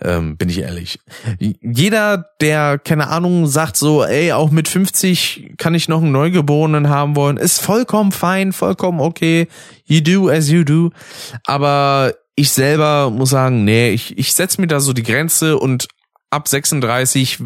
ähm, 0.00 0.36
bin 0.36 0.48
ich 0.48 0.58
ehrlich. 0.58 0.98
Jeder, 1.38 2.30
der, 2.40 2.78
keine 2.78 3.08
Ahnung, 3.08 3.46
sagt 3.46 3.76
so, 3.76 4.02
ey, 4.02 4.32
auch 4.32 4.50
mit 4.50 4.66
50 4.68 5.54
kann 5.58 5.74
ich 5.74 5.88
noch 5.88 6.02
einen 6.02 6.12
Neugeborenen 6.12 6.88
haben 6.88 7.14
wollen, 7.14 7.36
ist 7.36 7.60
vollkommen 7.60 8.10
fein, 8.10 8.52
vollkommen 8.52 9.00
okay. 9.00 9.46
You 9.84 10.00
do 10.00 10.28
as 10.28 10.50
you 10.50 10.64
do. 10.64 10.90
Aber 11.44 12.14
ich 12.34 12.50
selber 12.50 13.10
muss 13.10 13.30
sagen, 13.30 13.64
nee, 13.64 13.90
ich, 13.90 14.18
ich 14.18 14.32
setze 14.32 14.60
mir 14.60 14.66
da 14.66 14.80
so 14.80 14.92
die 14.92 15.04
Grenze 15.04 15.58
und 15.58 15.86
ab 16.30 16.48
36 16.48 17.38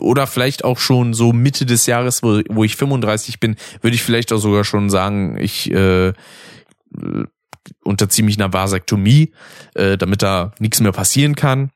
oder 0.00 0.26
vielleicht 0.26 0.64
auch 0.64 0.78
schon 0.78 1.14
so 1.14 1.32
Mitte 1.32 1.66
des 1.66 1.86
Jahres, 1.86 2.22
wo, 2.22 2.40
wo 2.48 2.64
ich 2.64 2.76
35 2.76 3.40
bin, 3.40 3.56
würde 3.80 3.94
ich 3.94 4.02
vielleicht 4.02 4.32
auch 4.32 4.38
sogar 4.38 4.64
schon 4.64 4.90
sagen, 4.90 5.36
ich 5.38 5.70
äh, 5.70 6.12
unterziehe 7.84 8.24
mich 8.24 8.38
einer 8.38 8.52
Vasektomie, 8.52 9.32
äh, 9.74 9.96
damit 9.96 10.22
da 10.22 10.52
nichts 10.58 10.80
mehr 10.80 10.92
passieren 10.92 11.34
kann. 11.34 11.70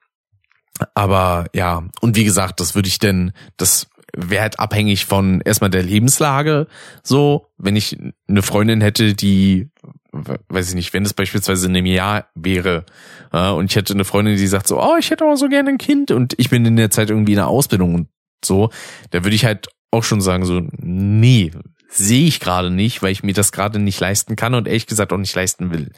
Aber 0.95 1.47
ja, 1.55 1.85
und 2.01 2.17
wie 2.17 2.25
gesagt, 2.25 2.61
das 2.61 2.75
würde 2.75 2.89
ich 2.89 2.99
denn, 2.99 3.33
das 3.57 3.89
wäre 4.15 4.43
halt 4.43 4.59
abhängig 4.59 5.07
von 5.07 5.41
erstmal 5.41 5.71
der 5.71 5.83
Lebenslage. 5.83 6.67
So, 7.03 7.49
wenn 7.59 7.77
ich 7.77 7.99
eine 8.29 8.43
Freundin 8.43 8.81
hätte, 8.81 9.15
die, 9.15 9.69
weiß 10.13 10.71
ich 10.71 10.75
nicht, 10.75 10.93
wenn 10.93 11.05
es 11.05 11.15
beispielsweise 11.15 11.67
in 11.67 11.77
einem 11.77 11.87
Jahr 11.87 12.27
wäre, 12.35 12.85
äh, 13.33 13.51
und 13.51 13.71
ich 13.71 13.77
hätte 13.77 13.95
eine 13.95 14.05
Freundin, 14.05 14.37
die 14.37 14.47
sagt 14.47 14.67
so, 14.67 14.81
oh, 14.83 14.97
ich 14.99 15.11
hätte 15.11 15.25
aber 15.25 15.37
so 15.37 15.49
gerne 15.49 15.71
ein 15.71 15.79
Kind 15.79 16.11
und 16.11 16.35
ich 16.39 16.51
bin 16.51 16.65
in 16.65 16.77
der 16.77 16.91
Zeit 16.91 17.11
irgendwie 17.11 17.33
in 17.33 17.39
der 17.39 17.49
Ausbildung 17.49 17.95
und 17.95 18.09
so, 18.45 18.71
da 19.11 19.25
würde 19.25 19.37
ich 19.37 19.45
halt 19.45 19.69
auch 19.91 20.05
schon 20.05 20.21
sagen 20.21 20.45
so, 20.45 20.63
nee, 20.79 21.53
sehe 21.97 22.27
ich 22.27 22.41
gerade 22.41 22.71
nicht, 22.71 23.03
weil 23.03 23.13
ich 23.13 23.23
mir 23.23 23.35
das 23.35 23.53
gerade 23.53 23.79
nicht 23.79 24.01
leisten 24.01 24.37
kann 24.37 24.55
und 24.55 24.67
ehrlich 24.67 24.87
gesagt 24.87 25.13
auch 25.13 25.19
nicht 25.19 25.35
leisten 25.35 25.71
will. 25.71 25.93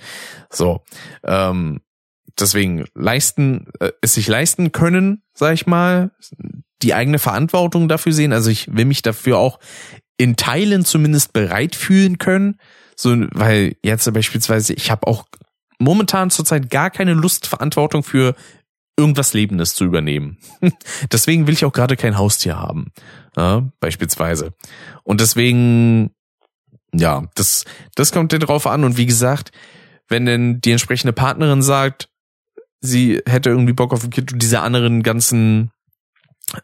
So, 0.50 0.82
ähm, 1.24 1.80
deswegen 2.38 2.86
leisten, 2.94 3.66
äh, 3.80 3.92
es 4.00 4.14
sich 4.14 4.28
leisten 4.28 4.72
können, 4.72 5.22
sag 5.34 5.54
ich 5.54 5.66
mal, 5.66 6.10
die 6.82 6.94
eigene 6.94 7.18
Verantwortung 7.18 7.88
dafür 7.88 8.12
sehen. 8.12 8.32
Also 8.32 8.50
ich 8.50 8.74
will 8.74 8.84
mich 8.84 9.02
dafür 9.02 9.38
auch 9.38 9.58
in 10.16 10.36
Teilen 10.36 10.84
zumindest 10.84 11.32
bereit 11.32 11.74
fühlen 11.74 12.18
können. 12.18 12.58
So, 12.96 13.16
weil 13.32 13.76
jetzt 13.82 14.12
beispielsweise, 14.12 14.74
ich 14.74 14.90
habe 14.90 15.06
auch 15.06 15.26
momentan 15.78 16.30
zurzeit 16.30 16.70
gar 16.70 16.90
keine 16.90 17.14
Lust, 17.14 17.46
Verantwortung 17.46 18.02
für 18.02 18.34
irgendwas 18.98 19.32
Lebendes 19.32 19.74
zu 19.74 19.84
übernehmen. 19.84 20.36
deswegen 21.12 21.46
will 21.46 21.54
ich 21.54 21.64
auch 21.64 21.72
gerade 21.72 21.96
kein 21.96 22.18
Haustier 22.18 22.58
haben 22.58 22.92
ja, 23.38 23.70
beispielsweise. 23.78 24.52
Und 25.04 25.20
deswegen, 25.20 26.10
ja, 26.92 27.22
das, 27.36 27.64
das 27.94 28.10
kommt 28.10 28.32
dir 28.32 28.40
drauf 28.40 28.66
an. 28.66 28.82
Und 28.82 28.96
wie 28.96 29.06
gesagt, 29.06 29.52
wenn 30.08 30.26
denn 30.26 30.60
die 30.60 30.72
entsprechende 30.72 31.12
Partnerin 31.12 31.62
sagt, 31.62 32.08
sie 32.80 33.22
hätte 33.26 33.50
irgendwie 33.50 33.72
Bock 33.72 33.92
auf 33.92 34.02
ein 34.02 34.10
Kind 34.10 34.32
und 34.32 34.42
diese 34.42 34.60
anderen 34.60 35.04
ganzen 35.04 35.70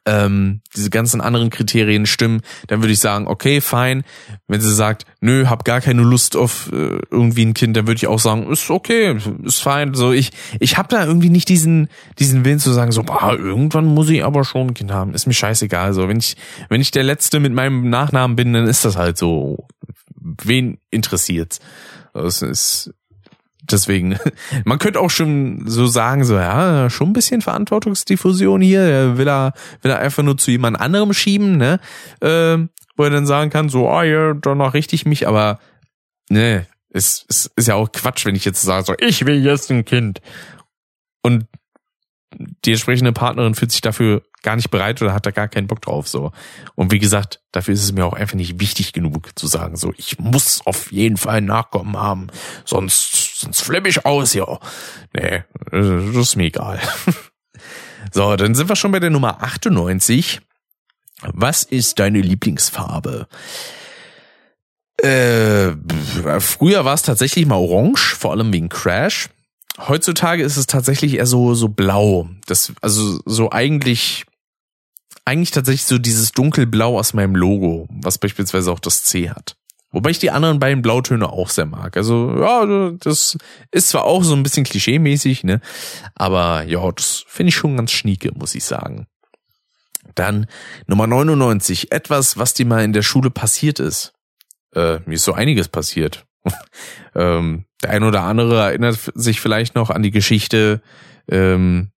ähm, 0.07 0.61
diese 0.75 0.91
ganzen 0.91 1.21
anderen 1.21 1.51
Kriterien 1.51 2.07
stimmen, 2.07 2.41
dann 2.69 2.81
würde 2.81 2.93
ich 2.93 3.01
sagen, 3.01 3.27
okay, 3.27 3.61
fein. 3.61 4.05
Wenn 4.49 4.61
sie 4.61 4.75
sagt, 4.75 5.05
nö, 5.21 5.47
hab 5.47 5.65
gar 5.65 5.81
keine 5.81 6.03
Lust 6.03 6.37
auf 6.37 6.71
äh, 6.73 6.99
irgendwie 7.11 7.45
ein 7.45 7.55
Kind, 7.55 7.77
dann 7.77 7.87
würde 7.87 7.97
ich 7.97 8.07
auch 8.07 8.19
sagen, 8.19 8.51
ist 8.51 8.71
okay, 8.71 9.17
ist 9.43 9.63
fein. 9.63 9.95
So 9.95 10.13
ich 10.13 10.31
ich 10.61 10.79
habe 10.79 10.89
da 10.89 11.05
irgendwie 11.05 11.31
nicht 11.31 11.49
diesen 11.49 11.89
diesen 12.19 12.45
Willen 12.45 12.59
zu 12.59 12.73
sagen, 12.73 12.93
so, 12.93 13.03
boah, 13.03 13.37
irgendwann 13.39 13.87
muss 13.87 14.09
ich 14.09 14.25
aber 14.25 14.45
schon 14.45 14.69
ein 14.69 14.75
Kind 14.75 14.91
haben. 14.91 15.15
Ist 15.15 15.27
mir 15.27 15.35
scheißegal. 15.35 15.93
So 15.93 16.09
wenn 16.09 16.19
ich 16.19 16.37
wenn 16.69 16.81
ich 16.81 16.91
der 16.91 17.05
letzte 17.05 17.41
mit 17.41 17.53
meinem 17.53 17.91
Nachnamen 17.91 18.37
bin, 18.37 18.53
dann 18.53 18.67
ist 18.67 18.85
das 18.85 18.97
halt 18.97 19.19
so. 19.19 19.67
Wen 20.43 20.79
interessiert's? 20.91 21.61
Das 22.15 22.41
ist 22.41 22.95
deswegen, 23.71 24.19
man 24.65 24.79
könnte 24.79 25.01
auch 25.01 25.11
schon 25.11 25.65
so 25.67 25.87
sagen, 25.87 26.25
so, 26.25 26.37
ja, 26.37 26.91
schon 26.91 27.11
ein 27.11 27.13
bisschen 27.13 27.41
Verantwortungsdiffusion 27.41 28.61
hier, 28.61 29.17
will 29.17 29.29
er, 29.29 29.53
will 29.83 29.91
er 29.91 29.99
einfach 29.99 30.23
nur 30.23 30.37
zu 30.37 30.51
jemand 30.51 30.81
anderem 30.81 31.13
schieben, 31.13 31.57
ne, 31.57 31.81
äh, 32.21 32.59
wo 32.97 33.05
er 33.05 33.11
dann 33.11 33.27
sagen 33.27 33.51
kann, 33.51 33.69
so, 33.69 33.89
ah, 33.89 34.01
oh, 34.01 34.03
ja, 34.03 34.35
danach 34.35 34.75
richte 34.75 34.95
ich 34.95 35.07
mich, 35.07 35.27
aber, 35.27 35.59
ne, 36.29 36.67
es, 36.91 37.25
es 37.29 37.51
ist 37.57 37.69
ja 37.69 37.75
auch 37.75 37.91
Quatsch, 37.91 38.25
wenn 38.25 38.37
ich 38.37 38.45
jetzt 38.45 38.63
sage, 38.63 38.85
so, 38.87 38.95
ich 38.99 39.27
will 39.27 39.45
jetzt 39.45 39.71
ein 39.71 39.85
Kind. 39.85 40.21
Und 41.23 41.47
die 42.65 42.73
entsprechende 42.73 43.13
Partnerin 43.13 43.55
fühlt 43.55 43.73
sich 43.73 43.81
dafür 43.81 44.23
gar 44.43 44.57
nicht 44.57 44.71
bereit 44.71 45.01
oder 45.03 45.15
hat 45.15 45.27
da 45.27 45.31
gar 45.31 45.49
keinen 45.49 45.67
Bock 45.67 45.81
drauf, 45.83 46.07
so. 46.07 46.33
Und 46.75 46.93
wie 46.93 46.99
gesagt, 46.99 47.41
dafür 47.53 47.75
ist 47.75 47.83
es 47.83 47.93
mir 47.93 48.05
auch 48.05 48.13
einfach 48.13 48.37
nicht 48.37 48.61
wichtig 48.61 48.93
genug 48.93 49.39
zu 49.39 49.47
sagen, 49.47 49.77
so, 49.77 49.93
ich 49.97 50.19
muss 50.19 50.61
auf 50.67 50.93
jeden 50.93 51.17
Fall 51.17 51.41
Nachkommen 51.41 51.97
haben, 51.97 52.29
sonst, 52.65 53.41
sonst 53.41 53.63
flippe 53.63 53.89
ich 53.89 54.05
aus, 54.05 54.35
ja. 54.35 54.59
Nee, 55.13 55.45
das 55.71 56.17
ist 56.17 56.37
mir 56.37 56.45
egal. 56.45 56.81
so, 58.13 58.37
dann 58.37 58.55
sind 58.55 58.69
wir 58.69 58.77
schon 58.77 58.93
bei 58.93 59.01
der 59.01 59.11
Nummer 59.11 59.43
98. 59.43 60.41
Was 61.23 61.63
ist 61.63 61.99
deine 61.99 62.21
Lieblingsfarbe? 62.21 63.29
Äh, 64.99 65.73
früher 66.41 66.85
war 66.85 66.95
es 66.95 67.03
tatsächlich 67.03 67.47
mal 67.47 67.57
orange, 67.57 68.15
vor 68.15 68.33
allem 68.33 68.53
wegen 68.53 68.69
Crash. 68.69 69.29
Heutzutage 69.79 70.43
ist 70.43 70.57
es 70.57 70.67
tatsächlich 70.67 71.15
eher 71.15 71.27
so 71.27 71.55
so 71.55 71.69
blau. 71.69 72.29
Das 72.47 72.73
also 72.81 73.21
so 73.25 73.51
eigentlich 73.51 74.25
eigentlich 75.25 75.51
tatsächlich 75.51 75.85
so 75.85 75.99
dieses 75.99 76.33
dunkelblau 76.33 76.99
aus 76.99 77.15
meinem 77.15 77.35
Logo, 77.35 77.89
was 77.91 78.19
beispielsweise 78.19 78.71
auch 78.71 78.79
das 78.79 79.03
C 79.05 79.31
hat. 79.31 79.57
Wobei 79.95 80.11
ich 80.11 80.19
die 80.19 80.33
anderen 80.33 80.59
beiden 80.59 80.83
Blautöne 80.83 81.29
auch 81.31 81.49
sehr 81.49 81.67
mag. 81.67 81.97
Also, 81.97 82.37
ja, 82.41 82.91
das 82.99 83.39
ist 83.71 83.89
zwar 83.91 84.05
auch 84.05 84.25
so 84.25 84.35
ein 84.35 84.43
bisschen 84.43 84.65
klischeemäßig, 84.65 85.45
ne? 85.45 85.61
Aber 86.17 86.65
ja, 86.65 86.91
das 86.91 87.25
finde 87.29 87.51
ich 87.51 87.55
schon 87.55 87.77
ganz 87.77 87.93
schnieke, 87.93 88.33
muss 88.35 88.57
ich 88.57 88.65
sagen. 88.65 89.07
Dann 90.17 90.47
Nummer 90.89 91.07
99. 91.07 91.93
Etwas, 91.93 92.37
was 92.37 92.55
dir 92.55 92.67
mal 92.67 92.83
in 92.83 92.93
der 92.93 93.03
Schule 93.03 93.31
passiert 93.31 93.79
ist. 93.79 94.13
Äh, 94.75 94.99
mir 95.07 95.15
ist 95.15 95.25
so 95.25 95.33
einiges 95.33 95.69
passiert. 95.69 96.27
ähm, 97.15 97.65
der 97.83 97.91
ein 97.91 98.03
oder 98.03 98.23
andere 98.23 98.61
erinnert 98.61 98.99
sich 99.15 99.41
vielleicht 99.41 99.75
noch 99.75 99.91
an 99.91 100.03
die 100.03 100.11
Geschichte, 100.11 100.83
ähm, 101.29 101.91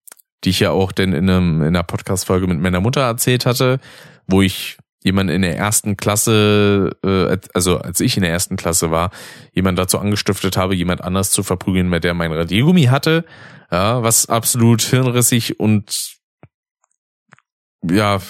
die 0.44 0.50
ich 0.50 0.60
ja 0.60 0.72
auch 0.72 0.92
denn 0.92 1.14
in, 1.14 1.30
einem, 1.30 1.62
in 1.62 1.68
einer 1.68 1.84
Podcast-Folge 1.84 2.48
mit 2.48 2.60
meiner 2.60 2.82
Mutter 2.82 3.02
erzählt 3.02 3.46
hatte, 3.46 3.80
wo 4.28 4.42
ich 4.42 4.78
jemand 5.04 5.30
in 5.30 5.42
der 5.42 5.58
ersten 5.58 5.98
Klasse, 5.98 6.92
äh, 7.04 7.38
also 7.54 7.78
als 7.80 8.00
ich 8.00 8.18
in 8.18 8.24
der 8.24 8.32
ersten 8.32 8.58
Klasse 8.58 8.92
war, 8.92 9.12
jemand 9.54 9.80
dazu 9.80 10.00
angestiftet 10.00 10.58
habe, 10.58 10.76
jemand 10.76 11.02
anders 11.02 11.32
zu 11.32 11.44
verprügeln, 11.44 11.90
mit 11.90 12.04
der 12.04 12.14
mein 12.14 12.32
Radiergummi 12.32 12.84
hatte, 12.86 13.26
ja, 13.72 14.04
was 14.04 14.28
absolut 14.28 14.82
hirnrissig 14.82 15.60
und 15.60 16.18
ja, 17.84 18.22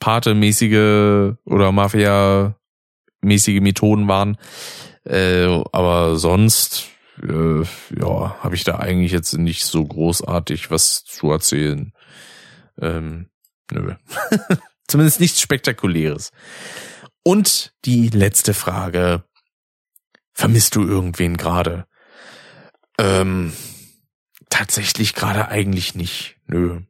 Pate-mäßige 0.00 1.36
oder 1.44 1.70
Mafia-mäßige 1.72 3.60
Methoden 3.60 4.08
waren. 4.08 4.36
Äh, 5.04 5.62
aber 5.72 6.16
sonst 6.16 6.88
äh, 7.22 7.62
ja, 7.98 8.36
habe 8.42 8.54
ich 8.54 8.64
da 8.64 8.78
eigentlich 8.78 9.12
jetzt 9.12 9.32
nicht 9.34 9.64
so 9.64 9.84
großartig 9.84 10.70
was 10.70 11.04
zu 11.04 11.30
erzählen. 11.30 11.92
Ähm, 12.80 13.30
nö. 13.70 13.94
Zumindest 14.88 15.20
nichts 15.20 15.40
Spektakuläres. 15.40 16.30
Und 17.22 17.72
die 17.84 18.08
letzte 18.08 18.54
Frage. 18.54 19.24
Vermisst 20.34 20.76
du 20.76 20.86
irgendwen 20.86 21.36
gerade? 21.36 21.86
Ähm, 22.98 23.52
tatsächlich 24.48 25.14
gerade 25.14 25.48
eigentlich 25.48 25.94
nicht. 25.94 26.36
Nö. 26.46 26.80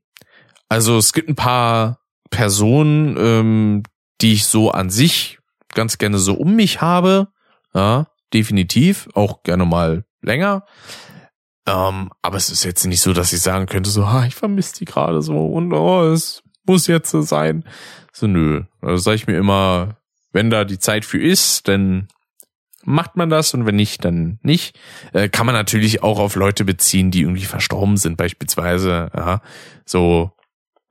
Also 0.69 0.97
es 0.97 1.13
gibt 1.13 1.29
ein 1.29 1.35
paar 1.35 2.01
Personen, 2.31 3.17
ähm, 3.19 3.83
die 4.21 4.35
ich 4.35 4.47
so 4.47 4.71
an 4.71 4.91
sich 4.91 5.39
ganz 5.75 5.99
gerne 5.99 6.19
so 6.19 6.35
um 6.35 6.55
mich 6.55 6.81
habe. 6.81 7.32
Ja, 7.75 8.09
definitiv. 8.33 9.09
Auch 9.15 9.43
gerne 9.43 9.65
mal 9.65 10.05
länger. 10.21 10.65
Ähm, 11.67 12.11
aber 12.23 12.37
es 12.37 12.51
ist 12.51 12.65
jetzt 12.65 12.85
nicht 12.87 13.01
so, 13.01 13.13
dass 13.13 13.33
ich 13.33 13.41
sagen 13.41 13.67
könnte, 13.67 13.91
so, 13.91 14.09
ha, 14.09 14.27
ich 14.27 14.35
vermisse 14.35 14.77
die 14.77 14.85
gerade 14.85 15.23
so 15.23 15.47
und 15.47 15.73
oh, 15.73 16.05
es 16.13 16.43
muss 16.67 16.87
jetzt 16.87 17.11
so 17.11 17.23
sein. 17.23 17.65
So, 18.13 18.27
nö. 18.27 18.65
Also 18.81 18.97
sage 18.97 19.17
ich 19.17 19.27
mir 19.27 19.37
immer, 19.37 19.97
wenn 20.33 20.51
da 20.51 20.65
die 20.65 20.79
Zeit 20.79 21.05
für 21.05 21.23
ist, 21.23 21.69
dann 21.69 22.09
macht 22.85 23.17
man 23.17 23.31
das 23.31 23.55
und 23.55 23.65
wenn 23.65 23.77
nicht, 23.77 24.05
dann 24.05 24.41
nicht. 24.43 24.79
Äh, 25.13 25.29
kann 25.29 25.47
man 25.47 25.55
natürlich 25.55 26.03
auch 26.03 26.19
auf 26.19 26.35
Leute 26.35 26.65
beziehen, 26.65 27.11
die 27.13 27.23
irgendwie 27.23 27.45
verstorben 27.45 27.97
sind, 27.97 28.17
beispielsweise. 28.17 29.11
Ja, 29.15 29.41
so 29.85 30.33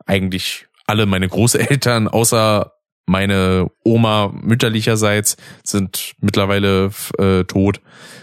eigentlich 0.05 0.67
alle 0.87 1.05
meine 1.05 1.27
Großeltern, 1.27 2.07
außer 2.07 2.73
meine 3.05 3.69
Oma 3.83 4.31
mütterlicherseits, 4.33 5.37
sind 5.63 6.13
mittlerweile 6.19 6.91
äh, 7.17 7.43
tot. 7.43 7.81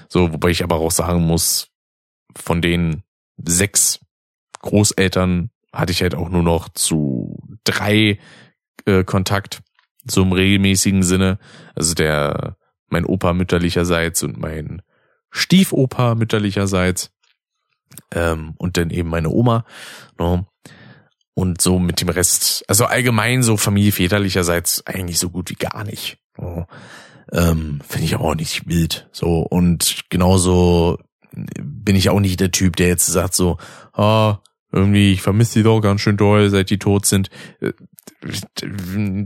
So, 0.09 0.33
wobei 0.33 0.51
ich 0.51 0.63
aber 0.63 0.77
auch 0.77 0.91
sagen 0.91 1.23
muss, 1.23 1.69
von 2.37 2.63
den 2.63 3.03
sechs 3.37 4.01
Großeltern 4.61 5.51
hatte 5.73 5.93
ich 5.93 6.03
halt 6.03 6.15
auch 6.15 6.29
nur 6.29 6.43
noch 6.43 6.69
zu 6.71 7.39
drei 7.65 8.19
äh, 8.87 9.05
Kontakt, 9.05 9.61
so 10.05 10.23
regelmäßigen 10.23 11.03
Sinne. 11.03 11.39
Also 11.75 11.95
der 11.95 12.57
mein 12.89 13.05
Opa 13.05 13.35
mütterlicherseits 13.35 14.23
und 14.23 14.39
mein 14.39 14.83
Stiefopa 15.31 16.15
mütterlicherseits 16.15 17.11
ähm, 18.13 18.55
und 18.59 18.77
dann 18.77 18.91
eben 18.91 19.11
meine 19.11 19.31
Oma. 19.31 19.65
No. 20.19 20.47
Und 21.39 21.61
so 21.61 21.79
mit 21.79 22.01
dem 22.01 22.09
Rest, 22.09 22.65
also 22.67 22.87
allgemein 22.87 23.45
so 23.45 23.57
Familie 23.57 23.93
väterlicherseits 23.93 24.85
eigentlich 24.87 25.21
so 25.21 25.31
gut 25.31 25.51
wie 25.51 25.55
gar 25.55 25.85
nicht. 25.85 26.19
No. 26.37 26.67
Ähm, 27.31 27.81
Finde 27.89 28.07
ich 28.07 28.17
auch 28.17 28.35
nicht 28.35 28.67
wild. 28.67 29.09
So 29.13 29.43
und 29.43 30.01
genauso 30.09 30.99
bin 31.31 31.95
ich 31.95 32.11
auch 32.11 32.19
nicht 32.19 32.41
der 32.41 32.51
Typ, 32.51 32.75
der 32.75 32.89
jetzt 32.89 33.07
sagt 33.07 33.37
so, 33.37 33.57
ah, 33.93 34.39
irgendwie, 34.73 35.13
ich 35.13 35.23
vermisse 35.23 35.61
die 35.61 35.63
doch 35.63 35.81
ganz 35.81 36.01
schön 36.01 36.17
doll, 36.17 36.51
seit 36.51 36.71
die 36.71 36.81
tot 36.81 37.07
sind. 37.07 37.31
Äh, 37.61 37.73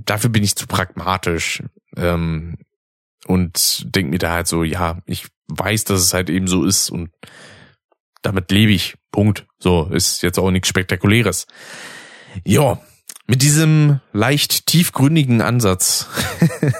dafür 0.04 0.28
bin 0.28 0.44
ich 0.44 0.54
zu 0.54 0.66
pragmatisch. 0.66 1.62
Ähm, 1.96 2.58
und 3.26 3.86
denk 3.96 4.10
mir 4.10 4.18
da 4.18 4.32
halt 4.32 4.48
so, 4.48 4.64
ja, 4.64 5.00
ich 5.06 5.28
weiß, 5.48 5.84
dass 5.84 6.02
es 6.02 6.12
halt 6.12 6.28
eben 6.28 6.46
so 6.46 6.64
ist 6.64 6.90
und 6.90 7.08
damit 8.20 8.50
lebe 8.50 8.72
ich. 8.72 8.96
Punkt. 9.12 9.46
So, 9.58 9.88
ist 9.90 10.22
jetzt 10.22 10.38
auch 10.38 10.50
nichts 10.50 10.68
Spektakuläres. 10.68 11.46
Ja, 12.44 12.78
mit 13.26 13.42
diesem 13.42 14.00
leicht 14.12 14.66
tiefgründigen 14.66 15.40
Ansatz 15.40 16.08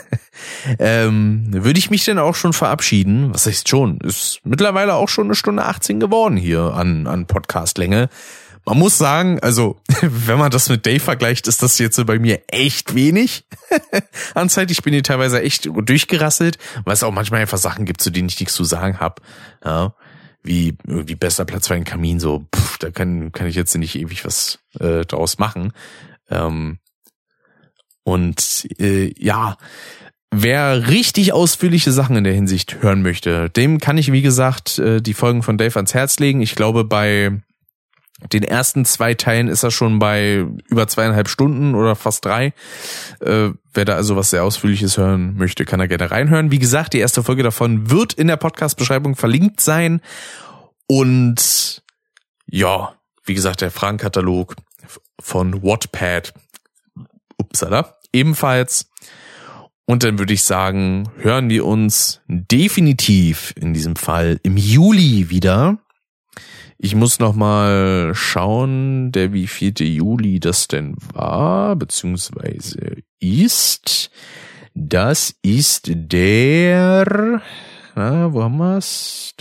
ähm, 0.79 1.47
würde 1.51 1.79
ich 1.79 1.91
mich 1.91 2.05
denn 2.05 2.19
auch 2.19 2.35
schon 2.35 2.53
verabschieden. 2.53 3.33
Was 3.33 3.47
heißt 3.47 3.69
schon? 3.69 3.99
Ist 4.01 4.41
mittlerweile 4.45 4.95
auch 4.95 5.09
schon 5.09 5.27
eine 5.27 5.35
Stunde 5.35 5.65
18 5.65 6.01
geworden 6.01 6.37
hier 6.37 6.75
an, 6.75 7.07
an 7.07 7.27
Podcastlänge. 7.27 8.09
Man 8.65 8.79
muss 8.79 8.97
sagen, 8.97 9.41
also 9.41 9.81
wenn 10.03 10.39
man 10.39 10.51
das 10.51 10.69
mit 10.69 10.87
Dave 10.87 11.01
vergleicht, 11.01 11.49
ist 11.49 11.63
das 11.63 11.79
jetzt 11.79 12.05
bei 12.07 12.19
mir 12.19 12.43
echt 12.49 12.95
wenig 12.95 13.45
an 14.35 14.49
Zeit. 14.49 14.71
Ich 14.71 14.83
bin 14.83 14.93
hier 14.93 15.03
teilweise 15.03 15.43
echt 15.43 15.69
durchgerasselt, 15.73 16.59
weil 16.85 16.95
es 16.95 17.03
auch 17.03 17.13
manchmal 17.13 17.41
einfach 17.41 17.59
Sachen 17.59 17.85
gibt, 17.85 18.03
zu 18.03 18.11
denen 18.11 18.29
ich 18.29 18.39
nichts 18.39 18.55
zu 18.55 18.65
sagen 18.65 19.01
habe. 19.01 19.23
Ja, 19.65 19.95
wie 20.43 20.77
irgendwie 20.87 21.15
besser 21.15 21.45
Platz 21.45 21.69
für 21.69 21.75
einen 21.75 21.85
Kamin, 21.85 22.21
so 22.21 22.47
pff, 22.55 22.79
da 22.79 22.91
kann 22.91 23.33
kann 23.33 23.47
ich 23.47 23.55
jetzt 23.55 23.75
nicht 23.77 23.97
ewig 23.97 24.25
was 24.25 24.59
äh, 24.81 25.05
draus 25.05 25.39
machen. 25.39 25.73
Ähm, 26.31 26.79
und 28.05 28.67
äh, 28.79 29.13
ja, 29.19 29.57
Wer 30.35 30.89
richtig 30.89 31.35
ausführliche 31.35 31.93
Sachen 31.93 32.17
in 32.17 32.25
der 32.25 32.33
Hinsicht 32.33 32.83
hören 32.83 33.03
möchte, 33.03 33.51
dem 33.51 33.77
kann 33.77 33.99
ich, 33.99 34.13
wie 34.13 34.23
gesagt, 34.23 34.79
äh, 34.79 35.03
die 35.03 35.13
Folgen 35.13 35.43
von 35.43 35.59
Dave 35.59 35.77
ans 35.77 35.93
Herz 35.93 36.19
legen. 36.21 36.41
Ich 36.41 36.55
glaube, 36.55 36.85
bei 36.85 37.43
den 38.31 38.43
ersten 38.43 38.85
zwei 38.85 39.15
Teilen 39.15 39.49
ist 39.49 39.63
er 39.63 39.71
schon 39.71 39.99
bei 39.99 40.47
über 40.69 40.87
zweieinhalb 40.87 41.29
Stunden 41.29 41.75
oder 41.75 41.97
fast 41.97 42.25
drei. 42.25 42.53
Äh, 43.21 43.51
wer 43.73 43.85
da 43.85 43.95
also 43.95 44.17
was 44.17 44.31
sehr 44.31 44.45
Ausführliches 44.45 44.97
hören 44.97 45.37
möchte, 45.37 45.65
kann 45.65 45.81
er 45.81 45.89
gerne 45.89 46.11
reinhören. 46.11 46.51
Wie 46.51 46.59
gesagt, 46.59 46.93
die 46.93 46.99
erste 46.99 47.23
Folge 47.23 47.43
davon 47.43 47.91
wird 47.91 48.13
in 48.13 48.29
der 48.29 48.37
Podcast-Beschreibung 48.37 49.17
verlinkt 49.17 49.61
sein. 49.61 50.01
Und 50.87 51.83
ja, 52.47 52.95
wie 53.25 53.35
gesagt, 53.35 53.61
der 53.61 53.71
Fragenkatalog 53.71 54.57
von 55.21 55.63
Wattpad. 55.63 56.35
Upsala. 57.39 57.97
Ebenfalls. 58.13 58.91
Und 59.85 60.05
dann 60.05 60.19
würde 60.19 60.33
ich 60.33 60.45
sagen, 60.45 61.11
hören 61.19 61.49
wir 61.51 61.67
uns 61.67 62.21
definitiv 62.29 63.53
in 63.57 63.75
diesem 63.75 63.97
Fall 63.97 64.39
im 64.43 64.57
Juli 64.57 65.29
wieder. 65.29 65.79
Ich 66.85 66.97
muss 66.97 67.21
noch 67.21 67.33
mal 67.33 68.13
schauen, 68.13 69.13
der 69.13 69.33
wie 69.33 69.47
vierte 69.47 69.85
Juli 69.85 70.41
das 70.41 70.67
denn 70.67 70.97
war, 71.15 71.77
beziehungsweise 71.77 73.05
ist. 73.21 74.11
Das 74.75 75.37
ist 75.43 75.93
der, 75.95 77.41
na, 77.95 78.33
wo 78.33 78.43
haben 78.43 78.57
wir's? 78.57 79.33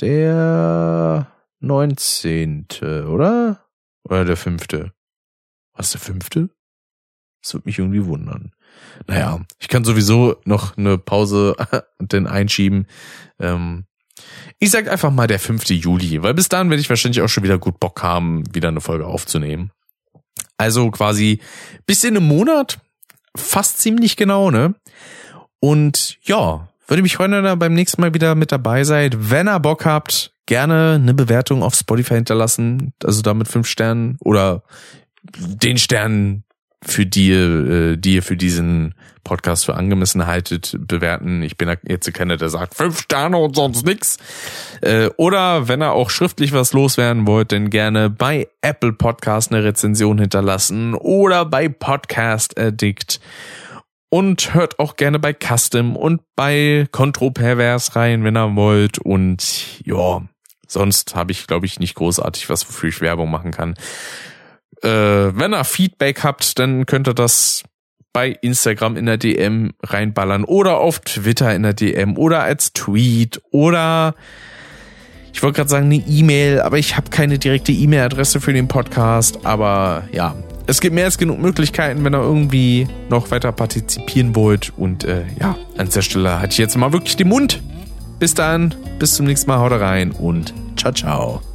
Der 0.00 1.26
19. 1.58 2.66
oder? 3.08 3.66
Oder 4.04 4.24
der 4.24 4.36
fünfte? 4.36 4.92
Was 5.74 5.90
der 5.90 6.00
fünfte? 6.00 6.50
Das 7.42 7.54
würde 7.54 7.66
mich 7.66 7.80
irgendwie 7.80 8.06
wundern. 8.06 8.52
Naja, 9.08 9.44
ich 9.58 9.66
kann 9.66 9.82
sowieso 9.82 10.36
noch 10.44 10.76
eine 10.76 10.98
Pause 10.98 11.56
dann 11.98 12.28
einschieben. 12.28 12.86
Ähm, 13.40 13.86
ich 14.62 14.70
sag 14.70 14.88
einfach 14.88 15.10
mal 15.10 15.26
der 15.26 15.40
5. 15.40 15.70
Juli, 15.70 16.22
weil 16.22 16.34
bis 16.34 16.48
dahin 16.48 16.70
werde 16.70 16.80
ich 16.80 16.88
wahrscheinlich 16.88 17.20
auch 17.20 17.28
schon 17.28 17.42
wieder 17.42 17.58
gut 17.58 17.80
Bock 17.80 18.00
haben, 18.04 18.44
wieder 18.54 18.68
eine 18.68 18.80
Folge 18.80 19.08
aufzunehmen. 19.08 19.72
Also 20.56 20.88
quasi 20.92 21.40
bis 21.84 22.04
in 22.04 22.16
einem 22.16 22.28
Monat, 22.28 22.78
fast 23.36 23.80
ziemlich 23.80 24.16
genau, 24.16 24.52
ne? 24.52 24.76
Und 25.58 26.16
ja, 26.22 26.68
würde 26.86 27.02
mich 27.02 27.16
freuen, 27.16 27.32
wenn 27.32 27.44
ihr 27.44 27.56
beim 27.56 27.74
nächsten 27.74 28.00
Mal 28.00 28.14
wieder 28.14 28.36
mit 28.36 28.52
dabei 28.52 28.84
seid. 28.84 29.30
Wenn 29.30 29.48
ihr 29.48 29.58
Bock 29.58 29.84
habt, 29.84 30.32
gerne 30.46 30.92
eine 30.94 31.12
Bewertung 31.12 31.64
auf 31.64 31.74
Spotify 31.74 32.14
hinterlassen, 32.14 32.92
also 33.02 33.20
damit 33.20 33.48
fünf 33.48 33.66
Sternen 33.66 34.16
oder 34.20 34.62
den 35.36 35.76
Sternen, 35.76 36.44
für 36.84 37.06
die, 37.06 37.32
äh, 37.32 37.96
die 37.96 38.14
ihr 38.14 38.22
für 38.22 38.36
diesen 38.36 38.94
Podcast 39.24 39.64
für 39.64 39.74
angemessen 39.74 40.26
haltet, 40.26 40.76
bewerten. 40.80 41.42
Ich 41.42 41.56
bin 41.56 41.74
jetzt 41.86 42.12
keiner, 42.12 42.36
der 42.36 42.48
sagt 42.48 42.74
fünf 42.74 43.00
Sterne 43.00 43.38
und 43.38 43.54
sonst 43.54 43.86
nix. 43.86 44.18
Äh, 44.80 45.10
oder 45.16 45.68
wenn 45.68 45.82
ihr 45.82 45.92
auch 45.92 46.10
schriftlich 46.10 46.52
was 46.52 46.72
loswerden 46.72 47.26
wollt, 47.26 47.52
dann 47.52 47.70
gerne 47.70 48.10
bei 48.10 48.48
Apple 48.62 48.92
Podcast 48.92 49.52
eine 49.52 49.64
Rezension 49.64 50.18
hinterlassen 50.18 50.94
oder 50.94 51.44
bei 51.44 51.68
Podcast 51.68 52.58
Addict. 52.58 53.20
Und 54.08 54.52
hört 54.52 54.78
auch 54.78 54.96
gerne 54.96 55.18
bei 55.18 55.32
Custom 55.32 55.96
und 55.96 56.20
bei 56.36 56.86
Kontropervers 56.92 57.96
rein, 57.96 58.24
wenn 58.24 58.36
ihr 58.36 58.54
wollt. 58.56 58.98
Und 58.98 59.82
ja, 59.86 60.20
sonst 60.68 61.14
habe 61.14 61.32
ich, 61.32 61.46
glaube 61.46 61.64
ich, 61.64 61.80
nicht 61.80 61.94
großartig 61.94 62.50
was, 62.50 62.68
wofür 62.68 62.90
ich 62.90 63.00
Werbung 63.00 63.30
machen 63.30 63.52
kann. 63.52 63.74
Äh, 64.82 64.88
wenn 64.88 65.54
ihr 65.54 65.64
Feedback 65.64 66.24
habt, 66.24 66.58
dann 66.58 66.86
könnt 66.86 67.08
ihr 67.08 67.14
das 67.14 67.64
bei 68.12 68.28
Instagram 68.28 68.96
in 68.96 69.06
der 69.06 69.16
DM 69.16 69.72
reinballern 69.82 70.44
oder 70.44 70.78
auf 70.78 71.00
Twitter 71.00 71.54
in 71.54 71.62
der 71.62 71.72
DM 71.72 72.18
oder 72.18 72.42
als 72.42 72.72
Tweet 72.72 73.40
oder 73.50 74.14
ich 75.32 75.42
wollte 75.42 75.56
gerade 75.56 75.70
sagen 75.70 75.86
eine 75.86 75.96
E-Mail, 75.96 76.60
aber 76.60 76.78
ich 76.78 76.96
habe 76.96 77.10
keine 77.10 77.38
direkte 77.38 77.72
E-Mail-Adresse 77.72 78.40
für 78.40 78.52
den 78.52 78.68
Podcast. 78.68 79.40
Aber 79.44 80.04
ja, 80.12 80.36
es 80.66 80.80
gibt 80.80 80.94
mehr 80.94 81.06
als 81.06 81.18
genug 81.18 81.38
Möglichkeiten, 81.40 82.04
wenn 82.04 82.14
ihr 82.14 82.20
irgendwie 82.20 82.86
noch 83.08 83.30
weiter 83.30 83.50
partizipieren 83.50 84.36
wollt. 84.36 84.72
Und 84.76 85.04
äh, 85.04 85.24
ja, 85.40 85.56
an 85.78 85.86
dieser 85.86 86.02
Stelle 86.02 86.40
hatte 86.40 86.52
ich 86.52 86.58
jetzt 86.58 86.76
mal 86.76 86.92
wirklich 86.92 87.16
den 87.16 87.28
Mund. 87.28 87.62
Bis 88.18 88.34
dann, 88.34 88.74
bis 88.98 89.14
zum 89.14 89.26
nächsten 89.26 89.50
Mal, 89.50 89.58
haut 89.58 89.72
rein 89.72 90.12
und 90.12 90.52
ciao, 90.76 90.92
ciao. 90.92 91.51